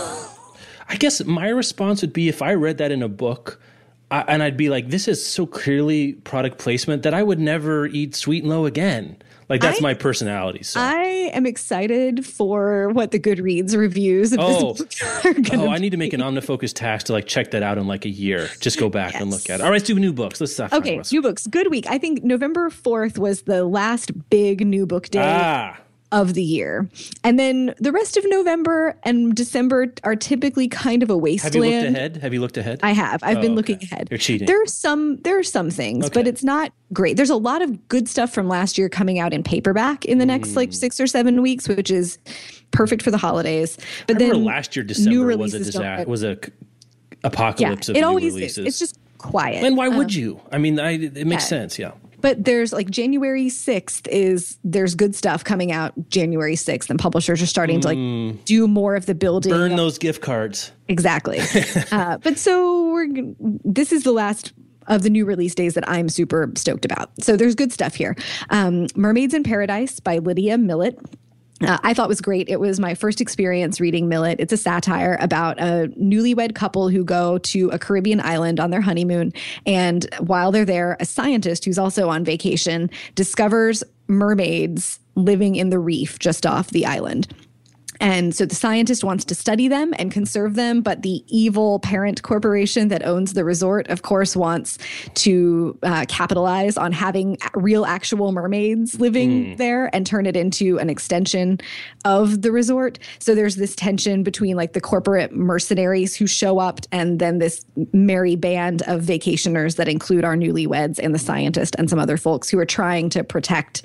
I 0.89 0.95
guess 0.97 1.23
my 1.25 1.49
response 1.49 2.01
would 2.01 2.13
be 2.13 2.29
if 2.29 2.41
I 2.41 2.53
read 2.53 2.77
that 2.77 2.91
in 2.91 3.01
a 3.01 3.07
book, 3.09 3.59
I, 4.11 4.21
and 4.27 4.43
I'd 4.43 4.57
be 4.57 4.69
like, 4.69 4.89
"This 4.89 5.07
is 5.07 5.25
so 5.25 5.45
clearly 5.45 6.13
product 6.13 6.57
placement 6.59 7.03
that 7.03 7.13
I 7.13 7.23
would 7.23 7.39
never 7.39 7.87
eat 7.87 8.15
sweet 8.15 8.43
and 8.43 8.51
low 8.51 8.65
again." 8.65 9.17
Like 9.47 9.61
that's 9.61 9.77
I- 9.79 9.81
my 9.81 9.93
personality. 9.93 10.63
So, 10.63 10.79
I 10.79 11.03
am 11.33 11.45
excited 11.45 12.25
for 12.25 12.89
what 12.89 13.11
the 13.11 13.19
Goodreads 13.19 13.77
reviews 13.77 14.33
of 14.33 14.39
Oh. 14.41 14.73
this 14.73 14.81
book 15.23 15.53
are 15.53 15.59
oh, 15.59 15.69
I 15.69 15.77
need 15.77 15.91
to 15.91 15.97
make 15.97 16.13
an 16.13 16.21
OmniFocus 16.21 16.73
task 16.73 17.07
to 17.07 17.13
like 17.13 17.27
check 17.27 17.51
that 17.51 17.61
out 17.61 17.77
in 17.77 17.85
like 17.87 18.05
a 18.05 18.09
year. 18.09 18.49
Just 18.59 18.79
go 18.79 18.89
back 18.89 19.13
and 19.19 19.29
look 19.29 19.47
at 19.49 19.59
it. 19.59 19.61
All 19.63 19.69
right, 19.69 19.73
let's 19.75 19.85
do 19.85 19.99
new 19.99 20.13
books. 20.13 20.41
Let's 20.41 20.53
stop. 20.53 20.73
Okay, 20.73 20.99
new 21.11 21.21
books. 21.21 21.45
Good 21.45 21.69
week. 21.69 21.85
I 21.87 21.99
think 21.99 22.23
November 22.23 22.69
4th 22.71 23.19
was 23.19 23.43
the 23.43 23.65
last 23.65 24.29
big 24.31 24.65
new 24.65 24.87
book 24.87 25.09
day. 25.09 25.21
Ah, 25.23 25.77
of 26.11 26.33
the 26.35 26.43
year. 26.43 26.87
And 27.23 27.37
then 27.39 27.73
the 27.79 27.91
rest 27.91 28.15
of 28.15 28.23
November 28.27 28.95
and 29.03 29.35
December 29.35 29.93
are 30.03 30.15
typically 30.15 30.67
kind 30.67 31.03
of 31.03 31.09
a 31.09 31.17
wasteland. 31.17 31.55
have 31.65 31.73
you 31.73 31.81
looked 31.81 31.97
ahead? 31.97 32.17
Have 32.17 32.33
you 32.33 32.39
looked 32.41 32.57
ahead? 32.57 32.79
I 32.83 32.91
have. 32.91 33.23
I've 33.23 33.41
been 33.41 33.51
Oh, 33.53 33.55
looking 33.55 33.77
okay. 33.77 33.87
ahead. 33.91 34.07
You're 34.11 34.17
cheating. 34.19 34.45
There 34.47 34.61
are 34.61 34.67
some 34.67 35.17
there 35.23 35.37
are 35.39 35.43
some 35.43 35.69
things, 35.71 36.09
but 36.09 36.27
it's 36.27 36.43
not 36.43 36.71
great. 36.93 37.17
There's 37.17 37.29
a 37.31 37.35
lot 37.35 37.61
of 37.61 37.87
good 37.89 38.07
stuff 38.07 38.31
from 38.31 38.47
last 38.47 38.77
year 38.77 38.87
coming 38.87 39.19
out 39.19 39.33
in 39.33 39.43
paperback 39.43 40.05
in 40.05 40.19
the 40.19 40.25
next 40.25 40.49
Mm. 40.51 40.55
like 40.57 40.73
6 40.73 40.99
or 40.99 41.07
7 41.07 41.41
weeks, 41.41 41.67
which 41.67 41.89
is 41.91 42.17
perfect 42.71 43.01
for 43.01 43.11
the 43.11 43.17
holidays. 43.17 43.77
But 44.07 44.19
then 44.19 44.43
last 44.45 44.75
year 44.75 44.83
December 44.85 45.35
was 45.37 45.53
a 45.53 45.59
disaster. 45.59 46.07
Was 46.09 46.23
a 46.23 46.35
c- 46.35 46.51
yeah, 46.51 47.17
apocalypse 47.23 47.89
of 47.89 47.95
it 47.95 48.01
new 48.01 48.05
always 48.07 48.33
releases. 48.35 48.57
is. 48.59 48.65
It's 48.67 48.79
just 48.79 48.99
quiet. 49.17 49.63
and 49.63 49.75
why 49.75 49.87
would 49.87 50.07
Um, 50.15 50.19
you? 50.21 50.39
I 50.51 50.57
mean, 50.59 50.79
I, 50.79 50.91
it 50.91 51.25
makes 51.27 51.43
yeah. 51.43 51.47
sense. 51.47 51.79
Yeah. 51.79 51.91
But 52.25 52.43
there's 52.43 52.73
like 52.73 52.89
January 52.89 53.49
6th 53.49 54.07
is 54.07 54.57
there's 54.63 54.95
good 54.95 55.13
stuff 55.13 55.43
coming 55.43 55.71
out 55.71 55.93
January 56.09 56.55
6th 56.55 56.89
and 56.89 56.97
publishers 56.97 57.39
are 57.39 57.45
starting 57.45 57.81
to 57.81 57.87
like 57.89 58.45
do 58.45 58.67
more 58.67 58.95
of 58.95 59.05
the 59.05 59.13
building 59.13 59.53
Mm. 59.53 59.55
Burn 59.57 59.71
of- 59.73 59.77
those 59.77 59.99
gift 59.99 60.23
cards. 60.23 60.71
Exactly. 60.87 61.39
uh, 61.91 62.17
but 62.17 62.39
so 62.39 62.89
we're 62.91 63.09
this 63.63 63.91
is 63.91 64.01
the 64.01 64.11
last 64.11 64.53
of 64.87 65.03
the 65.03 65.09
new 65.11 65.23
release 65.23 65.53
days 65.53 65.75
that 65.75 65.87
I'm 65.87 66.09
super 66.09 66.51
stoked 66.55 66.83
about. 66.83 67.11
So 67.21 67.37
there's 67.37 67.53
good 67.53 67.71
stuff 67.71 67.93
here. 67.93 68.15
Um, 68.49 68.87
Mermaids 68.95 69.35
in 69.35 69.43
Paradise 69.43 69.99
by 69.99 70.17
Lydia 70.17 70.57
Millet. 70.57 70.97
Uh, 71.61 71.77
I 71.83 71.93
thought 71.93 72.09
was 72.09 72.19
great. 72.19 72.49
It 72.49 72.59
was 72.59 72.79
my 72.79 72.95
first 72.95 73.21
experience 73.21 73.79
reading 73.79 74.09
Millet. 74.09 74.39
It's 74.39 74.51
a 74.51 74.57
satire 74.57 75.17
about 75.21 75.57
a 75.57 75.89
newlywed 75.97 76.53
couple 76.53 76.89
who 76.89 77.03
go 77.03 77.37
to 77.39 77.69
a 77.69 77.79
Caribbean 77.79 78.19
island 78.19 78.59
on 78.59 78.71
their 78.71 78.81
honeymoon. 78.81 79.31
And 79.65 80.05
while 80.19 80.51
they're 80.51 80.65
there, 80.65 80.97
a 80.99 81.05
scientist 81.05 81.63
who's 81.63 81.79
also 81.79 82.09
on 82.09 82.25
vacation 82.25 82.89
discovers 83.15 83.83
mermaids 84.07 84.99
living 85.15 85.55
in 85.55 85.69
the 85.69 85.79
reef 85.79 86.19
just 86.19 86.45
off 86.45 86.71
the 86.71 86.85
island. 86.85 87.33
And 87.99 88.35
so 88.35 88.45
the 88.45 88.55
scientist 88.55 89.03
wants 89.03 89.25
to 89.25 89.35
study 89.35 89.67
them 89.67 89.93
and 89.97 90.11
conserve 90.11 90.55
them, 90.55 90.81
but 90.81 91.01
the 91.01 91.23
evil 91.27 91.79
parent 91.79 92.23
corporation 92.23 92.89
that 92.89 93.05
owns 93.05 93.33
the 93.33 93.43
resort, 93.43 93.87
of 93.89 94.01
course, 94.01 94.35
wants 94.35 94.77
to 95.15 95.77
uh, 95.83 96.05
capitalize 96.07 96.77
on 96.77 96.91
having 96.91 97.37
real, 97.53 97.85
actual 97.85 98.31
mermaids 98.31 98.99
living 98.99 99.55
there 99.57 99.93
and 99.93 100.05
turn 100.05 100.25
it 100.25 100.35
into 100.35 100.77
an 100.79 100.89
extension 100.89 101.59
of 102.03 102.41
the 102.41 102.51
resort. 102.51 102.99
So 103.19 103.35
there's 103.35 103.55
this 103.55 103.75
tension 103.75 104.23
between 104.23 104.55
like 104.55 104.73
the 104.73 104.81
corporate 104.81 105.33
mercenaries 105.33 106.15
who 106.15 106.27
show 106.27 106.59
up 106.59 106.81
and 106.91 107.19
then 107.19 107.39
this 107.39 107.65
merry 107.93 108.35
band 108.35 108.81
of 108.83 109.01
vacationers 109.01 109.77
that 109.77 109.87
include 109.87 110.23
our 110.23 110.35
newlyweds 110.35 110.99
and 110.99 111.13
the 111.13 111.19
scientist 111.19 111.75
and 111.77 111.89
some 111.89 111.99
other 111.99 112.17
folks 112.17 112.49
who 112.49 112.59
are 112.59 112.65
trying 112.65 113.09
to 113.09 113.23
protect 113.23 113.83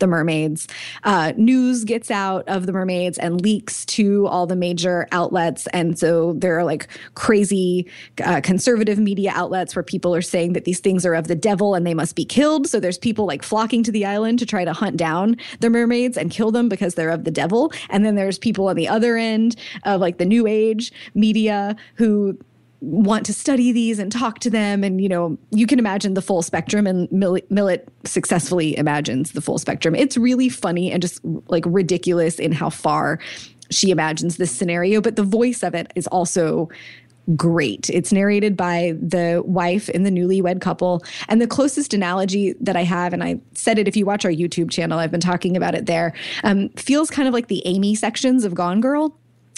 the 0.00 0.06
mermaids. 0.06 0.66
Uh, 1.04 1.32
news 1.36 1.84
gets 1.84 2.10
out 2.10 2.46
of 2.48 2.66
the 2.66 2.72
mermaids 2.72 3.18
and 3.18 3.40
leaks 3.40 3.84
to 3.86 4.26
all 4.26 4.46
the 4.46 4.56
major 4.56 5.06
outlets. 5.12 5.66
And 5.68 5.98
so 5.98 6.34
there 6.34 6.58
are 6.58 6.64
like 6.64 6.88
crazy 7.14 7.86
uh, 8.24 8.40
conservative 8.42 8.98
media 8.98 9.32
outlets 9.34 9.76
where 9.76 9.82
people 9.82 10.14
are 10.14 10.22
saying 10.22 10.54
that 10.54 10.64
these 10.64 10.80
things 10.80 11.06
are 11.06 11.14
of 11.14 11.28
the 11.28 11.34
devil 11.34 11.74
and 11.74 11.86
they 11.86 11.94
must 11.94 12.16
be 12.16 12.24
killed. 12.24 12.66
So 12.66 12.80
there's 12.80 12.98
people 12.98 13.26
like 13.26 13.42
flocking 13.42 13.82
to 13.84 13.92
the 13.92 14.04
island 14.04 14.38
to 14.40 14.46
try 14.46 14.64
to 14.64 14.72
hunt 14.72 14.96
down 14.96 15.36
the 15.60 15.70
mermaids 15.70 16.16
and 16.16 16.30
kill 16.30 16.50
them 16.50 16.68
because 16.68 16.94
they're 16.94 17.10
of 17.10 17.24
the 17.24 17.30
devil. 17.30 17.72
And 17.88 18.04
then 18.04 18.14
there's 18.14 18.38
people 18.38 18.68
on 18.68 18.76
the 18.76 18.88
other 18.88 19.16
end 19.16 19.56
of 19.84 20.00
like 20.00 20.18
the 20.18 20.24
new 20.24 20.46
age 20.46 20.92
media 21.14 21.76
who 21.94 22.38
want 22.80 23.26
to 23.26 23.34
study 23.34 23.72
these 23.72 23.98
and 23.98 24.10
talk 24.10 24.38
to 24.40 24.50
them. 24.50 24.82
And 24.82 25.00
you 25.00 25.08
know 25.08 25.38
you 25.50 25.66
can 25.66 25.78
imagine 25.78 26.14
the 26.14 26.22
full 26.22 26.42
spectrum 26.42 26.86
and 26.86 27.10
millet 27.12 27.88
successfully 28.04 28.76
imagines 28.76 29.32
the 29.32 29.40
full 29.40 29.58
spectrum. 29.58 29.94
It's 29.94 30.16
really 30.16 30.48
funny 30.48 30.90
and 30.90 31.02
just 31.02 31.20
like 31.48 31.64
ridiculous 31.66 32.38
in 32.38 32.52
how 32.52 32.70
far 32.70 33.18
she 33.70 33.90
imagines 33.90 34.36
this 34.36 34.50
scenario 34.50 35.00
but 35.00 35.14
the 35.14 35.22
voice 35.22 35.62
of 35.62 35.74
it 35.74 35.92
is 35.94 36.08
also 36.08 36.68
great. 37.36 37.88
It's 37.90 38.12
narrated 38.12 38.56
by 38.56 38.94
the 39.00 39.42
wife 39.44 39.88
in 39.88 40.02
the 40.02 40.10
newlywed 40.10 40.60
couple. 40.60 41.04
And 41.28 41.40
the 41.40 41.46
closest 41.46 41.94
analogy 41.94 42.54
that 42.60 42.76
i 42.76 42.82
have 42.82 43.12
and 43.12 43.22
i 43.22 43.38
said 43.54 43.78
it 43.78 43.86
if 43.86 43.96
you 43.96 44.06
watch 44.06 44.24
our 44.24 44.30
youtube 44.30 44.70
channel 44.70 44.98
i've 44.98 45.10
been 45.10 45.20
talking 45.20 45.56
about 45.56 45.74
it 45.74 45.86
there 45.86 46.12
um, 46.44 46.68
feels 46.70 47.10
kind 47.10 47.28
of 47.28 47.34
like 47.34 47.48
the 47.48 47.62
amy 47.66 47.94
sections 47.94 48.44
of 48.44 48.54
gone 48.54 48.80
girl 48.80 49.16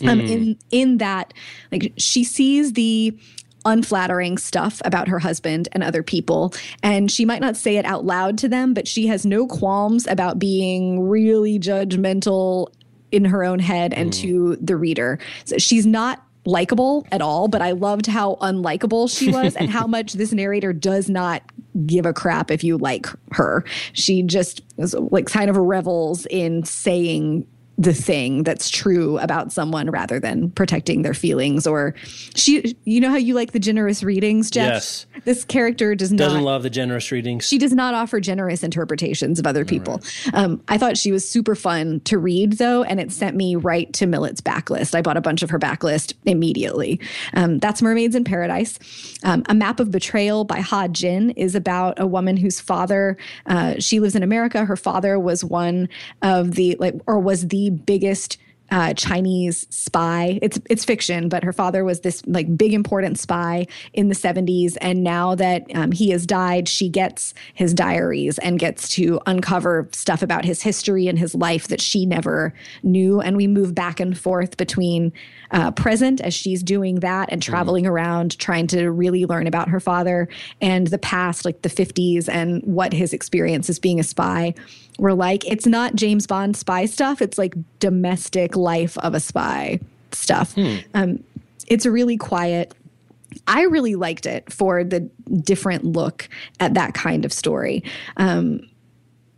um, 0.08 0.20
in 0.20 0.58
in 0.70 0.98
that 0.98 1.32
like 1.70 1.92
she 1.96 2.24
sees 2.24 2.72
the 2.72 3.16
unflattering 3.64 4.38
stuff 4.38 4.82
about 4.84 5.06
her 5.06 5.20
husband 5.20 5.68
and 5.72 5.84
other 5.84 6.02
people 6.02 6.52
and 6.82 7.10
she 7.10 7.24
might 7.24 7.40
not 7.40 7.56
say 7.56 7.76
it 7.76 7.84
out 7.84 8.04
loud 8.04 8.36
to 8.36 8.48
them 8.48 8.74
but 8.74 8.88
she 8.88 9.06
has 9.06 9.24
no 9.24 9.46
qualms 9.46 10.06
about 10.08 10.38
being 10.38 11.08
really 11.08 11.58
judgmental 11.60 12.66
in 13.12 13.24
her 13.24 13.44
own 13.44 13.58
head 13.58 13.92
and 13.92 14.12
to 14.12 14.56
the 14.56 14.74
reader. 14.74 15.18
So 15.44 15.58
she's 15.58 15.86
not 15.86 16.24
likable 16.44 17.06
at 17.12 17.22
all 17.22 17.46
but 17.46 17.62
i 17.62 17.70
loved 17.70 18.04
how 18.04 18.34
unlikable 18.40 19.08
she 19.08 19.30
was 19.30 19.54
and 19.54 19.70
how 19.70 19.86
much 19.86 20.14
this 20.14 20.32
narrator 20.32 20.72
does 20.72 21.08
not 21.08 21.40
give 21.86 22.06
a 22.06 22.12
crap 22.12 22.50
if 22.50 22.62
you 22.62 22.78
like 22.78 23.06
her. 23.32 23.64
She 23.92 24.22
just 24.22 24.62
is, 24.78 24.94
like 24.94 25.26
kind 25.26 25.50
of 25.50 25.56
revels 25.56 26.26
in 26.26 26.64
saying 26.64 27.46
the 27.78 27.94
thing 27.94 28.42
that's 28.42 28.68
true 28.68 29.18
about 29.18 29.50
someone 29.52 29.90
rather 29.90 30.20
than 30.20 30.50
protecting 30.50 31.02
their 31.02 31.14
feelings 31.14 31.66
or 31.66 31.94
she 32.34 32.76
you 32.84 33.00
know 33.00 33.08
how 33.10 33.16
you 33.16 33.34
like 33.34 33.52
the 33.52 33.58
generous 33.58 34.02
readings 34.02 34.50
jeff 34.50 34.72
Yes. 34.74 35.06
this 35.24 35.42
character 35.44 35.94
does 35.94 36.10
Doesn't 36.10 36.38
not 36.38 36.44
love 36.44 36.62
the 36.62 36.70
generous 36.70 37.10
readings. 37.10 37.46
she 37.46 37.56
does 37.58 37.72
not 37.72 37.94
offer 37.94 38.20
generous 38.20 38.62
interpretations 38.62 39.38
of 39.38 39.46
other 39.46 39.64
people. 39.64 40.00
Um, 40.34 40.62
I 40.68 40.76
thought 40.78 40.96
she 40.98 41.12
was 41.12 41.28
super 41.28 41.54
fun 41.54 42.00
to 42.00 42.18
read, 42.18 42.54
though, 42.54 42.82
and 42.82 43.00
it 43.00 43.10
sent 43.12 43.36
me 43.36 43.56
right 43.56 43.90
to 43.94 44.06
Millet's 44.06 44.40
backlist. 44.40 44.94
I 44.94 45.00
bought 45.02 45.16
a 45.16 45.20
bunch 45.20 45.42
of 45.42 45.50
her 45.50 45.58
backlist 45.58 46.14
immediately. 46.26 47.00
Um, 47.34 47.58
that's 47.58 47.80
Mermaids 47.82 48.14
in 48.14 48.24
Paradise. 48.24 48.78
Um, 49.24 49.44
a 49.48 49.54
Map 49.54 49.80
of 49.80 49.90
Betrayal 49.90 50.44
by 50.44 50.60
Ha 50.60 50.88
Jin 50.88 51.30
is 51.30 51.54
about 51.54 51.98
a 52.00 52.06
woman 52.06 52.36
whose 52.36 52.60
father, 52.60 53.16
uh, 53.46 53.74
she 53.78 54.00
lives 54.00 54.14
in 54.16 54.22
America. 54.22 54.64
Her 54.64 54.76
father 54.76 55.18
was 55.18 55.44
one 55.44 55.88
of 56.22 56.52
the, 56.52 56.76
like, 56.78 56.94
or 57.06 57.18
was 57.18 57.48
the 57.48 57.61
biggest 57.70 58.38
uh, 58.72 58.94
Chinese 58.94 59.66
spy. 59.68 60.38
It's 60.40 60.58
it's 60.70 60.84
fiction, 60.84 61.28
but 61.28 61.44
her 61.44 61.52
father 61.52 61.84
was 61.84 62.00
this 62.00 62.22
like 62.26 62.56
big 62.56 62.72
important 62.72 63.18
spy 63.18 63.66
in 63.92 64.08
the 64.08 64.14
70s, 64.14 64.78
and 64.80 65.04
now 65.04 65.34
that 65.34 65.66
um, 65.74 65.92
he 65.92 66.08
has 66.10 66.24
died, 66.24 66.68
she 66.68 66.88
gets 66.88 67.34
his 67.52 67.74
diaries 67.74 68.38
and 68.38 68.58
gets 68.58 68.88
to 68.94 69.20
uncover 69.26 69.88
stuff 69.92 70.22
about 70.22 70.46
his 70.46 70.62
history 70.62 71.06
and 71.06 71.18
his 71.18 71.34
life 71.34 71.68
that 71.68 71.82
she 71.82 72.06
never 72.06 72.54
knew. 72.82 73.20
And 73.20 73.36
we 73.36 73.46
move 73.46 73.74
back 73.74 74.00
and 74.00 74.16
forth 74.16 74.56
between 74.56 75.12
uh, 75.50 75.70
present 75.72 76.22
as 76.22 76.32
she's 76.32 76.62
doing 76.62 77.00
that 77.00 77.28
and 77.30 77.42
mm-hmm. 77.42 77.52
traveling 77.52 77.84
mm. 77.84 77.90
around 77.90 78.38
trying 78.38 78.66
to 78.68 78.90
really 78.90 79.26
learn 79.26 79.46
about 79.46 79.68
her 79.68 79.80
father 79.80 80.28
and 80.62 80.86
the 80.86 80.98
past, 80.98 81.44
like 81.44 81.60
the 81.60 81.68
50s, 81.68 82.26
and 82.26 82.62
what 82.62 82.94
his 82.94 83.12
experience 83.12 83.68
as 83.68 83.78
being 83.78 84.00
a 84.00 84.04
spy 84.04 84.54
were 85.02 85.14
like. 85.14 85.44
It's 85.44 85.66
not 85.66 85.96
James 85.96 86.26
Bond 86.26 86.56
spy 86.56 86.86
stuff, 86.86 87.20
it's 87.20 87.36
like 87.36 87.54
domestic 87.80 88.56
life 88.56 88.96
of 88.98 89.14
a 89.14 89.20
spy 89.20 89.80
stuff. 90.12 90.54
Hmm. 90.54 90.76
Um, 90.94 91.24
it's 91.66 91.84
really 91.84 92.16
quiet. 92.16 92.74
I 93.46 93.62
really 93.62 93.96
liked 93.96 94.26
it 94.26 94.50
for 94.52 94.84
the 94.84 95.00
different 95.00 95.84
look 95.84 96.28
at 96.60 96.74
that 96.74 96.94
kind 96.94 97.24
of 97.24 97.32
story. 97.32 97.82
Um, 98.16 98.68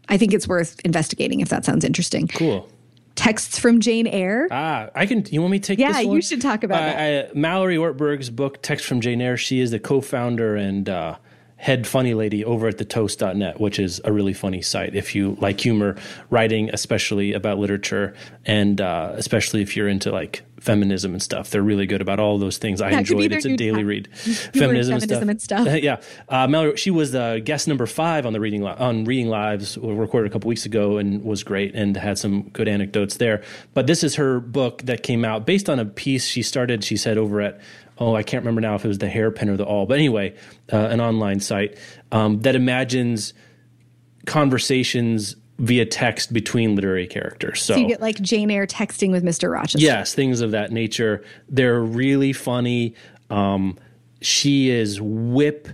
I 0.09 0.19
think 0.19 0.35
it's 0.35 0.47
worth 0.47 0.81
investigating 0.85 1.41
if 1.41 1.49
that 1.49 1.65
sounds 1.65 1.85
interesting. 1.85 2.29
Cool 2.29 2.69
texts 3.15 3.59
from 3.59 3.81
Jane 3.81 4.09
Eyre. 4.09 4.49
Ah, 4.51 4.91
I 4.95 5.07
can. 5.07 5.25
You 5.31 5.41
want 5.41 5.53
me 5.53 5.61
to 5.61 5.67
take? 5.67 5.79
Yeah, 5.79 6.01
you 6.01 6.21
should 6.21 6.41
talk 6.41 6.65
about 6.65 6.83
uh, 6.83 6.87
that. 6.87 7.31
I, 7.31 7.39
Mallory 7.39 7.77
Ortberg's 7.77 8.29
book, 8.29 8.61
Text 8.61 8.85
from 8.85 9.01
Jane 9.01 9.21
Eyre. 9.21 9.37
She 9.37 9.61
is 9.61 9.71
the 9.71 9.79
co-founder 9.79 10.57
and 10.57 10.89
uh, 10.89 11.17
head 11.65 11.87
funny 11.87 12.13
lady 12.13 12.45
over 12.45 12.69
at 12.69 12.77
the 12.77 12.85
toast.net, 12.85 13.59
which 13.59 13.79
is 13.79 13.99
a 14.05 14.13
really 14.13 14.35
funny 14.35 14.61
site 14.61 14.95
if 14.95 15.15
you 15.15 15.35
like 15.41 15.59
humor, 15.59 15.97
writing, 16.29 16.69
especially 16.75 17.33
about 17.33 17.57
literature, 17.57 18.13
and 18.45 18.83
uh, 18.83 19.13
especially 19.15 19.63
if 19.63 19.75
you're 19.75 19.89
into 19.89 20.13
like 20.13 20.43
feminism 20.61 21.13
and 21.13 21.23
stuff. 21.23 21.49
They're 21.49 21.63
really 21.63 21.87
good 21.87 22.03
about 22.03 22.21
all 22.21 22.37
those 22.37 22.59
things. 22.59 22.83
I 22.83 22.91
yeah, 22.91 22.99
enjoy 22.99 23.21
it. 23.21 23.33
It's 23.33 23.47
a 23.47 23.57
daily 23.57 23.83
read. 23.83 24.09
Feminism, 24.17 24.99
feminism, 25.01 25.31
and 25.31 25.41
stuff. 25.41 25.67
And 25.67 25.71
stuff. 25.81 25.83
yeah. 25.83 26.01
Uh, 26.29 26.47
Mallory, 26.49 26.77
she 26.77 26.91
was 26.91 27.13
the 27.13 27.41
guest 27.43 27.67
number 27.67 27.87
five 27.87 28.27
on 28.27 28.35
the 28.35 28.41
reading 28.41 28.63
li- 28.63 28.75
on 28.77 29.05
Reading 29.05 29.29
Lives, 29.29 29.79
recorded 29.79 30.31
a 30.31 30.33
couple 30.33 30.49
weeks 30.49 30.67
ago, 30.67 30.99
and 30.99 31.25
was 31.25 31.43
great 31.43 31.75
and 31.75 31.97
had 31.97 32.19
some 32.19 32.51
good 32.51 32.69
anecdotes 32.69 33.17
there. 33.17 33.43
But 33.73 33.87
this 33.87 34.05
is 34.05 34.17
her 34.17 34.39
book 34.39 34.83
that 34.83 35.03
came 35.03 35.25
out 35.25 35.47
based 35.47 35.71
on 35.71 35.79
a 35.79 35.87
piece 35.87 36.27
she 36.27 36.43
started. 36.43 36.85
She 36.85 36.99
said 36.99 37.17
over 37.17 37.41
at 37.41 37.59
oh, 37.99 38.15
I 38.15 38.23
can't 38.23 38.43
remember 38.43 38.61
now 38.61 38.75
if 38.75 38.85
it 38.85 38.89
was 38.89 38.99
the 38.99 39.09
hairpin 39.09 39.49
or 39.49 39.57
the 39.57 39.65
Awl, 39.65 39.87
but 39.87 39.99
anyway, 39.99 40.35
uh, 40.73 40.77
an 40.77 41.01
online 41.01 41.41
site 41.41 41.79
um, 42.13 42.41
that 42.41 42.57
imagines 42.57 43.35
conversations 44.27 45.37
via 45.59 45.87
text 45.87 46.33
between 46.33 46.75
literary 46.75 47.07
characters. 47.07 47.63
So, 47.63 47.75
so, 47.75 47.81
you 47.81 47.87
get 47.87 48.01
like 48.01 48.21
Jane 48.21 48.51
Eyre 48.51 48.67
texting 48.67 49.11
with 49.11 49.23
Mr. 49.23 49.53
Rochester. 49.53 49.79
Yes, 49.79 50.15
things 50.15 50.41
of 50.41 50.51
that 50.51 50.73
nature. 50.73 51.25
They're 51.49 51.81
really 51.81 52.33
funny. 52.33 52.95
Um, 53.31 53.79
she 54.21 54.71
is 54.71 55.01
whip, 55.01 55.69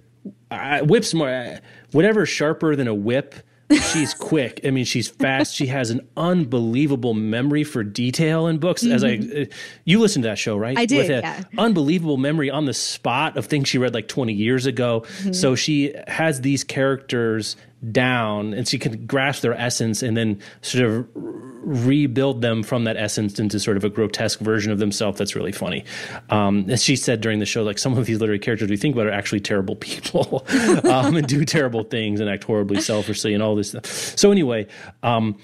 uh, 0.51 0.81
whips 0.81 1.15
more, 1.15 1.31
uh, 1.31 1.59
whatever 1.93 2.27
sharper 2.27 2.77
than 2.77 2.89
a 2.89 2.95
whip 2.95 3.35
she's 3.71 4.15
quick. 4.15 4.61
I 4.65 4.71
mean, 4.71 4.85
she's 4.85 5.09
fast. 5.09 5.55
She 5.55 5.67
has 5.67 5.91
an 5.91 6.07
unbelievable 6.17 7.15
memory 7.15 7.65
for 7.65 7.83
detail 7.83 8.47
in 8.47 8.59
books. 8.59 8.83
Mm-hmm. 8.83 8.93
As 8.93 9.05
I, 9.05 9.17
mm-hmm. 9.19 9.43
uh, 9.43 9.57
you 9.85 9.99
listened 9.99 10.25
to 10.25 10.29
that 10.29 10.39
show, 10.39 10.57
right? 10.57 10.77
I 10.77 10.87
did. 10.87 11.09
With 11.09 11.23
yeah. 11.23 11.43
unbelievable 11.59 12.17
memory 12.17 12.51
on 12.51 12.65
the 12.65 12.75
spot 12.75 13.37
of 13.37 13.47
things 13.47 13.69
she 13.69 13.79
read 13.79 13.95
like 13.95 14.09
20 14.09 14.33
years 14.33 14.67
ago. 14.67 15.01
Mm-hmm. 15.01 15.33
So 15.33 15.55
she 15.55 15.95
has 16.07 16.41
these 16.41 16.65
characters 16.65 17.57
down 17.91 18.53
and 18.53 18.69
she 18.69 18.79
can 18.79 19.07
grasp 19.07 19.43
their 19.43 19.55
essence 19.55 20.03
and 20.03 20.17
then 20.17 20.39
sort 20.61 20.85
of 20.85 21.09
rebuild 21.15 22.43
them 22.43 22.63
from 22.63 22.85
that 22.85 22.97
essence 22.97 23.39
into 23.39 23.59
sort 23.59 23.77
of 23.77 23.85
a 23.85 23.89
grotesque 23.89 24.41
version 24.41 24.73
of 24.73 24.79
themselves 24.79 25.19
that's 25.19 25.35
really 25.35 25.53
funny. 25.53 25.85
Um, 26.29 26.69
as 26.69 26.83
she 26.83 26.97
said 26.97 27.21
during 27.21 27.39
the 27.39 27.47
show, 27.47 27.63
like 27.63 27.79
some 27.79 27.97
of 27.97 28.07
these 28.07 28.21
literary 28.21 28.39
characters 28.39 28.71
we 28.71 28.77
think 28.77 28.95
about 28.95 29.07
are 29.07 29.13
actually 29.13 29.41
terrible 29.41 29.77
people 29.77 30.45
um, 30.85 31.17
and 31.17 31.27
do 31.27 31.45
terrible 31.45 31.85
things 31.85 32.21
and 32.21 32.29
act 32.29 32.45
horribly 32.45 32.81
selfishly 32.81 33.35
and 33.35 33.43
all 33.43 33.55
this 33.55 33.71
stuff. 33.71 33.87
So 33.87 34.31
anyway, 34.31 34.67
um, 35.03 35.39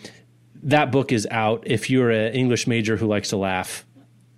that 0.63 0.91
book 0.91 1.13
is 1.13 1.27
out. 1.31 1.65
If 1.67 1.91
you're 1.91 2.11
an 2.11 2.35
English 2.35 2.67
major 2.67 2.97
who 2.97 3.07
likes 3.07 3.31
to 3.31 3.37
laugh, 3.37 3.85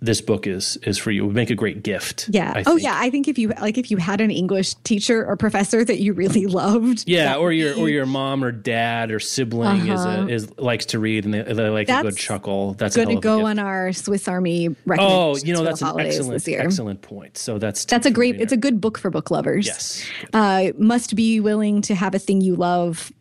this 0.01 0.21
book 0.21 0.47
is 0.47 0.77
is 0.77 0.97
for 0.97 1.11
you. 1.11 1.23
It 1.23 1.27
would 1.27 1.35
make 1.35 1.49
a 1.49 1.55
great 1.55 1.83
gift. 1.83 2.29
Yeah. 2.31 2.63
Oh 2.65 2.77
yeah. 2.77 2.97
I 2.97 3.09
think 3.09 3.27
if 3.27 3.37
you 3.37 3.49
like 3.59 3.77
if 3.77 3.91
you 3.91 3.97
had 3.97 4.21
an 4.21 4.31
English 4.31 4.75
teacher 4.85 5.25
or 5.25 5.35
professor 5.35 5.83
that 5.83 5.99
you 5.99 6.13
really 6.13 6.45
loved. 6.45 7.03
Yeah, 7.05 7.35
or 7.35 7.51
your 7.51 7.77
or 7.77 7.89
your 7.89 8.05
mom 8.05 8.43
or 8.43 8.51
dad 8.51 9.11
or 9.11 9.19
sibling 9.19 9.89
uh-huh. 9.89 9.93
is 9.93 10.05
a, 10.05 10.49
is 10.49 10.57
likes 10.57 10.85
to 10.87 10.99
read 10.99 11.25
and 11.25 11.33
they, 11.33 11.41
they 11.41 11.69
like 11.69 11.87
that's 11.87 12.07
a 12.07 12.11
good 12.11 12.17
chuckle. 12.17 12.73
That's 12.73 12.95
going 12.95 13.09
to 13.09 13.19
go 13.19 13.45
on 13.45 13.59
our 13.59 13.91
Swiss 13.91 14.27
Army 14.27 14.75
Oh, 14.97 15.37
you 15.37 15.53
know 15.53 15.63
that's 15.63 15.81
an 15.81 15.99
excellent 15.99 16.47
excellent 16.47 17.01
point. 17.01 17.37
So 17.37 17.57
that's 17.57 17.85
that's 17.85 18.05
a 18.05 18.11
great. 18.11 18.39
It's 18.39 18.53
a 18.53 18.57
good 18.57 18.79
book 18.79 18.97
for 18.97 19.09
book 19.09 19.31
lovers. 19.31 19.65
Yes. 19.65 20.05
Uh, 20.33 20.71
must 20.77 21.15
be 21.15 21.39
willing 21.39 21.81
to 21.83 21.95
have 21.95 22.15
a 22.15 22.19
thing 22.19 22.41
you 22.41 22.55
love 22.55 23.11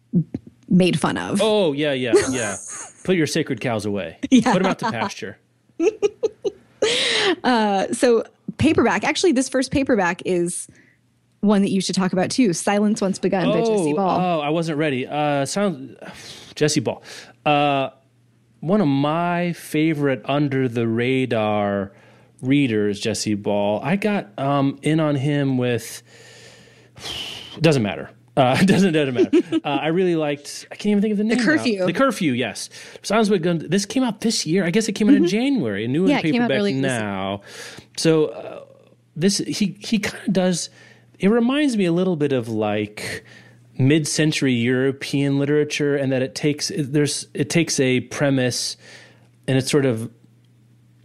made 0.69 0.99
fun 0.99 1.17
of. 1.17 1.41
Oh 1.43 1.73
yeah 1.73 1.93
yeah 1.93 2.13
yeah. 2.31 2.57
Put 3.05 3.17
your 3.17 3.27
sacred 3.27 3.61
cows 3.61 3.87
away. 3.87 4.19
Yeah. 4.31 4.53
Put 4.53 4.63
them 4.63 4.71
out 4.71 4.79
to 4.81 4.91
pasture. 4.91 5.39
Uh, 7.45 7.93
so 7.93 8.25
paperback. 8.57 9.05
Actually, 9.05 9.33
this 9.33 9.49
first 9.49 9.71
paperback 9.71 10.23
is 10.25 10.67
one 11.41 11.63
that 11.63 11.71
you 11.71 11.81
should 11.81 11.95
talk 11.95 12.13
about 12.13 12.31
too. 12.31 12.53
Silence 12.53 13.01
Once 13.01 13.19
Begun 13.19 13.47
oh, 13.47 13.53
by 13.53 13.61
Jesse 13.61 13.93
Ball. 13.93 14.21
Oh, 14.21 14.41
I 14.41 14.49
wasn't 14.49 14.79
ready. 14.79 15.07
Uh, 15.07 15.45
sound 15.45 15.97
Jesse 16.55 16.81
Ball. 16.81 17.03
Uh, 17.45 17.91
one 18.61 18.81
of 18.81 18.89
my 18.89 19.53
favorite 19.53 20.23
under 20.25 20.69
the 20.69 20.89
radar 20.89 21.93
readers, 22.41 22.99
Jesse 22.99 23.35
Ball. 23.35 23.81
I 23.83 23.97
got 23.97 24.37
um, 24.39 24.79
in 24.83 25.01
on 25.01 25.15
him 25.15 25.59
with. 25.59 26.03
Doesn't 27.61 27.83
matter. 27.83 28.11
Uh, 28.39 28.57
it 28.61 28.67
doesn't 28.69 28.93
doesn't 28.93 29.15
matter. 29.15 29.61
Uh, 29.65 29.69
I 29.69 29.89
really 29.89 30.15
liked. 30.15 30.67
I 30.71 30.77
can't 30.77 30.93
even 30.93 31.03
think 31.03 31.13
of 31.13 31.19
the 31.19 31.25
name. 31.25 31.39
The 31.39 31.45
curfew. 31.45 31.81
Now. 31.81 31.87
The 31.87 31.93
curfew. 31.93 32.33
Yes. 32.33 32.71
Sounds 33.03 33.31
like. 33.31 33.43
This 33.43 33.85
came 33.85 34.05
out 34.05 34.21
this 34.21 34.47
year. 34.47 34.65
I 34.65 34.71
guess 34.71 34.89
it 34.89 34.93
came 34.93 35.09
out 35.09 35.15
mm-hmm. 35.15 35.25
in 35.25 35.31
January. 35.31 35.85
A 35.85 35.89
new 35.89 36.07
yeah, 36.07 36.21
paperback 36.21 36.75
now. 36.75 37.41
So 37.97 38.27
uh, 38.27 38.65
this 39.17 39.39
he 39.39 39.77
he 39.81 39.99
kind 39.99 40.27
of 40.29 40.33
does. 40.33 40.71
It 41.19 41.29
reminds 41.29 41.77
me 41.77 41.85
a 41.87 41.93
little 41.93 42.15
bit 42.15 42.33
of 42.33 42.49
like 42.49 43.25
mid-century 43.77 44.53
European 44.53 45.41
literature, 45.41 45.97
and 45.97 46.13
that 46.13 46.23
it 46.23 46.37
takes 46.37 46.71
it, 46.71 46.93
there's 46.93 47.27
it 47.35 47.51
takes 47.51 47.81
a 47.81 48.01
premise, 48.03 48.77
and 49.49 49.59
it's 49.59 49.71
sort 49.71 49.85
of 49.85 50.11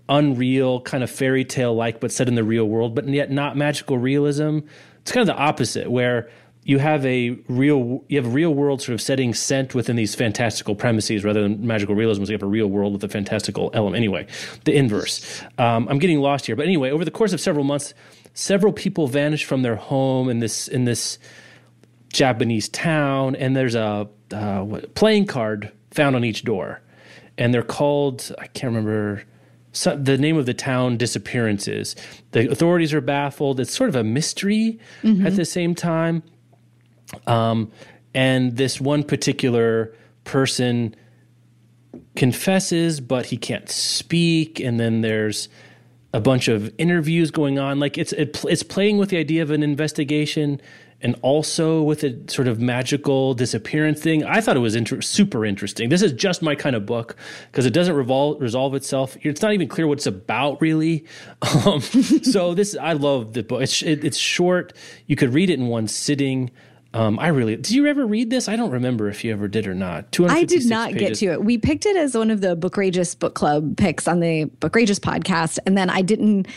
unreal, 0.07 0.81
kind 0.81 1.03
of 1.03 1.10
fairy 1.10 1.45
tale 1.45 1.73
like, 1.73 1.99
but 1.99 2.11
set 2.11 2.27
in 2.27 2.35
the 2.35 2.43
real 2.43 2.65
world, 2.65 2.93
but 2.93 3.07
yet 3.07 3.31
not 3.31 3.57
magical 3.57 3.97
realism. 3.97 4.60
It's 5.01 5.11
kind 5.11 5.27
of 5.27 5.35
the 5.35 5.41
opposite, 5.41 5.89
where 5.89 6.30
you 6.65 6.80
have 6.80 7.06
a 7.06 7.31
real 7.48 8.03
you 8.07 8.18
have 8.18 8.27
a 8.27 8.30
real 8.30 8.53
world 8.53 8.81
sort 8.81 8.94
of 8.94 9.02
setting 9.02 9.34
sent 9.34 9.76
within 9.76 9.95
these 9.95 10.15
fantastical 10.15 10.76
premises 10.76 11.23
rather 11.23 11.41
than 11.41 11.65
magical 11.65 11.95
realism. 11.95 12.23
So 12.23 12.31
you 12.31 12.35
have 12.35 12.44
a 12.44 12.48
real 12.48 12.68
world 12.68 12.94
with 12.94 13.03
a 13.03 13.10
fantastical 13.10 13.69
element. 13.73 13.98
Anyway, 13.98 14.27
the 14.64 14.73
inverse. 14.73 15.44
Um, 15.57 15.88
I'm 15.90 15.99
getting 15.99 16.19
lost 16.19 16.45
here, 16.45 16.56
but 16.56 16.65
anyway, 16.65 16.91
over 16.91 17.03
the 17.03 17.11
course 17.11 17.34
of 17.34 17.41
several 17.41 17.65
months, 17.65 17.94
several 18.34 18.72
people 18.72 19.07
vanish 19.07 19.44
from 19.44 19.61
their 19.61 19.76
home 19.76 20.30
in 20.30 20.40
this 20.40 20.68
in 20.68 20.85
this 20.85 21.19
Japanese 22.11 22.69
town, 22.69 23.35
and 23.35 23.56
there's 23.56 23.76
a 23.76 24.07
uh, 24.31 24.61
what, 24.61 24.95
playing 24.95 25.26
card 25.26 25.72
found 25.91 26.15
on 26.15 26.23
each 26.23 26.44
door, 26.44 26.81
and 27.38 27.53
they're 27.53 27.61
called 27.61 28.31
I 28.40 28.48
can't 28.48 28.73
remember. 28.73 29.23
So 29.76 29.98
the 29.98 30.19
name 30.19 30.38
of 30.38 30.45
the 30.45 30.53
town 30.53 30.98
disappearances. 30.98 31.95
The 32.31 32.48
authorities 32.52 32.94
are 32.94 33.02
baffled. 33.02 33.60
It's 33.60 33.76
sort 33.76 33.90
of 33.90 33.95
a 33.95 34.03
mystery 34.03 34.80
mm-hmm. 35.02 35.26
at 35.26 35.35
the 35.35 35.45
same 35.45 35.73
time. 35.73 36.22
Um, 37.27 37.72
and 38.14 38.56
this 38.57 38.80
one 38.80 39.03
particular 39.03 39.95
person 40.23 40.95
confesses, 42.15 42.99
but 42.99 43.27
he 43.27 43.38
can't 43.38 43.69
speak. 43.69 44.60
And 44.60 44.80
then 44.80 45.02
there's 45.02 45.49
a 46.14 46.19
bunch 46.19 46.48
of 46.48 46.73
interviews 46.77 47.31
going 47.31 47.60
on. 47.60 47.80
Like 47.80 47.98
it's 47.98 48.14
it, 48.14 48.44
it's 48.48 48.64
playing 48.64 48.98
with 48.98 49.10
the 49.10 49.18
idea 49.18 49.41
of 49.41 49.52
an 49.52 49.64
investigation 49.64 50.61
and 51.02 51.18
also 51.22 51.81
with 51.81 52.03
a 52.03 52.18
sort 52.31 52.48
of 52.48 52.61
magical 52.61 53.34
disappearance 53.34 53.99
thing. 53.99 54.23
I 54.23 54.40
thought 54.40 54.56
it 54.56 54.61
was 54.61 54.73
inter- 54.73 55.02
super 55.02 55.45
interesting. 55.45 55.90
This 55.90 56.02
is 56.02 56.14
just 56.14 56.41
my 56.41 56.56
kind 56.56 56.77
of 56.77 56.85
book 56.85 57.18
because 57.52 57.65
it 57.65 57.73
doesn't 57.73 57.94
revol- 57.94 58.40
resolve 58.40 58.73
itself. 58.73 59.18
It's 59.22 59.41
not 59.41 59.52
even 59.53 59.68
clear 59.68 59.85
what 59.85 59.98
it's 59.98 60.07
about, 60.07 60.61
really. 60.61 61.06
Um, 61.65 61.81
so 61.81 62.53
this, 62.53 62.76
I 62.76 62.94
love 62.94 63.34
the 63.34 63.44
book. 63.44 63.61
It's 63.61 63.81
it, 63.84 64.03
it's 64.03 64.18
short. 64.18 64.73
You 65.07 65.15
could 65.15 65.34
read 65.34 65.49
it 65.49 65.60
in 65.60 65.68
one 65.68 65.88
sitting. 65.88 66.52
Um, 66.94 67.18
I 67.18 67.30
really 67.30 67.56
did. 67.56 67.72
You 67.72 67.88
ever 67.88 68.06
read 68.06 68.30
this? 68.30 68.48
I 68.48 68.56
don't 68.56 68.70
remember 68.70 69.10
if 69.10 69.24
you 69.24 69.32
ever 69.32 69.48
did 69.48 69.65
or 69.65 69.74
not. 69.74 70.18
I 70.28 70.44
did 70.44 70.68
not 70.68 70.91
pages. 70.91 71.20
get 71.20 71.28
to 71.28 71.34
it. 71.34 71.44
We 71.44 71.57
picked 71.57 71.88
it 71.88 71.95
as 71.95 72.15
one 72.15 72.30
of 72.30 72.41
the 72.41 72.56
Bookrageous 72.56 73.18
book 73.18 73.34
club 73.34 73.78
picks 73.78 74.07
on 74.07 74.20
the 74.20 74.45
Bookrageous 74.60 74.99
podcast, 74.99 75.57
and 75.65 75.76
then 75.78 75.90
I 75.90 76.03
didn't 76.03 76.48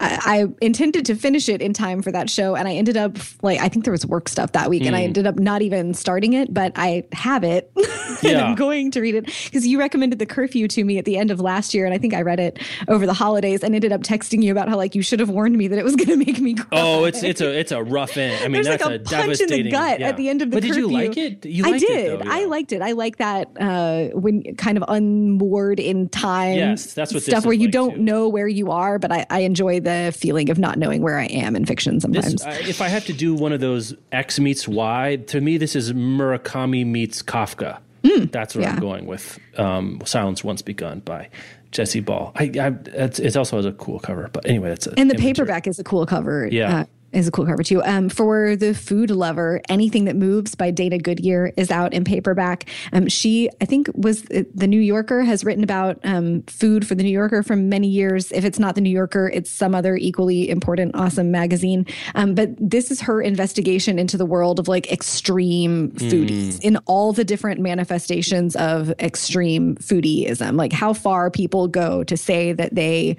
I, 0.00 0.18
I 0.24 0.46
intended 0.60 1.06
to 1.06 1.14
finish 1.14 1.48
it 1.48 1.62
in 1.62 1.72
time 1.72 2.02
for 2.02 2.10
that 2.12 2.28
show, 2.28 2.56
and 2.56 2.66
I 2.66 2.74
ended 2.74 2.96
up 2.96 3.16
like 3.42 3.60
I 3.60 3.68
think 3.68 3.84
there 3.84 3.92
was 3.92 4.04
work 4.06 4.28
stuff 4.28 4.52
that 4.52 4.68
week, 4.68 4.82
mm. 4.82 4.86
and 4.88 4.96
I 4.96 5.00
Hmm. 5.00 5.08
ended 5.08 5.26
up 5.26 5.38
not 5.38 5.62
even 5.62 5.94
starting 5.94 6.32
it, 6.32 6.52
but 6.52 6.72
I 6.76 7.04
have 7.12 7.44
it, 7.44 7.70
and 8.24 8.38
I'm 8.38 8.54
going 8.54 8.90
to 8.92 9.00
read 9.00 9.14
it 9.14 9.26
because 9.44 9.66
you 9.66 9.78
recommended 9.78 10.18
the 10.18 10.26
curfew 10.26 10.66
to 10.68 10.84
me 10.84 10.98
at 10.98 11.04
the 11.04 11.16
end 11.16 11.30
of 11.30 11.40
last 11.40 11.74
year, 11.74 11.84
and 11.84 11.94
I 11.94 11.98
think 11.98 12.14
I 12.14 12.22
read 12.22 12.40
it 12.40 12.58
over 12.88 13.06
the 13.06 13.14
holidays, 13.14 13.62
and 13.62 13.74
ended 13.74 13.92
up 13.92 14.02
texting 14.02 14.42
you 14.42 14.50
about 14.52 14.68
how 14.68 14.76
like 14.76 14.94
you 14.94 15.02
should 15.02 15.20
have 15.20 15.30
warned 15.30 15.56
me 15.56 15.68
that 15.68 15.78
it 15.78 15.84
was 15.84 15.96
going 15.96 16.08
to 16.08 16.16
make 16.16 16.40
me 16.40 16.54
cry. 16.54 16.66
Oh, 16.72 17.04
it's 17.04 17.22
it's 17.22 17.40
a 17.40 17.58
it's 17.58 17.72
a 17.72 17.82
rough 17.82 18.16
end. 18.16 18.42
I 18.42 18.48
mean, 18.48 18.62
There's 18.62 18.66
that's 18.66 18.84
like 18.84 18.92
a, 18.92 18.94
a, 18.94 18.98
punch 18.98 19.12
in 19.12 19.20
devastating 19.20 19.64
the 19.66 19.70
gut 19.70 20.00
yeah. 20.00 20.08
at 20.08 20.16
the 20.16 20.28
end 20.28 20.42
of 20.42 20.50
the 20.50 20.56
But 20.56 20.62
did 20.64 20.76
you 20.76 20.88
like 20.88 21.16
it? 21.16 21.46
You 21.46 21.64
I 21.64 21.78
did. 21.78 21.90
It, 21.90 22.24
though, 22.24 22.30
I 22.30 22.46
liked 22.46 22.72
it. 22.72 22.82
I 22.82 22.92
like 22.92 23.18
that 23.18 23.50
uh, 23.60 24.06
when 24.18 24.56
kind 24.56 24.76
of 24.76 24.84
unmoored 24.88 25.78
in 25.78 26.08
time. 26.08 26.56
Yes, 26.56 26.94
that's 26.94 27.12
what 27.14 27.22
stuff 27.22 27.44
where 27.44 27.54
you 27.54 27.66
like, 27.68 27.72
don't 27.72 27.94
too. 27.94 28.02
know 28.02 28.28
where 28.28 28.48
you 28.48 28.70
are. 28.70 28.98
But 28.98 29.12
I, 29.12 29.26
I 29.30 29.40
enjoy 29.40 29.80
the 29.84 30.12
feeling 30.16 30.50
of 30.50 30.58
not 30.58 30.78
knowing 30.78 31.02
where 31.02 31.18
I 31.18 31.26
am 31.26 31.54
in 31.54 31.64
fiction 31.64 32.00
sometimes. 32.00 32.32
This, 32.34 32.42
I 32.42 32.52
if 32.68 32.80
I 32.80 32.88
have 32.88 33.04
to 33.06 33.12
do 33.12 33.34
one 33.34 33.52
of 33.52 33.60
those 33.60 33.94
X 34.12 34.40
meets 34.40 34.66
Y, 34.66 35.16
to 35.28 35.40
me, 35.40 35.56
this 35.58 35.76
is 35.76 35.92
Murakami 35.92 36.84
meets 36.86 37.22
Kafka. 37.22 37.78
That's 38.02 38.54
what 38.54 38.66
I'm 38.66 38.74
Hmm. 38.74 38.80
going 38.80 39.06
with. 39.06 39.38
Um, 39.56 40.00
Silence 40.04 40.44
Once 40.44 40.60
Begun 40.62 41.00
by 41.00 41.28
Jesse 41.70 42.00
Ball. 42.00 42.32
I, 42.36 42.44
I 42.60 42.72
it's, 42.86 43.18
it 43.18 43.36
also 43.36 43.56
has 43.56 43.64
a 43.66 43.72
cool 43.72 43.98
cover, 43.98 44.28
but 44.32 44.46
anyway, 44.46 44.68
that's 44.68 44.86
a 44.86 44.94
and 44.98 45.10
the 45.10 45.14
paperback 45.14 45.66
is 45.66 45.78
a 45.78 45.84
cool 45.84 46.04
cover. 46.06 46.46
Yeah. 46.46 46.80
Uh, 46.80 46.84
is 47.14 47.28
a 47.28 47.30
cool 47.30 47.46
cover 47.46 47.62
too. 47.62 47.82
Um, 47.84 48.08
for 48.08 48.56
the 48.56 48.74
food 48.74 49.10
lover, 49.10 49.60
anything 49.68 50.04
that 50.06 50.16
moves 50.16 50.54
by 50.54 50.70
Dana 50.70 50.98
Goodyear 50.98 51.52
is 51.56 51.70
out 51.70 51.92
in 51.92 52.04
paperback. 52.04 52.68
Um, 52.92 53.08
she, 53.08 53.48
I 53.60 53.64
think, 53.64 53.88
was 53.94 54.22
the 54.22 54.66
New 54.66 54.80
Yorker 54.80 55.22
has 55.22 55.44
written 55.44 55.64
about 55.64 55.98
um, 56.04 56.42
food 56.42 56.86
for 56.86 56.94
the 56.94 57.02
New 57.02 57.10
Yorker 57.10 57.42
for 57.42 57.56
many 57.56 57.88
years. 57.88 58.32
If 58.32 58.44
it's 58.44 58.58
not 58.58 58.74
the 58.74 58.80
New 58.80 58.90
Yorker, 58.90 59.30
it's 59.32 59.50
some 59.50 59.74
other 59.74 59.96
equally 59.96 60.48
important, 60.50 60.94
awesome 60.94 61.30
magazine. 61.30 61.86
Um, 62.14 62.34
but 62.34 62.50
this 62.58 62.90
is 62.90 63.00
her 63.02 63.22
investigation 63.22 63.98
into 63.98 64.16
the 64.16 64.26
world 64.26 64.58
of 64.58 64.68
like 64.68 64.90
extreme 64.90 65.92
foodies 65.92 66.60
in 66.62 66.76
all 66.86 67.12
the 67.12 67.24
different 67.24 67.60
manifestations 67.60 68.56
of 68.56 68.90
extreme 68.98 69.76
foodieism, 69.76 70.56
like 70.56 70.72
how 70.72 70.92
far 70.92 71.30
people 71.30 71.68
go 71.68 72.04
to 72.04 72.16
say 72.16 72.52
that 72.52 72.74
they 72.74 73.16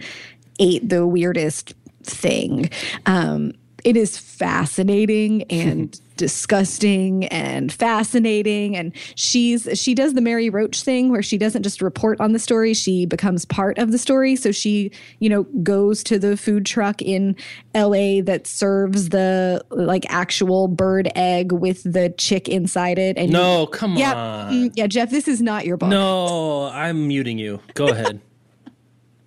ate 0.60 0.88
the 0.88 1.06
weirdest 1.06 1.74
thing. 2.04 2.70
Um, 3.06 3.54
it 3.86 3.96
is 3.96 4.18
fascinating 4.18 5.44
and 5.50 6.02
disgusting 6.18 7.26
and 7.26 7.74
fascinating 7.74 8.76
and 8.76 8.94
she's 9.16 9.68
she 9.74 9.94
does 9.94 10.14
the 10.14 10.22
mary 10.22 10.50
roach 10.50 10.82
thing 10.82 11.12
where 11.12 11.22
she 11.22 11.38
doesn't 11.38 11.62
just 11.64 11.82
report 11.82 12.20
on 12.22 12.32
the 12.32 12.40
story 12.40 12.74
she 12.74 13.06
becomes 13.06 13.44
part 13.44 13.78
of 13.78 13.92
the 13.92 13.98
story 13.98 14.34
so 14.36 14.50
she 14.52 14.90
you 15.20 15.28
know 15.30 15.44
goes 15.62 16.04
to 16.04 16.18
the 16.18 16.38
food 16.38 16.66
truck 16.66 17.02
in 17.02 17.36
la 17.76 18.22
that 18.24 18.48
serves 18.48 19.10
the 19.10 19.62
like 19.72 20.06
actual 20.10 20.70
bird 20.70 21.12
egg 21.16 21.52
with 21.52 21.84
the 21.84 22.10
chick 22.18 22.48
inside 22.48 22.98
it 22.98 23.18
and 23.18 23.32
No, 23.32 23.68
come 23.68 23.96
yeah 23.98 24.14
on. 24.16 24.54
mm, 24.54 24.72
yeah 24.76 24.88
jeff 24.88 25.10
this 25.10 25.28
is 25.28 25.42
not 25.42 25.66
your 25.66 25.76
book 25.78 25.90
No, 25.90 26.66
I'm 26.68 27.08
muting 27.10 27.38
you. 27.38 27.60
Go 27.74 27.88
ahead. 27.90 28.22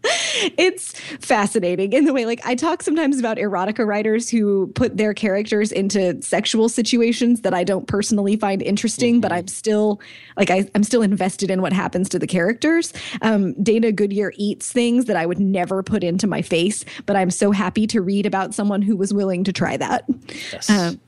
it's 0.56 0.98
fascinating 1.20 1.92
in 1.92 2.04
the 2.04 2.12
way 2.12 2.26
like 2.26 2.40
i 2.44 2.54
talk 2.54 2.82
sometimes 2.82 3.18
about 3.18 3.36
erotica 3.36 3.86
writers 3.86 4.28
who 4.28 4.66
put 4.68 4.96
their 4.96 5.12
characters 5.14 5.72
into 5.72 6.20
sexual 6.22 6.68
situations 6.68 7.42
that 7.42 7.54
i 7.54 7.64
don't 7.64 7.86
personally 7.86 8.36
find 8.36 8.62
interesting 8.62 9.20
but 9.20 9.32
i'm 9.32 9.48
still 9.48 10.00
like 10.36 10.50
I, 10.50 10.68
i'm 10.74 10.84
still 10.84 11.02
invested 11.02 11.50
in 11.50 11.62
what 11.62 11.72
happens 11.72 12.08
to 12.10 12.18
the 12.18 12.26
characters. 12.26 12.92
Um, 13.22 13.54
dana 13.62 13.92
goodyear 13.92 14.32
eats 14.36 14.72
things 14.72 15.06
that 15.06 15.16
i 15.16 15.26
would 15.26 15.40
never 15.40 15.82
put 15.82 16.04
into 16.04 16.26
my 16.26 16.42
face 16.42 16.84
but 17.06 17.16
i'm 17.16 17.30
so 17.30 17.50
happy 17.50 17.86
to 17.86 18.00
read 18.00 18.26
about 18.26 18.54
someone 18.54 18.82
who 18.82 18.96
was 18.96 19.12
willing 19.12 19.44
to 19.44 19.52
try 19.52 19.76
that. 19.76 20.04
Yes. 20.52 20.70
Um, 20.70 21.00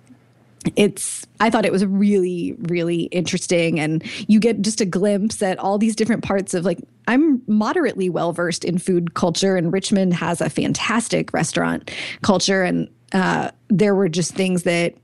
it's 0.77 1.27
i 1.41 1.49
thought 1.49 1.65
it 1.65 1.73
was 1.73 1.85
really 1.87 2.55
really 2.69 3.05
interesting 3.05 3.81
and 3.81 4.05
you 4.28 4.39
get 4.39 4.61
just 4.61 4.81
a 4.81 4.85
glimpse 4.85 5.43
at 5.43 5.59
all 5.59 5.78
these 5.78 5.97
different 5.97 6.23
parts 6.23 6.53
of 6.53 6.65
like 6.65 6.78
i'm 7.09 7.41
moderately 7.47 8.11
well 8.11 8.32
versed 8.32 8.65
in 8.65 8.78
food 8.78 9.15
culture 9.15 9.57
and 9.57 9.73
richmond 9.73 10.12
has 10.12 10.41
a 10.41 10.51
fantastic 10.51 11.32
restaurant 11.32 11.91
culture 12.23 12.62
and 12.62 12.89
uh, 13.12 13.51
there 13.69 13.95
were 13.95 14.09
just 14.09 14.35
things 14.35 14.62
that 14.62 14.95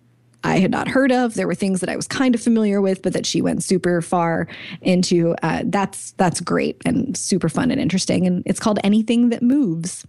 I 0.44 0.58
had 0.60 0.70
not 0.70 0.86
heard 0.86 1.10
of. 1.10 1.34
There 1.34 1.46
were 1.46 1.56
things 1.56 1.80
that 1.80 1.88
I 1.88 1.96
was 1.96 2.06
kind 2.06 2.34
of 2.34 2.40
familiar 2.40 2.80
with, 2.80 3.02
but 3.02 3.12
that 3.14 3.26
she 3.26 3.42
went 3.42 3.64
super 3.64 4.00
far 4.00 4.46
into. 4.80 5.34
Uh, 5.42 5.62
that's 5.66 6.12
that's 6.12 6.40
great 6.40 6.80
and 6.84 7.16
super 7.16 7.48
fun 7.48 7.72
and 7.72 7.80
interesting. 7.80 8.26
And 8.26 8.44
it's 8.46 8.60
called 8.60 8.78
Anything 8.84 9.30
That 9.30 9.42
Moves. 9.42 10.06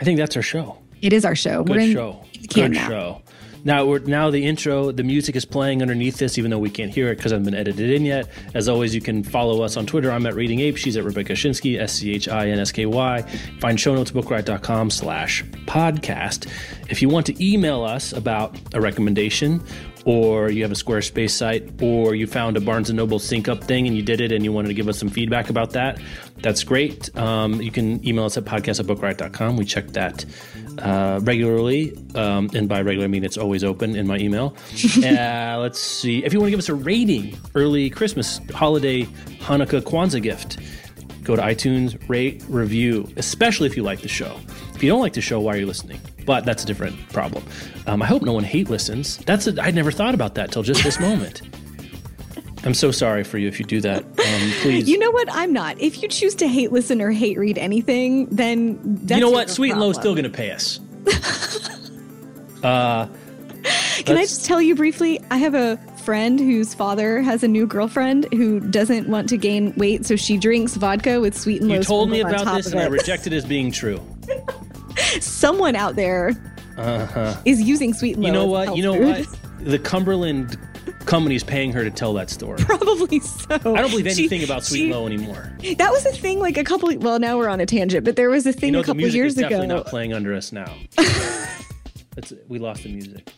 I 0.00 0.04
think 0.04 0.18
that's 0.18 0.36
our 0.36 0.42
show. 0.42 0.78
It 1.00 1.12
is 1.12 1.24
our 1.24 1.36
show. 1.36 1.62
Good 1.62 1.76
We're 1.76 1.82
in 1.82 1.92
show. 1.92 2.24
Good 2.52 2.72
now. 2.72 2.88
show. 2.88 3.22
Now 3.64 3.86
we're 3.86 4.00
now 4.00 4.30
the 4.30 4.44
intro. 4.44 4.90
The 4.90 5.04
music 5.04 5.36
is 5.36 5.44
playing 5.44 5.82
underneath 5.82 6.18
this, 6.18 6.36
even 6.38 6.50
though 6.50 6.58
we 6.58 6.70
can't 6.70 6.92
hear 6.92 7.12
it 7.12 7.16
because 7.16 7.32
I 7.32 7.36
haven't 7.36 7.46
been 7.46 7.54
edited 7.54 7.90
in 7.90 8.04
yet. 8.04 8.28
As 8.54 8.68
always, 8.68 8.94
you 8.94 9.00
can 9.00 9.22
follow 9.22 9.62
us 9.62 9.76
on 9.76 9.86
Twitter. 9.86 10.10
I'm 10.10 10.26
at 10.26 10.34
Reading 10.34 10.60
Ape. 10.60 10.76
She's 10.76 10.96
at 10.96 11.04
Rebecca 11.04 11.34
Schinsky. 11.34 11.78
S 11.78 11.94
C 11.94 12.12
H 12.12 12.28
I 12.28 12.48
N 12.48 12.58
S 12.58 12.72
K 12.72 12.86
Y. 12.86 13.22
Find 13.60 13.78
show 13.78 13.94
notes 13.94 14.10
at 14.10 14.16
bookriot.com 14.16 14.90
slash 14.90 15.44
podcast. 15.66 16.48
If 16.88 17.00
you 17.02 17.08
want 17.08 17.26
to 17.26 17.44
email 17.44 17.82
us 17.82 18.12
about 18.12 18.58
a 18.74 18.80
recommendation, 18.80 19.62
or 20.04 20.50
you 20.50 20.62
have 20.62 20.72
a 20.72 20.76
Squarespace 20.76 21.30
site, 21.30 21.82
or 21.82 22.14
you 22.14 22.26
found 22.26 22.56
a 22.56 22.60
Barnes 22.60 22.90
and 22.90 22.96
Noble 22.96 23.18
sync 23.18 23.48
up 23.48 23.62
thing 23.64 23.86
and 23.86 23.96
you 23.96 24.02
did 24.02 24.20
it 24.20 24.32
and 24.32 24.44
you 24.44 24.52
wanted 24.52 24.68
to 24.68 24.74
give 24.74 24.88
us 24.88 24.98
some 24.98 25.08
feedback 25.08 25.50
about 25.50 25.70
that, 25.70 26.00
that's 26.38 26.64
great. 26.64 27.16
Um, 27.16 27.60
you 27.60 27.70
can 27.70 28.06
email 28.06 28.24
us 28.24 28.36
at 28.36 28.44
podcast 28.44 28.80
at 28.80 28.86
bookriot.com. 28.86 29.56
We 29.56 29.64
check 29.64 29.88
that 29.88 30.24
uh, 30.78 31.20
regularly. 31.22 31.96
Um, 32.14 32.50
and 32.54 32.68
by 32.68 32.82
regular, 32.82 33.04
I 33.04 33.08
mean 33.08 33.24
it's 33.24 33.38
always 33.38 33.62
open 33.64 33.96
in 33.96 34.06
my 34.06 34.18
email. 34.18 34.56
uh, 35.04 35.58
let's 35.60 35.78
see. 35.78 36.24
If 36.24 36.32
you 36.32 36.40
want 36.40 36.48
to 36.48 36.50
give 36.50 36.58
us 36.58 36.68
a 36.68 36.74
rating, 36.74 37.38
early 37.54 37.90
Christmas, 37.90 38.40
holiday, 38.52 39.04
Hanukkah, 39.40 39.82
Kwanzaa 39.82 40.22
gift, 40.22 40.58
go 41.22 41.36
to 41.36 41.42
iTunes, 41.42 41.98
rate, 42.08 42.42
review, 42.48 43.08
especially 43.16 43.68
if 43.68 43.76
you 43.76 43.82
like 43.82 44.00
the 44.00 44.08
show. 44.08 44.36
If 44.74 44.82
you 44.82 44.90
don't 44.90 45.00
like 45.00 45.12
the 45.12 45.20
show, 45.20 45.40
why 45.40 45.54
are 45.54 45.58
you 45.58 45.66
listening? 45.66 46.00
But 46.24 46.44
that's 46.44 46.62
a 46.62 46.66
different 46.66 47.08
problem. 47.10 47.44
Um, 47.86 48.02
I 48.02 48.06
hope 48.06 48.22
no 48.22 48.32
one 48.32 48.44
hate 48.44 48.70
listens. 48.70 49.18
That's 49.18 49.46
a, 49.46 49.60
I 49.60 49.70
never 49.70 49.90
thought 49.90 50.14
about 50.14 50.34
that 50.36 50.52
till 50.52 50.62
just 50.62 50.84
this 50.84 51.00
moment. 51.00 51.42
I'm 52.64 52.74
so 52.74 52.92
sorry 52.92 53.24
for 53.24 53.38
you 53.38 53.48
if 53.48 53.58
you 53.58 53.66
do 53.66 53.80
that. 53.80 54.04
Um, 54.04 54.52
please. 54.60 54.88
You 54.88 54.98
know 54.98 55.10
what? 55.10 55.28
I'm 55.32 55.52
not. 55.52 55.80
If 55.80 56.00
you 56.00 56.08
choose 56.08 56.34
to 56.36 56.46
hate 56.46 56.70
listen 56.70 57.02
or 57.02 57.10
hate 57.10 57.36
read 57.36 57.58
anything, 57.58 58.26
then 58.26 58.78
that's 59.02 59.18
You 59.18 59.26
know 59.26 59.32
what? 59.32 59.50
Sweet 59.50 59.72
and 59.72 59.80
Low's 59.80 59.96
still 59.96 60.14
going 60.14 60.24
to 60.24 60.30
pay 60.30 60.52
us. 60.52 60.78
Can 62.62 64.16
I 64.16 64.22
just 64.22 64.44
tell 64.44 64.62
you 64.62 64.76
briefly? 64.76 65.20
I 65.30 65.38
have 65.38 65.54
a 65.54 65.76
friend 66.04 66.38
whose 66.38 66.74
father 66.74 67.20
has 67.20 67.42
a 67.42 67.48
new 67.48 67.66
girlfriend 67.66 68.26
who 68.32 68.60
doesn't 68.60 69.08
want 69.08 69.28
to 69.30 69.36
gain 69.36 69.74
weight, 69.76 70.06
so 70.06 70.16
she 70.16 70.36
drinks 70.36 70.76
vodka 70.76 71.20
with 71.20 71.36
sweet 71.36 71.60
and 71.60 71.70
low. 71.70 71.76
You 71.76 71.82
told 71.82 72.10
me 72.10 72.20
about 72.20 72.56
this 72.56 72.70
and 72.70 72.80
I 72.80 72.86
rejected 72.86 73.32
it 73.32 73.36
as 73.36 73.44
being 73.44 73.72
true. 73.72 74.00
Someone 75.20 75.76
out 75.76 75.96
there 75.96 76.32
is 77.44 77.60
using 77.62 77.94
sweet 77.94 78.16
and 78.16 78.24
Uh-huh. 78.24 78.26
You 78.26 78.32
know 78.32 78.46
what? 78.46 78.76
You 78.76 78.82
know 78.82 78.92
health 79.14 79.28
what? 79.60 79.66
The 79.70 79.78
Cumberland 79.78 80.58
company's 81.06 81.44
paying 81.44 81.72
her 81.72 81.84
to 81.84 81.90
tell 81.90 82.12
that 82.14 82.30
story. 82.30 82.58
Probably 82.60 83.20
so. 83.20 83.54
I 83.54 83.58
don't 83.58 83.90
believe 83.90 84.10
She- 84.12 84.22
anything 84.22 84.42
about 84.44 84.64
Sweet 84.64 84.78
she- 84.78 84.82
and 84.84 84.92
Low 84.92 85.06
anymore. 85.06 85.52
That 85.78 85.90
was 85.92 86.04
a 86.06 86.12
thing 86.12 86.38
like 86.40 86.56
a 86.56 86.64
couple. 86.64 86.90
Well, 86.98 87.18
now 87.20 87.38
we're 87.38 87.48
on 87.48 87.60
a 87.60 87.66
tangent, 87.66 88.04
but 88.04 88.16
there 88.16 88.30
was 88.30 88.46
a 88.46 88.52
thing 88.52 88.68
You 88.68 88.72
know, 88.72 88.78
a 88.78 88.82
the 88.82 88.86
couple 88.86 88.96
music 88.98 89.16
years 89.16 89.32
is 89.34 89.38
definitely 89.38 89.66
ago. 89.66 89.76
not 89.76 89.86
playing 89.86 90.12
under 90.12 90.34
us 90.34 90.50
now. 90.52 90.74
That's, 90.96 92.32
we 92.48 92.58
lost 92.58 92.82
the 92.82 92.92
music. 92.92 93.32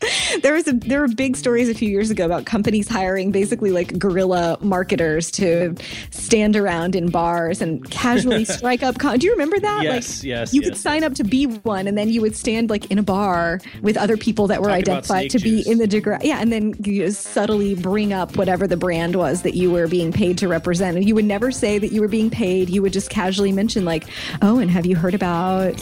there 0.42 0.54
was 0.54 0.66
a 0.66 0.72
there 0.72 1.00
were 1.00 1.08
big 1.08 1.36
stories 1.36 1.68
a 1.68 1.74
few 1.74 1.88
years 1.88 2.10
ago 2.10 2.24
about 2.24 2.46
companies 2.46 2.88
hiring 2.88 3.30
basically 3.30 3.70
like 3.70 3.98
guerrilla 3.98 4.56
marketers 4.60 5.30
to 5.30 5.74
stand 6.10 6.56
around 6.56 6.94
in 6.94 7.10
bars 7.10 7.60
and 7.60 7.88
casually 7.90 8.44
strike 8.56 8.82
up. 8.82 8.98
Con- 8.98 9.18
Do 9.18 9.26
you 9.26 9.32
remember 9.32 9.58
that? 9.60 9.82
Yes, 9.82 10.18
like, 10.18 10.26
yes, 10.26 10.54
You 10.54 10.62
could 10.62 10.72
yes, 10.72 10.80
sign 10.80 11.04
up 11.04 11.14
to 11.14 11.24
be 11.24 11.44
one, 11.44 11.86
and 11.86 11.98
then 11.98 12.08
you 12.08 12.20
would 12.20 12.36
stand 12.36 12.70
like 12.70 12.90
in 12.90 12.98
a 12.98 13.02
bar 13.02 13.60
with 13.82 13.96
other 13.96 14.16
people 14.16 14.46
that 14.46 14.60
were 14.60 14.68
Talk 14.68 14.78
identified 14.78 15.30
to 15.30 15.38
be 15.38 15.68
in 15.68 15.78
the 15.78 15.86
degree. 15.86 16.16
Yeah, 16.22 16.38
and 16.40 16.52
then 16.52 16.74
you 16.82 17.04
just 17.04 17.22
subtly 17.28 17.74
bring 17.74 18.12
up 18.12 18.36
whatever 18.36 18.66
the 18.66 18.76
brand 18.76 19.16
was 19.16 19.42
that 19.42 19.54
you 19.54 19.70
were 19.70 19.86
being 19.86 20.12
paid 20.12 20.38
to 20.38 20.48
represent, 20.48 20.96
and 20.96 21.06
you 21.06 21.14
would 21.14 21.24
never 21.24 21.50
say 21.50 21.78
that 21.78 21.92
you 21.92 22.00
were 22.00 22.08
being 22.08 22.30
paid. 22.30 22.70
You 22.70 22.82
would 22.82 22.92
just 22.92 23.10
casually 23.10 23.52
mention 23.52 23.84
like, 23.84 24.06
"Oh, 24.42 24.58
and 24.58 24.70
have 24.70 24.86
you 24.86 24.96
heard 24.96 25.14
about?" 25.14 25.78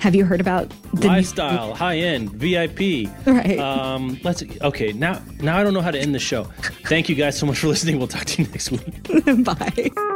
Have 0.00 0.14
you 0.14 0.24
heard 0.24 0.40
about 0.40 0.72
the 0.94 1.08
new- 1.08 1.74
high 1.74 1.98
end, 1.98 2.32
VIP. 2.32 3.08
Right. 3.26 3.58
Um, 3.58 4.18
let's 4.22 4.42
okay. 4.62 4.92
Now, 4.92 5.20
now 5.40 5.58
I 5.58 5.62
don't 5.62 5.74
know 5.74 5.80
how 5.80 5.90
to 5.90 5.98
end 5.98 6.14
the 6.14 6.18
show. 6.18 6.44
Thank 6.86 7.08
you 7.08 7.14
guys 7.14 7.38
so 7.38 7.46
much 7.46 7.58
for 7.58 7.66
listening. 7.68 7.98
We'll 7.98 8.08
talk 8.08 8.24
to 8.26 8.42
you 8.42 8.48
next 8.48 8.70
week. 8.70 9.44
Bye. 9.44 10.14